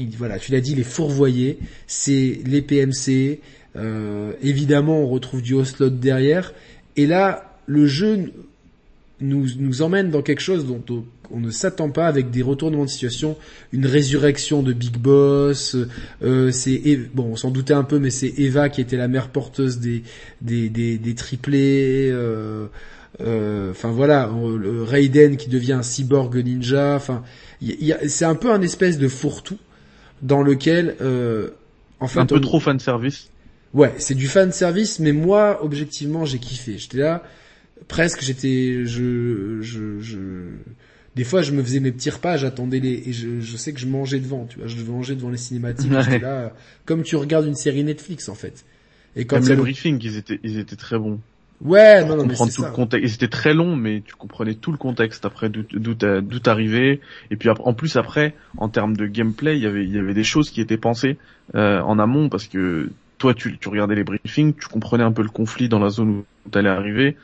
[0.03, 3.41] il- voilà, tu l'as dit, les fourvoyés, c'est les PMC.
[3.75, 6.53] euh, évidemment, on retrouve du Oslot derrière.
[6.97, 8.33] Et là, le jeu
[9.21, 10.83] nous, nous emmène dans quelque chose dont
[11.31, 13.37] on, ne s'attend pas avec des retournements de situation,
[13.73, 15.77] une résurrection de Big Boss.
[16.23, 16.81] Euh, c'est
[17.15, 20.03] bon, on s'en doutait un peu, mais c'est Eva qui était la mère porteuse des
[20.43, 22.11] des des, des triplés.
[22.11, 22.67] euh,
[23.71, 24.29] Enfin voilà,
[24.87, 26.97] Raiden qui devient un cyborg ninja.
[26.97, 27.23] Enfin,
[28.09, 29.59] c'est un peu un espèce de fourre-tout
[30.23, 31.51] dans lequel, euh,
[32.01, 33.29] en fait, un peu on- trop fan service.
[33.75, 36.77] Ouais, c'est du fan service, mais moi, objectivement, j'ai kiffé.
[36.79, 37.23] J'étais là,
[37.89, 40.19] presque, j'étais, je, je, je,
[41.17, 43.81] des fois, je me faisais mes petits repas, j'attendais les, et je, je sais que
[43.81, 46.03] je mangeais devant, tu vois, je mangeais devant les cinématiques, Ouais.
[46.03, 46.53] j'étais là,
[46.85, 48.65] comme tu regardes une série Netflix, en fait.
[49.17, 51.19] Et quand Même le- briefings, ils étaient, ils étaient très bons.
[51.65, 52.67] Ouais, non, non, mais tout ça.
[52.69, 53.11] le contexte.
[53.11, 55.95] Ils étaient très longs, mais tu comprenais tout le contexte après d'où
[56.39, 57.01] t'arrivais.
[57.31, 60.15] Et puis en plus après, en termes de gameplay, il y avait il y avait
[60.15, 61.17] des choses qui étaient pensées
[61.55, 65.23] euh, en amont parce que toi tu, tu regardais les briefings, tu comprenais un peu
[65.23, 67.17] le conflit dans la zone où t'allais arriver,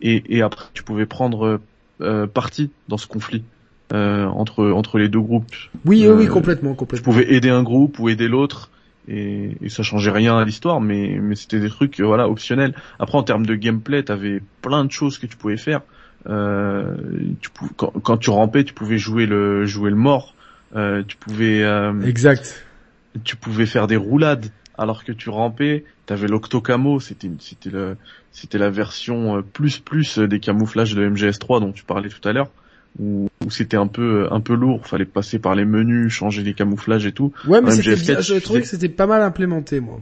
[0.00, 1.60] et, et après tu pouvais prendre
[2.00, 3.44] euh, parti dans ce conflit
[3.92, 5.44] euh, entre entre les deux groupes.
[5.84, 7.12] Oui, oui, Euh, complètement, Tu complètement.
[7.12, 8.70] pouvais aider un groupe ou aider l'autre.
[9.08, 12.74] Et, et ça changeait rien à l'histoire, mais, mais c'était des trucs euh, voilà optionnels.
[13.00, 15.80] Après en termes de gameplay, t'avais plein de choses que tu pouvais faire.
[16.28, 16.94] Euh,
[17.40, 20.34] tu pou- quand, quand tu rampais, tu pouvais jouer le jouer le mort.
[20.76, 22.64] Euh, tu pouvais euh, Exact.
[23.24, 24.46] tu pouvais faire des roulades
[24.78, 25.84] alors que tu rampais.
[26.06, 27.96] T'avais l'octocamo, c'était c'était le
[28.30, 32.48] c'était la version plus plus des camouflages de MGS3 dont tu parlais tout à l'heure.
[32.98, 36.52] Où, où c'était un peu un peu lourd, fallait passer par les menus, changer les
[36.54, 37.32] camouflages et tout.
[37.48, 40.00] Ouais, mais Ouais, c'était MGS4, bien, je trouvais que c'était pas mal implémenté, moi.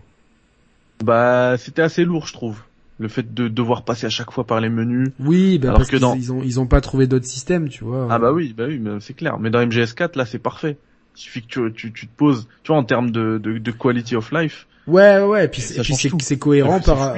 [1.04, 2.60] Bah, c'était assez lourd, je trouve.
[2.98, 5.08] Le fait de devoir passer à chaque fois par les menus.
[5.20, 7.68] Oui, bah, Alors parce que qu'ils dans- ils ont, ils ont pas trouvé d'autres systèmes,
[7.68, 8.08] tu vois.
[8.10, 9.38] Ah bah oui, bah oui, mais c'est clair.
[9.38, 10.76] Mais dans MGS4, là, c'est parfait.
[11.16, 13.70] Il suffit que tu, tu, tu te poses, tu vois, en termes de, de, de
[13.70, 17.16] quality of life, Ouais, ouais, et puis, c'est- et puis cohérent par.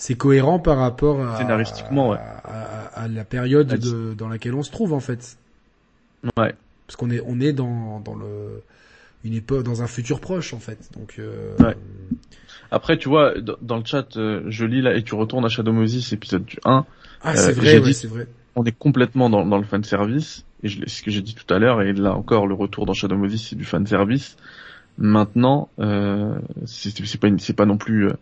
[0.00, 2.16] C'est cohérent par rapport à, Scénaristiquement, ouais.
[2.16, 5.36] à, à- à la période de, dans laquelle on se trouve, en fait.
[6.38, 6.54] ouais.
[6.86, 8.62] Parce qu'on est, on est dans, dans le,
[9.24, 10.88] une époque, dans un futur proche, en fait.
[10.96, 11.76] Donc, euh, Ouais.
[12.70, 15.72] Après, tu vois, dans, le chat, euh, je lis là, et tu retournes à Shadow
[15.72, 16.86] Moses épisode 1,
[17.20, 18.26] Ah, Euh, c'est vrai, j'ai ouais, c'est vrai.
[18.56, 21.52] on est complètement dans, dans le fan service, et je, ce que j'ai dit tout
[21.52, 24.38] à l'heure, et là encore, le retour dans Shadow Moses, c'est du fan service.
[24.96, 28.12] Maintenant, euh, c'est pas, c'est pas non plus euh,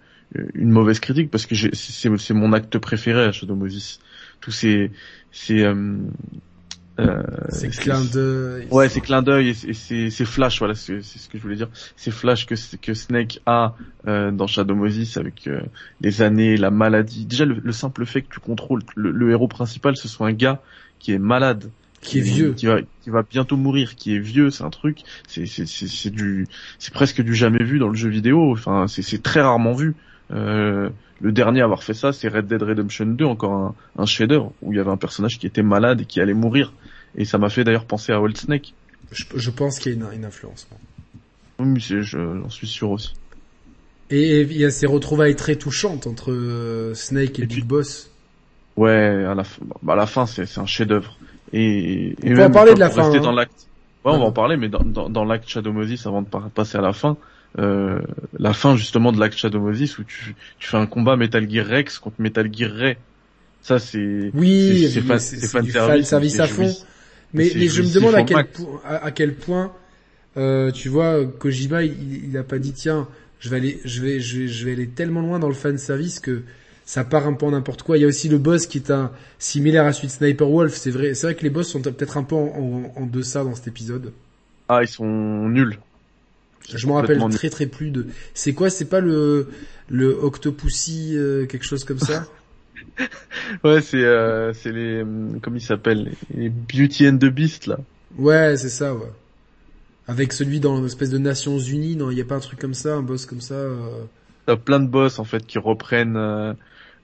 [0.55, 3.99] une mauvaise critique, parce que c'est c'est mon acte préféré à Shadow Moses.
[4.41, 4.91] Tous ces,
[5.33, 5.97] ces, euh,
[7.01, 8.67] euh, C'est c'est- clin d'œil.
[8.71, 11.57] Ouais, c'est clin d'œil et c'est- c'est c'est flash, voilà, c'est ce que je voulais
[11.57, 11.69] dire.
[11.97, 13.75] C'est flash que que Snake a
[14.07, 15.61] euh, dans Shadow Moses avec euh,
[16.01, 17.25] les années, la maladie.
[17.25, 20.33] Déjà le, le simple fait que tu contrôles le, le héros principal, ce soit un
[20.33, 20.61] gars
[20.99, 22.53] qui est malade, Qui est vieux.
[22.53, 24.99] qui va qui va bientôt mourir, qui est vieux, c'est un truc,
[25.29, 26.47] c'est c'est c'est c'est du
[26.81, 28.53] c'est presque du jamais vu dans le jeu vidéo.
[28.53, 29.95] Enfin, c'est c'est très rarement vu.
[30.31, 30.91] Euh,
[31.21, 34.53] le dernier à avoir fait ça, c'est Red Dead Redemption 2, encore un, un chef-d'œuvre
[34.63, 36.73] où il y avait un personnage qui était malade et qui allait mourir.
[37.17, 38.75] Et ça m'a fait d'ailleurs penser à Old Snake.
[39.11, 40.69] Je, je pense qu'il y a une, une influence.
[41.59, 43.15] Oui, c'est- je- j'en suis sûr aussi.
[44.11, 47.67] Et il y a ces retrouvailles très touchantes entre euh, Snake et, Et Big puis-
[47.67, 48.11] Boss.
[48.77, 51.19] Ouais, à la fin, bah, à la fin, c'est un chef-d'œuvre.
[51.53, 53.21] Et, et On même en parler de la fin, hein.
[53.21, 53.67] dans l'acte.
[54.05, 56.79] Ouais, on va en parler, mais dans, dans, dans l'acte Shadow Moses, avant de passer
[56.79, 57.17] à la fin,
[57.59, 58.01] euh,
[58.39, 61.67] la fin justement de l'acte Shadow Moses où tu, tu fais un combat Metal Gear
[61.67, 62.97] Rex contre Metal Gear Ray.
[63.63, 66.73] Ça, c'est Oui, c'est- fan- service, service à fond.
[67.35, 69.73] Mais, je me demande à quel, point, à, à quel point,
[70.37, 73.07] euh, tu vois, Kojima, il, il a pas dit tiens,
[73.41, 75.77] je vais aller, je vais, je vais, je vais aller tellement loin dans le fan
[75.79, 76.43] service que
[76.87, 77.99] ça part un peu en n'importe quoi.
[77.99, 80.75] Il y a aussi le boss qui est un similaire à celui de Sniper Wolf.
[80.75, 83.45] C'est vrai, c'est vrai que les boss sont peut-être un peu en, en, en deçà
[83.45, 84.13] dans cet épisode.
[84.69, 85.05] Ah, ils sont
[85.51, 85.79] nuls.
[86.67, 88.07] Je me rappelle très très plus de.
[88.35, 89.49] C'est quoi C'est pas le
[89.89, 92.27] le Octopussy euh, quelque chose comme ça?
[93.65, 97.79] Ouais, c'est euh, c'est les hum, comment ils s'appellent les Beauty and the Beast là.
[98.19, 98.95] Ouais, c'est ça.
[98.95, 99.09] Ouais.
[100.09, 102.75] Avec celui dans l'espèce de Nations Unies, non, il y a pas un truc comme
[102.75, 103.55] ça, un boss comme ça.
[103.55, 104.05] euh,
[104.47, 106.17] T'as plein de boss en fait qui reprennent.
[106.17, 106.53] euh,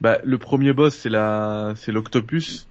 [0.00, 2.66] Bah, le premier boss c'est la c'est l'Octopus.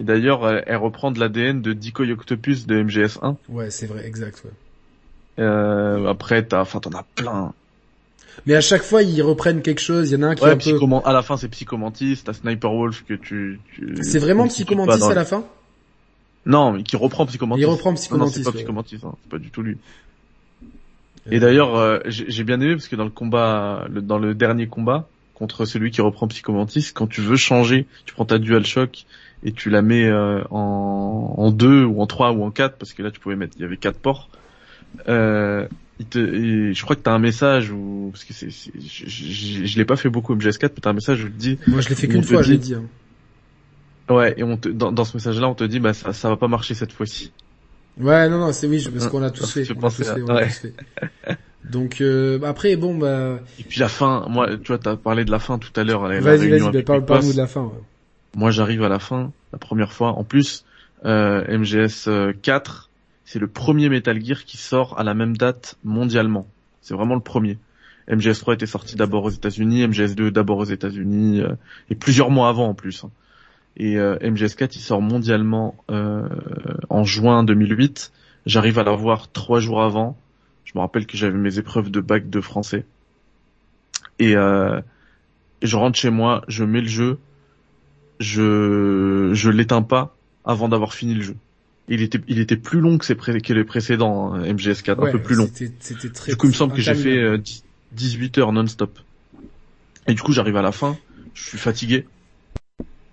[0.00, 3.38] Et d'ailleurs, elle, elle reprend de l'ADN de Decoy Octopus de MGS1.
[3.48, 4.44] Ouais, c'est vrai, exact.
[4.44, 4.50] Ouais.
[5.38, 7.52] Euh, après, t'as, enfin, t'en as plein.
[8.46, 10.10] Mais à chaque fois, ils reprennent quelque chose.
[10.10, 10.78] Il y en a un qui est Ouais, peu.
[11.04, 13.60] À la fin c'est Psychomantis, t'as Sniper Wolf que tu.
[13.74, 15.44] tu C'est vraiment Psychomantis à la fin
[16.46, 17.60] Non, mais qui reprend Psychomantis.
[17.62, 18.32] Il reprend Non, non, Psychomantis.
[18.34, 18.52] c'est pas.
[18.52, 19.76] Psychomantis, hein, c'est pas du tout lui.
[21.30, 24.66] Et d'ailleurs, euh, j'ai bien aimé parce que dans le combat, le, dans le dernier
[24.66, 29.04] combat contre celui qui reprend Psychomantis, quand tu veux changer, tu prends ta DualShock
[29.44, 32.92] et tu la mets euh, en, en deux ou en trois ou en quatre parce
[32.92, 34.30] que là tu pouvais mettre, il y avait quatre ports.
[35.08, 35.66] Euh,
[36.00, 39.78] il te, je crois que t'as un message ou parce que c'est, je, je, je
[39.78, 41.58] l'ai pas fait beaucoup MGS4, mais t'as un message où te dit.
[41.66, 42.74] Moi je l'ai fait qu'une fois, je l'ai dit.
[42.74, 42.84] Hein.
[44.08, 46.36] Ouais, et on te, dans, dans ce message-là, on te dit bah ça, ça va
[46.36, 47.32] pas marcher cette fois-ci.
[48.00, 49.66] Ouais, non, non, c'est oui, parce qu'on l'a tous fait.
[49.72, 50.46] On tous fait, on ouais.
[50.46, 50.74] tous fait.
[51.64, 53.40] Donc euh, après, bon bah.
[53.58, 56.02] Et puis la fin, moi, tu vois, t'as parlé de la fin tout à l'heure.
[56.02, 57.64] Vas-y, vas-y, bah, parle, parle-nous de la fin.
[57.64, 57.82] Ouais.
[58.36, 60.10] Moi, j'arrive à la fin, la première fois.
[60.10, 60.64] En plus,
[61.04, 62.08] euh, MGS
[62.40, 62.87] 4,
[63.28, 66.48] c'est le premier Metal Gear qui sort à la même date mondialement.
[66.80, 67.58] C'est vraiment le premier.
[68.10, 71.52] MGS 3 était sorti d'abord aux États-Unis, MGS 2 d'abord aux États-Unis euh,
[71.90, 73.04] et plusieurs mois avant en plus.
[73.04, 73.10] Hein.
[73.76, 76.26] Et euh, MGS4 il sort mondialement euh,
[76.88, 78.12] en juin 2008.
[78.46, 80.16] J'arrive à l'avoir trois jours avant.
[80.64, 82.86] Je me rappelle que j'avais mes épreuves de bac de français.
[84.20, 84.36] Et, et
[85.66, 87.18] je rentre chez moi, je mets le jeu,
[88.20, 91.36] je je l'éteins pas avant d'avoir fini le jeu.
[91.88, 95.08] Il était il était plus long que, ses pré que les précédents hein, MGS4, ouais,
[95.08, 95.48] un peu plus long.
[95.52, 96.32] C'était très.
[96.32, 97.38] Du coup, il me semble que j'ai fait euh,
[97.92, 98.98] 18 heures non-stop.
[100.06, 100.96] Et du coup, j'arrive à la fin,
[101.34, 102.06] je suis fatigué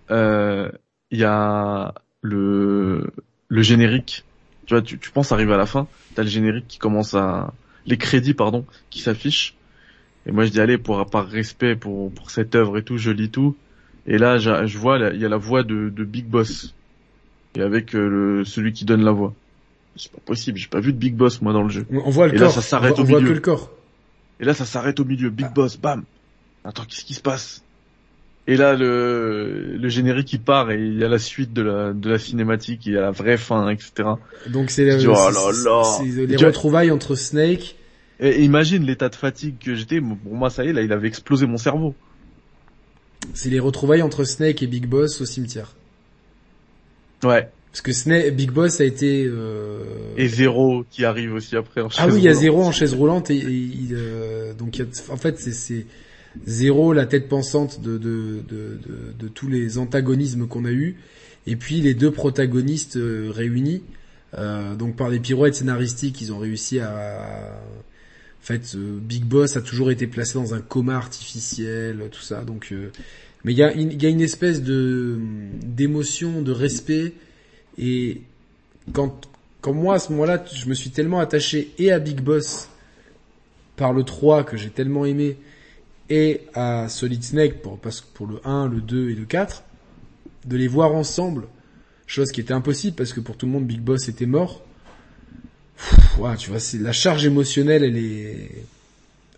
[0.10, 0.70] il euh,
[1.12, 3.12] y a le
[3.48, 4.24] le générique.
[4.66, 7.54] Tu vois, tu, tu penses arriver à la fin, t'as le générique qui commence à
[7.86, 9.56] les crédits pardon qui s'affichent.
[10.26, 13.12] Et moi je dis allez pour par respect pour pour cette œuvre et tout, je
[13.12, 13.56] lis tout.
[14.08, 16.74] Et là je, je vois il y a la voix de, de Big Boss
[17.56, 19.34] et avec euh, le celui qui donne la voix.
[19.96, 21.86] C'est pas possible, j'ai pas vu de Big Boss moi dans le jeu.
[21.92, 22.48] On voit le et corps.
[22.48, 23.20] là ça s'arrête au milieu.
[23.20, 23.72] Voit que le corps.
[24.40, 25.54] Et là ça s'arrête au milieu, Big ah.
[25.54, 26.04] Boss, bam.
[26.64, 27.64] Attends, qu'est-ce qui se passe?
[28.48, 31.94] Et là, le, le générique il part et il y a la suite de la,
[31.94, 34.10] de la cinématique, il y a la vraie fin, etc.
[34.50, 37.76] Donc c'est oh les retrouvailles entre Snake.
[38.20, 40.00] Et imagine l'état de fatigue que j'étais.
[40.00, 41.96] Pour moi, ça y est, là, il avait explosé mon cerveau.
[43.34, 45.74] C'est les retrouvailles entre Snake et Big Boss au cimetière.
[47.24, 47.50] Ouais.
[47.72, 49.80] Parce que Snake, Big Boss a été euh...
[50.16, 52.72] et Zéro qui arrive aussi après en chaise Ah oui, il y a Zéro en
[52.72, 54.54] chaise roulante et, et euh...
[54.54, 55.86] donc en fait c'est
[56.46, 58.80] Zéro, la tête pensante de, de, de,
[59.18, 60.98] de, tous les antagonismes qu'on a eu,
[61.48, 63.84] et puis les deux protagonistes euh, réunis.
[64.38, 67.62] Euh, donc par des pirouettes scénaristiques, ils ont réussi à...
[68.42, 72.44] En fait, euh, Big Boss a toujours été placé dans un coma artificiel, tout ça.
[72.44, 72.92] Donc, euh,
[73.46, 75.20] mais il y a, une espèce de
[75.62, 77.14] d'émotion, de respect,
[77.78, 78.22] et
[78.92, 79.30] quand
[79.62, 82.70] quand moi à ce moment-là, je me suis tellement attaché et à Big Boss
[83.76, 85.38] par le 3 que j'ai tellement aimé
[86.10, 89.64] et à Solid Snake pour, parce que pour le 1, le 2 et le 4,
[90.46, 91.44] de les voir ensemble,
[92.08, 94.64] chose qui était impossible parce que pour tout le monde Big Boss était mort.
[96.40, 98.50] tu vois, c'est la charge émotionnelle, elle est,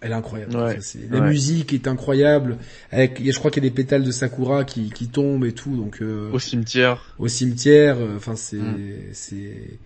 [0.01, 0.55] elle est incroyable.
[0.55, 0.79] Ouais,
[1.09, 1.29] la ouais.
[1.29, 2.57] musique est incroyable.
[2.91, 5.75] Avec, je crois qu'il y a des pétales de sakura qui, qui tombent et tout,
[5.75, 7.15] donc euh, au cimetière.
[7.17, 9.13] Au cimetière, euh, enfin c'est, mm.
[9.13, 9.79] c'est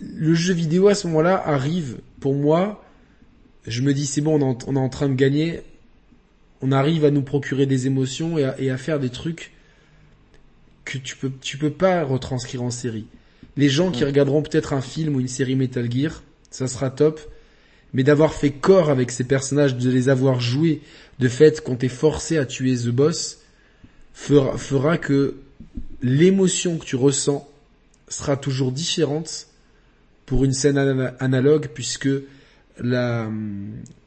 [0.00, 2.84] le jeu vidéo à ce moment-là arrive pour moi
[3.68, 5.60] je me dis c'est bon, on, on est en train de gagner,
[6.62, 9.52] on arrive à nous procurer des émotions et à, et à, faire des trucs
[10.84, 13.06] que tu peux tu peux pas retranscrire en série.
[13.56, 17.20] Les gens qui regarderont peut-être un film ou une série Metal Gear, ça sera top,
[17.94, 20.82] mais d'avoir fait corps avec ces personnages, de les avoir joués,
[21.18, 23.38] de fait qu'on t'ait forcé à tuer The Boss,
[24.12, 25.36] fera, fera que
[26.02, 27.48] l'émotion que tu ressens
[28.08, 29.48] sera toujours différente
[30.26, 30.78] pour une scène
[31.20, 32.08] analogue puisque
[32.78, 33.30] la,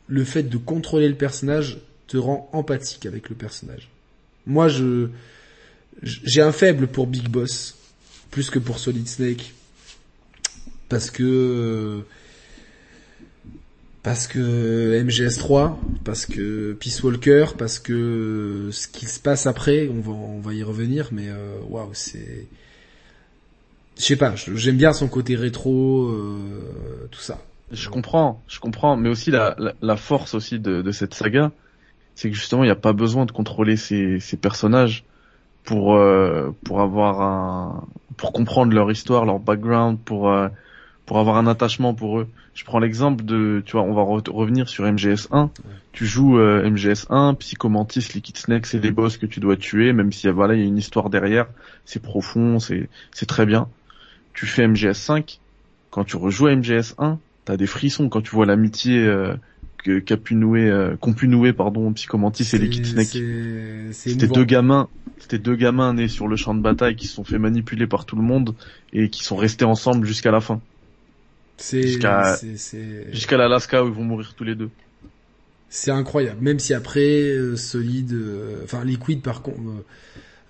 [0.07, 3.89] le fait de contrôler le personnage te rend empathique avec le personnage.
[4.45, 5.07] Moi, je,
[6.03, 7.77] j'ai un faible pour Big Boss,
[8.29, 9.53] plus que pour Solid Snake.
[10.89, 12.03] Parce que,
[14.03, 20.01] parce que MGS3, parce que Peace Walker, parce que ce qui se passe après, on
[20.01, 22.47] va, on va y revenir, mais euh, waouh, wow, c'est,
[23.97, 27.39] je sais pas, j'aime bien son côté rétro, euh, tout ça.
[27.71, 31.51] Je comprends, je comprends, mais aussi la, la, force aussi de, de cette saga,
[32.15, 35.05] c'est que justement il n'y a pas besoin de contrôler ces, ces personnages
[35.63, 37.87] pour euh, pour avoir un
[38.17, 40.29] pour comprendre leur histoire, leur background, pour
[41.11, 42.29] pour avoir un attachement pour eux.
[42.53, 45.49] Je prends l'exemple de, tu vois, on va re revenir sur MGS1.
[45.91, 50.13] Tu joues euh, MGS1, Psychomantis, Liquid Snake, c'est des boss que tu dois tuer, même
[50.13, 51.47] si voilà il y a une histoire derrière,
[51.83, 53.67] c'est profond, c'est c'est très bien.
[54.33, 55.39] Tu fais MGS5,
[55.89, 59.33] quand tu rejoues à MGS1, t'as des frissons quand tu vois l'amitié euh,
[59.83, 63.17] que qu'a pu nouer, euh, qu'ont pu nouer pardon Psychomantis et Liquid Snake.
[63.91, 67.25] C'était deux gamins, c'était deux gamins nés sur le champ de bataille qui se sont
[67.25, 68.55] fait manipuler par tout le monde
[68.93, 70.61] et qui sont restés ensemble jusqu'à la fin.
[71.61, 74.69] C'est Jusqu'à- l'Alaska où ils vont mourir tous les deux.
[75.69, 76.41] c'est incroyable.
[76.41, 76.99] Même si après
[77.31, 79.85] euh, Solid, euh, enfin Liquid par contre euh,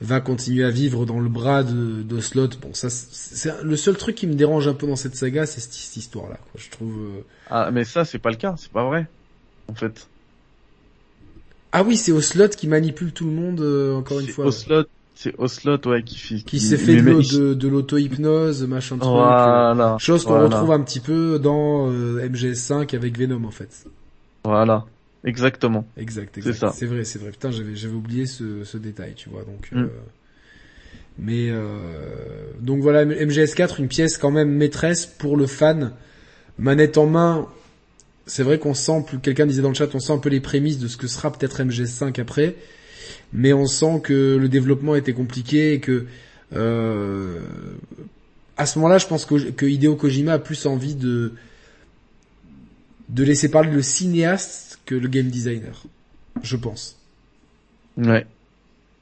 [0.01, 2.49] va continuer à vivre dans le bras de, de Slot.
[2.61, 5.59] Bon, ça c'est le seul truc qui me dérange un peu dans cette saga, c'est
[5.59, 6.37] cette, cette histoire-là.
[6.51, 6.59] quoi.
[6.63, 6.97] Je trouve.
[6.99, 9.07] euh, Ah, mais ça, c'est pas le cas, c'est pas vrai.
[9.67, 10.07] En fait.
[11.71, 14.45] Ah oui, c'est Oslot qui manipule tout le monde euh, encore une fois.
[14.47, 14.85] Oslot,
[15.23, 19.07] c'est Oslot, ouais, qui fait, Qui s'est fait mais- de, de, l'auto-hypnose, machin truc.
[19.07, 19.95] euh, Voilà.
[19.99, 20.45] Chose qu'on Voilà.
[20.47, 23.85] retrouve un petit peu dans euh, MGS5 avec Venom en fait.
[24.43, 24.85] Voilà.
[25.23, 25.85] Exactement.
[25.97, 26.57] Exact, C'est exact.
[26.59, 26.73] ça.
[26.75, 27.29] C'est vrai, c'est vrai.
[27.29, 29.41] Putain, j'avais j'avais oublié ce, ce détail, tu vois.
[29.43, 29.77] Donc, Mm.
[29.83, 29.87] euh,
[31.19, 31.61] mais euh,
[32.59, 35.91] donc voilà, MGS4, une pièce quand même maîtresse pour le fan,
[36.57, 37.47] manette en main.
[38.25, 40.39] C'est vrai qu'on sent, plus quelqu'un disait dans le chat, on sent un peu les
[40.39, 42.55] prémices de ce que sera peut-être MGS5 après,
[43.33, 46.05] mais on sent que le développement était compliqué et que
[46.53, 47.39] euh,
[48.57, 51.33] à ce moment-là, je pense que, que Hideo Kojima a plus envie de
[53.09, 55.83] de laisser parler le cinéaste que le game designer.
[56.43, 56.97] Je pense.
[57.97, 58.25] Ouais.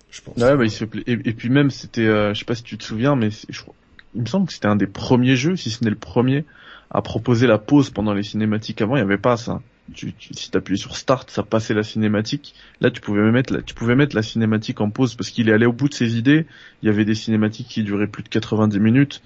[0.10, 0.36] Je pense.
[0.38, 0.84] Ouais, bah, il se.
[1.06, 3.46] Et, et puis même, c'était, euh, je sais pas si tu te souviens, mais c'est-
[3.50, 3.76] je crois-
[4.16, 6.44] il me semble que c'était un des premiers jeux, si ce n'est le premier,
[6.90, 8.82] à proposer la pause pendant les cinématiques.
[8.82, 9.62] Avant, il n'y avait pas ça.
[9.94, 12.56] Tu, tu, si t'appuyais sur Start, ça passait la cinématique.
[12.82, 15.54] Là, tu pouvais mettre la, tu pouvais mettre la cinématique en pause parce qu'il est
[15.54, 16.46] allé au bout de ses idées.
[16.82, 19.22] Il y avait des cinématiques qui duraient plus de 90 minutes.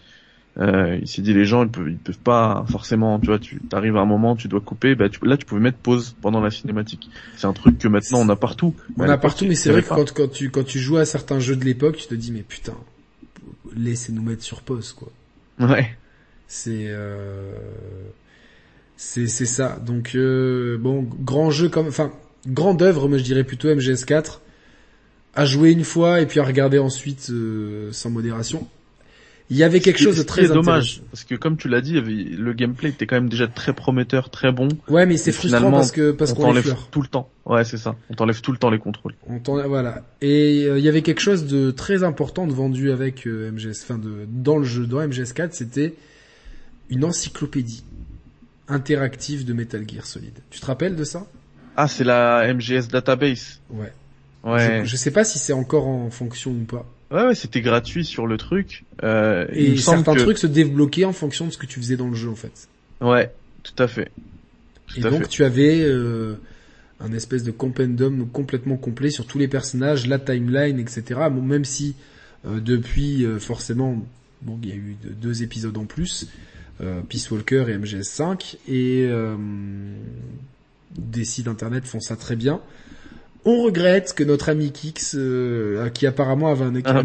[0.59, 3.59] Euh, il s'est dit les gens ils peuvent, ils peuvent pas forcément, tu vois, tu
[3.71, 4.93] arrives à un moment, tu dois couper.
[4.93, 7.09] Bah, tu, là, tu pouvais mettre pause pendant la cinématique.
[7.35, 8.75] C'est un truc que maintenant on a partout.
[8.97, 11.39] On à a partout, mais c'est vrai que quand tu quand tu joues à certains
[11.39, 12.75] jeux de l'époque, tu te dis mais putain,
[13.75, 15.09] laissez-nous mettre sur pause quoi.
[15.59, 15.97] Ouais.
[16.47, 17.55] C'est euh,
[18.97, 19.79] c'est c'est ça.
[19.85, 22.11] Donc euh, bon, grand jeu comme enfin
[22.47, 24.39] grande œuvre, mais je dirais plutôt MGS4
[25.35, 28.67] à jouer une fois et puis à regarder ensuite euh, sans modération.
[29.49, 32.53] Il y avait quelque chose de très dommage parce que comme tu l'as dit, le
[32.53, 34.69] gameplay était quand même déjà très prometteur, très bon.
[34.87, 37.29] Ouais, mais c'est frustrant parce que parce on qu'on t'enlève tout le temps.
[37.45, 37.95] Ouais, c'est ça.
[38.09, 39.13] On t'enlève tout le temps les contrôles.
[39.27, 40.01] On voilà.
[40.21, 43.83] Et euh, il y avait quelque chose de très important de vendu avec euh, MGS,
[43.83, 45.93] enfin de dans le jeu, dans MGS4, c'était
[46.89, 47.83] une encyclopédie
[48.67, 50.33] interactive de Metal Gear Solid.
[50.49, 51.27] Tu te rappelles de ça?
[51.75, 53.59] Ah, c'est la MGS database.
[53.69, 53.91] Ouais.
[54.43, 54.81] Ouais.
[54.83, 56.85] Je, je sais pas si c'est encore en fonction ou pas.
[57.11, 58.83] Ouais, ouais, c'était gratuit sur le truc.
[59.03, 60.21] Euh, il Et me semble certains que...
[60.23, 62.67] trucs se débloquaient en fonction de ce que tu faisais dans le jeu en fait.
[63.01, 63.31] Ouais,
[63.63, 64.11] tout à fait.
[64.87, 65.27] Tout Et à donc fait.
[65.27, 66.35] tu avais euh,
[66.99, 71.03] un espèce de compendum complètement complet sur tous les personnages, la timeline, etc.
[71.31, 71.95] Bon, même si
[72.45, 74.03] euh, depuis forcément,
[74.41, 76.27] bon, il y a eu de- deux épisodes en plus,
[77.09, 79.35] Peace Walker et MGS5, et euh,
[80.97, 82.61] des sites internet font ça très bien.
[83.45, 87.03] On regrette que notre ami Kix, euh, qui apparemment avait, un-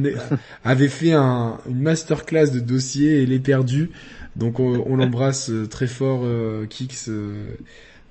[0.64, 3.90] avait fait un, une masterclass de dossier et l'ait perdu.
[4.36, 7.46] Donc on, on l'embrasse euh, très fort, euh, Kix, euh,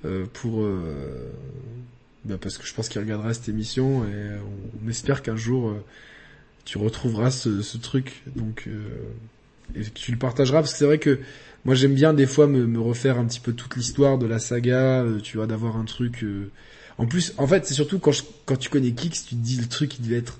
[0.04, 1.30] euh, pour euh,
[2.26, 4.34] bah, parce que je pense qu'il regardera cette émission et
[4.82, 5.82] on, on espère qu'un jour euh,
[6.66, 8.22] tu retrouveras ce, ce truc.
[8.36, 8.78] Donc euh,
[9.74, 11.18] et que tu le partageras parce que c'est vrai que
[11.64, 14.38] moi j'aime bien des fois me, me refaire un petit peu toute l'histoire de la
[14.38, 16.22] saga, euh, tu vois, d'avoir un truc.
[16.24, 16.50] euh,
[16.98, 19.56] En plus, en fait, c'est surtout quand je, quand tu connais Kix, tu te dis
[19.56, 20.38] le truc il devait être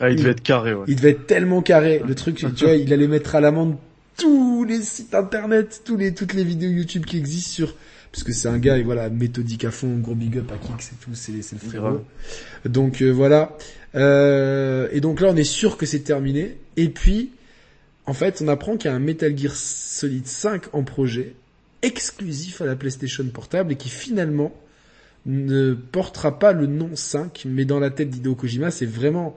[0.00, 0.84] Ah, il devait être carré, ouais.
[0.88, 2.02] il devait être tellement carré.
[2.06, 3.76] Le truc, tu vois, il allait mettre à l'amende
[4.18, 7.74] tous les sites internet, tous les, toutes les vidéos YouTube qui existent sur,
[8.12, 10.90] parce que c'est un gars, et voilà, méthodique à fond, gros big up à Kix
[10.92, 12.02] et tout, c'est, le frérot.
[12.64, 13.56] Donc, euh, voilà.
[13.94, 16.56] Euh, et donc là, on est sûr que c'est terminé.
[16.76, 17.30] Et puis,
[18.06, 21.34] en fait, on apprend qu'il y a un Metal Gear Solid 5 en projet,
[21.82, 24.54] exclusif à la PlayStation Portable, et qui finalement
[25.26, 29.36] ne portera pas le nom 5, mais dans la tête d'Hideo Kojima, c'est vraiment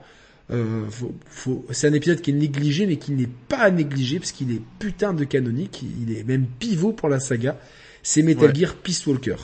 [0.52, 4.18] euh, faut, faut, c'est un épisode qui est négligé, mais qui n'est pas à négliger,
[4.18, 7.58] parce qu'il est putain de canonique, il est même pivot pour la saga.
[8.02, 8.54] C'est Metal Ouais.
[8.54, 9.36] Gear Peace Walker.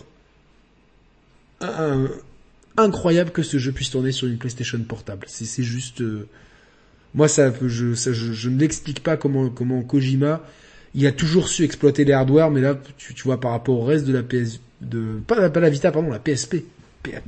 [1.60, 2.08] Un-
[2.76, 5.26] incroyable que ce jeu puisse tourner sur une PlayStation portable.
[5.28, 6.28] C'est, c'est juste, euh,
[7.14, 10.42] moi ça, je, ça, je, je ne l'explique pas comment, comment Kojima,
[10.94, 13.84] il a toujours su exploiter les hardware, mais là, tu, tu vois, par rapport au
[13.84, 16.64] reste de la PS, de, pas, la- pas la Vita, pardon, la PSP.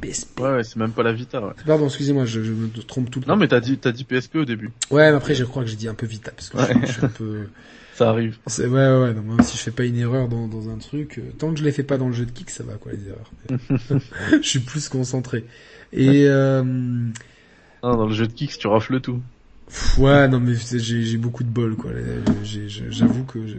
[0.01, 0.41] PSP.
[0.41, 1.53] Ouais, ouais, c'est même pas la Vita, ouais.
[1.65, 3.33] Pardon, excusez-moi, je, je me trompe tout le temps.
[3.35, 4.71] Non, mais t'as dit, t'as dit PSP au début.
[4.91, 6.87] Ouais, mais après, je crois que j'ai dit un peu Vita, parce que Ouais.
[6.87, 7.47] je suis un peu...
[7.95, 8.39] Ça arrive.
[8.47, 10.79] C'est, ouais, ouais, ouais, non, même si je fais pas une erreur dans, dans un
[10.79, 12.75] truc, euh, tant que je les fais pas dans le jeu de kick, ça va,
[12.75, 14.01] quoi, les erreurs.
[14.43, 15.45] je suis plus concentré.
[15.93, 17.11] Et, euh, Non,
[17.83, 19.21] dans le jeu de Kicks, tu rafles tout.
[19.99, 21.91] Ouais, non, mais j'ai, beaucoup de bol, quoi.
[22.43, 23.57] J'avoue que je,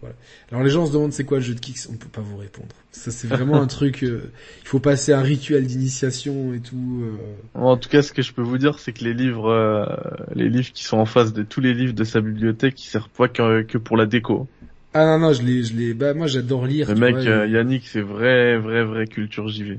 [0.00, 0.14] voilà.
[0.50, 2.36] Alors les gens se demandent c'est quoi le jeu de kicks, on peut pas vous
[2.36, 2.68] répondre.
[2.92, 4.30] Ça, c'est vraiment un truc, euh,
[4.62, 8.32] il faut passer un rituel d'initiation et tout, euh, En tout cas, ce que je
[8.32, 9.84] peux vous dire, c'est que les livres, euh,
[10.34, 13.08] les livres qui sont en face de tous les livres de sa bibliothèque, ils servent
[13.16, 14.48] pas que, que pour la déco.
[14.94, 15.92] Ah non non, je l'ai, je l'ai.
[15.92, 16.88] Bah moi j'adore lire.
[16.88, 19.78] Le mec, vois, euh, Yannick, c'est vrai, vrai, vrai culture JV.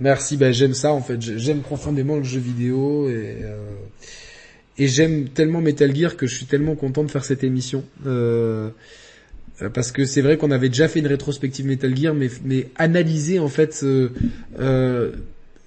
[0.00, 1.20] Merci, bah j'aime ça en fait.
[1.20, 3.58] J'ai- J'aime profondément le jeu vidéo et euh,
[4.78, 7.84] et j'aime tellement Metal Gear que je suis tellement content de faire cette émission.
[8.06, 8.70] Euh,
[9.62, 12.68] euh, parce que c'est vrai qu'on avait déjà fait une rétrospective Metal Gear, mais mais
[12.76, 14.10] analyser en fait euh,
[14.58, 15.12] euh,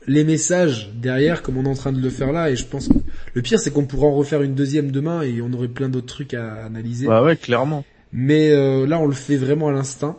[0.08, 2.50] les messages derrière, comme on est en train de le faire là.
[2.50, 2.98] Et je pense que
[3.34, 6.08] le pire c'est qu'on pourra en refaire une deuxième demain et on aurait plein d'autres
[6.08, 7.08] trucs à analyser.
[7.08, 7.86] Bah ouais, clairement.
[8.14, 10.16] Mais euh, là, on le fait vraiment à l'instinct.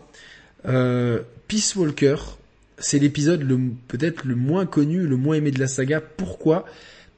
[0.66, 2.16] Euh, Peace Walker,
[2.76, 6.00] c'est l'épisode le peut-être le moins connu, le moins aimé de la saga.
[6.00, 6.64] Pourquoi?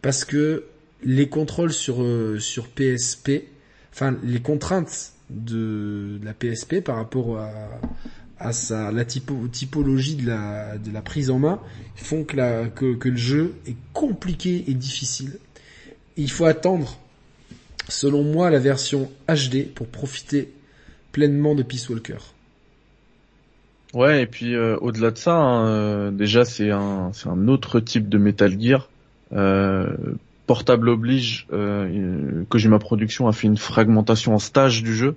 [0.02, 0.64] Parce que
[1.06, 2.38] les contrôles sur euh,
[2.74, 3.44] PSP,
[3.92, 7.40] enfin les contraintes de, la PSP par rapport
[8.38, 11.60] à sa la typo, typologie de la prise en main
[11.94, 15.38] font que que, le jeu est compliqué et difficile.
[16.16, 16.98] Il faut attendre
[17.88, 20.52] selon moi la version HD pour profiter
[21.12, 22.18] pleinement de Peace Walker.
[23.94, 28.18] Ouais, et puis euh, au-delà de ça, hein, euh, déjà c'est un autre type de
[28.18, 28.90] Metal Gear.
[29.32, 29.86] Euh,
[30.46, 35.16] portable oblige, euh, Kojima Production a fait une fragmentation en stage du jeu,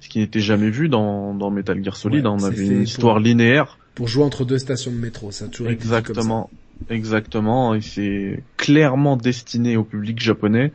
[0.00, 2.24] ce qui n'était jamais vu dans dans Metal Gear Solid.
[2.24, 2.36] Ouais, hein.
[2.40, 3.78] on avait une pour- histoire linéaire.
[3.94, 5.98] Pour jouer entre deux stations de métro, ça a toujours été comme ça.
[5.98, 6.50] Exactement,
[6.90, 7.74] exactement.
[7.74, 10.72] Et c'est clairement destiné au public japonais.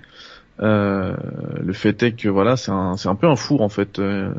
[0.62, 1.16] Euh,
[1.62, 4.00] le fait est que voilà, c'est un, c'est un peu un four en fait.
[4.00, 4.34] Euh,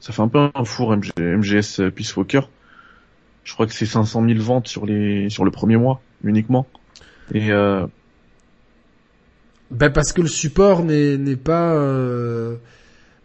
[0.00, 2.42] ça fait un peu un four MG, MGS Peace Walker.
[3.44, 6.66] Je crois que c'est 500 000 ventes sur les sur le premier mois uniquement.
[7.32, 7.86] Et euh,
[9.70, 12.56] Ben parce que le support n'est pas euh,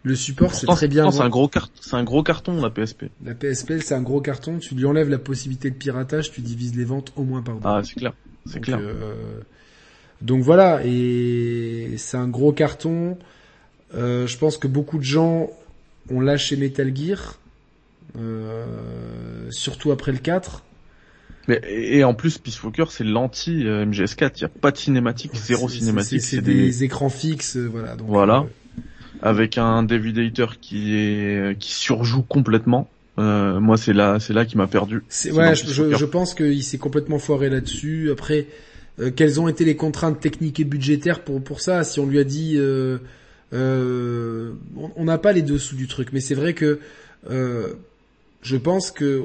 [0.04, 1.10] le support c'est très bien.
[1.10, 1.50] c'est un gros
[1.80, 3.06] c'est un gros carton la PSP.
[3.24, 4.58] La PSP c'est un gros carton.
[4.58, 7.60] Tu lui enlèves la possibilité de piratage, tu divises les ventes au moins par deux.
[7.64, 8.12] Ah, c'est clair,
[8.46, 8.78] c'est Donc, clair.
[8.80, 9.40] euh,
[10.22, 13.18] donc voilà, et c'est un gros carton.
[13.94, 15.50] Euh, je pense que beaucoup de gens
[16.10, 17.38] ont lâché Metal Gear,
[18.16, 18.64] euh,
[19.50, 20.62] surtout après le 4.
[21.48, 24.32] Mais et en plus, Peace Walker, c'est l'anti euh, MGS4.
[24.36, 26.22] Il y a pas de cinématique, zéro cinématique.
[26.22, 26.54] C'est des...
[26.54, 27.94] des écrans fixes, euh, voilà.
[27.96, 28.38] Donc, Voilà.
[28.38, 28.80] euh,
[29.22, 32.88] avec un David Hayter qui est qui surjoue complètement.
[33.18, 35.02] Euh, moi, c'est là, c'est là qui m'a perdu.
[35.32, 38.10] ouais, je, je, pense qu'il s'est complètement foiré là-dessus.
[38.10, 38.46] Après,
[39.00, 41.82] euh, quelles ont été les contraintes techniques et budgétaires pour pour ça?
[41.84, 42.58] Si on lui a dit,
[43.52, 46.78] on- on n'a pas les dessous du truc, mais c'est vrai que
[47.30, 47.68] euh,
[48.42, 49.22] je pense que,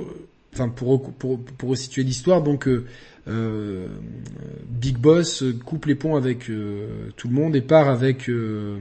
[0.53, 2.85] enfin pour pour pour resituer l'histoire, donc euh,
[3.27, 3.87] euh,
[4.69, 8.77] Big Boss coupe les ponts avec euh, tout le monde et part avec euh,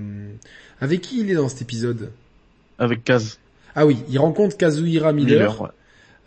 [0.81, 2.11] avec qui il est dans cet épisode?
[2.79, 3.39] Avec Kaz
[3.75, 5.39] Ah oui, il rencontre Kazuhira Miller.
[5.51, 5.61] Miller.
[5.63, 5.69] ouais.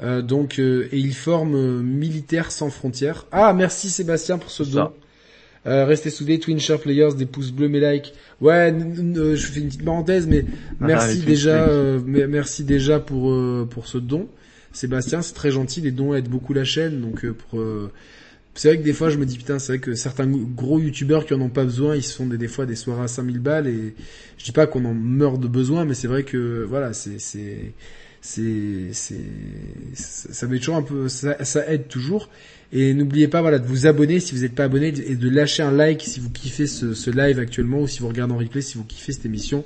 [0.02, 3.26] Euh, donc euh, et ils forment euh, Militaires sans frontières.
[3.32, 4.92] Ah merci Sébastien pour ce don.
[5.66, 8.14] Euh, restez soudés, Twin Share Players, des pouces bleus, mes likes.
[8.42, 13.00] Ouais, euh, je fais une petite parenthèse, mais Ah, merci déjà, euh, me- merci déjà
[13.00, 14.28] pour euh, pour ce don,
[14.74, 15.22] Sébastien.
[15.22, 17.92] C'est très gentil, les dons aident beaucoup la chaîne, donc euh, pour euh,
[18.56, 21.26] c'est vrai que des fois je me dis putain c'est vrai que certains gros youtubeurs
[21.26, 23.40] qui en ont pas besoin ils se font des, des fois des soirées à 5000
[23.40, 23.96] balles et
[24.38, 27.74] je dis pas qu'on en meurt de besoin mais c'est vrai que voilà c'est c'est
[28.22, 28.92] c'est
[29.96, 32.30] ça ça met toujours un peu ça aide toujours
[32.76, 35.62] et n'oubliez pas voilà de vous abonner si vous n'êtes pas abonné et de lâcher
[35.62, 38.80] un like si vous kiffez ce, live actuellement ou si vous regardez en replay si
[38.80, 39.64] vous kiffez cette émission.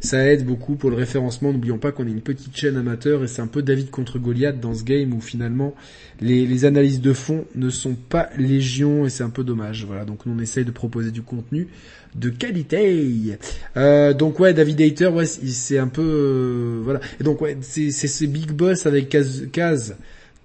[0.00, 1.52] Ça aide beaucoup pour le référencement.
[1.52, 4.60] N'oublions pas qu'on est une petite chaîne amateur et c'est un peu David contre Goliath
[4.60, 5.74] dans ce game où finalement
[6.22, 9.84] les, analyses de fond ne sont pas légion et c'est un peu dommage.
[9.84, 11.68] Voilà donc nous on essaye de proposer du contenu
[12.14, 13.38] de qualité.
[13.76, 17.00] Euh, donc ouais David Hater ouais c'est c'est un peu euh, voilà.
[17.20, 19.96] Et donc ouais c'est c'est ce big boss avec Kaz, Kaz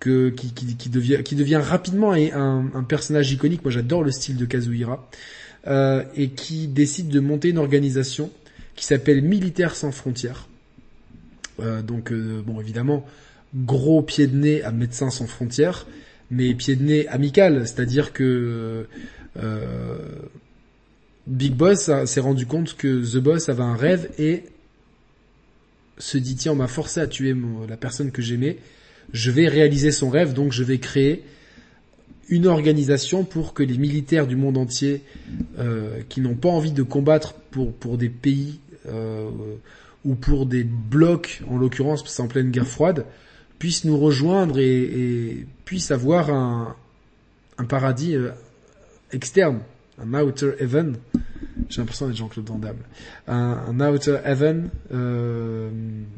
[0.04, 3.64] qui, devient rapidement un, personnage iconique.
[3.64, 5.10] Moi j'adore le style de Kazuhira
[5.68, 8.30] euh, et qui décide de monter une organisation
[8.76, 10.48] qui s'appelle Militaires sans frontières.
[11.60, 13.06] Euh, donc euh, bon évidemment
[13.56, 15.86] gros pied de nez à Médecins sans frontières
[16.32, 17.68] mais pied de nez amical.
[17.68, 18.88] C'est-à-dire que
[21.28, 24.44] Big Boss s'est rendu compte que The Boss avait un rêve et
[25.98, 27.36] se dit tiens on m'a forcé à tuer
[27.68, 28.58] la personne que j'aimais,
[29.14, 31.24] je vais réaliser son rêve donc je vais créer
[32.30, 35.02] une organisation pour que les militaires du monde entier
[35.60, 39.30] euh, qui n'ont pas envie de combattre pour pour des pays euh,
[40.04, 43.06] ou pour des blocs en l'occurrence parce que c'est en pleine guerre froide
[43.60, 46.76] puissent nous rejoindre et, et puissent avoir un
[47.60, 48.32] un paradis euh,
[49.12, 49.60] externe
[50.02, 50.98] un outer heaven
[51.70, 52.76] J'ai l'impression d'être Jean-Claude Van Damme.
[53.28, 54.70] Un, un Outer Heaven.
[54.94, 55.70] Euh,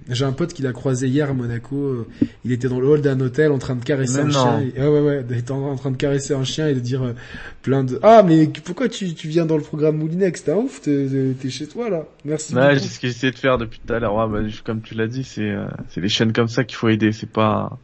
[0.09, 1.75] J'ai un pote qui l'a croisé hier à Monaco.
[1.75, 2.07] euh,
[2.43, 4.31] Il était dans le hall d'un hôtel en train de caresser Mais un non.
[4.31, 4.59] chien.
[4.61, 7.03] Et- ah ouais ouais, il était en, train de caresser un chien et de dire
[7.03, 7.13] euh,
[7.61, 10.43] plein de ah mais pourquoi tu, tu viens dans le programme Moulinex?
[10.43, 12.05] T'es un ouf, t'es chez toi là.
[12.25, 12.53] Merci.
[12.53, 12.65] Beaucoup.
[12.73, 14.15] c'est ce que j'essayais de faire depuis tout à l'heure.
[14.15, 16.89] Ouais, bah, comme tu l'as dit, c'est euh, c'est les chaînes comme ça qu'il faut
[16.89, 17.11] aider.
[17.11, 17.77] C'est pas.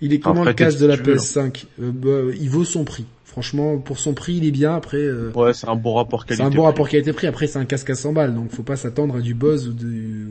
[0.00, 2.64] Il est comment Après, le casque qu'est-ce de la veux, PS5 Euh, bah, Il vaut
[2.64, 3.04] son prix.
[3.30, 4.74] Franchement, pour son prix, il est bien.
[4.74, 6.42] Après, euh, Ouais, c'est un bon rapport c'est qualité.
[6.42, 7.28] un bon rapport qualité-prix.
[7.28, 9.72] Après, c'est un casque à 100 balles, donc faut pas s'attendre à du Bose ou
[9.72, 10.26] du,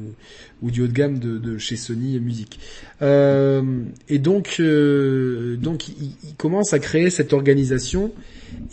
[0.61, 2.59] ou du haut de gamme de, de chez Sony Music.
[3.01, 3.61] Euh,
[4.09, 8.11] et donc, euh, donc ils, ils commencent à créer cette organisation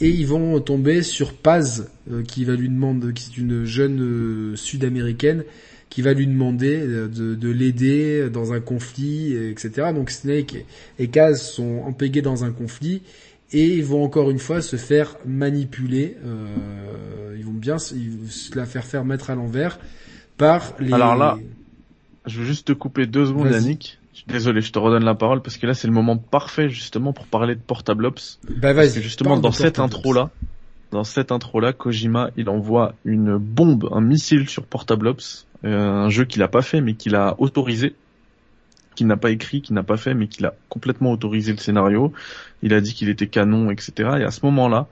[0.00, 4.00] et ils vont tomber sur Paz, euh, qui va lui demander, qui est une jeune
[4.00, 5.44] euh, sud-américaine,
[5.88, 9.92] qui va lui demander de, de l'aider dans un conflit, etc.
[9.94, 10.64] Donc Snake
[10.98, 13.02] et, Kaz sont empégués dans un conflit
[13.52, 16.16] et ils vont encore une fois se faire manipuler.
[16.24, 17.94] euh, ils vont bien se,
[18.28, 19.78] se la faire faire mettre à l'envers
[20.36, 20.92] par les.
[20.92, 21.38] Alors là,
[22.26, 23.50] Je veux juste te couper deux secondes.
[23.50, 23.98] Yannick.
[24.26, 27.26] Désolé, je te redonne la parole parce que là c'est le moment parfait justement pour
[27.26, 28.40] parler de Portable Ops.
[28.48, 28.94] bah Parce vas-y.
[28.94, 30.30] que justement dans cette intro là,
[30.90, 35.78] dans cette intro là, Kojima il envoie une bombe, un missile sur Portable Ops, euh,
[35.78, 37.94] un jeu qu'il a pas fait mais qu'il a autorisé,
[38.96, 42.12] qu'il n'a pas écrit, qu'il n'a pas fait mais qu'il a complètement autorisé le scénario.
[42.62, 43.92] Il a dit qu'il était canon, etc.
[44.20, 44.88] Et à ce moment-là,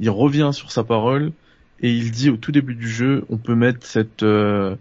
[0.00, 1.32] il revient sur sa parole
[1.80, 4.76] et il dit au tout début du jeu, on peut mettre cette euh,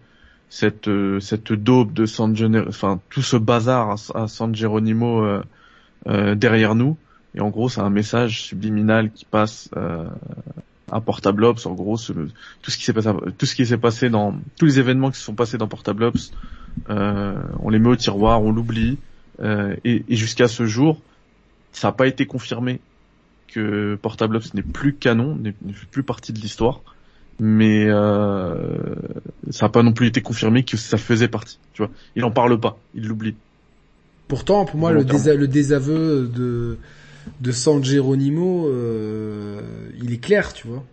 [0.49, 5.43] cette euh, cette daube de San Gener- enfin tout ce bazar à, San Geronimo euh,
[6.07, 6.97] euh, derrière nous.
[7.35, 10.05] Et en gros, c'est un message subliminal qui passe euh,
[10.91, 11.65] à Portable Ops.
[11.65, 14.79] En gros, tout ce qui s'est passé, tout ce qui s'est passé dans tous les
[14.79, 16.31] événements qui se sont passés dans Portable Ops,
[16.89, 18.97] euh, on les met au tiroir, on l'oublie.
[19.83, 21.01] Et et jusqu'à ce jour,
[21.71, 22.79] ça n'a pas été confirmé
[23.47, 25.53] que Portable Ops n'est plus canon, n'est
[25.91, 26.81] plus partie de l'histoire.
[27.39, 28.77] Mais euh,
[29.49, 31.57] ça n'a pas non plus été confirmé que ça faisait partie.
[31.73, 33.35] Tu vois, il en parle pas, il l'oublie.
[34.27, 35.23] Pourtant, pour moi, le, Volontairement.
[35.23, 36.77] désa- le désaveu de
[37.39, 39.61] de San Geronimo, euh,
[40.01, 40.83] il est clair, tu vois.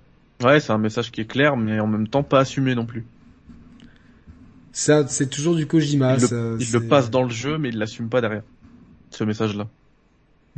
[0.42, 3.04] Ouais, c'est un message qui est clair, mais en même temps pas assumé non plus.
[4.72, 6.16] Ça, c'est toujours du Kojima.
[6.16, 8.42] il le, il le passe dans le jeu, mais il l'assume pas derrière.
[9.10, 9.68] Ce message-là.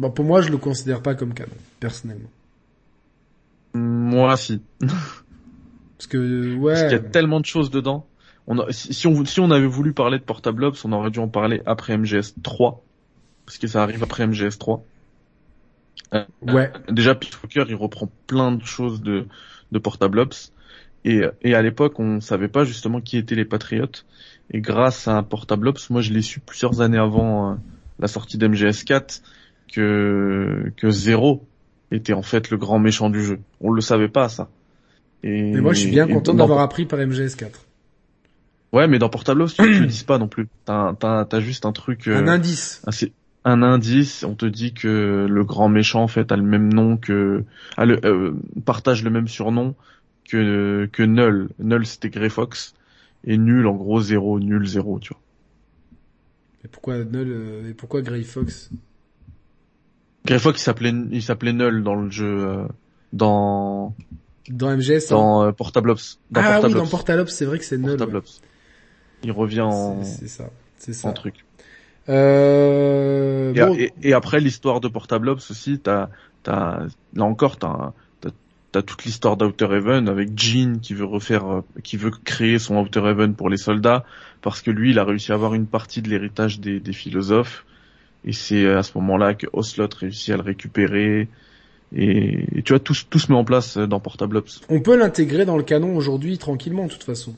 [0.00, 2.30] Bon, pour moi, je le considère pas comme canon, personnellement.
[3.74, 4.62] Moi, si.
[4.78, 6.94] Parce que, Parce qu'il y ouais.
[6.94, 8.06] a tellement de choses dedans.
[8.46, 11.10] On a, si, si on, si on avait voulu parler de Portable Ops, on aurait
[11.10, 12.82] dû en parler après MGS 3.
[13.44, 14.82] Parce que ça arrive après MGS 3.
[16.48, 16.72] Ouais.
[16.88, 19.26] Déjà, Walker, il reprend plein de choses de,
[19.70, 20.54] de Portable Ops.
[21.04, 24.06] Et, et à l'époque, on savait pas justement qui étaient les Patriotes.
[24.50, 27.54] Et grâce à Portable Ops, moi je l'ai su plusieurs années avant euh,
[27.98, 29.22] la sortie d'MGS 4
[29.72, 31.44] que, que Zero
[31.90, 33.38] était en fait le grand méchant du jeu.
[33.60, 34.48] On le savait pas, ça.
[35.22, 37.50] Et, Mais moi, je suis bien content d'avoir appris par MGS4.
[38.72, 40.48] Ouais, mais dans Portable Ops, tu ne le dis pas non plus.
[40.64, 42.06] T'as, juste un truc...
[42.08, 42.82] euh, Un indice.
[43.44, 46.96] un, indice, on te dit que le grand méchant en fait a le même nom
[46.96, 47.44] que
[47.76, 48.32] a le, euh,
[48.64, 49.74] partage le même surnom
[50.28, 51.48] que que Null.
[51.58, 52.74] Null c'était Grey Fox
[53.24, 55.20] et Nul en gros zéro, nul zéro, tu vois.
[56.62, 58.70] Mais pourquoi Null, euh, et pourquoi Grey Fox?
[60.38, 62.64] Fox il s'appelait il s'appelait Null dans le jeu euh,
[63.12, 63.94] dans
[64.48, 66.20] Dans MGS hein dans euh, Portable Ops.
[66.30, 66.86] Dans Ah Portable oui, dans.
[66.86, 67.90] Portal Ops, c'est vrai que c'est Null.
[67.96, 68.18] Portable ouais.
[68.18, 68.40] Ops.
[69.22, 70.50] Il revient en, C'est ça.
[70.76, 71.08] C'est ça.
[71.08, 71.44] en truc.
[72.08, 76.08] Euh, Et, bon, et- et après l'histoire de Portable Ops aussi, t'as,
[76.42, 76.80] t'as,
[77.14, 78.30] là encore, t'as, t'as,
[78.72, 82.76] t'as toute l'histoire d'Outer Heaven avec Jean qui veut refaire, euh, qui veut créer son
[82.78, 84.04] Outer Heaven pour les soldats
[84.42, 87.64] parce que lui, il a réussi à avoir une partie de l'héritage des, des philosophes
[88.24, 91.28] et c'est à ce moment-là que Ocelot réussit à le récupérer
[91.94, 94.60] et, et tu vois tout, se- tout se met en place dans Portable Ops.
[94.68, 97.34] on peut l'intégrer dans le canon aujourd'hui tranquillement, de toute façon.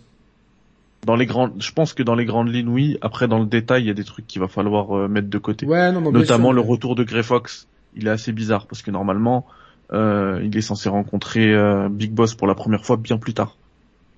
[1.06, 2.96] Dans les grandes, je pense que dans les grandes lignes, oui.
[3.00, 5.38] Après, dans le détail, il y a des trucs qu'il va falloir euh, mettre de
[5.38, 5.66] côté.
[5.66, 6.54] Ouais, non, non, Notamment sûr.
[6.54, 9.44] le retour de Grey Fox, il est assez bizarre parce que normalement,
[9.92, 13.56] euh, il est censé rencontrer euh, Big Boss pour la première fois bien plus tard,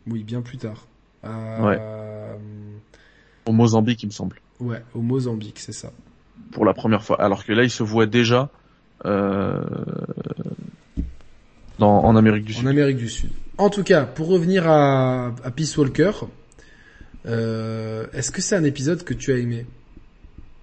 [0.06, 0.84] Oui, bien plus tard.
[1.24, 1.80] Euh, Ouais.
[3.46, 5.90] au Mozambique, il me semble, Ouais, au Mozambique, c'est ça.
[6.52, 7.20] Pour la première fois.
[7.20, 8.50] Alors que là, il se voit déjà
[9.04, 9.60] euh,
[11.78, 12.68] dans, en Amérique du En Sud.
[12.68, 13.30] Amérique du Sud.
[13.58, 16.12] En tout cas, pour revenir à, à Peace Walker,
[17.26, 19.66] euh, est-ce que c'est un épisode que tu as aimé?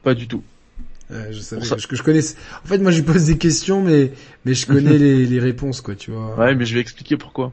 [0.04, 0.44] Pas du tout.
[1.12, 2.22] Euh, Je savais, ça- que je connais.
[2.64, 4.14] En fait, moi, je lui pose des questions, mais
[4.46, 6.38] mais je connais les, les réponses, quoi, tu vois.
[6.38, 7.52] Ouais, mais je vais expliquer pourquoi.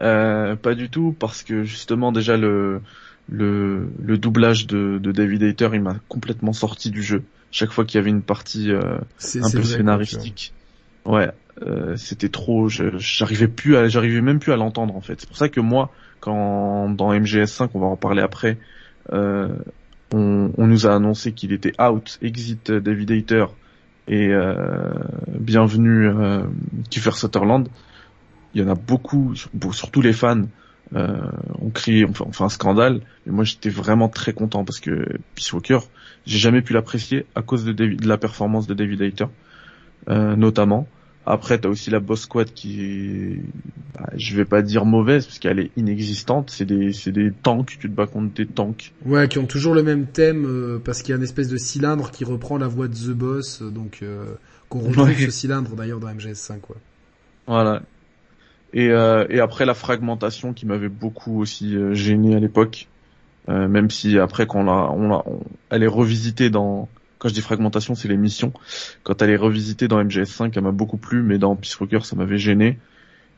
[0.00, 2.80] Euh, pas du tout, parce que justement déjà le
[3.28, 7.22] le, le doublage de, de David Hayter, il m'a complètement sorti du jeu.
[7.52, 8.98] Chaque fois qu'il y avait une partie euh,
[9.40, 10.52] un peu scénaristique.
[11.04, 11.30] Ouais,
[11.62, 12.68] euh, c'était trop.
[12.68, 15.20] J'arrivais plus j'arrivais même plus à l'entendre en fait.
[15.20, 15.90] C'est pour ça que moi,
[16.20, 18.58] quand dans MGS5, on va en parler après,
[19.12, 19.48] euh,
[20.12, 23.46] on, on, nous a annoncé qu'il était out, exit David Hater
[24.08, 24.92] et euh,
[25.28, 26.42] bienvenue euh,
[26.90, 27.68] Kiefer Sutherland.
[28.54, 29.34] Il y en a beaucoup,
[29.72, 30.42] surtout les fans,
[30.94, 31.16] euh,
[31.60, 33.00] ont crié, enfin, enfin un scandale.
[33.24, 35.78] Mais moi, j'étais vraiment très content parce que Peace Walker,
[36.26, 39.26] j'ai jamais pu l'apprécier à cause de, David, de la performance de David Hater,
[40.08, 40.86] euh, notamment.
[41.24, 43.42] Après, t'as aussi la boss squad qui est,
[43.94, 46.50] bah, je vais pas dire mauvaise parce qu'elle est inexistante.
[46.50, 47.78] C'est des, c'est des tanks.
[47.78, 48.92] Tu te bats contre des tanks.
[49.06, 51.56] Ouais, qui ont toujours le même thème euh, parce qu'il y a une espèce de
[51.56, 54.34] cylindre qui reprend la voix de The Boss, donc euh,
[54.68, 56.76] qu'on retrouve ce cylindre d'ailleurs dans MGS5, quoi.
[57.46, 57.82] Voilà.
[58.72, 62.88] Et, euh, et après la fragmentation qui m'avait beaucoup aussi gêné à l'époque,
[63.48, 65.24] même si après quand on l'a, on l'a,
[65.70, 66.88] elle est revisitée dans
[67.22, 68.52] quand je dis fragmentation, c'est les missions.
[69.04, 72.16] Quand elle est revisitée dans MGS5, elle m'a beaucoup plu, mais dans Peace Walker, ça
[72.16, 72.80] m'avait gêné.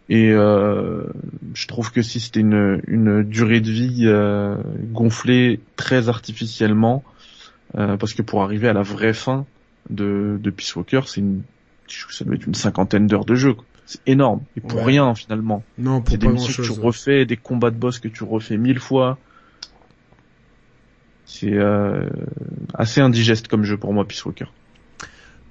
[0.09, 1.05] Et euh,
[1.53, 4.57] je trouve que si c'était une, une durée de vie euh,
[4.93, 7.05] gonflée très artificiellement,
[7.77, 9.45] euh, parce que pour arriver à la vraie fin
[9.91, 11.43] de, de Peace Walker, c'est une,
[12.11, 13.55] ça doit être une cinquantaine d'heures de jeu.
[13.85, 14.41] C'est énorme.
[14.57, 15.63] Et pour rien finalement.
[15.77, 18.57] Non, pour C'est des missions que tu refais, des combats de boss que tu refais
[18.57, 19.19] mille fois.
[21.27, 22.09] C'est euh,
[22.75, 24.47] assez indigeste comme jeu pour moi, Peace Walker.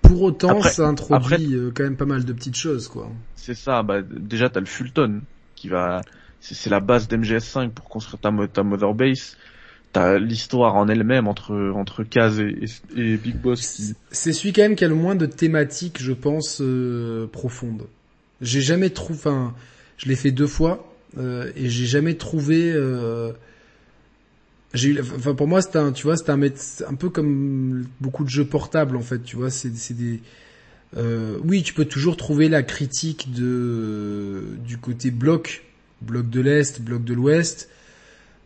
[0.02, 3.10] Pour autant, ça introduit euh, quand même pas mal de petites choses, quoi.
[3.36, 3.84] C'est ça.
[3.84, 5.22] Bah, déjà, t'as le Fulton
[5.56, 6.02] qui va,
[6.40, 9.38] c'est la base d'MGS5 pour construire ta, ta Mother Base.
[9.94, 13.94] T'as l'histoire en elle-même entre entre Kaz et, Big Boss.
[14.10, 17.84] C'est celui quand même qui a le moins de thématiques, je pense, euh, profondes.
[18.42, 19.54] J'ai jamais trouvé, enfin,
[19.98, 22.72] je l'ai fait deux fois euh, et j'ai jamais trouvé.
[22.74, 23.34] Euh,
[24.74, 28.24] j'ai eu, enfin pour moi c'était un, tu vois, c'était un, un peu comme beaucoup
[28.24, 30.20] de jeux portables en fait, tu vois, c'est, c'est des,
[30.98, 35.64] euh, oui, tu peux toujours trouver la critique de du côté bloc,
[36.02, 37.70] bloc de l'est, bloc de l'ouest.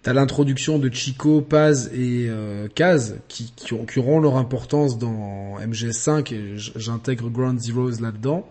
[0.04, 4.98] T'as l'introduction de Chico, Paz et euh, Kaz qui, qui, ont, qui auront leur importance
[4.98, 8.48] dans MGS5 et j'intègre Ground Zeroes là-dedans.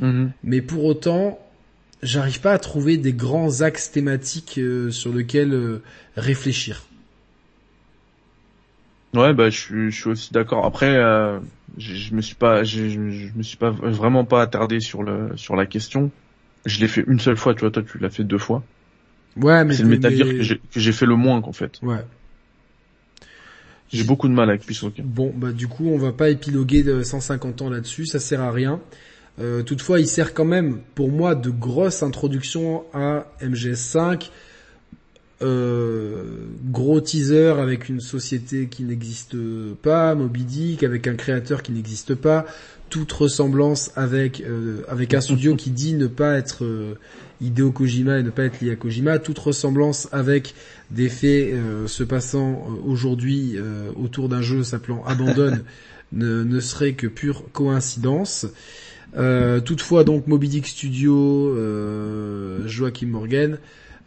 [0.00, 0.28] Mm-hmm.
[0.44, 1.40] Mais pour autant,
[2.02, 5.82] j'arrive pas à trouver des grands axes thématiques euh, sur lesquels euh,
[6.16, 6.84] réfléchir.
[9.14, 10.64] Ouais, bah je, suis aussi d'accord.
[10.64, 11.38] Après, euh,
[11.78, 12.98] je, je, me suis pas, je, je,
[13.34, 16.10] me suis pas vraiment pas attardé sur le sur la question.
[16.64, 17.70] Je l'ai fait une seule fois, tu vois.
[17.70, 18.62] Toi, tu l'as fait deux fois.
[19.36, 21.80] Ouais, mais c'est le Metal Gear que j'ai fait le moins qu'en fait.
[21.82, 22.04] Ouais.
[23.92, 25.02] J'ai beaucoup de mal avec Peace Walker.
[25.04, 28.52] Bon, bah du coup, on va pas épiloguer de 150 ans là-dessus, ça sert à
[28.52, 28.80] rien.
[29.40, 34.30] Euh, toutefois, il sert quand même, pour moi, de grosse introduction à MGS5
[35.42, 36.24] euh,
[36.64, 39.36] gros teaser avec une société qui n'existe
[39.82, 42.46] pas, Moby Dick, avec un créateur qui n'existe pas,
[42.90, 46.94] toute ressemblance avec euh, avec un studio qui dit ne pas être euh,
[47.40, 50.54] Hideo Kojima et ne pas être lié à Kojima, toute ressemblance avec
[50.90, 53.56] des faits euh, se passant aujourd'hui
[53.96, 55.58] autour d'un jeu s'appelant Abandon
[56.12, 58.46] ne, ne serait que pure coïncidence.
[59.64, 61.56] toutefois donc Moby Dick Studio,
[62.66, 63.58] Joachim Morgan,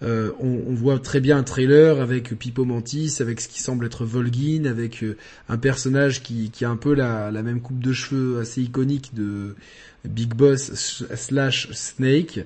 [0.04, 4.04] euh, on, voit très bien un trailer avec Pipo Mantis, avec ce qui semble être
[4.06, 5.16] Volgin, avec euh,
[5.48, 9.56] un personnage qui, a un peu la, même coupe de cheveux assez iconique de
[10.04, 12.42] Big Boss slash Snake.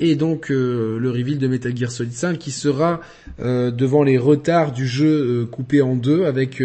[0.00, 3.00] Et donc euh, le reveal de Metal Gear Solid 5 qui sera
[3.38, 6.62] devant les retards du jeu coupé en deux avec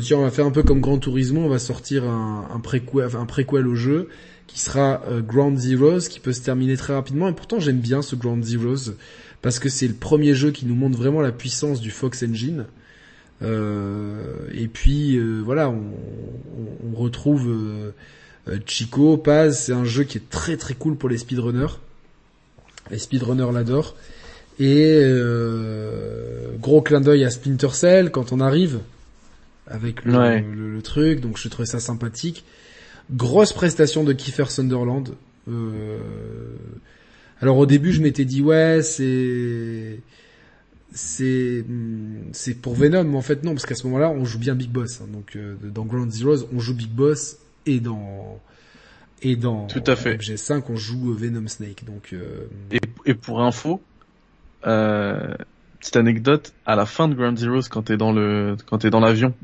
[0.00, 3.08] tiens on va faire un peu comme Grand Turismo, on va sortir un, un, préquel,
[3.16, 4.08] un préquel au jeu
[4.46, 8.14] qui sera Ground Zeroes qui peut se terminer très rapidement et pourtant j'aime bien ce
[8.14, 8.92] Ground Zeroes
[9.44, 12.64] parce que c'est le premier jeu qui nous montre vraiment la puissance du Fox Engine.
[13.42, 15.82] Euh, et puis euh, voilà, on,
[16.90, 17.46] on, retrouve
[18.48, 21.78] euh, Chico, Paz, c'est un jeu qui est très très cool pour les speedrunners.
[22.90, 23.94] Les speedrunners l'adorent.
[24.58, 25.02] Et
[26.58, 28.78] gros clin d'œil à Splinter Cell quand on arrive
[29.66, 32.46] avec le, le, truc, donc je trouvais ça sympathique.
[33.10, 35.10] Grosse prestation de Kiefer Sunderland.
[35.48, 35.98] Euh,
[37.40, 40.00] alors au début, je m'étais dit ouais, c'est
[40.92, 41.64] c'est
[42.32, 44.70] c'est pour Venom, mais en fait non, parce qu'à ce moment-là, on joue bien Big
[44.70, 45.00] Boss.
[45.00, 45.08] Hein.
[45.12, 48.40] donc euh, dans Ground Zeroes, on joue Big Boss et dans
[49.22, 50.16] et dans Tout à fait.
[50.16, 51.84] MG5, on joue euh, Venom Snake.
[51.84, 52.46] Donc euh...
[52.70, 53.82] et, et pour info,
[54.66, 55.34] euh,
[55.80, 59.00] petite anecdote, à la fin de Ground Zeroes, quand t'es dans le quand t'es dans
[59.00, 59.34] l'avion,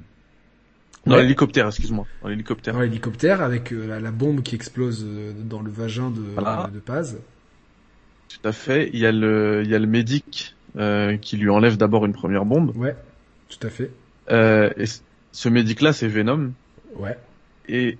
[1.06, 2.06] dans l'hélicoptère, excuse-moi.
[2.22, 2.74] Dans l'hélicoptère.
[2.74, 5.04] Dans l'hélicoptère avec la, bombe qui explose
[5.44, 7.18] dans le vagin de, de Paz.
[8.30, 8.90] Tout à fait.
[8.92, 12.12] Il y a le, il y a le médic euh, qui lui enlève d'abord une
[12.12, 12.74] première bombe.
[12.76, 12.96] Ouais,
[13.48, 13.90] tout à fait.
[14.30, 14.84] Euh, et
[15.32, 16.52] ce médic-là, c'est Venom.
[16.96, 17.18] Ouais.
[17.68, 17.98] Et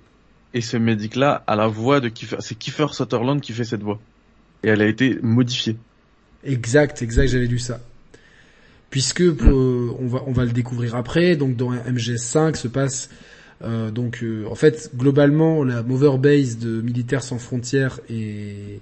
[0.55, 4.01] Et ce médic-là a la voix de Kiefer, c'est Kiefer Sutherland qui fait cette voix.
[4.63, 5.77] Et elle a été modifiée.
[6.45, 7.81] Exact, exact, j'avais lu ça.
[8.91, 11.37] Puisque on va on va le découvrir après.
[11.37, 13.11] Donc dans MGS5 se passe
[13.63, 18.81] euh, donc euh, en fait globalement la Mover Base de Militaires sans frontières est,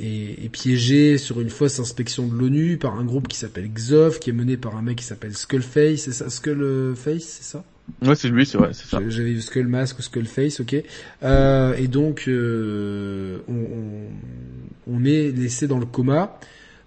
[0.00, 4.18] est, est piégée sur une fausse inspection de l'ONU par un groupe qui s'appelle XOF
[4.18, 6.30] qui est mené par un mec qui s'appelle Skullface, c'est ça?
[6.30, 7.64] Skullface, c'est ça?
[8.02, 9.00] Ouais, c'est lui, c'est vrai, c'est ça.
[9.08, 10.76] J'avais vu Skull Mask ou Skull Face, ok.
[11.22, 16.38] Euh, et donc, euh, on, on, on, est laissé dans le coma.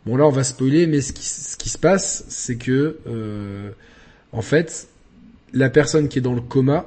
[0.06, 3.72] Bon, là, on va spoiler, mais ce qui, ce qui se passe, c'est que, euh,
[4.32, 4.88] en fait,
[5.54, 6.86] la personne qui est dans le coma,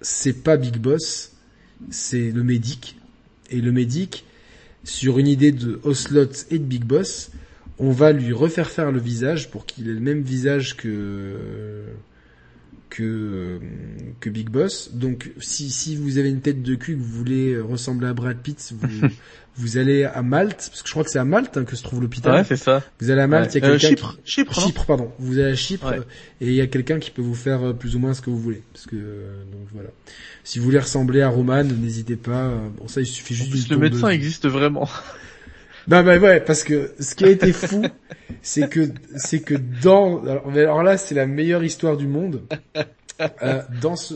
[0.00, 1.32] c'est pas Big Boss,
[1.90, 2.96] c'est le médic.
[3.50, 4.24] Et le médic,
[4.88, 7.30] sur une idée de Oslot et de Big Boss,
[7.78, 11.84] on va lui refaire faire le visage pour qu'il ait le même visage que
[12.90, 13.60] que
[14.30, 14.90] Big Boss.
[14.94, 18.38] Donc si si vous avez une tête de cul que vous voulez ressembler à Brad
[18.38, 18.72] Pitt,
[19.58, 21.82] vous allez à Malte parce que je crois que c'est à Malte hein, que se
[21.82, 22.32] trouve l'hôpital.
[22.32, 22.82] Ouais, c'est ça.
[23.00, 23.68] Vous allez à Malte, il ouais.
[23.68, 24.30] y a euh, quelqu'un Chypre, qui...
[24.30, 25.12] Chypre, Chypre pardon.
[25.18, 25.98] Vous allez à Chypre Ouais.
[26.40, 28.30] et il y a quelqu'un qui peut vous faire euh, plus ou moins ce que
[28.30, 29.88] vous voulez parce que euh, donc voilà.
[30.44, 32.46] Si vous voulez ressembler à Roman, n'hésitez pas.
[32.46, 34.88] euh, Bon ça il suffit En juste plus, d'une le médecin existe vraiment.
[35.86, 37.82] Bah bah ouais, parce que ce qui a été fou,
[38.42, 42.42] c'est que c'est que dans alors, alors là c'est la meilleure histoire du monde.
[43.42, 44.14] Euh, dans ce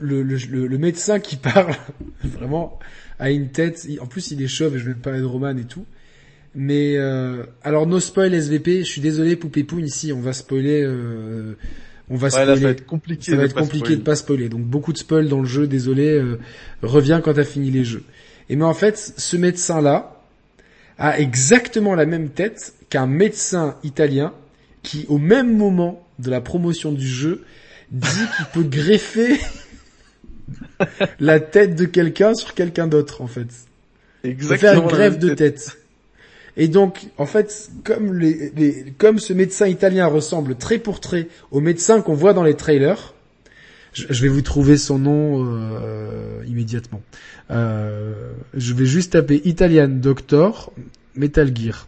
[0.00, 1.74] le, le, le, le médecin qui parle
[2.24, 2.78] vraiment
[3.20, 3.86] a une tête.
[4.00, 5.84] En plus il est chauve et je vais te parler de Roman et tout.
[6.54, 8.80] Mais euh, alors no spoil SVP.
[8.80, 10.82] Je suis désolé Poupée Poune ici on va spoiler.
[10.82, 11.54] Euh,
[12.08, 12.46] on va Ouais, spoiler.
[12.48, 13.30] là, ça va être compliqué.
[13.30, 13.96] Ça va de être pas compliqué spoiler.
[13.98, 14.48] de pas spoiler.
[14.48, 16.08] Donc beaucoup de spoil dans le jeu, désolé.
[16.08, 16.40] euh,
[16.82, 18.02] reviens quand t'as fini les jeux.
[18.48, 20.16] Et mais en fait, ce médecin-là
[20.98, 24.32] a exactement la même tête qu'un médecin italien
[24.82, 27.44] qui, au même moment de la promotion du jeu,
[27.92, 29.38] dit qu'il peut greffer
[31.20, 33.46] la tête de quelqu'un sur quelqu'un d'autre, en fait.
[34.22, 34.86] Peut faire une Exactement.
[34.88, 35.54] grève de tête.
[35.54, 35.76] tête.
[36.56, 41.28] Et donc, en fait, comme les, les- comme ce médecin italien ressemble trait pour trait
[41.50, 43.14] au médecin qu'on voit dans les trailers,
[43.92, 47.00] je, je vais vous trouver son nom euh, immédiatement.
[47.50, 50.72] Euh, je vais juste taper Italian Doctor
[51.14, 51.86] Metal Gear.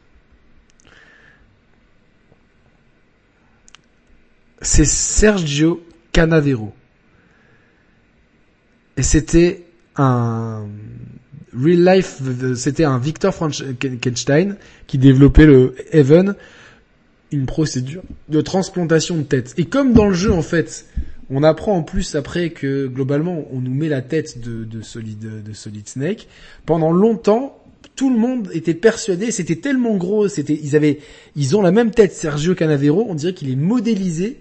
[4.61, 5.83] C'est Sergio
[6.13, 6.73] Canavero.
[8.97, 9.65] Et c'était
[9.97, 10.67] un
[11.55, 12.21] real life,
[12.57, 14.57] c'était un Victor Frankenstein
[14.87, 16.35] qui développait le Heaven,
[17.31, 19.55] une procédure de transplantation de tête.
[19.57, 20.87] Et comme dans le jeu, en fait,
[21.31, 25.43] on apprend en plus après que globalement, on nous met la tête de, de Solid,
[25.43, 26.29] de Solid Snake.
[26.67, 27.59] Pendant longtemps,
[27.97, 31.01] tout le monde était persuadé, c'était tellement gros, c'était, ils avaient,
[31.37, 34.41] ils ont la même tête, Sergio Canavero, on dirait qu'il est modélisé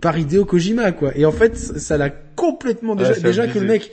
[0.00, 1.16] par Hideo Kojima, quoi.
[1.16, 3.90] Et en fait, ça l'a complètement, déjà, Ouais, c'est déjà que le mec,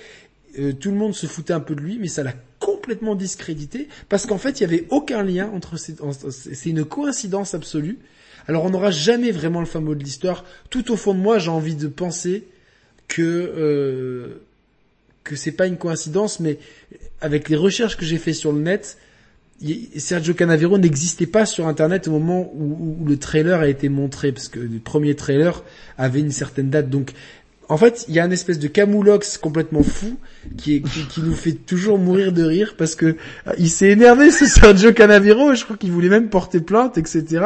[0.59, 3.87] euh, tout le monde se foutait un peu de lui, mais ça l'a complètement discrédité,
[4.09, 5.95] parce qu'en fait, il y avait aucun lien entre ces,
[6.29, 7.99] c'est une coïncidence absolue.
[8.47, 10.43] Alors, on n'aura jamais vraiment le fameux de l'histoire.
[10.69, 12.43] Tout au fond de moi, j'ai envie de penser
[13.07, 14.41] que, euh,
[15.23, 16.59] que c'est pas une coïncidence, mais
[17.21, 18.97] avec les recherches que j'ai fait sur le net,
[19.97, 24.49] Sergio Canavero n'existait pas sur Internet au moment où, le trailer a été montré, parce
[24.49, 25.63] que le premier trailer
[25.97, 26.89] avait une certaine date.
[26.89, 27.13] Donc,
[27.69, 30.17] en fait, il y a une espèce de camoulox complètement fou
[30.57, 30.83] qui
[31.17, 35.53] nous fait toujours mourir de rire parce que euh, il s'est énervé ce Sergio Canavero
[35.53, 37.45] et je crois qu'il voulait même porter plainte, etc.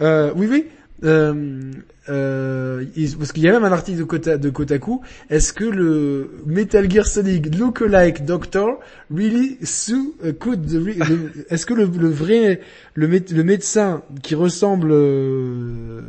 [0.00, 0.66] Euh, oui, oui.
[1.02, 1.72] Euh,
[2.08, 2.84] euh,
[3.18, 5.00] parce qu'il y a même un article de, Kota, de Kotaku.
[5.28, 8.78] Est-ce que le Metal Gear Solid Lookalike Doctor
[9.10, 10.64] really sue uh, could
[11.50, 12.60] est-ce que le, vrai
[12.94, 16.00] le, mé- le médecin qui ressemble euh,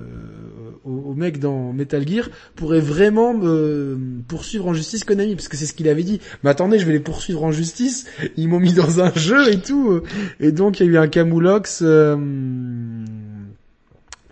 [0.84, 3.98] au, mec dans Metal Gear pourrait vraiment me
[4.28, 5.36] poursuivre en justice Konami?
[5.36, 6.20] Parce que c'est ce qu'il avait dit.
[6.44, 8.06] Mais attendez, je vais les poursuivre en justice.
[8.38, 10.02] Ils m'ont mis dans un jeu et tout.
[10.40, 11.82] Et donc il y a eu un camoulox.
[11.84, 12.16] Euh,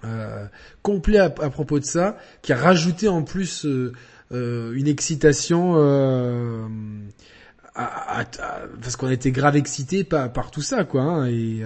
[0.05, 0.32] euh,
[0.83, 3.93] complet à, propos de ça, qui a rajouté en plus euh,
[4.31, 6.65] euh, une excitation euh,
[7.75, 8.25] à- à-
[8.81, 11.01] parce qu'on était grave excité par, par tout ça, quoi.
[11.01, 11.61] hein, et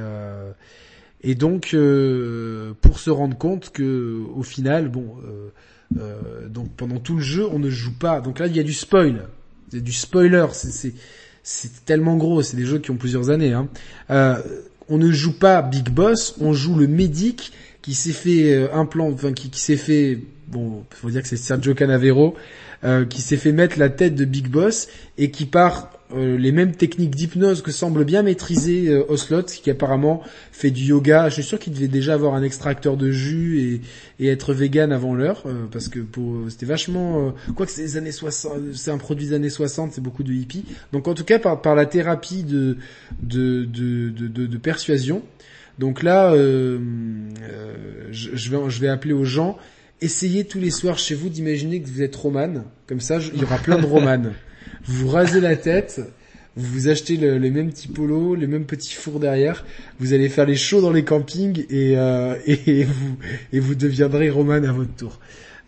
[1.23, 5.49] et donc euh, pour se rendre compte que au final, bon, euh,
[5.99, 8.21] euh, donc pendant tout le jeu, on ne joue pas.
[8.21, 9.23] Donc là, il y a du spoil,
[9.71, 10.45] il y a du spoiler.
[10.53, 10.93] C'est
[11.43, 12.41] c'est tellement gros.
[12.43, 13.53] C'est des jeux qui ont plusieurs années.
[13.53, 13.67] Hein.
[14.89, 17.51] On ne joue pas Big Boss, on joue le médic
[17.87, 21.37] qui s'est fait euh, implant, enfin qui, qui s'est fait, bon, faut dire que c'est
[21.37, 22.35] Sergio Canavero,
[22.83, 26.51] euh, qui s'est fait mettre la tête de Big Boss et qui part euh, les
[26.51, 31.29] mêmes techniques d'hypnose que semble bien maîtriser euh, Oslot, qui apparemment fait du yoga.
[31.29, 33.81] Je suis sûr qu'il devait déjà avoir un extracteur de jus
[34.19, 37.33] et, et être vegan avant l'heure, euh, parce que pour c'était vachement...
[37.55, 40.33] quoi que c'est les années 60, c'est un produit des années 60, c'est beaucoup de
[40.33, 40.65] hippies.
[40.91, 42.75] Donc en tout cas, par, par la thérapie de,
[43.21, 45.23] de, de, de, de persuasion.
[45.79, 46.79] Donc là, je,
[48.11, 49.57] je, vais, je vais appeler aux gens
[50.01, 52.63] essayez tous les soirs chez vous d'imaginer que vous êtes romane.
[52.87, 54.33] Comme ça, il y aura plein de romanes.
[54.85, 56.01] vous rasez la tête,
[56.55, 59.65] vous achetez les mêmes petits polos, les mêmes petits fours derrière.
[59.99, 63.17] Vous allez faire les shows dans les campings et, euh, vous,
[63.53, 65.19] et vous deviendrez romane à votre tour.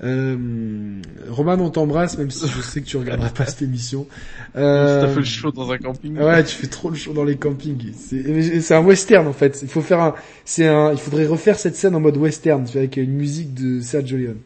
[0.01, 4.07] Euh, Roman, on t'embrasse, même si je sais que tu regarderas pas cette émission.
[4.55, 6.17] Euh, T'as fait le show dans un camping.
[6.17, 7.91] Ouais, tu fais trop le show dans les campings.
[7.93, 9.59] C'est un western en fait.
[9.61, 12.97] Il faut faire un, c'est un, il faudrait refaire cette scène en mode western, avec
[12.97, 14.39] une musique de Sergio Leone.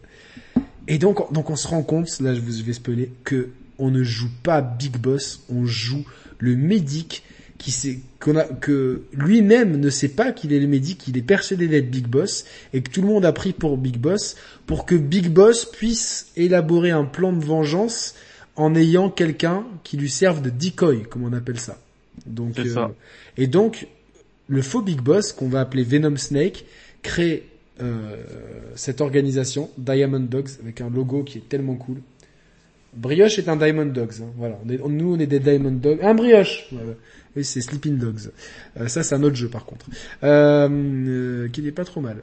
[0.88, 3.50] Et donc, donc on se rend compte, là je vais spoiler, que
[3.80, 6.04] on ne joue pas Big Boss, on joue
[6.40, 7.24] le médic
[7.64, 11.22] qui sait qu'on a que lui-même ne sait pas qu'il est le médic, qu'il est
[11.22, 12.44] persuadé d'être Big Boss
[12.74, 14.36] et que tout le monde a pris pour Big Boss
[14.66, 18.16] pour que Big Boss puisse élaborer un plan de vengeance
[18.58, 21.80] en ayant quelqu'un qui lui serve de decoy, comme on appelle ça.
[22.26, 22.88] Donc euh,
[23.38, 23.88] et donc
[24.50, 26.66] le faux Big Boss qu'on va appeler Venom Snake
[27.02, 27.48] crée
[27.82, 28.18] euh,
[28.76, 32.02] cette organisation Diamond Dogs avec un logo qui est tellement cool.
[32.94, 34.22] Brioche est un Diamond Dogs.
[34.22, 34.32] Hein.
[34.36, 36.00] Voilà, nous on est des Diamond Dogs.
[36.02, 36.70] Un brioche.
[37.36, 38.32] Oui, c'est Sleeping Dogs.
[38.80, 39.88] Euh, ça, c'est un autre jeu par contre,
[40.24, 42.18] euh, euh, qui n'est pas trop mal.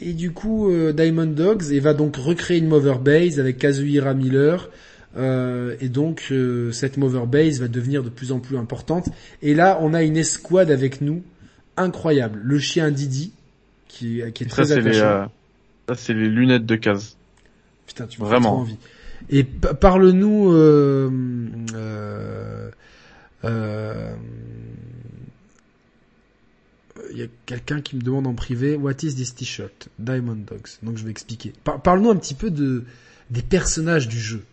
[0.00, 4.14] Et du coup, euh, Diamond Dogs, il va donc recréer une Mother Base avec Kazuhira
[4.14, 4.68] Miller.
[5.16, 6.32] et donc,
[6.72, 9.08] cette Mother Base va devenir de plus en plus importante.
[9.42, 11.22] Et là, on a une escouade avec nous
[11.76, 12.40] incroyable.
[12.42, 13.32] Le chien Didi,
[13.88, 15.30] qui, qui est très ça, attachant.
[15.88, 17.16] ça, c'est les lunettes de case.
[17.86, 18.60] Putain, tu me Vraiment.
[18.60, 18.76] envie.
[19.28, 20.52] Et parle-nous...
[23.44, 24.14] Euh,
[26.98, 29.88] euh, il y a quelqu'un qui me demande en privé What is this t-shirt?
[29.98, 30.78] Diamond Dogs.
[30.82, 31.52] Donc je vais expliquer.
[31.64, 32.84] Parle-nous un petit peu de
[33.30, 34.44] des personnages du jeu.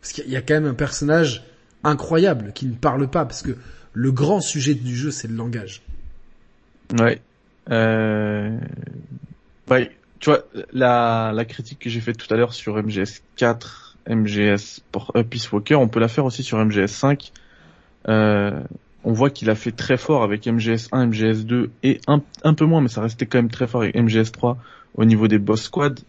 [0.00, 1.44] Parce qu'il y a quand même un personnage
[1.84, 3.56] incroyable qui ne parle pas parce que
[3.92, 5.82] le grand sujet du jeu c'est le langage.
[6.98, 7.20] Ouais.
[7.70, 8.58] Euh...
[9.70, 14.80] Ouais, tu vois la critique que j'ai faite tout à l'heure sur MGS 4, MGS
[15.14, 17.32] euh, Peace Walker, on peut la faire aussi sur MGS 5
[18.08, 18.60] euh,
[19.04, 22.80] on voit qu'il a fait très fort avec MGS1, MGS2 et un, un peu moins,
[22.80, 24.56] mais ça restait quand même très fort avec MGS3
[24.94, 26.00] au niveau des boss squad.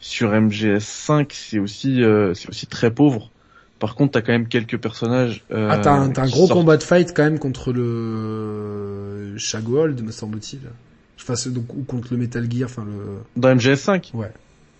[0.00, 3.30] Sur MGS5, c'est aussi euh, c'est aussi très pauvre.
[3.78, 5.44] Par contre, t'as quand même quelques personnages.
[5.50, 10.12] Euh, ah, t'as un, un gros combat de fight quand même contre le Shagwald, me
[10.12, 10.60] semble-t-il.
[11.20, 13.18] Enfin, donc ou contre le Metal Gear, enfin le.
[13.36, 14.14] Dans MGS5.
[14.14, 14.32] Ouais.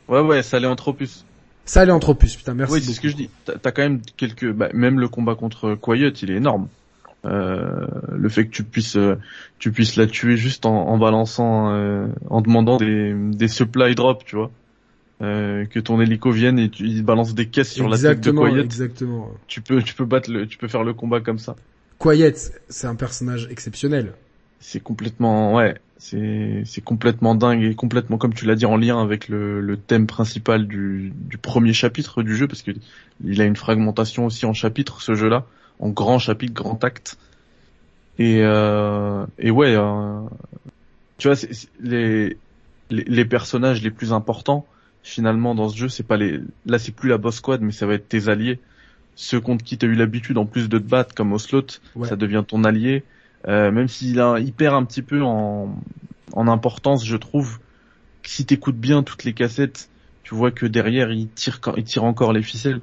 [0.09, 1.25] Ouais, ouais, ça allait en trop plus.
[1.65, 2.75] Ça allait en trop plus, putain, merci.
[2.75, 3.31] Oui, c'est ce que je dis.
[3.45, 6.69] T'as quand même quelques, bah, même le combat contre Quiet, il est énorme.
[7.25, 9.17] Euh, le fait que tu puisses, euh,
[9.59, 14.25] tu puisses la tuer juste en, en balançant, euh, en demandant des, des supply drops,
[14.27, 14.51] tu vois.
[15.23, 18.31] Euh, que ton hélico vienne et tu il balance des caisses sur la tête de
[18.31, 18.61] Quiet.
[18.61, 19.31] Exactement.
[19.47, 21.57] Tu peux, tu peux battre le, tu peux faire le combat comme ça.
[21.99, 22.35] Quiet,
[22.69, 24.13] c'est un personnage exceptionnel.
[24.59, 29.29] C'est complètement, ouais, c'est complètement dingue et complètement, comme tu l'as dit, en lien avec
[29.29, 32.73] le, le thème principal du, du, premier chapitre du jeu, parce que
[33.25, 35.47] il a une fragmentation aussi en chapitres, ce jeu-là,
[35.79, 37.17] en grand chapitre, grand acte.
[38.19, 40.21] Et, euh, et ouais, euh,
[41.17, 41.37] tu vois,
[41.81, 42.37] les,
[42.91, 44.67] les, les personnages les plus importants
[45.03, 47.87] finalement dans ce jeu, c'est pas les, là c'est plus la boss squad, mais ça
[47.87, 48.59] va être tes alliés,
[49.17, 51.67] ceux contre qui t'as eu l'habitude en plus de te battre, comme Oslot,
[52.05, 53.05] ça devient ton allié.
[53.47, 55.75] Euh, même s'il a, il perd un petit peu en,
[56.33, 57.59] en importance, je trouve.
[58.23, 59.91] Si t'écoutes bien toutes les cassettes,
[60.23, 62.81] tu vois que derrière il tire, il tire encore les ficelles.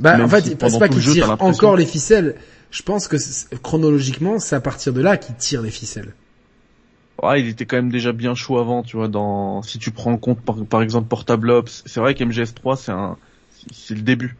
[0.00, 2.34] Bah en fait, c'est pas qu'il tire encore les ficelles.
[2.70, 3.16] Je pense que
[3.58, 6.14] chronologiquement, c'est à partir de là qu'il tire les ficelles.
[7.22, 9.06] Ouais, il était quand même déjà bien chaud avant, tu vois.
[9.06, 12.90] Dans si tu prends en compte par, par exemple Portable Ops, c'est vrai qu'MGS3 c'est
[12.90, 13.16] un,
[13.72, 14.36] c'est le début,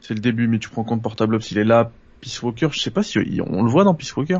[0.00, 0.46] c'est le début.
[0.46, 1.90] Mais tu prends en compte Portable Ops, il est là,
[2.24, 4.38] Peace Walker, je sais pas si on le voit dans Peace Walker.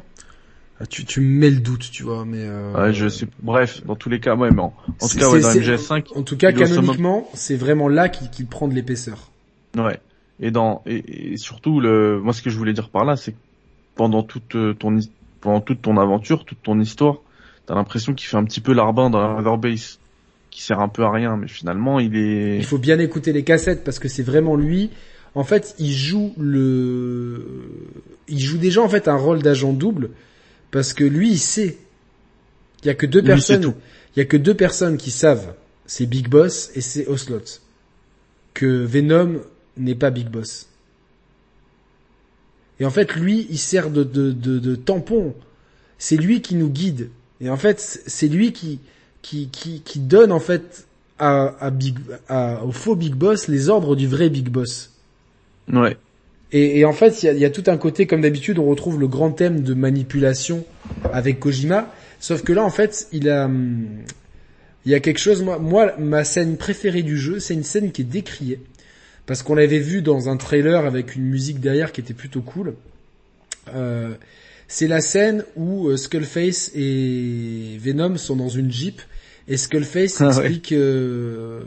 [0.80, 2.40] Ah, tu, tu mets le doute, tu vois, mais.
[2.40, 2.72] Euh...
[2.72, 3.26] Ouais, je sais.
[3.42, 6.16] Bref, dans tous les cas, ouais, mais en, tout cas, ouais, dans MGS5.
[6.16, 9.30] En tout cas, canoniquement, c'est vraiment là qu'il prend de l'épaisseur.
[9.76, 10.00] Ouais.
[10.40, 13.38] Et dans et, surtout le, moi, ce que je voulais dire par là, c'est que
[13.94, 14.98] pendant toute euh, ton
[15.42, 17.18] pendant toute ton aventure, toute ton histoire,
[17.66, 20.00] t'as l'impression qu'il fait un petit peu l'arbin dans la base,
[20.50, 22.56] qui sert un peu à rien, mais finalement, il est.
[22.56, 24.90] Il faut bien écouter les cassettes parce que c'est vraiment lui
[25.34, 27.44] en fait, il joue le,
[28.28, 30.10] il joue déjà en fait un rôle d'agent double
[30.70, 31.78] parce que lui, il sait.
[32.82, 33.74] Il y a que deux personnes.
[34.14, 35.54] Il y a que deux personnes qui savent.
[35.86, 37.60] C'est Big Boss et c'est Oslot.
[38.54, 39.40] Que Venom
[39.76, 40.68] n'est pas Big Boss.
[42.80, 45.34] Et en fait, lui, il sert de, de, de, de tampon.
[45.98, 47.10] C'est lui qui nous guide.
[47.40, 48.80] Et en fait, c'est lui qui,
[49.22, 50.86] qui, qui, qui donne en fait
[51.18, 51.98] à, à Big,
[52.28, 54.93] à, au faux Big Boss les ordres du vrai Big Boss.
[55.72, 55.96] Ouais.
[56.52, 58.66] Et, et en fait, il y a, y a, tout un côté, comme d'habitude, on
[58.66, 60.64] retrouve le grand thème de manipulation
[61.12, 61.92] avec Kojima.
[62.20, 63.86] Sauf que là, en fait, il a, hum,
[64.84, 65.42] il y a quelque chose.
[65.42, 68.60] Moi, moi, ma scène préférée du jeu, c'est une scène qui est décriée
[69.26, 72.74] parce qu'on l'avait vu dans un trailer avec une musique derrière qui était plutôt cool.
[73.74, 74.14] Euh,
[74.68, 79.00] c'est la scène où euh, Skullface et Venom sont dans une jeep
[79.48, 80.30] et Skullface Ah ouais.
[80.30, 81.62] explique euh,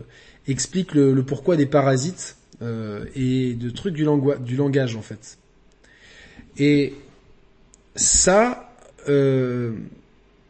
[0.48, 4.06] explique le, le pourquoi des parasites euh, et de trucs du,
[4.42, 5.38] du langage en fait.
[6.58, 6.94] Et
[7.96, 8.74] ça,
[9.10, 9.74] euh,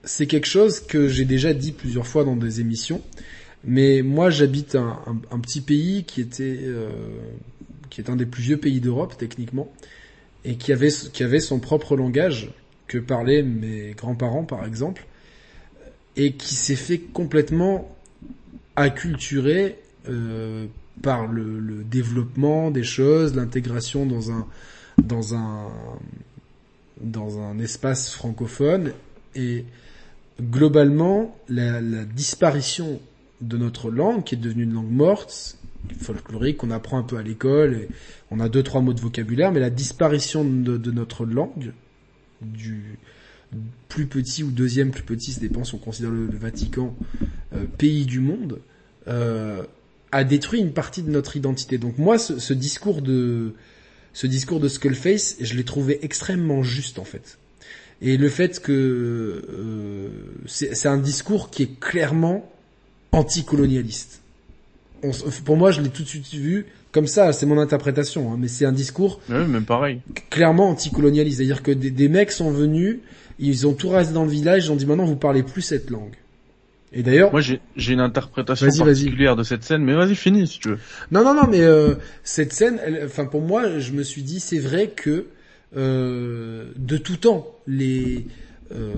[0.03, 3.01] c'est quelque chose que j'ai déjà dit plusieurs fois dans des émissions.
[3.63, 6.89] Mais moi, j'habite un, un- un petit pays qui était, euh,
[7.89, 9.71] qui est un des plus vieux pays d'Europe techniquement,
[10.45, 12.51] et qui avait, qui avait son propre langage
[12.87, 15.05] que parlaient mes grands-parents, par exemple,
[16.15, 17.93] et qui s'est fait complètement
[18.77, 19.75] acculturer
[20.07, 20.67] euh,
[21.01, 24.47] par le, le développement des choses, l'intégration dans un,
[25.01, 25.69] dans un,
[27.01, 28.93] dans un espace francophone,
[29.35, 29.65] et
[30.41, 32.99] globalement, la, la disparition
[33.41, 35.57] de notre langue, qui est devenue une langue morte,
[35.99, 37.87] folklorique, qu'on apprend un peu à l'école, et
[38.31, 41.73] on a deux, trois mots de vocabulaire, mais la disparition de, notre langue,
[42.41, 42.99] du
[43.87, 46.95] plus petit ou deuxième plus petit, ça dépend si on considère le, le Vatican
[47.53, 48.59] euh, pays du monde,
[49.07, 49.63] euh,
[50.11, 51.77] a détruit une partie de notre identité.
[51.77, 53.53] Donc moi, ce, ce discours de
[54.13, 57.37] ce discours de Skullface, je l'ai trouvé extrêmement juste en fait.
[58.01, 60.09] Et le fait que euh,
[60.47, 62.49] c'est un discours qui est clairement
[63.11, 64.21] anticolonialiste.
[65.03, 65.11] On
[65.45, 67.33] pour moi, je l'ai tout de suite vu comme ça.
[67.33, 70.01] C'est mon interprétation, hein, mais c'est un discours même pareil.
[70.29, 71.37] clairement anticolonialiste.
[71.37, 72.99] C'est-à-dire que des, des mecs sont venus,
[73.39, 75.89] ils ont tout rasé dans le village, ils ont dit maintenant vous parlez plus cette
[75.89, 76.15] langue.
[76.93, 77.59] Et d'ailleurs, Moi, j'ai
[77.93, 79.03] une interprétation Vas-y, vas-y.
[79.03, 80.79] particulière de cette scène, mais vas-y, finis si tu veux.
[81.11, 84.59] Non, non, non, mais euh, cette scène, enfin pour moi, je me suis dit, c'est
[84.59, 85.25] vrai que
[85.75, 88.25] euh, de tout temps, les,
[88.73, 88.93] euh,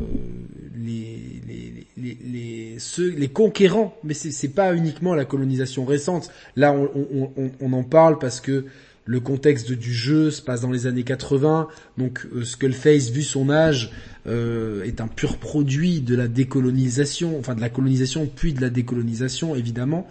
[0.78, 6.30] les, les, les, les, ceux, les conquérants, mais c'est c'est pas uniquement la colonisation récente.
[6.56, 8.66] Là, on, on, on, on en parle parce que
[9.10, 13.50] le contexte du jeu se passe dans les années 80, donc euh, Skullface, vu son
[13.50, 13.92] âge,
[14.28, 18.70] euh, est un pur produit de la décolonisation, enfin de la colonisation puis de la
[18.70, 20.08] décolonisation évidemment,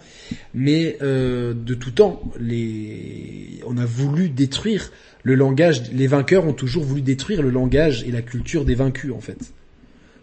[0.53, 3.61] mais euh, de tout temps, les...
[3.65, 4.91] on a voulu détruire
[5.23, 9.13] le langage, les vainqueurs ont toujours voulu détruire le langage et la culture des vaincus
[9.13, 9.53] en fait.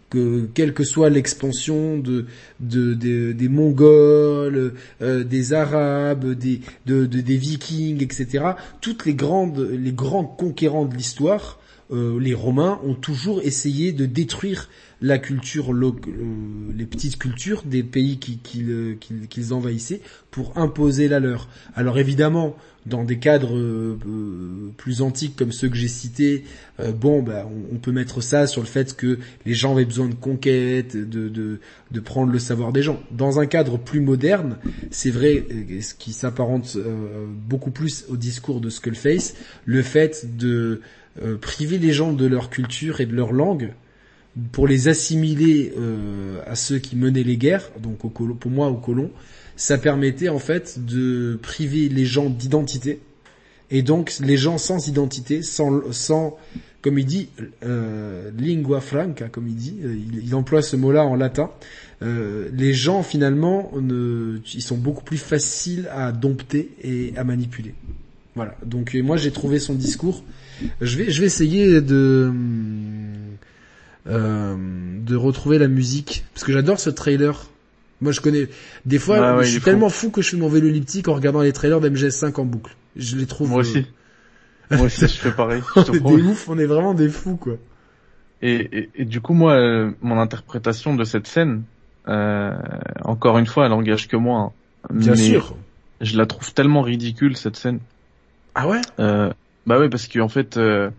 [0.09, 2.27] Que quelle que soit l'expansion de,
[2.61, 8.45] de, de- des Mongols, euh, des Arabes, des de, de- des Vikings, etc.
[8.79, 11.59] Toutes les grandes les grands conquérants de l'histoire,
[11.91, 14.69] euh, les Romains ont toujours essayé de détruire
[15.01, 15.91] la culture, euh,
[16.75, 18.97] les petites cultures des pays qui- qu'ils
[19.29, 20.01] qu'ils envahissaient
[20.31, 21.47] pour imposer la leur.
[21.75, 23.97] Alors évidemment, dans des cadres euh,
[24.75, 26.43] plus antiques comme ceux que j'ai cités,
[26.99, 30.13] bon, bah, on, peut mettre ça sur le fait que les gens avaient besoin de
[30.13, 33.01] conquête, de, de, prendre le savoir des gens.
[33.11, 34.57] Dans un cadre plus moderne,
[34.89, 35.45] c'est vrai,
[35.81, 36.77] ce qui s'apparente
[37.49, 39.35] beaucoup plus au discours de Skullface,
[39.65, 40.81] le fait de
[41.23, 43.73] euh, priver les gens de leur culture et de leur langue
[44.51, 49.09] pour les assimiler euh, à ceux qui menaient les guerres, donc pour moi aux colons,
[49.55, 52.99] ça permettait en fait de priver les gens d'identité
[53.71, 56.37] et donc les gens sans identité, sans, sans
[56.83, 57.29] comme il dit,
[57.63, 59.77] euh, lingua franca, comme il dit,
[60.23, 61.49] il, emploie ce mot-là en latin.
[62.01, 67.73] Les gens finalement, ils sont beaucoup plus faciles à dompter et à manipuler.
[68.35, 68.55] Voilà.
[68.63, 70.23] Donc moi j'ai trouvé son discours.
[70.81, 72.31] Je vais, je vais essayer de
[74.07, 74.55] euh,
[75.05, 77.45] de retrouver la musique parce que j'adore ce trailer.
[77.99, 78.47] Moi je connais
[78.85, 81.13] des fois Ah ouais, je suis tellement fou que je fais mon vélo elliptique en
[81.13, 82.75] regardant les trailers d'MGS5 en boucle.
[82.95, 83.85] Je les trouve Moi euh, aussi.
[84.71, 85.61] Moi aussi, je fais pareil.
[85.75, 87.57] je on est des oufs, on est vraiment des fous quoi.
[88.41, 91.63] Et, et, et du coup, moi, euh, mon interprétation de cette scène,
[92.07, 92.53] euh,
[93.03, 94.39] encore une fois, elle engage que moi.
[94.39, 94.87] hein.
[94.93, 95.55] Bien Mais sûr.
[96.01, 97.79] Je la trouve tellement ridicule cette scène.
[98.53, 98.81] Ah ouais?
[98.99, 99.31] Euh,
[99.67, 100.89] bah ouais, parce qu'en fait, euh,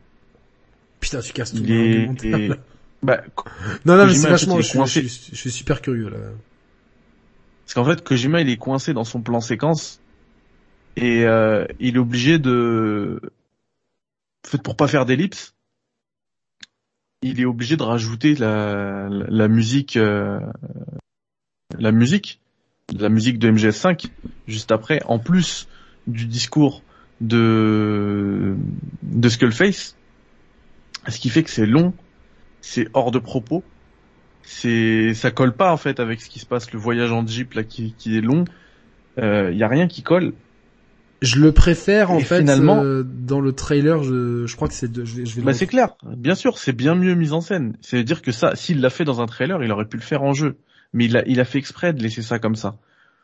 [1.00, 2.56] Putain, tu casses tout il mon est, argumentaire, et- là.
[3.02, 3.22] bah,
[3.84, 5.02] Non, non, mais c'est en fait, vachement, je, suis- coincé.
[5.02, 6.18] je suis- je suis super curieux là.
[7.64, 10.00] Parce qu'en fait, Kojima, il est coincé dans son plan séquence
[10.96, 13.20] et euh, il est obligé de,
[14.46, 15.54] en fait, pour pas faire d'ellipse,
[17.22, 20.40] il est obligé de rajouter la, la, la musique, euh,
[21.78, 22.40] la musique,
[22.98, 24.06] la musique de MGS5
[24.46, 25.68] juste après, en plus
[26.06, 26.82] du discours
[27.20, 28.56] de
[29.02, 29.96] de Skullface
[31.08, 31.92] Ce qui fait que c'est long,
[32.60, 33.62] c'est hors de propos,
[34.42, 37.54] c'est ça colle pas en fait avec ce qui se passe, le voyage en jeep
[37.54, 38.44] là qui, qui est long,
[39.16, 40.32] il euh, y a rien qui colle.
[41.20, 44.04] Je le préfère en fait finalement, euh, dans le trailer.
[44.04, 44.94] Je, je crois que c'est.
[44.94, 45.26] Je vais.
[45.26, 45.96] Je vais bah c'est clair.
[46.06, 47.76] Bien sûr, c'est bien mieux mis en scène.
[47.80, 50.02] C'est à dire que ça, s'il l'a fait dans un trailer, il aurait pu le
[50.02, 50.58] faire en jeu.
[50.92, 52.78] Mais il a, il a fait exprès de laisser ça comme ça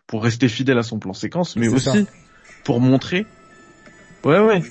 [0.06, 2.06] pour rester fidèle à son plan séquence, mais aussi
[2.64, 3.26] pour montrer.
[4.24, 4.62] Ouais, ouais.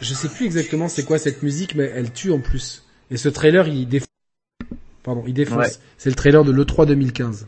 [0.00, 2.84] Je sais plus exactement c'est quoi cette musique, mais elle tue en plus.
[3.10, 4.08] Et ce trailer, il défonce.
[5.02, 5.80] Pardon, il défonce.
[5.98, 7.46] C'est le trailer de l'E3 2015.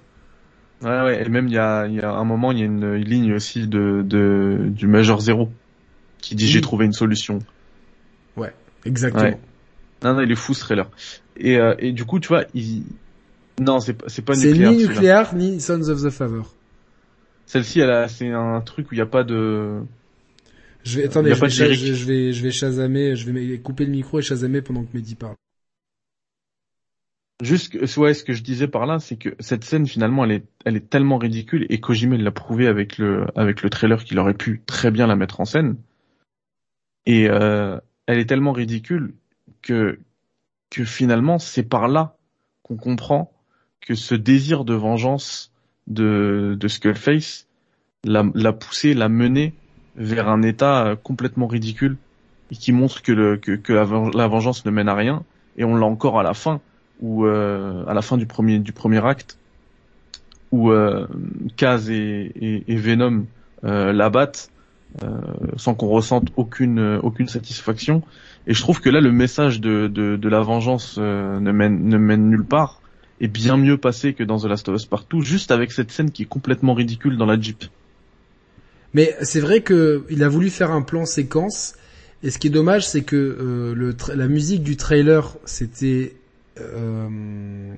[0.82, 2.64] Ouais, ouais, et même il y a, il y a un moment, il y a
[2.64, 5.48] une, ligne aussi de, de du Major Zero
[6.20, 7.38] qui dit j'ai trouvé une solution.
[8.36, 8.52] Ouais,
[8.84, 9.38] exactement.
[10.02, 10.90] Non, non, il est fou ce trailer.
[11.36, 12.82] Et, euh, et du coup, tu vois, il...
[13.60, 14.70] non, c'est c'est pas nucléaire.
[14.70, 16.52] C'est ni nucléaire ni Sons of the Favor.
[17.46, 19.82] Celle-ci, elle c'est un truc où il n'y a pas de.
[20.84, 23.92] Je vais, attendez, je vais, je, je, vais, je vais chasamer, je vais couper le
[23.92, 25.36] micro et chasamer pendant que Mehdi parle.
[27.42, 30.44] Juste, ouais, ce que je disais par là, c'est que cette scène finalement, elle est,
[30.64, 34.34] elle est tellement ridicule et Kojima l'a prouvé avec le, avec le trailer qu'il aurait
[34.34, 35.76] pu très bien la mettre en scène.
[37.04, 39.14] Et euh, elle est tellement ridicule
[39.60, 39.98] que,
[40.70, 42.16] que finalement, c'est par là
[42.62, 43.32] qu'on comprend
[43.80, 45.52] que ce désir de vengeance
[45.88, 47.48] de, de Skullface
[48.04, 49.54] l'a, l'a poussé, l'a mené
[49.96, 51.96] vers un état complètement ridicule
[52.50, 53.12] et qui montre que,
[53.72, 55.22] la vengeance ne mène à rien.
[55.56, 56.60] Et on l'a encore à la fin
[57.00, 59.36] où euh, à la fin du premier du premier acte
[60.52, 61.06] où euh,
[61.56, 63.24] Kaz et, Venom
[63.64, 64.50] euh, l'abattent
[65.02, 65.08] euh,
[65.56, 68.02] sans qu'on ressente aucune aucune satisfaction
[68.46, 71.96] et je trouve que là le message de, de, la vengeance euh, ne mène ne
[71.98, 72.80] mène nulle part
[73.20, 76.10] est bien mieux passé que dans The Last of Us Partout juste avec cette scène
[76.10, 77.64] qui est complètement ridicule dans la Jeep.
[78.94, 81.74] Mais c'est vrai que il a voulu faire un plan séquence.
[82.22, 86.14] Et ce qui est dommage c'est que euh, la musique du trailer c'était
[86.60, 87.74] euh,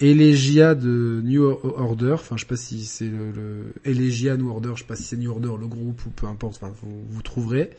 [0.00, 4.72] Elegia de New Order, enfin je sais pas si c'est le, le Elegia New Order,
[4.74, 7.22] je sais pas si c'est New Order le groupe ou peu importe, enfin vous, vous
[7.22, 7.70] trouverez.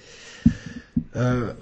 [1.17, 1.53] Euh,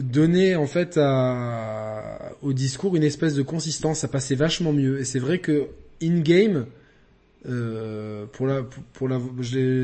[0.00, 5.00] donner en fait à, au discours une espèce de consistance, ça passait vachement mieux.
[5.00, 5.66] Et c'est vrai que
[6.02, 6.66] in game,
[7.48, 8.62] euh, pour la
[8.92, 9.20] pour la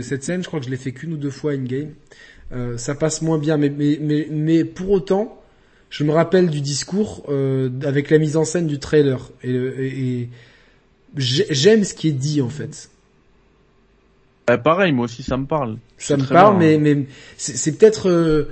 [0.03, 1.93] cette scène, je crois que je l'ai fait qu'une ou deux fois in game.
[2.53, 5.41] Euh, ça passe moins bien, mais mais mais, mais pour autant,
[5.91, 10.29] je me rappelle du discours euh, avec la mise en scène du trailer et, et,
[11.17, 12.91] j'aime ce qui est dit en fait.
[14.47, 15.79] Bah, pareil, moi aussi ça me parle.
[15.99, 17.07] Ça me parle, mais mais
[17.37, 18.45] c'est peut-être euh,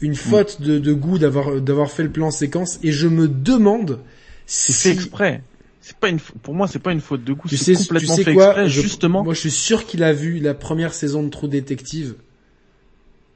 [0.00, 4.00] une faute de, de goût d'avoir d'avoir fait le plan séquence et je me demande
[4.46, 5.42] si c'est exprès.
[5.86, 8.68] C'est pas une pour moi c'est pas une faute de goût, c'est complètement fait exprès
[8.68, 9.22] justement.
[9.22, 12.16] Moi je suis sûr qu'il a vu la première saison de True Detective.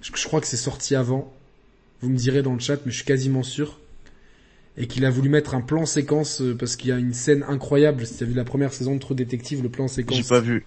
[0.01, 1.33] je crois que c'est sorti avant
[2.01, 3.79] vous me direz dans le chat, mais je suis quasiment sûr.
[4.77, 7.45] Et qu'il a voulu mettre un plan séquence euh, parce qu'il y a une scène
[7.49, 8.07] incroyable.
[8.07, 10.17] Si tu as vu la première saison de True Detective, le plan séquence.
[10.17, 10.65] J'ai pas vu.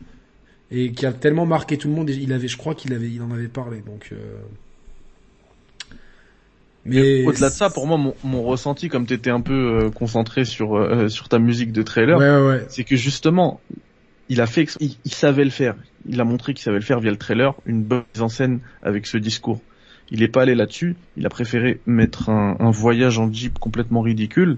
[0.71, 2.09] Et qui a tellement marqué tout le monde.
[2.09, 3.81] Et il avait, je crois qu'il avait, il en avait parlé.
[3.81, 4.09] Donc.
[4.11, 4.41] Euh...
[6.85, 9.53] Mais au-delà de ça, pour moi, mon, mon ressenti, comme t'étais un peu
[9.83, 12.65] euh, concentré sur euh, sur ta musique de trailer, ouais, ouais.
[12.67, 13.61] c'est que justement,
[14.27, 15.75] il a fait, il, il, savait le faire.
[16.05, 18.59] Il a montré qu'il savait le faire via le trailer, une bonne mise en scène
[18.81, 19.61] avec ce discours
[20.13, 20.95] il n'est pas allé là-dessus.
[21.17, 24.57] Il a préféré mettre un, voyage en jeep complètement ridicule,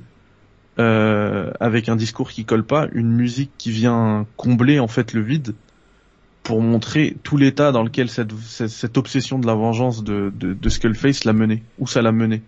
[0.79, 5.21] euh, avec un discours qui colle pas, une musique qui vient combler en fait le
[5.21, 5.55] vide
[6.45, 11.25] pour montrer tout l'état dans lequel cette, cette, obsession de la vengeance de, de, Skullface
[11.25, 12.43] l'a mené, où ça l'a mené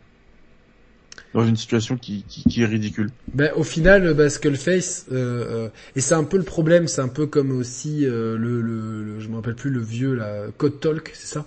[1.34, 3.10] dans une situation qui, qui, est ridicule.
[3.34, 7.08] Ben, au final, bah, Skullface, euh, euh, et c'est un peu le problème, c'est un
[7.08, 11.12] peu comme aussi euh, le, le, je me rappelle plus le vieux là, Code Talk,
[11.16, 11.46] c'est ça?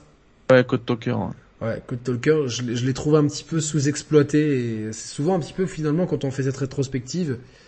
[0.50, 1.16] Ouais, Code Talker.
[1.60, 5.52] Ouais, Code Talker, je, l'ai trouvé un petit peu sous-exploité et c'est souvent un petit
[5.52, 7.59] peu finalement quand on fait cette rétrospective euh,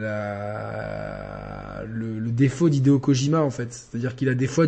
[0.00, 1.84] la...
[1.86, 3.68] le, défaut d'Hideo Kojima en fait.
[3.70, 4.66] C'est-à-dire qu'il a des fois.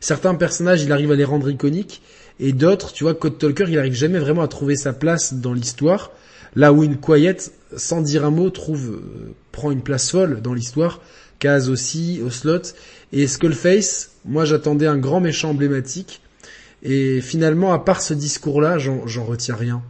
[0.00, 2.02] Certains personnages, il arrive à les rendre iconiques
[2.40, 5.52] et d'autres, tu vois, Code Talker, il arrive jamais vraiment à trouver sa place dans
[5.52, 6.10] l'histoire.
[6.56, 7.36] Là où une Quiet,
[7.76, 11.00] sans dire un mot, trouve euh, prend une place folle dans l'histoire.
[11.38, 12.62] Kaz aussi, Oslot
[13.12, 14.12] et Skullface.
[14.24, 16.20] Moi, j'attendais un grand méchant emblématique
[16.82, 19.82] et finalement, à part ce discours-là, j'en retiens rien.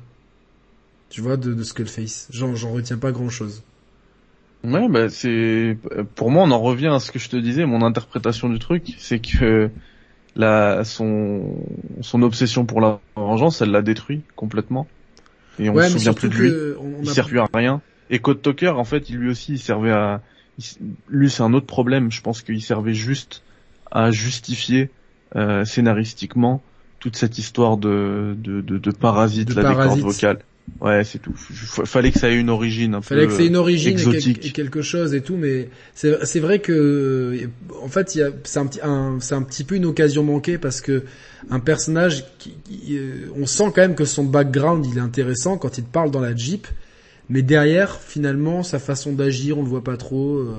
[1.10, 2.28] Tu vois, de, de Skullface.
[2.30, 3.62] J'en retiens pas grand-chose.
[4.64, 5.76] Ouais, bah c'est
[6.14, 8.94] pour moi on en revient à ce que je te disais, mon interprétation du truc,
[8.98, 9.70] c'est que
[10.36, 11.54] la son
[12.00, 14.86] son obsession pour la vengeance, elle l'a détruit complètement.
[15.58, 16.52] Et on se souvient plus de lui.
[17.02, 17.80] il sert plus à rien.
[18.10, 20.20] Et Code Talker, en fait, lui aussi, il servait à
[21.08, 22.10] lui c'est un autre problème.
[22.10, 23.42] Je pense qu'il servait juste
[23.90, 24.90] à justifier
[25.36, 26.62] euh, scénaristiquement
[27.00, 30.04] toute cette histoire de de de, de parasite, De la parasite.
[30.04, 30.38] vocales.
[30.80, 31.32] Ouais, c'est tout.
[31.36, 33.28] Fallait que ça ait une origine un Fallait peu.
[33.28, 34.46] que c'est une origine et, quel- exotique.
[34.46, 37.38] et quelque chose et tout, mais c'est vrai que
[37.82, 38.10] en fait
[38.44, 41.04] c'est un petit un, c'est un petit peu une occasion manquée parce que
[41.50, 45.58] un personnage qui, qui, euh, on sent quand même que son background il est intéressant
[45.58, 46.66] quand il te parle dans la Jeep,
[47.28, 50.54] mais derrière finalement sa façon d'agir on le voit pas trop, euh,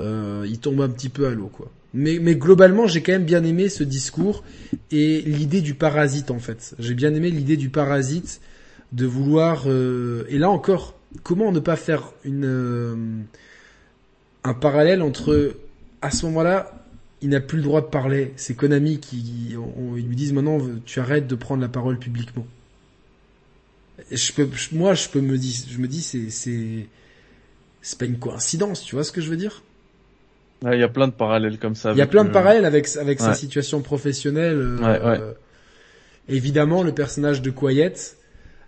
[0.00, 1.70] euh, il tombe un petit peu à l'eau quoi.
[1.96, 4.42] Mais, mais globalement, j'ai quand même bien aimé ce discours
[4.90, 6.74] et l'idée du parasite en fait.
[6.80, 8.40] J'ai bien aimé l'idée du parasite
[8.94, 12.96] de vouloir euh, et là encore comment ne pas faire une euh,
[14.44, 15.56] un parallèle entre
[16.02, 16.72] à ce moment-là
[17.22, 20.58] il n'a plus le droit de parler c'est Konami qui on- ils lui disent maintenant
[20.86, 22.46] tu arrêtes de prendre la parole publiquement
[24.10, 26.86] je peux je- moi je peux me dire je me dis c'est c'est
[27.82, 29.62] c'est pas une coïncidence tu vois ce que je veux dire?
[30.64, 31.92] Ouais, Il y a plein de parallèles comme ça.
[31.92, 35.20] il y a plein de le- parallèles avec avec sa situation professionnelle euh, Ouais, ouais.
[35.20, 35.32] euh,
[36.28, 37.92] évidemment le personnage de Quiet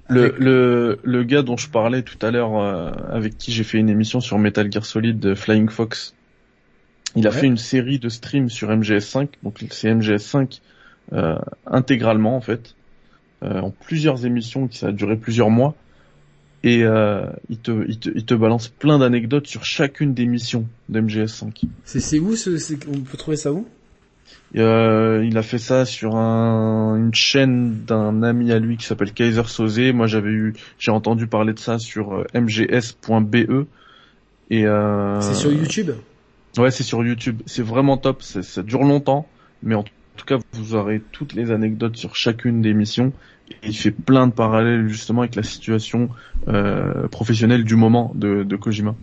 [0.08, 3.78] Le, le, le gars dont je parlais tout à l'heure, euh, avec qui j'ai fait
[3.78, 6.14] une émission sur Metal Gear Solid, euh, Flying Fox,
[7.16, 7.40] il a Ouais.
[7.40, 10.60] fait une série de streams sur MGS5, donc c'est MGS5
[11.12, 11.36] euh,
[11.66, 12.74] intégralement en fait,
[13.42, 15.74] euh, en plusieurs émissions, qui ça a duré plusieurs mois,
[16.62, 20.66] et euh, il, te, il, te, il te balance plein d'anecdotes sur chacune des missions
[20.88, 21.62] de MGS5.
[21.84, 22.50] c'est où ce
[22.88, 23.66] on peut trouver ça où?
[24.60, 29.12] Euh, il a fait ça sur un, une chaîne d'un ami à lui qui s'appelle
[29.12, 29.78] Kaiser Soze.
[29.92, 33.66] Moi, j'avais eu, j'ai entendu parler de ça sur euh, mgs.be.
[34.50, 35.90] Et euh, c'est sur YouTube?
[36.58, 37.42] Ouais, c'est sur YouTube.
[37.46, 38.22] C'est vraiment top.
[38.22, 39.28] Ça dure longtemps,
[39.62, 43.12] mais en tout cas, vous aurez toutes les anecdotes sur chacune des missions.
[43.50, 46.08] Et il fait plein de parallèles justement avec la situation
[46.48, 48.94] euh, professionnelle du moment de, de Kojima.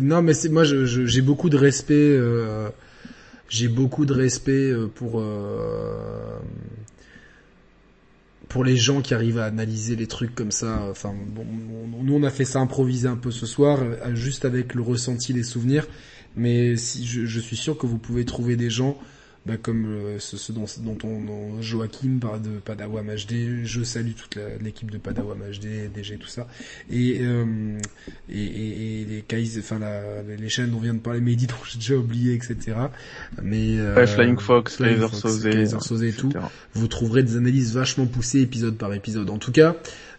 [0.00, 2.68] Non mais c'est moi j'ai beaucoup de respect euh,
[3.50, 6.38] j'ai beaucoup de respect euh, pour euh,
[8.48, 10.86] pour les gens qui arrivent à analyser les trucs comme ça.
[10.90, 11.44] Enfin bon,
[11.94, 14.82] on- nous on a fait ça improviser un peu ce soir euh, juste avec le
[14.82, 15.86] ressenti les souvenirs
[16.36, 18.96] mais si je, je suis sûr que vous pouvez trouver des gens
[19.46, 23.82] bah, comme euh, ce, ce dont, dont on dont Joachim parle de Padawam HD, je
[23.82, 26.46] salue toute l'équipe de Padawam HD, DG, tout ça,
[26.90, 27.78] et euh,
[28.28, 31.46] et, et, et les Kaiz, enfin la, les chaînes dont on vient de parler, Mehdi
[31.48, 32.56] dont j'ai déjà oublié, etc.
[33.42, 35.06] Mais euh, Ouais, Flying Fox, Kaiser
[35.80, 36.32] Soze et tout,
[36.74, 39.30] vous trouverez des analyses vachement poussées épisode par épisode.
[39.30, 39.76] En tout cas,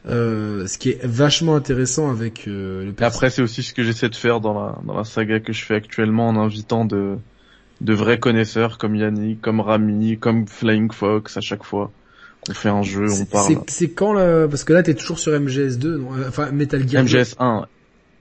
[0.08, 3.16] euh, ce qui est vachement intéressant avec euh, le personnage.
[3.16, 5.64] après, c'est aussi ce que j'essaie de faire dans la, dans la saga que je
[5.64, 7.18] fais actuellement en invitant de,
[7.82, 11.92] de vrais connaisseurs comme Yannick, comme Rami, comme Flying Fox à chaque fois.
[12.50, 13.58] On fait un jeu, on parle.
[13.68, 14.48] c'est- quand là?
[14.48, 17.04] Parce que là, t'es toujours sur MGS2, non Euh, enfin Metal Gear.
[17.04, 17.10] 2.
[17.10, 17.66] MGS1.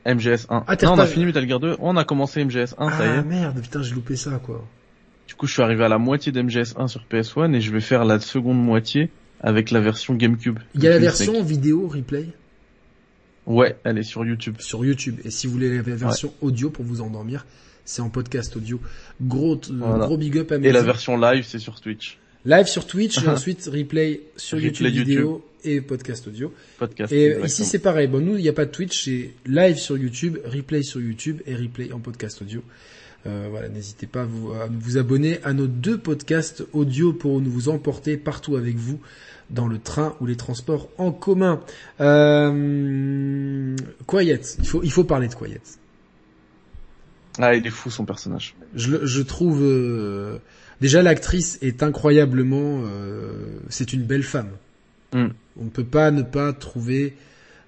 [0.05, 0.65] MGS1.
[0.67, 3.09] Ah, t'es non, on a fini Metal Gear 2, on a commencé MGS1, ça y
[3.09, 3.23] Ah est.
[3.23, 4.67] merde, putain, j'ai loupé ça quoi.
[5.29, 8.05] Du coup, je suis arrivé à la moitié d'MGS1 sur PS1 et je vais faire
[8.05, 10.59] la seconde moitié avec la version GameCube.
[10.75, 12.27] Il y a la version vidéo replay?
[13.47, 14.57] Ouais, elle est sur YouTube.
[14.59, 15.17] sur YouTube.
[15.25, 17.47] Et si vous voulez la version audio pour vous endormir,
[17.91, 18.81] c'est en podcast audio.
[19.21, 20.07] Gros, Voilà.
[20.07, 20.85] gros big up à Et la Mehdi.
[20.87, 22.19] version live, c'est sur Twitch.
[22.45, 25.07] Live sur Twitch et ensuite replay sur Replay YouTube YouTube.
[25.09, 26.53] vidéo et podcast audio.
[26.79, 27.13] Podcast.
[27.13, 27.47] Et exactement.
[27.47, 28.07] ici c'est pareil.
[28.07, 31.41] Bon, nous il n'y a pas de Twitch, c'est live sur YouTube, replay sur YouTube
[31.47, 32.63] et replay en podcast audio.
[33.27, 37.41] Euh, voilà, n'hésitez pas à vous, à vous abonner à nos deux podcasts audio pour
[37.43, 38.99] nous vous emporter partout avec vous
[39.51, 41.61] dans le train ou les transports en commun.
[42.01, 45.61] Euh, Quiet, il faut, il faut parler de Quiet.
[47.41, 48.55] Ah, il est fou son personnage.
[48.75, 50.39] Je, trouve euh,
[50.81, 54.51] déjà l'actrice est incroyablement, euh, c'est une belle femme.
[55.13, 55.29] Mm.
[55.61, 57.15] On ne peut pas ne pas trouver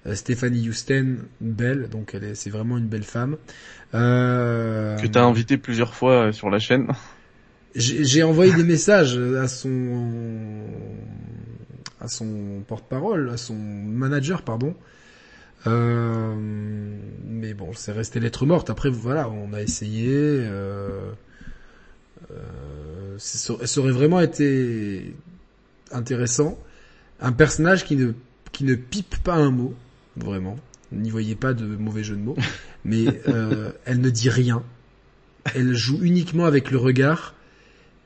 [0.05, 3.37] euh, Stéphanie Houston belle, donc elle est, c'est vraiment une belle femme.
[3.93, 6.87] Euh, Que t'as invité plusieurs fois euh, sur la chaîne.
[7.75, 10.63] j'ai j'ai envoyé des messages à son
[12.01, 14.75] à son porte-parole, à son manager, pardon.
[15.67, 16.35] Euh,
[17.25, 18.69] mais bon, c'est resté lettre morte.
[18.69, 20.07] Après, voilà, on a essayé.
[20.09, 21.11] Euh,
[22.31, 25.15] euh, ça ça aurait vraiment été
[25.91, 26.57] intéressant.
[27.19, 28.13] Un personnage qui ne
[28.51, 29.73] qui ne pipe pas un mot,
[30.15, 30.57] vraiment.
[30.91, 32.37] N'y voyez pas de mauvais jeu de mots.
[32.85, 34.63] Mais euh, elle ne dit rien.
[35.55, 37.33] Elle joue uniquement avec le regard.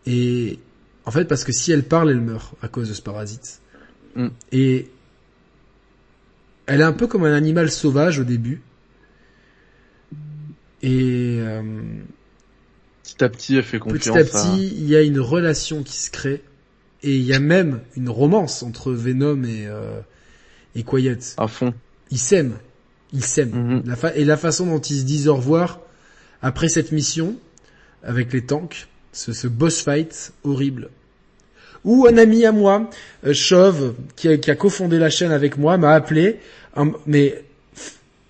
[0.06, 0.60] Et
[1.06, 3.62] en fait, parce que si elle parle, elle meurt à cause de ce parasite.
[4.16, 4.28] Mm.
[4.52, 4.90] Et
[6.68, 8.62] elle est un peu comme un animal sauvage au début.
[10.84, 11.64] Et euh,
[13.04, 15.96] Petit à petit, elle fait petit confiance à petit, il y a une relation qui
[15.96, 16.44] se crée.
[17.04, 20.02] Et il y a même une romance entre Venom et, euh,
[20.76, 21.20] et Quiet.
[21.38, 21.74] à, fond.
[22.12, 22.58] Ils s'aiment.
[23.14, 23.84] Ils s'aiment.
[23.86, 23.96] Mhm.
[24.16, 25.80] Et la façon dont ils se disent au revoir
[26.42, 27.36] après cette mission
[28.04, 30.90] avec les tanks, ce, ce boss fight horrible,
[31.88, 32.90] Ou un ami à moi,
[33.26, 36.38] euh, Chauve, qui a, cofondé la chaîne avec moi, m'a appelé,
[37.06, 37.42] mais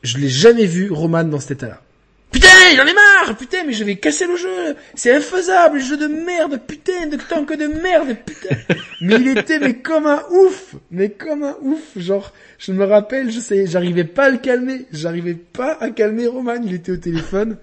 [0.03, 1.82] je l'ai jamais vu Roman dans cet état-là.
[2.30, 6.06] Putain, j'en ai marre, putain, mais je vais casser le jeu, c'est infaisable, jeu de
[6.06, 8.56] merde, putain, de tank de merde, putain.
[9.02, 13.32] mais il était, mais comme un ouf, mais comme un ouf, genre, je me rappelle,
[13.32, 16.98] je sais, j'arrivais pas à le calmer, j'arrivais pas à calmer Roman, il était au
[16.98, 17.58] téléphone,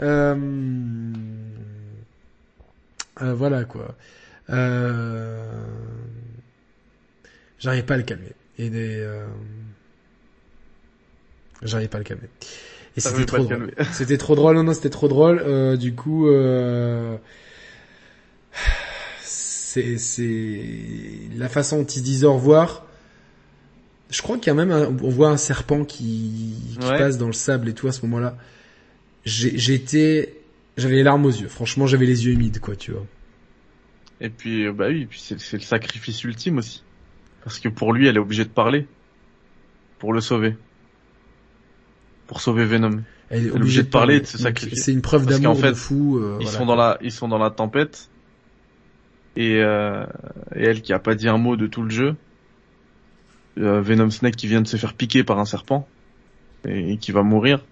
[0.00, 0.36] euh,
[3.20, 3.96] euh, voilà, quoi.
[4.50, 5.44] Euh...
[7.58, 8.32] J'arrivais pas à le calmer.
[8.58, 9.26] Et des, euh...
[11.62, 12.28] J'arrivais pas à le calmer.
[12.96, 13.74] Et c'était trop le drôle.
[13.92, 15.40] C'était trop drôle, non, non, c'était trop drôle.
[15.44, 17.16] Euh, du coup, euh...
[19.20, 20.64] c'est, c'est
[21.36, 22.86] la façon dont il se disait au revoir.
[24.10, 24.86] Je crois qu'il y a même un...
[24.86, 26.98] on voit un serpent qui, qui Ouais.
[26.98, 28.36] passe dans le sable et tout à ce moment-là.
[29.24, 30.34] J'ai, j'étais,
[30.76, 31.46] j'avais les larmes aux yeux.
[31.48, 33.06] Franchement, j'avais les yeux humides, quoi, tu vois.
[34.20, 36.82] Et puis, euh, bah oui, puis c'est le sacrifice ultime aussi.
[37.42, 38.86] Parce que pour lui, elle est obligée de parler.
[39.98, 40.56] Pour le sauver.
[42.26, 43.02] Pour sauver Venom.
[43.30, 44.76] Elle est obligée de parler et de se sacrifier.
[44.76, 46.18] C'est une preuve d'amour fait, de fou.
[46.18, 46.58] euh, Ils voilà.
[46.58, 48.10] sont dans la, ils sont dans la tempête.
[49.36, 50.04] Et, euh,
[50.54, 52.16] et elle qui a pas dit un mot de tout le jeu.
[53.58, 55.88] Euh, Venom Snake qui vient de se faire piquer par un serpent.
[56.66, 57.64] Et, et qui va mourir.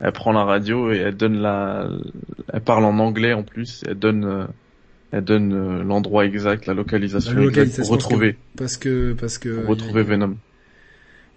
[0.00, 1.88] Elle prend la radio et elle donne la,
[2.52, 3.82] elle parle en anglais en plus.
[3.86, 4.48] Elle donne,
[5.12, 9.60] elle donne euh, l'endroit exact, la localisation, La exacte pour retrouver, parce que parce que
[9.60, 10.36] pour retrouver il y a- Venom.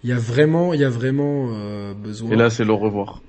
[0.02, 2.30] il y a vraiment il y a vraiment euh, besoin.
[2.30, 3.22] Et là, c'est le revoir.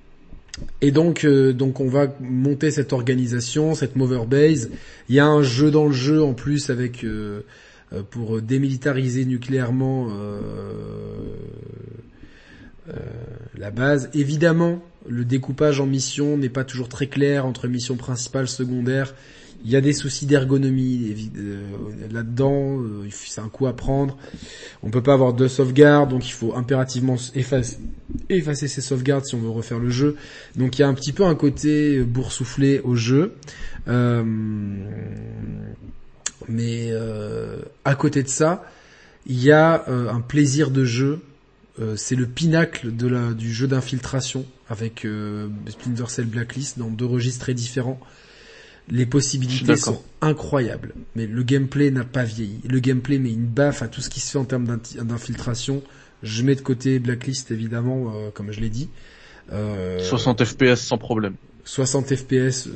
[0.82, 4.72] Et donc, euh, donc on va monter cette organisation, cette Mover Base.
[5.09, 7.42] Il y a un jeu dans le jeu en plus avec euh,
[8.09, 10.08] pour démilitariser nucléairement
[13.58, 14.09] la base.
[14.14, 19.14] Évidemment, le découpage en missions n'est pas toujours très clair entre mission principale, secondaire.
[19.65, 21.61] Il y a des soucis d'ergonomie euh,
[22.11, 22.79] là-dedans.
[22.79, 24.17] euh, c'est un coup à prendre.
[24.83, 27.77] On peut pas avoir deux sauvegardes, donc il faut impérativement effacer,
[28.29, 30.15] effacer ces sauvegardes si on veut refaire le jeu.
[30.55, 33.33] Donc il y a un petit peu un côté boursouflé au jeu.
[33.87, 34.23] Euh,
[36.47, 38.63] mais euh, à côté de ça,
[39.25, 41.19] il y a euh, un plaisir de jeu.
[41.79, 47.41] Euh, c'est le pinacle du jeu d'infiltration avec euh, Splinter Cell Blacklist dans deux registres
[47.41, 47.99] très différents.
[48.90, 52.61] Les possibilités sont incroyables, mais le gameplay n'a pas vieilli.
[52.67, 55.83] Le gameplay met une baffe à tout ce qui se fait en termes d'infiltration.
[56.24, 58.90] Je mets de côté Blacklist évidemment, euh, comme je l'ai dit.
[59.51, 61.35] Euh, 60 FPS sans problème.
[61.66, 62.69] 60 FPS,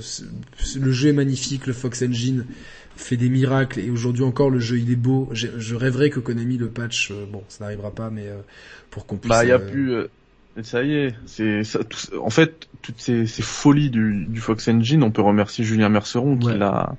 [0.77, 2.45] le jeu est magnifique, le Fox Engine
[2.97, 5.29] fait des miracles et aujourd'hui encore le jeu il est beau.
[5.31, 8.41] Je, je rêverais que Konami le patch, euh, bon ça n'arrivera pas mais euh,
[8.89, 9.29] pour qu'on puisse...
[9.29, 9.95] Bah, y a euh, plus.
[10.57, 11.61] Euh, ça y est, c'est
[12.19, 16.37] en fait toutes ces, ces folies du, du Fox Engine, on peut remercier Julien Merceron
[16.37, 16.95] qui l'a,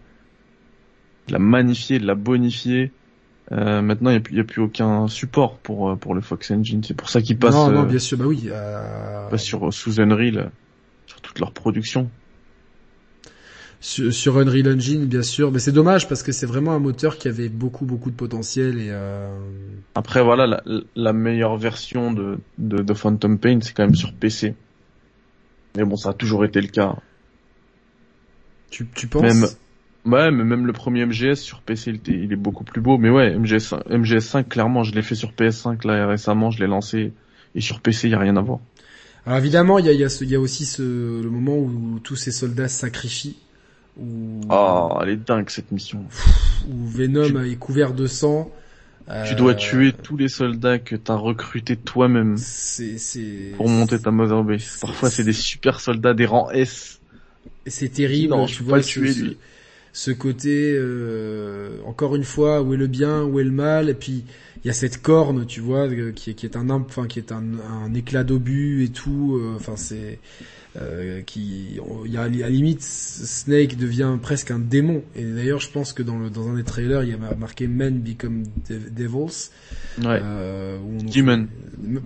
[1.29, 2.93] l'a magnifié, l'a bonifié.
[3.51, 6.21] Euh, maintenant, il n'y a, plus- y a plus aucun support pour euh, pour le
[6.21, 6.83] Fox Engine.
[6.85, 8.45] C'est pour ça qu'il passe non, non, euh, bien sûr, bah oui.
[8.47, 10.51] euh, passe sur sous Unreal,
[11.07, 12.09] sur toute leur production.
[13.83, 17.19] Sur, sur Unreal Engine, bien sûr, mais c'est dommage parce que c'est vraiment un moteur
[17.19, 19.29] qui avait beaucoup, beaucoup de potentiel et euh,
[19.97, 20.63] Après, voilà, la,
[20.97, 24.55] la meilleure version de, de, de Phantom Pain, c'est quand même sur PC.
[25.77, 26.97] Mais bon, ça a toujours été le cas.
[28.71, 29.49] tu, tu penses Même-
[30.05, 32.99] Ouais, mais même le premier MGS sur PC, il, était- il est beaucoup plus beau.
[32.99, 37.13] Mais ouais, MGS, MGS5, clairement, je l'ai fait sur PS5 là récemment, je l'ai lancé.
[37.55, 38.59] Et sur PC, il y a rien à voir.
[39.27, 40.83] Alors évidemment, il y a, il y, a ce- il y a aussi ce,
[41.23, 43.37] le moment où tous ces soldats se sacrifient,
[43.99, 46.05] où, Oh, elle est dingue cette mission.
[46.69, 48.51] où Venom Tu- est couvert de sang.
[49.07, 52.37] Tu euh, dois tuer tous les soldats que t'as recrutés toi-même
[53.57, 54.79] pour monter ta Mother Base.
[54.81, 57.01] Parfois, c'est des super soldats, des rangs S.
[57.67, 59.37] c'est terrible, Non, tu vois, pas le tuer, ce- lui.
[59.93, 63.95] Ce côté, euh, encore une fois, où est le bien, où est le mal, et
[63.95, 64.25] puis
[64.65, 67.19] il y a cette corne, tu vois, euh, qui est, qui est un, enfin, qui
[67.19, 67.43] est un,
[67.85, 70.19] un éclat d'obus et tout, euh, enfin, c'est,
[70.81, 75.03] euh, qui, il y a à la limite, Snake devient presque un démon.
[75.15, 77.67] Et d'ailleurs, je pense que dans le, dans un des trailers, il y a marqué
[77.67, 79.51] Men Become Dev- Devils.
[79.99, 80.21] Ouais.
[80.23, 80.79] Euh,
[81.13, 81.49] Demon.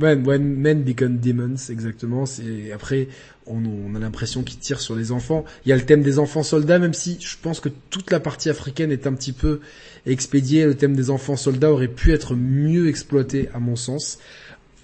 [0.00, 2.26] Ouais, when men become demons, exactement.
[2.26, 3.08] C'est après,
[3.47, 5.44] on, on a l'impression qu'ils tirent sur les enfants.
[5.65, 8.20] Il y a le thème des enfants soldats, même si je pense que toute la
[8.20, 9.60] partie africaine est un petit peu
[10.07, 10.65] expédiée.
[10.65, 14.18] Le thème des enfants soldats aurait pu être mieux exploité, à mon sens.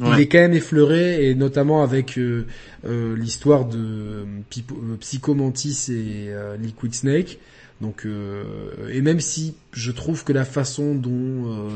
[0.00, 2.46] Il est quand même effleuré, et notamment avec euh,
[2.84, 7.38] euh, l'histoire de euh, euh, Psycho Mantis et euh, Liquid Snake.
[7.80, 8.42] Donc, euh,
[8.90, 11.70] et même si je trouve que la façon dont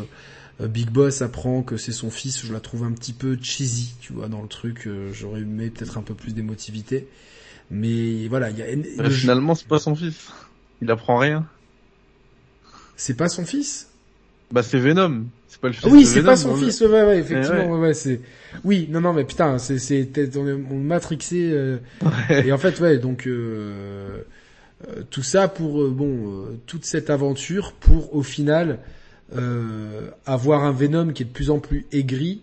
[0.60, 4.12] Big Boss apprend que c'est son fils, je la trouve un petit peu cheesy, tu
[4.14, 4.86] vois, dans le truc.
[4.86, 7.08] euh, J'aurais aimé peut-être un peu plus d'émotivité.
[7.70, 10.28] Mais voilà, il y a, Euh, le jeu- finalement, c'est pas son fils.
[10.80, 11.46] Il apprend rien.
[12.96, 13.88] c'est pas son fils.
[14.50, 15.24] Bah c'est Venom.
[15.48, 17.72] C'est pas le fils oui, de c'est Venom, pas son on- fils, ouais, ouais, effectivement,
[17.72, 18.20] ouais, ouais, c'est,
[18.64, 21.78] oui, non, non, mais putain, c'est, c'est, on est on matrixé, euh,
[22.30, 24.22] et en fait, ouais, donc, euh,
[24.88, 28.78] euh, tout ça pour, euh, bon, euh, toute cette aventure pour, au final,
[29.34, 32.42] euh, avoir un Venom qui est de plus en plus aigri,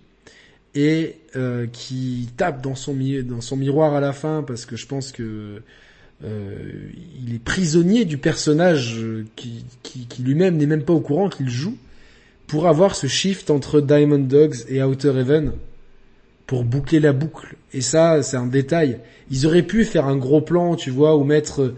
[0.76, 5.62] et euh, qui tape dans son, miroir à la fin, parce que je pense que,
[6.24, 6.90] euh,
[7.24, 11.30] il est prisonnier du personnage euh, qui, qui, qui lui-même n'est même pas au courant
[11.30, 11.78] qu'il joue
[12.48, 15.54] pour avoir ce shift entre Diamond Dogs et Outer Heaven
[16.46, 17.56] pour boucler la boucle.
[17.74, 19.00] Et ça, c'est un détail.
[19.32, 21.76] Ils auraient pu faire un gros plan, tu vois, ou mettre, euh,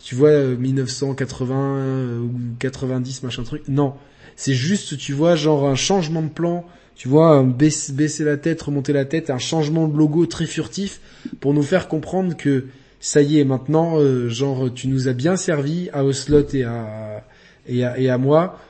[0.00, 3.62] tu vois, euh, 1980 euh, ou 90, machin truc.
[3.68, 3.94] Non.
[4.38, 8.62] C'est juste, tu vois, genre un changement de plan, tu vois, baisser, baisser la tête,
[8.62, 11.00] remonter la tête, un changement de logo très furtif
[11.40, 12.66] pour nous faire comprendre que
[13.00, 18.18] ça y est, maintenant, euh, genre, tu nous as bien servi à Oslot et à,
[18.18, 18.60] moi.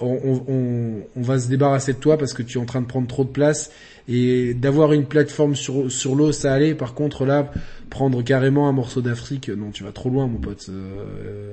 [0.00, 3.24] On, va se débarrasser de toi parce que tu es en train de prendre trop
[3.24, 3.70] de place
[4.08, 6.74] et d'avoir une plateforme sur, sur l'eau, ça allait.
[6.74, 7.52] Par contre, là,
[7.90, 10.70] prendre carrément un morceau d'Afrique, non, tu vas trop loin, mon pote.
[10.70, 11.52] Euh,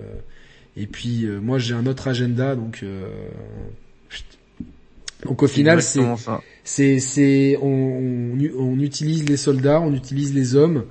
[0.77, 2.81] et puis, euh, moi, j'ai un autre agenda, donc.
[2.83, 3.07] euh.
[5.25, 6.01] Donc au final, c'est
[6.63, 10.85] c'est c'est on, on, on utilise les soldats, on utilise les hommes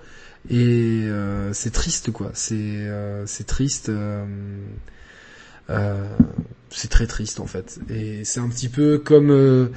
[0.50, 2.30] et euh, c'est triste quoi.
[2.34, 3.90] C'est euh, c'est triste.
[3.90, 4.24] euh,
[5.70, 6.04] euh,
[6.70, 7.78] c'est très triste en fait.
[7.90, 9.70] Et c'est un petit peu comme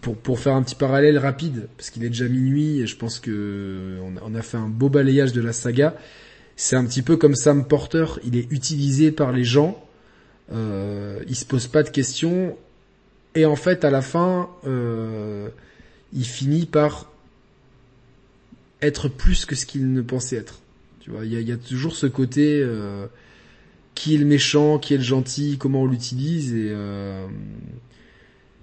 [0.00, 3.20] pour pour faire un petit parallèle rapide parce qu'il est déjà minuit et je pense
[3.20, 5.94] que on a, on a fait un beau balayage de la saga.
[6.56, 8.06] C'est un petit peu comme Sam Porter.
[8.24, 9.82] Il est utilisé par les gens.
[10.52, 12.56] Euh, il se pose pas de questions
[13.36, 15.50] et en fait, à la fin, euh,
[16.14, 17.12] il finit par
[18.80, 20.60] être plus que ce qu'il ne pensait être.
[21.00, 23.06] Tu vois, il y a, toujours ce côté euh,
[23.94, 26.54] qui est le méchant, qui est le gentil, comment on l'utilise.
[26.54, 27.26] Et euh,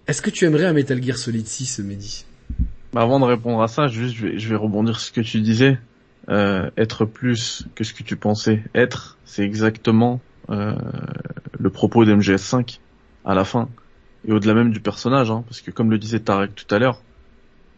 [0.07, 2.25] est-ce que tu aimerais un Metal Gear Solid 6, Mehdi?
[2.93, 5.77] Bah, avant de répondre à ça, juste je vais rebondir sur ce que tu disais.
[6.29, 10.73] Euh, être plus que ce que tu pensais être, c'est exactement euh,
[11.59, 12.79] le propos d'MGS5
[13.25, 13.67] à la fin.
[14.25, 17.01] Et au-delà même du personnage, hein, parce que comme le disait Tarek tout à l'heure,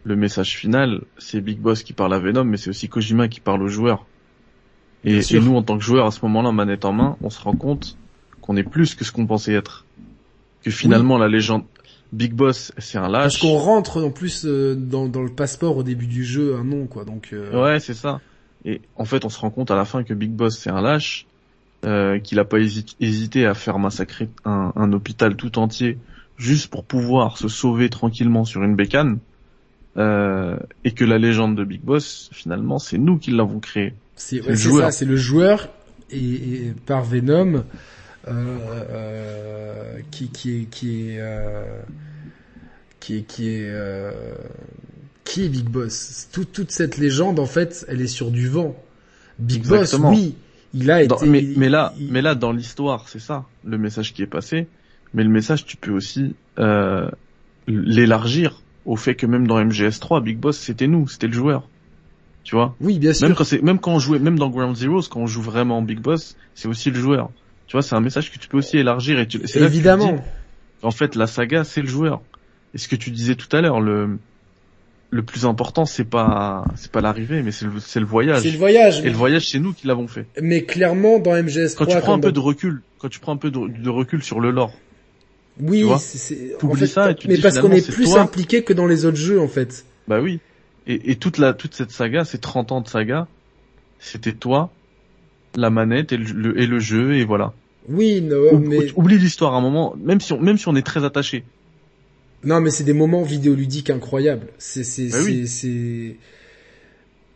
[0.03, 3.39] le message final, c'est Big Boss qui parle à Venom, mais c'est aussi Kojima qui
[3.39, 4.05] parle aux joueurs.
[5.03, 7.55] Et, nous, en tant que joueurs, à ce moment-là, manette en main, on se rend
[7.55, 7.97] compte
[8.41, 9.85] qu'on est plus que ce qu'on pensait être.
[10.63, 11.63] Que finalement, la légende
[12.11, 13.41] Big Boss, c'est un Parce lâche.
[13.41, 16.85] qu'on rentre en plus euh, dans, dans le passeport au début du jeu un nom,
[16.87, 17.05] quoi.
[17.05, 18.21] Donc euh, Ouais, c'est ça.
[18.65, 20.81] Et en fait, on se rend compte à la fin que Big Boss c'est un
[20.81, 21.25] lâche,
[21.85, 25.97] euh, qu'il a pas hési- hésité à faire massacrer un, un hôpital tout entier
[26.37, 29.19] juste pour pouvoir se sauver tranquillement sur une bécane,
[29.97, 33.93] euh, et que la légende de Big Boss, finalement, c'est nous qui l'avons créé.
[34.15, 34.91] c'est ouais, le c'est joueur.
[34.91, 35.69] ça, c'est le joueur
[36.11, 37.63] et, et par Venom
[38.27, 38.57] euh,
[38.89, 41.21] euh, qui qui est qui est
[42.99, 43.71] qui est qui est
[45.25, 46.29] qui est Big Boss?
[46.31, 48.75] Toute toute cette légende en fait, elle est sur du vent.
[49.39, 50.09] Big Exactement.
[50.11, 50.35] Boss, oui,
[50.73, 51.27] il a Dans- été.
[51.27, 54.67] mais, mais là, il- mais là, dans l'histoire, c'est ça, le message qui est passé.
[55.13, 57.09] Mais le message, tu peux aussi euh,
[57.67, 61.67] l'élargir au fait que même dans MGS3, Big Boss, c'était nous, c'était le joueur.
[62.43, 62.75] Tu vois?
[62.79, 63.27] Oui, bien sûr.
[63.27, 65.81] Même quand même quand on jouait, même dans Ground Zeroes, quand on joue vraiment en
[65.81, 67.29] Big Boss, c'est aussi le joueur.
[67.67, 69.71] Tu vois, c'est un message que tu peux aussi élargir et tu, c'est là que
[69.71, 70.13] tu te Évidemment.
[70.13, 70.21] dis,
[70.83, 72.21] en fait, la saga, c'est le joueur.
[72.75, 74.19] Et ce que tu disais tout à l'heure, le,
[75.15, 78.41] le plus important, c'est pas, c'est pas l'arrivée, mais c'est le, c'est le voyage.
[78.43, 78.99] C'est le voyage.
[78.99, 80.25] Et le voyage, c'est nous qui l'avons fait.
[80.41, 83.37] Mais clairement, dans MGS3, Quand tu prends un peu de recul, quand tu prends un
[83.37, 84.73] peu de, de recul sur le lore,
[85.59, 88.19] oui, c'est- en fait, ça et tu mais dis parce qu'on est plus toi.
[88.21, 89.85] impliqué que dans les autres jeux, en fait.
[90.07, 90.39] bah oui.
[90.87, 93.27] Et, et toute la, toute cette saga, ces 30 ans de saga,
[93.99, 94.69] c'était toi,
[95.55, 97.53] la manette et le, le- et le jeu, et voilà.
[97.87, 100.85] Oui, non, mais Oublie l'histoire à un moment, même si on, même si on est
[100.85, 101.43] très attaché.
[102.45, 104.47] Non, mais c'est des moments vidéoludiques incroyables.
[104.57, 106.15] C'est c'est Bah c'est oui.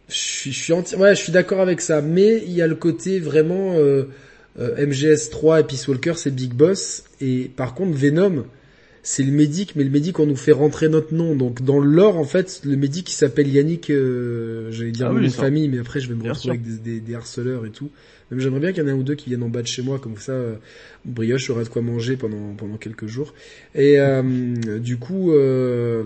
[0.10, 2.02] Je suis je suis enti- ouais, je suis d'accord avec ça.
[2.02, 4.04] Mais il y a le côté vraiment euh,
[4.60, 7.04] euh, MGS3 et Peace Walker, c'est Big Boss.
[7.22, 8.46] Et par contre, Venom,
[9.04, 11.36] c'est le médic, mais le médic on nous fait rentrer notre nom.
[11.36, 13.90] Donc dans le lore, en fait, le médic il s'appelle Yannick.
[13.92, 15.42] Euh, J'allais dire Ah le oui, nom de ça.
[15.44, 16.64] famille, mais après je vais me Bien retrouver sûr.
[16.64, 17.90] avec des, des, des harceleurs et tout.
[18.32, 19.68] Même j'aimerais bien qu'il y en ait un ou deux qui viennent en bas de
[19.68, 20.56] chez moi, comme ça, euh,
[21.06, 23.34] brioche aura de quoi manger pendant pendant quelques jours.
[23.76, 24.22] Et euh,
[24.80, 26.04] du coup, euh,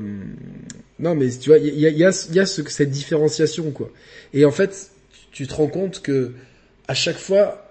[1.00, 3.92] non, mais tu vois, il y a, y a, y a ce- cette différenciation, quoi.
[4.34, 4.92] Et en fait,
[5.32, 6.32] tu te rends compte que
[6.88, 7.70] à chaque fois,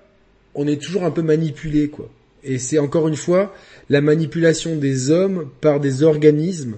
[0.54, 2.10] on est toujours un peu manipulé, quoi.
[2.44, 3.54] Et c'est encore une fois
[3.88, 6.76] la manipulation des hommes par des organismes,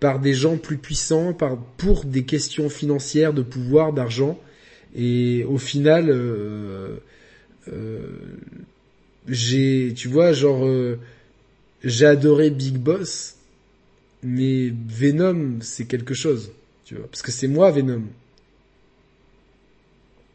[0.00, 4.38] par des gens plus puissants, par pour des questions financières, de pouvoir, d'argent.
[4.94, 6.96] Et au final, euh,
[7.68, 8.00] euh,
[9.28, 10.98] j'ai, tu vois, genre, euh,
[11.84, 13.36] j'ai adoré Big Boss,
[14.22, 16.52] mais Venom, c'est quelque chose,
[16.84, 18.02] tu vois, parce que c'est moi Venom.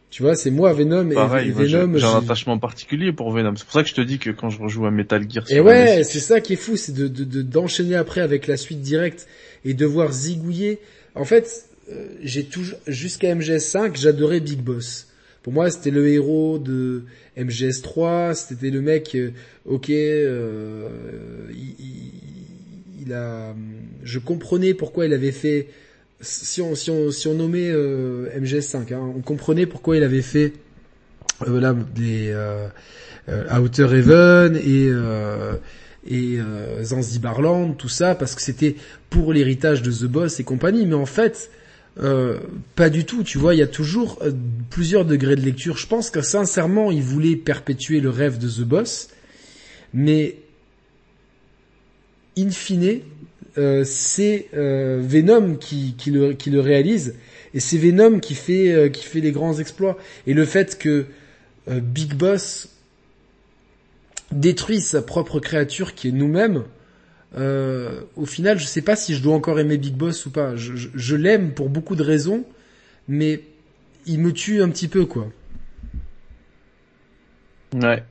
[0.09, 1.97] Tu vois, c'est moi Venom Pareil, et, moi, j'ai- Venom.
[1.97, 3.55] j'ai un attachement particulier pour Venom.
[3.55, 5.59] C'est pour ça que je te dis que quand je rejoue à Metal Gear Et
[5.59, 8.81] ouais, c'est ça qui est fou, c'est de de- de- d'enchaîner après avec la suite
[8.81, 9.27] directe
[9.65, 10.79] et de voir zigouiller.
[11.13, 15.07] En fait, euh, j'ai toujours jusqu'à MGS5, j'adorais Big Boss.
[15.43, 17.03] Pour moi, c'était le héros de
[17.37, 19.31] MGS3, c'était le mec, euh,
[19.65, 20.89] ok, euh,
[21.51, 22.11] il, il-
[23.05, 23.55] il a,
[24.03, 25.67] je comprenais pourquoi il avait fait,
[26.19, 30.21] si on si on si on nommait euh, MGS5, hein, on comprenait pourquoi il avait
[30.21, 30.51] fait
[31.47, 32.67] là euh,
[33.59, 34.89] Outer Heaven et
[36.09, 38.75] et euh, Zanzibarland, tout ça, parce que c'était
[39.09, 40.85] pour l'héritage de The Boss et compagnie.
[40.85, 41.49] Mais en fait,
[41.99, 42.39] euh,
[42.75, 43.23] pas du tout.
[43.23, 44.31] Tu vois, il y a toujours euh,
[44.69, 45.77] plusieurs degrés de lecture.
[45.77, 49.09] Je pense que sincèrement, il voulait perpétuer le rêve de The Boss,
[49.93, 50.37] mais
[52.37, 53.01] in fine,
[53.57, 57.15] euh, c'est euh, Venom qui, qui, le, qui le réalise,
[57.53, 59.97] et c'est Venom qui fait, qui fait les grands exploits.
[60.27, 61.05] Et le fait que
[61.67, 62.69] Big Boss
[64.31, 66.63] détruise sa propre créature qui est nous-mêmes,
[67.35, 70.55] euh, au final, je sais pas si je dois encore aimer Big Boss ou pas.
[70.55, 72.45] Je, je, je l'aime pour beaucoup de raisons,
[73.07, 73.41] mais
[74.05, 75.27] il me tue un petit peu, quoi.
[77.73, 78.03] Ouais.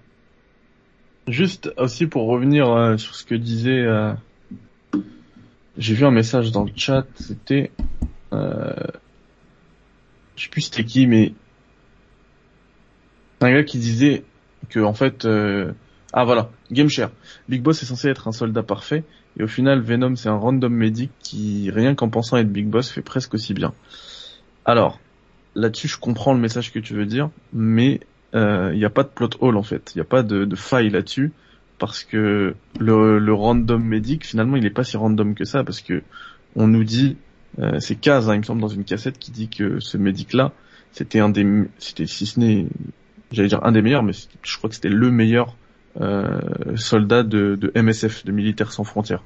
[1.28, 4.12] Juste aussi pour revenir euh, sur ce que disait, euh,
[5.76, 7.72] j'ai vu un message dans le chat, c'était,
[8.32, 8.72] euh,
[10.36, 11.32] je sais plus c'était qui, mais
[13.40, 14.22] un gars qui disait
[14.68, 15.72] que en fait, euh,
[16.12, 17.10] ah voilà, GameShare,
[17.48, 19.04] Big Boss est censé être un soldat parfait,
[19.38, 22.90] et au final Venom c'est un random medic qui, rien qu'en pensant être Big Boss,
[22.90, 23.72] fait presque aussi bien.
[24.64, 24.98] Alors,
[25.54, 28.00] là-dessus je comprends le message que tu veux dire, mais
[28.32, 30.90] il n'y a pas de plot hole en fait, il n'y a pas de, faille
[30.90, 31.32] là-dessus
[31.78, 36.02] parce que le, random medic finalement il est pas si random que ça parce que
[36.54, 37.16] on nous dit
[37.58, 40.32] euh, c'est Kaz hein, il me semble dans une cassette qui dit que ce medic
[40.32, 40.52] là
[40.92, 41.46] c'était un des
[41.78, 42.66] c'était si ce n'est
[43.30, 44.12] j'allais dire un des meilleurs mais
[44.42, 45.56] je crois que c'était le meilleur
[46.00, 46.40] euh,
[46.76, 49.22] soldat de, de MSF de militaires sans frontières.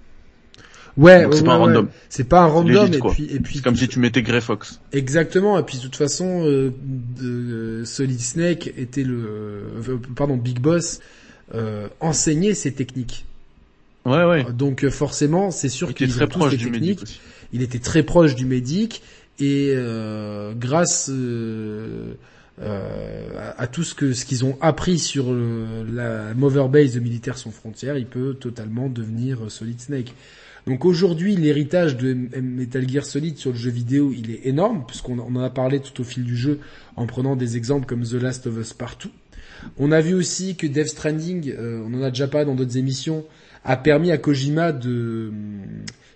[0.97, 1.89] Ouais, Donc ouais, c'est pas un random.
[2.09, 4.41] C'est pas un C'est random et puis et puis c'est comme si tu mettais Grey
[4.41, 4.81] Fox.
[4.93, 6.73] Exactement, et puis de toute façon, euh,
[7.21, 9.15] de- Solid Snake était le,
[9.89, 11.01] euh, pardon, Big Boss
[11.55, 13.25] euh, enseignait ses techniques.
[14.05, 14.47] ouais ouais.
[14.53, 17.21] Donc euh, forcément, c'est sûr il était très proche du aussi.
[17.53, 19.03] Il était très proche du médic
[19.39, 21.11] et euh, grâce
[22.63, 27.39] euh, à, tout ce que ce qu'ils ont appris sur la Mother Base de Militaires
[27.39, 30.15] sans frontières, il peut totalement devenir euh, Solid Snake.
[30.67, 35.19] Donc aujourd'hui, l'héritage de Metal Gear Solid sur le jeu vidéo, il est énorme puisqu'on
[35.19, 36.61] on en a parlé tout au fil du jeu
[36.97, 39.11] en prenant des exemples comme The Last of Us Partout.
[39.79, 42.77] On a vu aussi que Death Stranding, euh, on en a déjà parlé dans d'autres
[42.77, 43.25] émissions,
[43.65, 45.33] a permis à Kojima de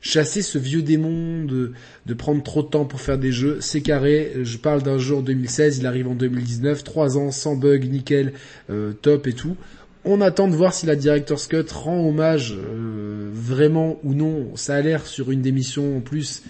[0.04, 1.72] chasser ce vieux démon, de,
[2.04, 3.56] de prendre trop de temps pour faire des jeux.
[3.60, 7.56] C'est carré, je parle d'un jeu en 2016, il arrive en 2019, trois ans sans
[7.56, 8.34] bug, nickel,
[8.70, 9.56] euh, top et tout.
[10.04, 14.54] On attend de voir si la Director's Cut rend hommage euh, vraiment ou non.
[14.56, 16.42] Ça a l'air sur une des missions en plus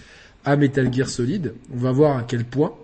[0.43, 1.53] à Metal Gear Solid.
[1.73, 2.75] On va voir à quel point.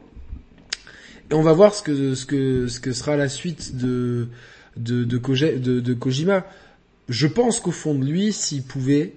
[1.29, 4.29] Et on va voir ce que ce que ce que sera la suite de
[4.77, 6.45] de, de Kojima.
[7.09, 9.15] Je pense qu'au fond de lui, s'il pouvait,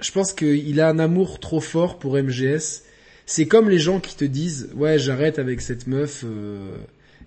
[0.00, 2.82] je pense qu'il a un amour trop fort pour MGS.
[3.26, 6.76] C'est comme les gens qui te disent ouais j'arrête avec cette meuf, euh,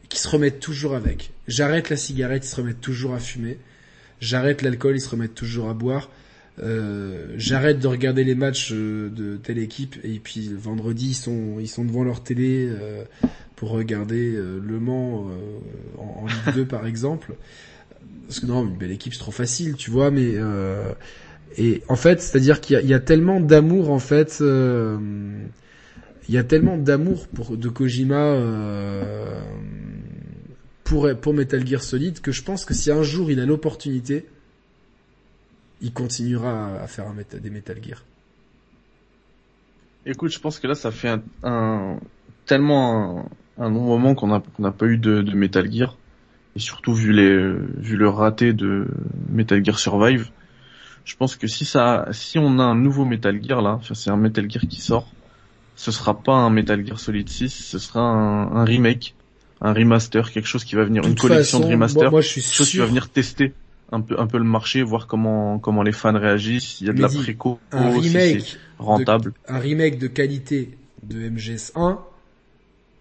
[0.09, 1.31] qui se remettent toujours avec.
[1.47, 3.57] J'arrête la cigarette, ils se remettent toujours à fumer.
[4.19, 6.09] J'arrête l'alcool, ils se remettent toujours à boire.
[6.61, 11.15] Euh, j'arrête de regarder les matchs euh, de telle équipe et puis le vendredi ils
[11.15, 13.03] sont ils sont devant leur télé euh,
[13.55, 17.33] pour regarder euh, Le Mans euh, en, en Ligue 2 par exemple
[18.27, 20.91] parce que non une belle équipe c'est trop facile tu vois mais euh,
[21.57, 24.97] et en fait c'est à dire qu'il y a, tellement d'amour en fait euh,
[26.27, 29.41] il y a tellement d'amour pour de Kojima euh,
[30.83, 34.25] pour pour Metal Gear Solid que je pense que si un jour il a l'opportunité
[35.83, 38.03] il continuera à faire des Metal Gear.
[40.05, 41.19] Écoute, je pense que là, ça fait
[42.45, 45.97] tellement un, long moment qu'on n'a pas eu de, Metal Gear,
[46.55, 48.87] et surtout vu le raté de
[49.29, 50.29] Metal Gear Survive.
[51.05, 54.17] Je pense que si ça, si on a un nouveau Metal Gear là, c'est un
[54.17, 55.11] Metal Gear qui sort,
[55.75, 59.15] ce sera pas un Metal Gear Solid 6, ce sera un, un remake,
[59.61, 62.27] un remaster, quelque chose qui va venir, une collection façon, de remaster, moi, moi, je
[62.27, 63.53] suis quelque chose qui va venir tester
[63.91, 66.93] un peu un peu le marché, voir comment comment les fans réagissent, s'il y a
[66.93, 69.33] de la préco, un si remake rentable.
[69.47, 71.99] un remake de qualité de MGS1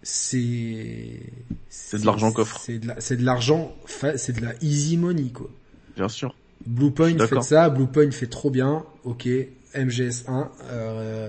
[0.02, 1.20] c'est
[1.68, 2.60] C'est de l'argent coffre.
[2.60, 2.78] C'est
[3.16, 3.74] de l'argent
[4.16, 5.48] c'est de la easy money quoi.
[5.96, 6.34] Bien sûr.
[6.66, 9.28] Bluepoint fait ça, Bluepoint fait trop bien, ok,
[9.74, 11.28] MGS1, euh,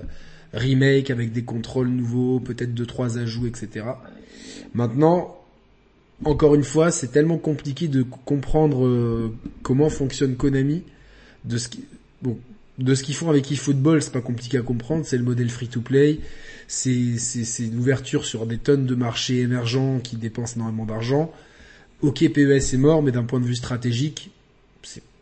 [0.52, 3.86] remake avec des contrôles nouveaux, peut-être deux trois ajouts, etc.
[4.74, 5.36] Maintenant,
[6.24, 10.82] encore une fois, c'est tellement compliqué de comprendre euh, comment fonctionne Konami,
[11.44, 11.84] de ce qui,
[12.22, 12.38] bon,
[12.78, 16.20] de ce qu'ils font avec eFootball, c'est pas compliqué à comprendre, c'est le modèle free-to-play,
[16.66, 21.32] c'est c'est c'est une ouverture sur des tonnes de marchés émergents qui dépensent énormément d'argent.
[22.00, 24.30] Ok, PES est mort, mais d'un point de vue stratégique,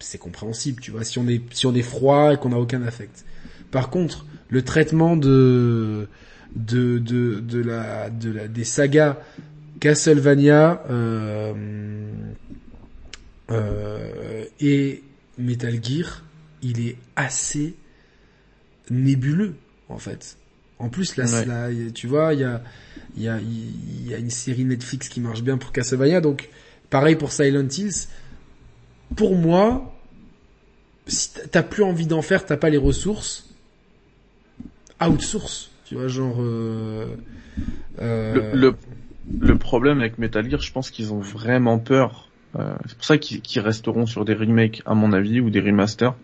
[0.02, 2.82] c'est compréhensible, tu vois, si on est si on est froid et qu'on n'a aucun
[2.82, 3.24] affect.
[3.70, 6.08] Par contre, le traitement de
[6.54, 9.16] de de de la de la des sagas
[9.80, 11.52] Castlevania euh,
[13.50, 15.02] euh, et
[15.38, 16.22] Metal Gear,
[16.62, 17.74] il est assez
[18.90, 19.54] nébuleux
[19.88, 20.36] en fait.
[20.78, 21.44] En plus là, Ouais.
[21.46, 22.62] là, tu vois, il y a
[23.16, 26.48] il y a il y a une série Netflix qui marche bien pour Castlevania, donc
[26.90, 28.08] pareil pour Silent Hills.
[29.16, 29.92] Pour moi,
[31.06, 33.48] si t'as plus envie d'en faire, t'as pas les ressources,
[35.00, 35.70] outsource.
[35.84, 36.36] Tu vois, genre.
[36.40, 37.06] Euh,
[38.00, 38.72] euh,
[39.40, 42.28] Le, problème avec Metal Gear, je pense qu'ils ont vraiment peur.
[42.58, 46.14] Euh, c'est pour ça qu'ils resteront sur des remakes, à mon avis, ou des remasters,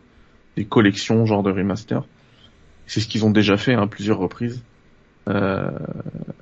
[0.56, 2.04] des collections, genre de remasters.
[2.86, 4.62] C'est ce qu'ils ont déjà fait à plusieurs reprises.
[5.28, 5.70] Euh,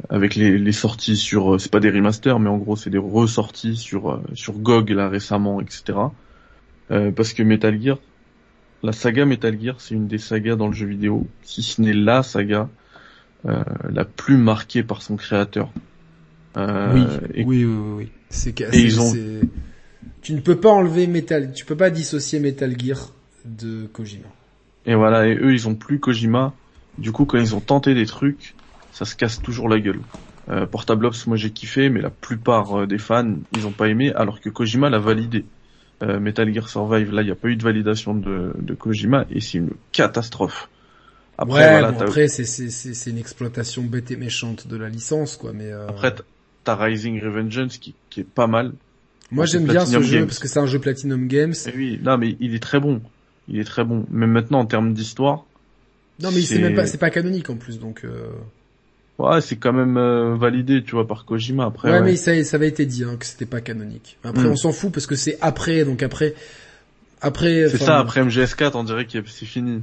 [0.08, 3.76] avec les, les sorties sur, c'est pas des remasters, mais en gros c'est des ressorties
[3.76, 5.98] sur sur GOG là récemment, etc.
[6.90, 7.98] Euh, parce que Metal Gear,
[8.82, 11.92] la saga Metal Gear, c'est une des sagas dans le jeu vidéo, si ce n'est
[11.92, 12.68] la saga
[13.46, 15.70] euh, la plus marquée par son créateur.
[16.56, 18.08] Euh, oui, et oui, oui, oui.
[18.30, 19.14] C'est ont-
[20.22, 23.10] Tu ne peux pas enlever Metal, tu peux pas dissocier Metal Gear
[23.44, 24.28] de Kojima.
[24.86, 26.54] Et voilà, et eux, ils ont plus Kojima.
[26.98, 28.56] Du coup, quand ils ont tenté des trucs,
[28.90, 30.00] ça se casse toujours la gueule.
[30.48, 33.88] Euh, Portable Ops, moi j'ai kiffé, mais la plupart euh, des fans, ils ont pas
[33.88, 35.44] aimé, alors que Kojima l'a validé.
[36.02, 39.24] Euh, Metal Gear Survive, là, il n'y a pas eu de validation de, de Kojima,
[39.30, 40.68] et c'est une catastrophe.
[41.38, 44.66] Après, ouais, voilà, bon, t'as- après c'est c'est c'est c'est une exploitation bête et méchante
[44.66, 45.52] de la licence, quoi.
[45.52, 46.14] Mais euh, après,
[46.64, 48.72] t'as Rising Revengeance qui, qui est pas mal.
[49.30, 51.54] moi j'aime bien ce jeu parce que c'est un jeu Platinum Games.
[51.66, 53.00] Et oui, non, mais il est très bon.
[53.48, 54.04] Il est très bon.
[54.10, 55.44] Même maintenant, en termes d'histoire,
[56.22, 58.04] Non, mais c'est c'est- même pas, c'est pas canonique en plus, donc.
[58.04, 58.28] Euh...
[59.18, 61.64] ouais, c'est quand même euh, validé, tu vois, par Kojima.
[61.66, 62.04] Après, Ouais, ouais.
[62.04, 64.18] mais ça, ça avait été dit hein, que c'était pas canonique.
[64.24, 64.52] Après, Mm.
[64.52, 66.34] on s'en fout parce que c'est après, donc après,
[67.20, 67.68] après.
[67.68, 69.82] c'est ça, après MGS4, on dirait que c'est fini.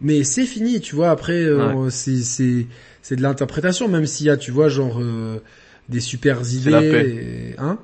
[0.00, 1.10] Mais c'est fini, tu vois.
[1.10, 2.66] Après, euh, c'est c'est
[3.02, 5.42] c'est de l'interprétation, même s'il y a, tu vois, genre euh,
[5.90, 6.70] des super idées.
[6.70, 7.78] la et- Hein?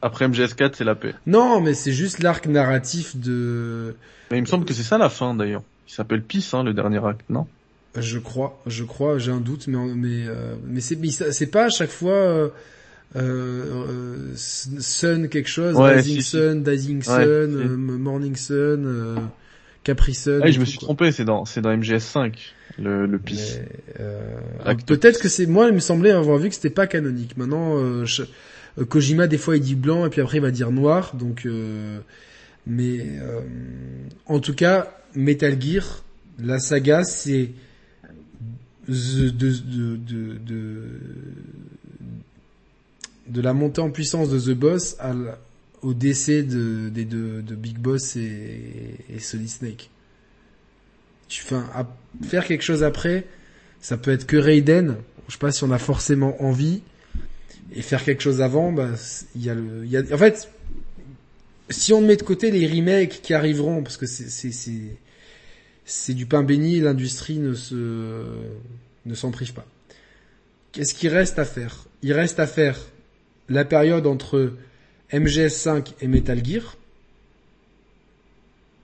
[0.00, 1.14] Après MGS4, c'est la paix.
[1.26, 3.96] Non, mais c'est juste l'arc narratif de.
[4.30, 5.62] Mais il me semble que c'est ça la fin d'ailleurs.
[5.88, 7.48] Il s'appelle Peace, hein, le dernier acte, non?
[7.96, 10.98] Je crois, je crois, j'ai un doute, mais mais euh, mais c'est
[11.32, 12.12] c'est pas à chaque fois.
[12.12, 12.48] Euh,
[13.16, 16.30] euh, Sun quelque chose, Ouais, Rising si, si.
[16.30, 17.16] Sun, Rising Ouais, Sun, si.
[17.16, 19.16] euh, Morning Sun, euh,
[19.82, 20.40] Capri Sun.
[20.44, 20.86] Ah, je me suis quoi.
[20.88, 22.34] trompé, c'est dans c'est dans MGS5
[22.78, 23.58] le le Peace.
[23.60, 23.68] Mais,
[24.00, 24.36] euh,
[24.66, 27.36] Acte peut-être que c'est moi, il me semblait avoir vu que c'était pas canonique.
[27.38, 28.24] Maintenant, euh, je-
[28.78, 31.46] euh, Kojima des fois il dit blanc et puis après il va dire noir, donc.
[31.46, 31.98] euh,
[32.66, 33.40] mais euh,
[34.26, 36.04] en tout cas, Metal Gear,
[36.38, 37.50] la saga, c'est
[38.88, 39.96] de de,
[40.38, 41.00] de
[43.28, 44.96] de la montée en puissance de The Boss
[45.82, 49.90] au décès de, des deux de Big Boss et, et Solid Snake.
[51.28, 51.86] Tu fais un- à
[52.26, 53.26] faire quelque chose après,
[53.80, 54.96] ça peut être que Raiden.
[55.28, 56.80] Je sais pas si on a forcément envie.
[57.74, 58.88] Et faire quelque chose avant, bah,
[59.36, 60.48] il y a le, y a, en fait,
[61.68, 64.96] si on met de côté les remakes qui arriveront, parce que c'est, c'est, c'est,
[65.88, 68.22] c'est du pain béni, l'industrie ne se,
[69.06, 69.66] ne s'en prive pas.
[70.72, 71.86] Qu'est-ce qui reste à faire?
[72.02, 72.78] Il reste à faire
[73.48, 74.52] la période entre
[75.12, 76.76] MGS5 et Metal Gear.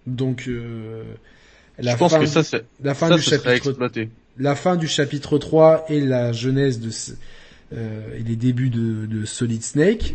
[0.06, 1.02] Donc, euh,
[1.78, 3.76] la je pense fin que du- ça c'est la fin ça du ce serait chapitre
[4.38, 6.90] la fin du chapitre 3 et la genèse de
[7.72, 10.14] euh, et les débuts de, de Solid Snake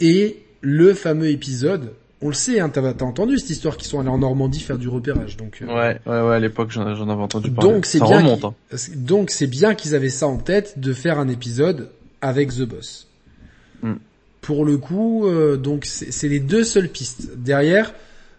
[0.00, 4.08] et le fameux épisode on le sait hein, t'as entendu cette histoire qu'ils sont allés
[4.08, 7.50] en Normandie faire du repérage donc euh, Ouais, ouais, ouais, à l'époque j'en avais entendu
[7.50, 7.70] parler.
[7.72, 8.44] donc c'est bien remonte.
[8.44, 8.54] Hein.
[8.96, 13.08] donc c'est bien qu'ils avaient ça en tête de faire un épisode avec The Boss
[13.82, 13.96] Hmm.
[14.40, 17.92] pour le coup euh, donc c'est les deux seules pistes derrière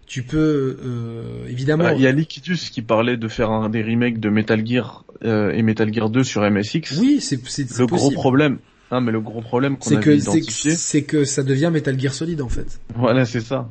[0.08, 3.84] tu peux euh, évidemment Bah, Il y a Liquidus qui parlait de faire un, des
[3.84, 6.98] remakes de Metal Gear et Metal Gear 2 sur MSX.
[7.00, 7.36] oui c'est
[7.78, 8.14] le gros possible.
[8.16, 8.58] problème,
[8.92, 12.14] non mais le gros problème qu'on avait que identifié, c'est que ça devient Metal Gear
[12.14, 12.80] Solid en fait.
[12.96, 13.70] voilà c'est ça.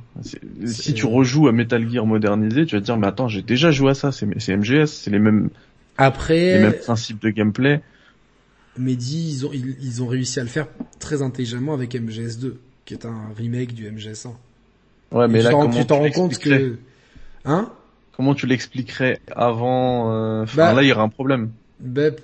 [0.67, 3.71] Si tu rejoues à Metal Gear modernisé, tu vas te dire mais attends j'ai déjà
[3.71, 5.51] joué à ça, c'est MGS, c'est les mêmes
[5.99, 7.81] les Après, mêmes principes de gameplay.
[8.79, 10.69] Mehdi, ils ont ils, ils ont réussi à le faire
[11.01, 12.55] très intelligemment avec MGS2,
[12.85, 14.35] qui est un remake du MGS1.
[15.13, 16.77] Ouais, mais Et là, tu t'en- comment tu t'en rends compte que,
[17.45, 17.73] hein?
[18.17, 21.51] Comment tu l'expliquerais avant euh, enfin, Bah- Là, il y aura un problème.
[21.79, 22.15] Ben,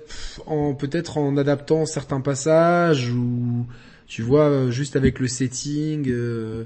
[0.47, 3.65] en peut-être en adaptant certains passages ou
[4.07, 6.63] tu vois euh, juste avec le setting, euh,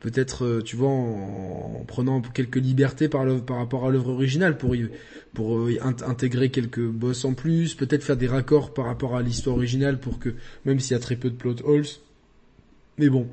[0.00, 4.56] peut-être euh, tu vois en, en prenant quelques libertés par, par rapport à l'œuvre originale
[4.56, 4.88] pour y-
[5.34, 5.68] pour
[6.06, 10.18] intégrer quelques boss en plus, peut-être faire des raccords par rapport à l'histoire originale pour
[10.18, 10.30] que
[10.64, 11.84] même s'il y a très peu de plot holes.
[12.98, 13.26] Mais bon,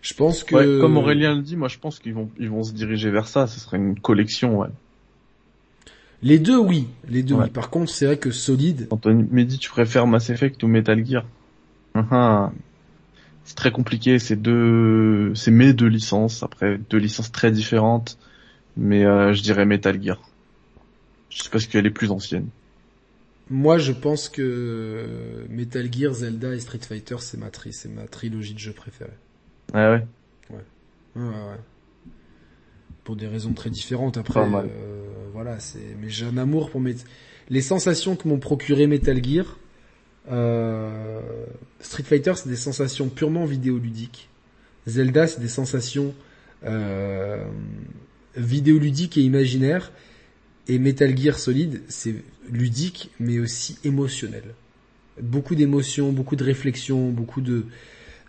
[0.00, 2.72] je pense que comme Aurélien le dit, moi je pense qu'ils vont ils vont se
[2.72, 3.46] diriger vers ça.
[3.46, 4.58] Ce serait une collection.
[4.58, 4.68] Ouais.
[6.22, 7.44] Les deux oui, les deux Ouais.
[7.44, 7.50] oui.
[7.50, 11.24] Par contre, c'est vrai que solide, Anthony Mehdi, tu préfères Mass Effect ou Metal Gear
[11.94, 12.52] Hum, hum.
[13.44, 14.18] C'est très compliqué.
[14.18, 16.42] C'est deux, c'est mes deux licences.
[16.42, 18.18] Après deux licences très différentes,
[18.76, 20.20] mais euh, je dirais Metal Gear.
[21.30, 22.48] Je sais parce qu'elle est plus ancienne.
[23.50, 28.06] Moi, je pense que Metal Gear, Zelda et Street Fighter, c'est ma, tri c'est ma
[28.06, 29.10] trilogie de jeux préférée.
[29.72, 29.80] Ouais?
[29.88, 30.04] Ouais.
[30.50, 30.56] Ouais,
[31.16, 31.60] ouais, ouais.
[33.04, 34.18] Pour des raisons très différentes.
[34.18, 34.66] Après, Pas mal.
[34.70, 35.07] euh,
[35.40, 35.94] voilà, c'est.
[36.00, 36.96] Mais j'ai un amour pour mes.
[37.48, 39.56] Les sensations que m'ont procuré Metal Gear,
[40.32, 41.20] euh,
[41.78, 44.30] Street Fighter, c'est des sensations purement vidéoludiques.
[44.88, 46.12] Zelda, c'est des sensations
[46.64, 47.46] euh,
[48.36, 49.92] vidéoludiques et imaginaires.
[50.66, 52.16] Et Metal Gear Solid, c'est
[52.50, 54.42] ludique, mais aussi émotionnel.
[55.22, 57.66] Beaucoup d'émotions, beaucoup de réflexions, beaucoup de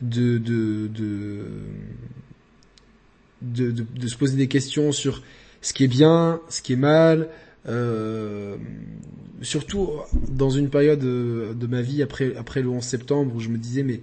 [0.02, 1.50] de de de,
[3.42, 5.24] de, de, de se poser des questions sur
[5.62, 7.30] ce qui est bien, ce qui est mal,
[7.68, 8.58] euh,
[9.42, 9.90] surtout
[10.30, 13.58] dans une période euh, de ma vie après après le 11 septembre où je me
[13.58, 14.02] disais mais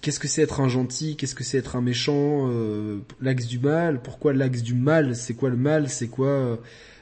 [0.00, 3.58] qu'est-ce que c'est être un gentil, qu'est-ce que c'est être un méchant, euh, l'axe du
[3.58, 6.56] mal, pourquoi l'axe du mal, c'est quoi le mal, c'est quoi euh,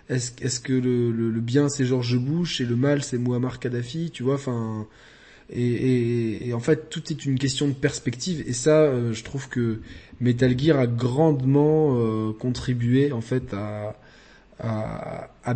[0.08, 4.10] est-ce est-ce que le, le, bien c'est George Bush et le mal c'est Muammar Kadhafi,
[4.10, 4.86] tu vois, enfin
[5.55, 8.44] et, en fait tout est une question de perspective.
[8.47, 9.81] Et ça euh, je trouve que
[10.20, 13.97] Metal Gear a grandement euh, contribué en fait à
[14.58, 15.55] à, à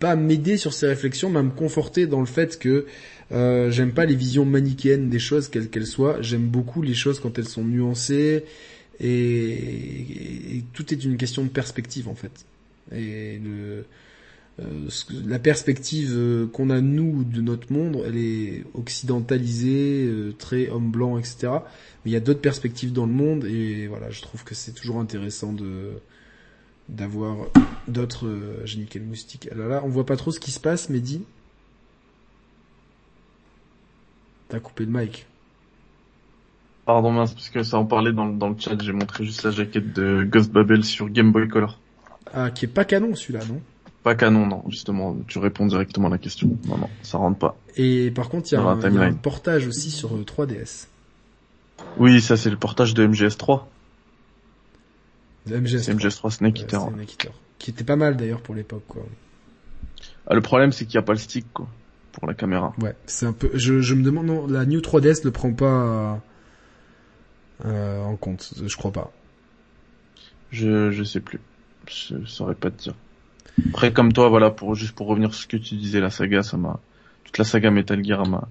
[0.00, 2.86] pas m'aider sur ces réflexions mais à me conforter dans le fait que
[3.32, 6.20] euh, j'aime pas les visions manichéennes des choses quelles qu'elles soient.
[6.20, 8.44] J'aime beaucoup les choses quand elles sont nuancées.
[9.00, 12.44] Et, tout est une question de perspective en fait
[14.60, 14.88] euh,
[15.26, 20.90] la perspective euh, qu'on a nous de notre monde, elle est occidentalisée, euh, très homme
[20.90, 21.64] blanc, etc.
[22.04, 24.72] Mais il y a d'autres perspectives dans le monde et voilà, je trouve que c'est
[24.72, 26.02] toujours intéressant de
[26.88, 27.50] d'avoir
[27.88, 28.26] d'autres.
[28.28, 29.48] Euh, J'ai niqué le moustique.
[29.52, 31.26] Alors là, on voit pas trop ce qui se passe, Mehdi.
[34.46, 35.26] T'as coupé le mic.
[36.84, 38.80] Pardon mince parce que ça en parlait dans, le- dans le chat.
[38.80, 41.82] J'ai montré juste la jaquette de Ghost Babel sur Game Boy Color.
[42.32, 43.64] Ah, qui est pas canon celui-là, non?
[44.02, 44.64] Pas canon non.
[44.68, 46.48] Justement, tu réponds directement à la question.
[46.66, 47.56] Non non, ça rentre pas.
[47.76, 50.88] Et par contre, il y, a un- portage aussi sur euh, 3DS.
[51.98, 53.62] Oui, ça c'est le portage de MGS3.
[55.46, 55.78] De MGS.
[55.82, 56.80] C'est MGS3 Snake Ouais, Eater.
[56.80, 57.32] c'est Snake Eater.
[57.58, 59.02] Qui était pas mal d'ailleurs pour l'époque, quoi.
[60.26, 61.68] Ah, le problème c'est qu'il n'y a pas le stick quoi
[62.12, 62.74] pour la caméra.
[62.80, 63.50] Ouais, c'est un peu.
[63.54, 66.20] Je, je me demande, non, la New 3DS ne prend pas
[67.64, 68.52] euh, en compte.
[68.64, 69.12] Je crois pas.
[70.50, 71.40] Je je sais plus.
[71.88, 72.94] Je saurais pas te dire.
[73.72, 76.42] Après comme toi voilà pour juste pour revenir sur ce que tu disais la saga
[76.42, 76.80] ça m'a
[77.24, 78.48] toute la saga Metal Gear m'a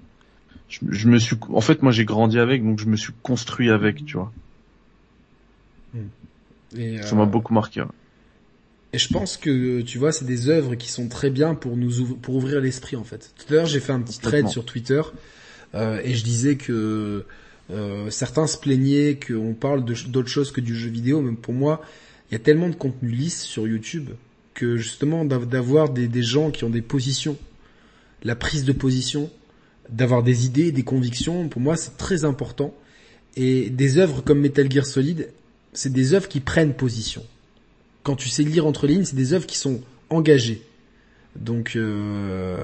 [0.69, 3.69] je, je me suis en fait moi j'ai grandi avec donc je me suis construit
[3.69, 4.31] avec tu vois.
[6.77, 7.81] Et, Ça euh, m'a beaucoup marqué.
[7.81, 7.87] ouais.
[8.93, 11.99] Et je pense que tu vois, c'est des œuvres qui sont très bien pour nous
[12.01, 13.31] ouvrir, pour ouvrir l'esprit en fait.
[13.37, 15.01] Tout à l'heure, j'ai fait un petit thread sur Twitter
[15.75, 17.25] euh, et je disais que
[17.69, 21.31] euh, certains se plaignaient qu'on parle de ch- d'autre chose que du jeu vidéo, mais
[21.33, 21.81] pour moi,
[22.29, 24.09] il y a tellement de contenu lisse sur YouTube
[24.53, 27.37] que justement d'av- d'avoir des, gens qui ont des positions,
[28.23, 29.29] la prise de position,
[29.89, 32.73] d'avoir des idées, des convictions, pour moi, c'est très important.
[33.35, 35.29] Et des œuvres comme Metal Gear Solid,
[35.73, 37.23] c'est des œuvres qui prennent position
[38.03, 40.61] quand tu sais lire entre lignes, c'est des œuvres qui sont engagées.
[41.35, 42.57] Donc, euh,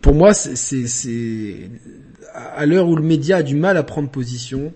[0.00, 1.70] pour moi, c'est-
[2.34, 4.72] à l'heure où le média a du mal à prendre position,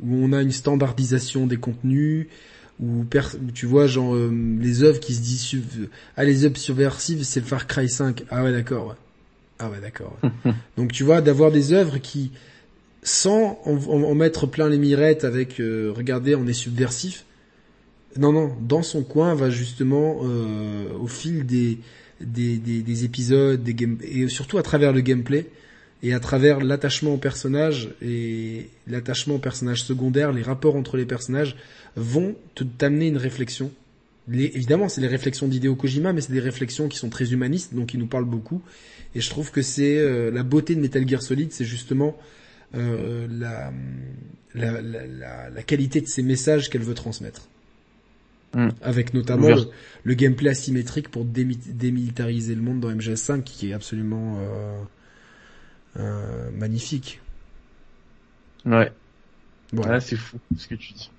[0.00, 2.26] où on a une standardisation des contenus,
[2.80, 3.04] où,
[3.54, 7.46] tu vois genre euh, les œuvres qui se disent ah les œuvres subversives, c'est le
[7.46, 8.24] Far Cry 5.
[8.30, 8.88] Ah ouais d'accord.
[8.88, 8.94] Ouais.
[9.58, 10.16] Ah ouais d'accord.
[10.22, 10.52] ouais.
[10.76, 12.30] Donc tu vois d'avoir des œuvres qui
[13.02, 17.24] sans en, en- en mettre plein les mirettes avec euh, regardez on est subversif.
[18.16, 21.78] Non non, dans son coin va justement euh, au fil des
[22.20, 25.46] des, des, des épisodes, des game et surtout à travers le gameplay
[26.02, 31.06] et à travers l'attachement au personnage et l'attachement au personnage secondaire, les rapports entre les
[31.06, 31.56] personnages
[31.96, 33.72] vont te t'amener une réflexion.
[34.28, 37.74] Les- évidemment, c'est les réflexions d'Hideo Kojima, mais c'est des réflexions qui sont très humanistes,
[37.74, 38.62] donc qui nous parlent beaucoup.
[39.14, 42.16] Et je trouve que c'est euh, la beauté de Metal Gear Solid, c'est justement
[42.76, 43.72] euh, la,
[44.54, 47.48] la, la, la, qualité de ses messages qu'elle veut transmettre.
[48.54, 48.68] Mm.
[48.82, 49.62] Avec notamment le,
[50.04, 54.78] le gameplay asymétrique pour démi- démilitariser le monde dans MGS5 qui est absolument euh,
[55.98, 57.20] euh, magnifique.
[58.64, 58.92] Ouais.
[59.72, 59.94] Voilà.
[59.94, 61.10] Ouais, c'est fou ce que tu dis.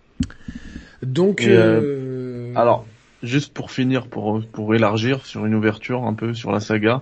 [1.03, 2.85] Donc, euh, euh, Alors,
[3.23, 7.01] juste pour finir, pour pour élargir sur une ouverture un peu sur la saga,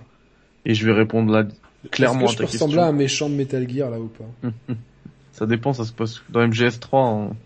[0.64, 1.46] et je vais répondre là
[1.90, 2.94] clairement est-ce à que ta je peux ressembler à question.
[2.94, 4.48] un méchant de Metal Gear là ou pas?
[5.32, 6.88] Ça dépend, ça se passe dans MGS3.
[6.92, 7.36] on-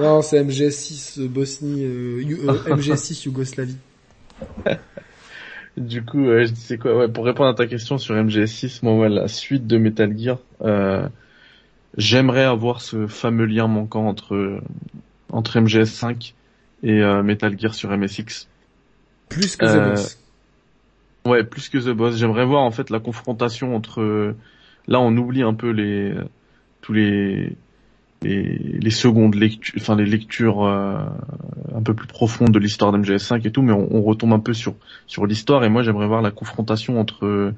[0.00, 3.76] Non, c'est MGS6 euh, Bosnie, euh, You- euh, MGS6 Yougoslavie.
[5.76, 8.94] Du coup, euh, je disais quoi Ouais, pour répondre à ta question sur MGS6, moi,
[8.96, 11.06] ouais, la suite de Metal Gear, euh,
[11.98, 14.60] j'aimerais avoir ce fameux lien manquant entre
[15.30, 16.32] entre MGS5
[16.82, 18.48] et euh, Metal Gear sur MSX.
[19.28, 20.18] Plus que Euh, The Boss.
[21.26, 22.16] Ouais, plus que The Boss.
[22.16, 24.34] J'aimerais voir en fait la confrontation entre.
[24.88, 26.14] Là, on oublie un peu les
[26.80, 27.56] tous les
[28.22, 28.42] les,
[28.80, 30.96] les secondes lectures, enfin les lectures euh,
[31.74, 34.54] un peu plus profondes de l'histoire d'MGS5 et tout, mais on, on retombe un peu
[34.54, 34.74] sur
[35.06, 35.64] sur l'histoire.
[35.64, 37.52] Et moi, j'aimerais voir la confrontation entre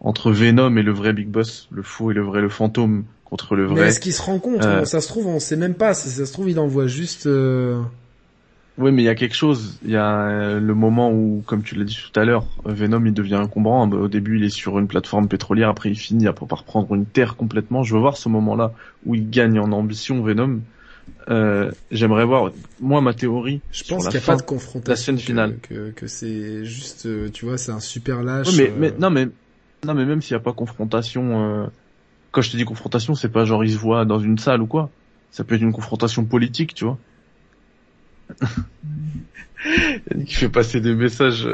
[0.00, 3.56] entre Venom et le vrai Big Boss, le faux et le vrai, le fantôme contre
[3.56, 3.88] le Mais vrai.
[3.88, 5.94] est-ce qu'ils se rencontrent Euh, Ça se trouve, on sait même pas.
[5.94, 7.26] Si ça se trouve, il envoie juste...
[7.26, 7.80] euh,
[8.76, 9.78] Oui, mais il y a quelque chose.
[9.84, 12.72] Il y a euh, le moment où, comme tu l'as dit tout à l'heure, euh,
[12.72, 13.88] Venom il devient encombrant.
[13.90, 17.06] Au début, il est sur une plateforme pétrolière, après il finit par par prendre une
[17.06, 17.84] terre complètement.
[17.84, 18.72] Je veux voir ce moment-là
[19.06, 20.60] où il gagne en ambition Venom.
[21.30, 22.50] Euh, J'aimerais voir.
[22.80, 23.60] Moi, ma théorie.
[23.70, 24.90] Je pense qu'il n'y a fin- pas de confrontation.
[24.92, 25.56] la scène que- finale.
[25.62, 28.48] Que, que, c'est juste, euh, tu vois, c'est un super lâche.
[28.48, 29.28] Ouais, mais, euh, mais non, mais
[29.86, 31.62] non, mais même s'il n'y a pas confrontation.
[31.62, 31.66] euh,
[32.32, 34.66] Quand je te dis confrontation, c'est pas genre ils se voient dans une salle ou
[34.66, 34.90] quoi.
[35.30, 36.98] Ça peut être une confrontation politique, tu vois.
[40.10, 41.48] Yannick fait passer des messages.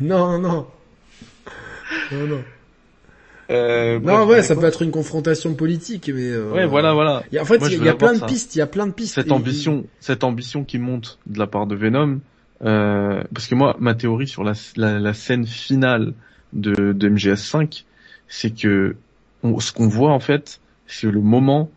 [0.00, 0.66] Non, non.
[2.12, 2.42] Non, non.
[3.50, 6.28] Euh, Non, bref, ouais, mais ça peut être une confrontation politique, mais...
[6.30, 7.22] euh, Ouais, voilà, voilà.
[7.32, 8.26] il y a- en fait, il y a, y plein de ça.
[8.26, 9.14] pistes, il y a plein de pistes.
[9.14, 12.20] Cette Et- ambition, cette ambition qui monte de la part de Venom,
[12.64, 16.12] euh, parce que moi, ma théorie sur la, la, la scène finale
[16.52, 17.84] de, de MGS5,
[18.28, 18.96] c'est que
[19.42, 21.70] on- ce qu'on voit en fait, c'est le moment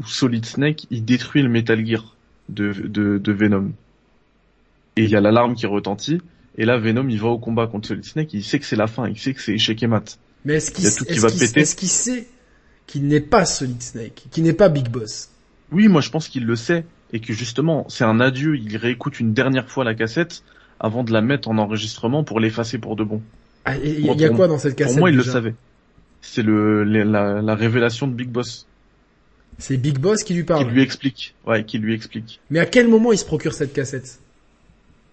[0.00, 2.16] où Solid Snake il détruit le Metal Gear
[2.48, 3.72] de, de, de Venom.
[4.96, 6.20] Et il y a l'alarme qui retentit.
[6.56, 8.34] Et là, Venom, il va au combat contre Solid Snake.
[8.34, 9.08] Il sait que c'est la fin.
[9.08, 10.18] Il sait que c'est échec et mat.
[10.44, 11.60] Mais est-ce qu'il y péter.
[11.60, 12.26] est-ce qu'il sait
[12.86, 15.30] qu'il n'est pas Solid Snake, qu'il n'est pas Big Boss?
[15.72, 18.56] Oui, moi je pense qu'il le sait et que justement c'est un adieu.
[18.56, 20.42] Il réécoute une dernière fois la cassette
[20.80, 23.20] avant de la mettre en enregistrement pour l'effacer pour de bon.
[23.64, 25.16] Ah, Il y, Moi, a- il y a quoi dans cette cassette pour moi, il
[25.16, 25.54] le savait.
[26.22, 28.66] C'est la, la révélation de Big Boss
[29.58, 30.68] C'est Big Boss qui lui qui parle.
[30.70, 31.34] lui explique.
[31.46, 32.40] Ouais, qui lui explique.
[32.50, 34.20] Mais à quel moment il se procure cette cassette?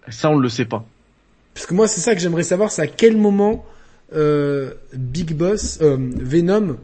[0.08, 0.84] Ça on le sait pas.
[1.54, 3.64] Parce que moi, c'est ça que j'aimerais savoir, c'est à quel moment
[4.14, 6.76] euh, Big Boss, euh, Venom,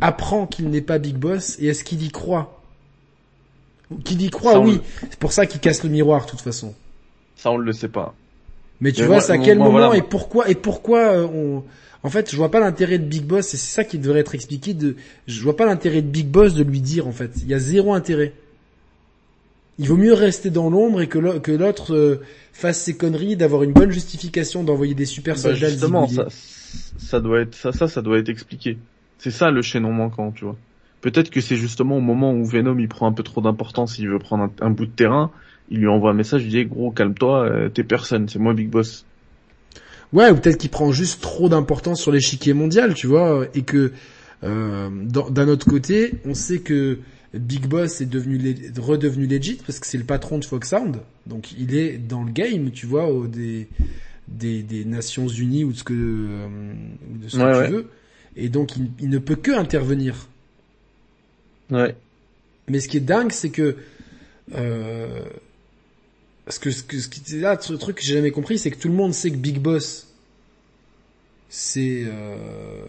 [0.00, 2.60] apprend qu'il n'est pas Big Boss et est-ce qu'il y croit?
[4.04, 4.74] Qu'il y croit, Ça, oui.
[4.74, 6.74] le- C'est pour ça qu'il casse le miroir, de toute façon.
[7.36, 8.14] Ça on le sait pas.
[8.80, 9.96] Mais tu Mais vois, c'est à quel moi, moment voilà.
[9.96, 11.64] et pourquoi et pourquoi euh, on.
[12.04, 14.34] En fait, je vois pas l'intérêt de Big Boss et c'est ça qui devrait être
[14.36, 14.74] expliqué.
[14.74, 14.94] De,
[15.26, 17.32] je vois pas l'intérêt de Big Boss de lui dire en fait.
[17.42, 18.32] Il y a zéro intérêt.
[19.78, 22.20] Il vaut mieux rester dans l'ombre et que l'au- que l'autre euh,
[22.52, 25.68] fasse ses conneries, d'avoir une bonne justification, d'envoyer des super Bah, soldats.
[25.68, 28.78] justement, ça, ça doit être ça, ça, ça doit être expliqué.
[29.18, 30.58] C'est ça le chaînon manquant, tu vois.
[31.00, 34.08] Peut-être que c'est justement au moment où Venom il prend un peu trop d'importance, il
[34.08, 35.32] veut prendre un, un bout de terrain,
[35.68, 38.70] il lui envoie un message, il dit gros calme-toi, euh, t'es personne, c'est moi Big
[38.70, 39.06] Boss.
[40.12, 43.92] Ouais, ou peut-être qu'il prend juste trop d'importance sur l'échiquier mondial, tu vois, et que
[44.44, 46.98] euh, d'un autre côté, on sait que
[47.32, 51.74] Big Boss est devenu redevenu legit parce que c'est le patron de Foxhound, donc il
[51.74, 53.66] est dans le game, tu vois, au, des,
[54.28, 56.46] des des Nations Unies ou de ce que euh,
[57.12, 57.66] ou de ce Ouais, que ouais.
[57.66, 57.86] tu veux,
[58.36, 60.28] et donc il, il ne peut que intervenir.
[61.70, 61.96] Ouais.
[62.68, 63.76] Mais ce qui est dingue, c'est que
[64.54, 65.20] euh,
[66.48, 68.88] ce que ce ce qui là ce truc que j'ai jamais compris, c'est que tout
[68.88, 70.08] le monde sait que Big Boss
[71.48, 72.84] c'est euh,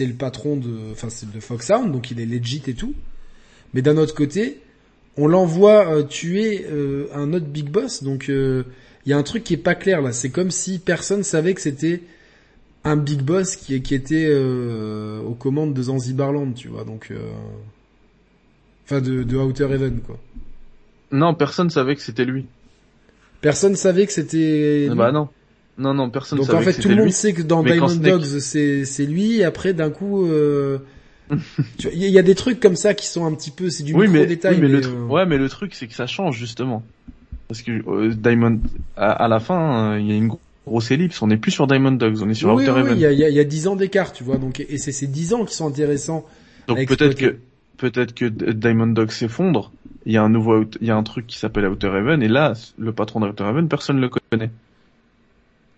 [0.00, 2.94] le patron de enfin c'est de Foxhound, donc il est legit et tout.
[3.72, 4.60] Mais d'un autre côté,
[5.16, 8.64] on l'envoie euh, tuer euh, un autre Big Boss, donc euh,
[9.06, 10.12] il y a un truc qui est pas clair là.
[10.12, 12.02] C'est comme si personne savait que c'était
[12.84, 16.84] un Big Boss qui qui était euh, aux commandes de Zanzibarland, tu vois.
[16.84, 17.10] Donc
[18.84, 20.18] Enfin, de, de Outer Heaven, quoi.
[21.10, 22.46] Non, personne savait que c'était lui.
[23.44, 24.86] Personne savait que c'était...
[24.88, 24.94] lui.
[24.96, 25.28] Bah non.
[25.76, 27.12] Non, non, personne Donc savait en que fait, tout le monde lui.
[27.12, 29.38] sait que dans Mais Diamond Snake- Dogs, c'est c'est lui.
[29.40, 30.78] Et après, d'un coup, euh,
[31.92, 34.06] il y, a- des trucs comme ça qui sont un petit peu, c'est du Oui,
[34.06, 34.54] micro mais, détail.
[34.54, 36.82] oui, mais, le mais, truc, euh, ouais, mais le truc, c'est que ça change, justement.
[37.48, 38.60] Parce que euh, Diamond,
[38.96, 41.20] à, à la fin, euh, il y a une gro- grosse ellipse.
[41.22, 42.96] On n'est plus sur Diamond Dogs, on est sur oui, Outer oui, Heaven.
[42.96, 44.38] il y a, y a- il y a 10 ans d'écart, tu vois.
[44.38, 46.24] Donc, et c'est ces 10 ans qui sont intéressants
[46.68, 47.36] Donc peut-être que
[47.78, 49.72] peut-être que Diamond Dog s'effondre.
[50.06, 52.28] Il y a un nouveau, il y a un truc qui s'appelle Outer Heaven et
[52.28, 54.50] là, le patron d'Outer Heaven, personne ne le connaît.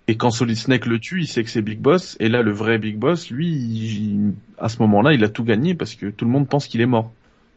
[0.09, 2.17] Et quand Solid Snake le tue, il sait que c'est Big Boss.
[2.21, 5.95] Et là, le vrai Big Boss, lui, à ce moment-là, il a tout gagné parce
[5.97, 7.13] que tout le monde pense qu'il est mort.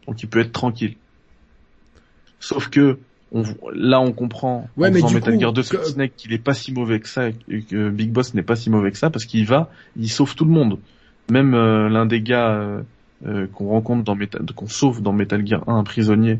[0.07, 0.95] Donc il peut être tranquille.
[2.39, 2.97] Sauf que
[3.31, 6.55] on, là, on comprend ouais, en mais Metal Gear 2 Solid Snake qu'il est pas
[6.55, 9.25] si mauvais que ça, et que Big Boss n'est pas si mauvais que ça parce
[9.25, 10.79] qu'il va, il sauve tout le monde.
[11.29, 12.81] Même euh, l'un des gars euh,
[13.27, 16.39] euh, qu'on rencontre dans Metal, qu'on sauve dans Metal Gear 1, un prisonnier,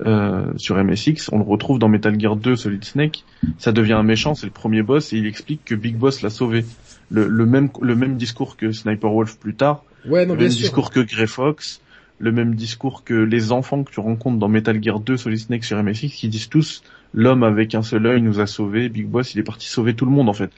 [0.00, 3.24] euh, sur MSX, on le retrouve dans Metal Gear 2 Solid Snake,
[3.58, 6.30] ça devient un méchant, c'est le premier boss et il explique que Big Boss l'a
[6.30, 6.64] sauvé.
[7.10, 10.48] Le, le, même le même discours que Sniper Wolf plus tard, ouais, non, le même
[10.48, 11.80] discours que Grey Fox,
[12.18, 15.64] le même discours que les enfants que tu rencontres dans Metal Gear 2 Solid Snake
[15.64, 16.82] sur MSX qui disent tous
[17.12, 20.06] l'homme avec un seul œil nous a sauvés, Big Boss il est parti sauver tout
[20.06, 20.50] le monde en fait.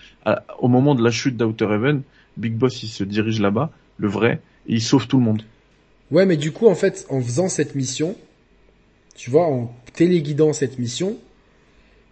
[0.61, 2.03] au moment de la chute d'Outer Heaven,
[2.39, 5.43] Big Boss il se dirige là-bas, le vrai, et il sauve tout le monde.
[6.11, 8.17] Ouais mais du coup en fait en faisant cette mission,
[9.17, 11.17] tu vois, en téléguidant cette mission,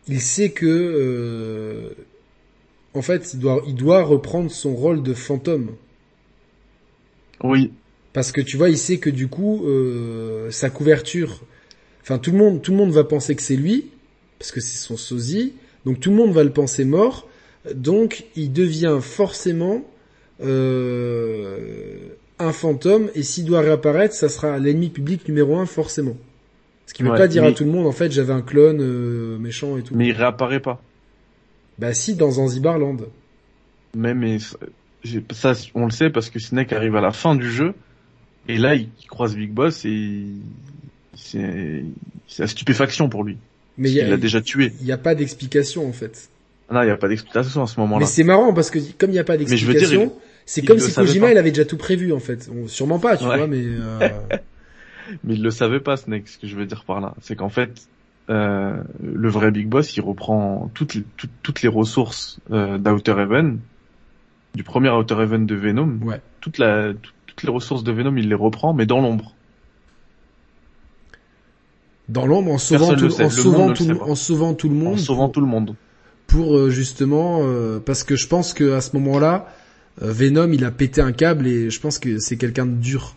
[0.09, 1.91] il sait que, euh,
[2.95, 5.77] en fait, il doit, il doit reprendre son rôle de fantôme.
[7.43, 7.73] Oui.
[8.13, 11.43] Parce que tu vois, il sait que du coup, euh, sa couverture,
[12.03, 13.91] enfin tout le monde, tout le monde va penser que c'est lui,
[14.39, 15.53] parce que c'est son sosie,
[15.85, 17.29] donc tout le monde va le penser mort,
[17.75, 19.85] donc il devient forcément
[20.43, 21.99] euh,
[22.39, 26.17] un fantôme, et s'il doit réapparaître, ça sera l'ennemi public numéro un forcément.
[26.87, 29.39] Ce qui veut pas dire à tout le monde, en fait, j'avais un clone euh,
[29.39, 29.95] méchant et tout.
[29.95, 30.83] Mais il réapparaît pas.
[31.79, 32.99] Bah si, dans Zanzibarland.
[33.97, 34.39] Mais mais
[35.33, 37.75] ça, on le sait parce que Snake arrive à la fin du jeu
[38.49, 40.25] et là il, croise Big Boss et
[41.15, 41.85] c'est
[42.27, 43.39] c'est la stupéfaction pour lui.
[43.77, 44.73] Mais il l'a déjà tué.
[44.81, 46.29] Il n'y a pas d'explication en fait.
[46.71, 48.05] Non, il n'y a pas d'explication à ce moment-là.
[48.05, 50.13] Mais c'est marrant parce que comme il n'y a pas d'explication,
[50.47, 52.49] c'est comme si Kojima il avait déjà tout prévu en fait.
[52.67, 53.63] sûrement pas, tu vois, mais.
[53.63, 54.09] Euh...
[55.25, 57.15] mais il le savait pas, Snake, ce que je veux dire par là.
[57.21, 57.89] C'est qu'en fait,
[58.31, 63.59] euh, le vrai Big Boss, il reprend toutes, toutes, toutes les ressources euh, d'Outer Heaven,
[64.55, 65.99] du premier Outer Heaven de Venom.
[66.03, 66.21] Ouais.
[66.41, 66.93] Toute la,
[67.27, 69.35] toutes les ressources de Venom, il les reprend, mais dans l'ombre.
[72.09, 74.95] Dans l'ombre, en sauvant, tout, en, sauvant tout, en sauvant tout le monde.
[74.95, 75.75] En sauvant tout le monde.
[76.27, 79.49] Pour euh, justement, euh, parce que je pense que à ce moment-là,
[80.03, 83.17] euh, Venom, il a pété un câble et je pense que c'est quelqu'un de dur.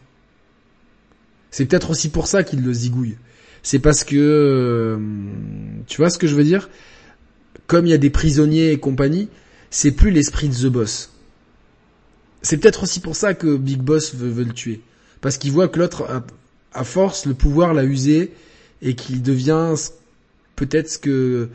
[1.57, 3.17] C'est peut-être aussi pour ça qu'il le zigouille.
[3.63, 4.99] C'est parce que, euh,
[5.87, 6.69] tu vois ce que je veux dire?
[7.65, 9.27] Comme il y a des prisonniers et compagnie,
[9.71, 11.11] c'est plus l'esprit de The Boss.
[12.43, 14.81] C'est peut-être aussi pour ça que Big Boss veut, le tuer.
[15.19, 16.23] Parce qu'il voit que l'autre,
[16.73, 18.33] à, force, le pouvoir l'a usé
[18.83, 19.73] et qu'il devient
[20.55, 21.49] peut-être ce que...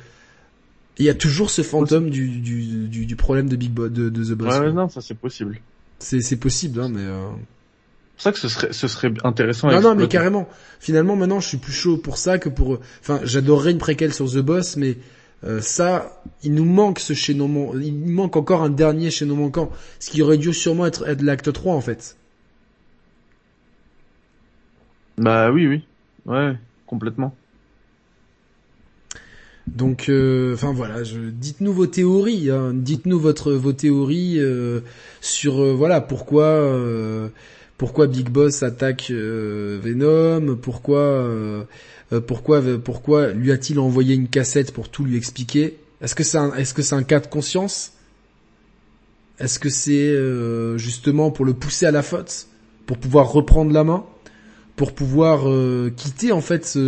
[0.99, 4.33] Il y a toujours ce fantôme du, du, du, problème de Big Boss, de, The
[4.33, 4.59] Boss.
[4.59, 5.61] Ouais, non, ça c'est possible.
[6.01, 7.03] C'est possible, hein, mais...
[7.03, 7.31] Euh
[8.15, 9.71] pour ça que ce serait, ce serait intéressant.
[9.71, 10.49] Non, non, mais carrément.
[10.81, 12.79] Finalement, maintenant, je suis plus chaud pour ça que pour.
[13.01, 14.99] Enfin, j'adorerais une préquelle sur The Boss, mais
[15.45, 17.73] euh, ça, il nous manque ce chaînon.
[17.81, 21.23] Il nous manque encore un dernier chaînon manquant, ce qui aurait dû sûrement être, être
[21.23, 22.17] l'acte 3 en fait.
[25.19, 25.85] Bah oui, oui,
[26.27, 27.35] ouais, complètement.
[29.67, 34.81] Donc, euh, enfin voilà, je, dites-nous vos théories, hein, dites-nous votre vos théories euh,
[35.21, 36.45] sur voilà pourquoi
[37.79, 41.65] pourquoi Big Boss attaque euh, Venom, pourquoi euh,
[42.13, 45.79] euh, pourquoi pourquoi lui a-t-il envoyé une cassette pour tout lui expliquer?
[46.01, 47.93] Est-ce que c'est un est-ce que c'est un cas de conscience?
[49.39, 50.15] Est-ce que c'est
[50.79, 52.47] justement pour le pousser à la faute,
[52.87, 54.05] pour pouvoir reprendre la main,
[54.77, 55.47] pour pouvoir
[55.97, 56.79] quitter en fait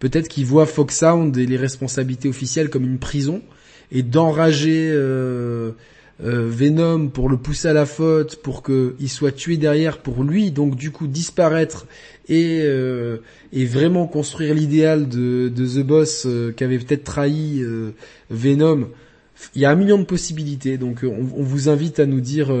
[0.00, 3.40] peut-être qu'il voit Foxhound et les responsabilités officielles comme une prison
[3.90, 4.92] et d'enrager
[6.22, 10.52] euh, Venom pour le pousser à la faute, pour qu'il soit tué derrière, pour lui
[10.52, 11.86] donc du coup disparaître
[12.28, 13.18] et, euh,
[13.52, 17.64] et vraiment construire l'idéal de, de The Boss euh, qu'avait peut-être trahi
[18.30, 18.88] Venom.
[19.56, 22.54] Il y a un million de possibilités, donc on, vous invite à nous dire,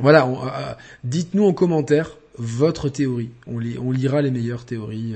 [0.00, 3.30] voilà, dites-nous en commentaire votre théorie.
[3.46, 5.14] On, on lira les meilleures théories.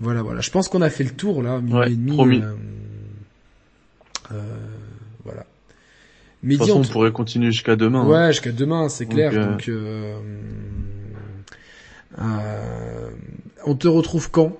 [0.00, 0.40] voilà, voilà.
[0.40, 2.16] Je pense qu'on a fait le tour là, ouais, et demi.
[2.16, 2.54] Voilà.
[6.44, 8.02] De toute façon, on pourrait continuer jusqu'à demain.
[8.02, 8.08] Hein.
[8.08, 9.32] Ouais, jusqu'à demain, c'est clair.
[9.32, 10.18] Donc, euh,
[12.18, 13.10] euh,
[13.64, 14.58] on te retrouve quand?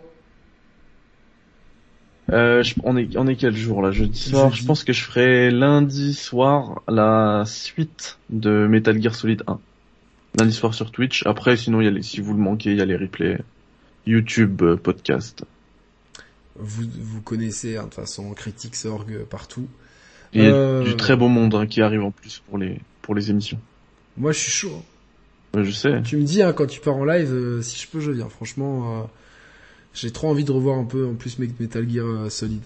[2.32, 3.90] Euh, on est on est quel jour là?
[3.90, 4.54] Jeudi soir.
[4.54, 9.60] Je pense que je ferai lundi soir la suite de Metal Gear Solid 1.
[10.38, 11.26] Lundi soir sur Twitch.
[11.26, 13.38] Après, sinon, il y a les, si vous le manquez, il y a les replays
[14.06, 15.44] YouTube, euh, podcast.
[16.56, 19.68] Vous vous connaissez hein, de toute façon Critics.org partout.
[20.34, 23.30] Et du euh, très beau monde hein, qui arrive en plus pour les pour les
[23.30, 23.60] émissions.
[24.16, 24.82] Moi, je suis chaud.
[25.54, 26.02] je sais.
[26.02, 28.28] Tu me dis hein, quand tu pars en live, euh, si je peux, je viens.
[28.28, 29.04] Franchement, euh,
[29.92, 32.62] j'ai trop envie de revoir un peu en plus Metal Gear euh, Solid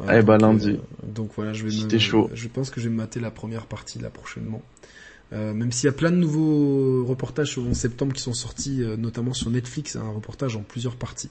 [0.00, 0.16] 1.
[0.18, 0.78] eh bah lundi.
[1.02, 1.98] donc voilà, je vais me.
[1.98, 2.30] chaud.
[2.34, 4.62] Je pense que je vais me mater la première partie là prochainement.
[5.32, 9.34] même s'il y a plein de nouveaux reportages sur 11 septembre qui sont sortis, notamment
[9.34, 11.30] sur Netflix, un reportage en plusieurs parties.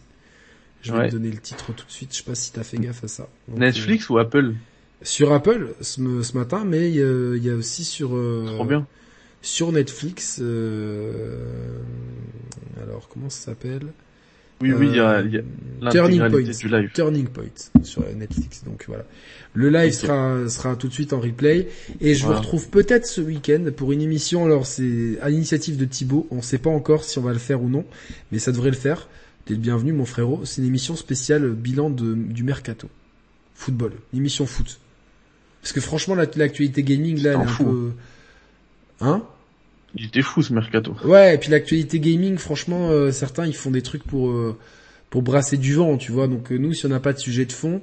[0.81, 2.11] Je vais te donner le titre tout de suite.
[2.11, 3.29] Je sais pas si t'as fait gaffe à ça.
[3.47, 4.53] Netflix ou Apple?
[5.03, 8.09] Sur Apple ce, ce, matin, mais il y, a aussi sur.
[8.09, 8.87] Trop bien
[9.41, 10.39] sur Netflix.
[10.41, 11.79] Euh,
[12.81, 13.87] alors comment ça s'appelle?
[14.59, 16.89] Oui, oui, il y a, y a Turning Point, du live.
[16.91, 18.63] Turning Point sur Netflix.
[18.63, 19.05] Donc voilà,
[19.53, 21.67] le live sera sera tout de suite en replay
[22.01, 24.45] et je vous retrouve peut-être ce week-end pour une émission.
[24.45, 26.27] Alors c'est à l'initiative de Thibaut.
[26.31, 27.85] On ne sait pas encore si on va le faire ou non,
[28.31, 29.07] mais ça devrait le faire.
[29.45, 30.41] T'es le bienvenu, mon frérot.
[30.43, 32.89] C'est une émission spéciale bilan de, du mercato,
[33.53, 34.79] football, une émission foot.
[35.67, 37.91] Parce que franchement, l'actualité gaming là, elle est un peu
[39.01, 39.21] Hein?
[39.95, 40.95] Il était fou ce mercato.
[41.03, 44.55] Ouais, et puis l'actualité gaming, franchement, euh, certains ils font des trucs pour euh,
[45.09, 46.29] pour brasser du vent, tu vois.
[46.29, 47.81] Donc euh, nous, si on n'a pas de sujet de fond,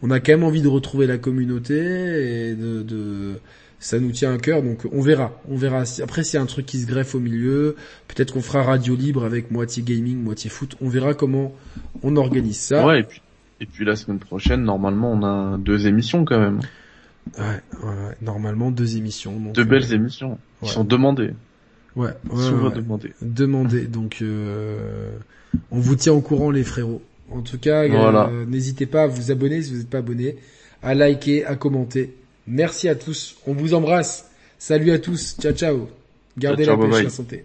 [0.00, 3.34] on a quand même envie de retrouver la communauté et de, de...
[3.78, 4.62] ça nous tient à cœur.
[4.62, 5.82] Donc on verra, on verra.
[6.02, 7.76] Après, s'il y a un truc qui se greffe au milieu,
[8.06, 10.76] peut-être qu'on fera radio libre avec moitié gaming, moitié foot.
[10.80, 11.54] On verra comment
[12.02, 12.86] on organise ça.
[12.86, 13.20] Ouais, et puis
[13.60, 16.60] et puis la semaine prochaine, normalement, on a deux émissions quand même.
[17.38, 19.38] Ouais, ouais, normalement deux émissions.
[19.38, 21.32] Donc, de belles émissions qui sont demandées.
[21.96, 23.12] Ouais, souvent demandées.
[23.22, 23.86] Demandées.
[23.86, 25.10] Donc, euh,
[25.70, 27.02] on vous tient au courant, les frérots.
[27.30, 30.36] En tout cas, euh, n'hésitez pas à vous abonner si vous n'êtes pas abonné,
[30.82, 32.14] à liker, à commenter.
[32.46, 33.36] Merci à tous.
[33.46, 34.30] On vous embrasse.
[34.58, 35.36] Salut à tous.
[35.38, 35.88] Ciao, ciao.
[36.38, 37.44] Gardez la pêche, la santé.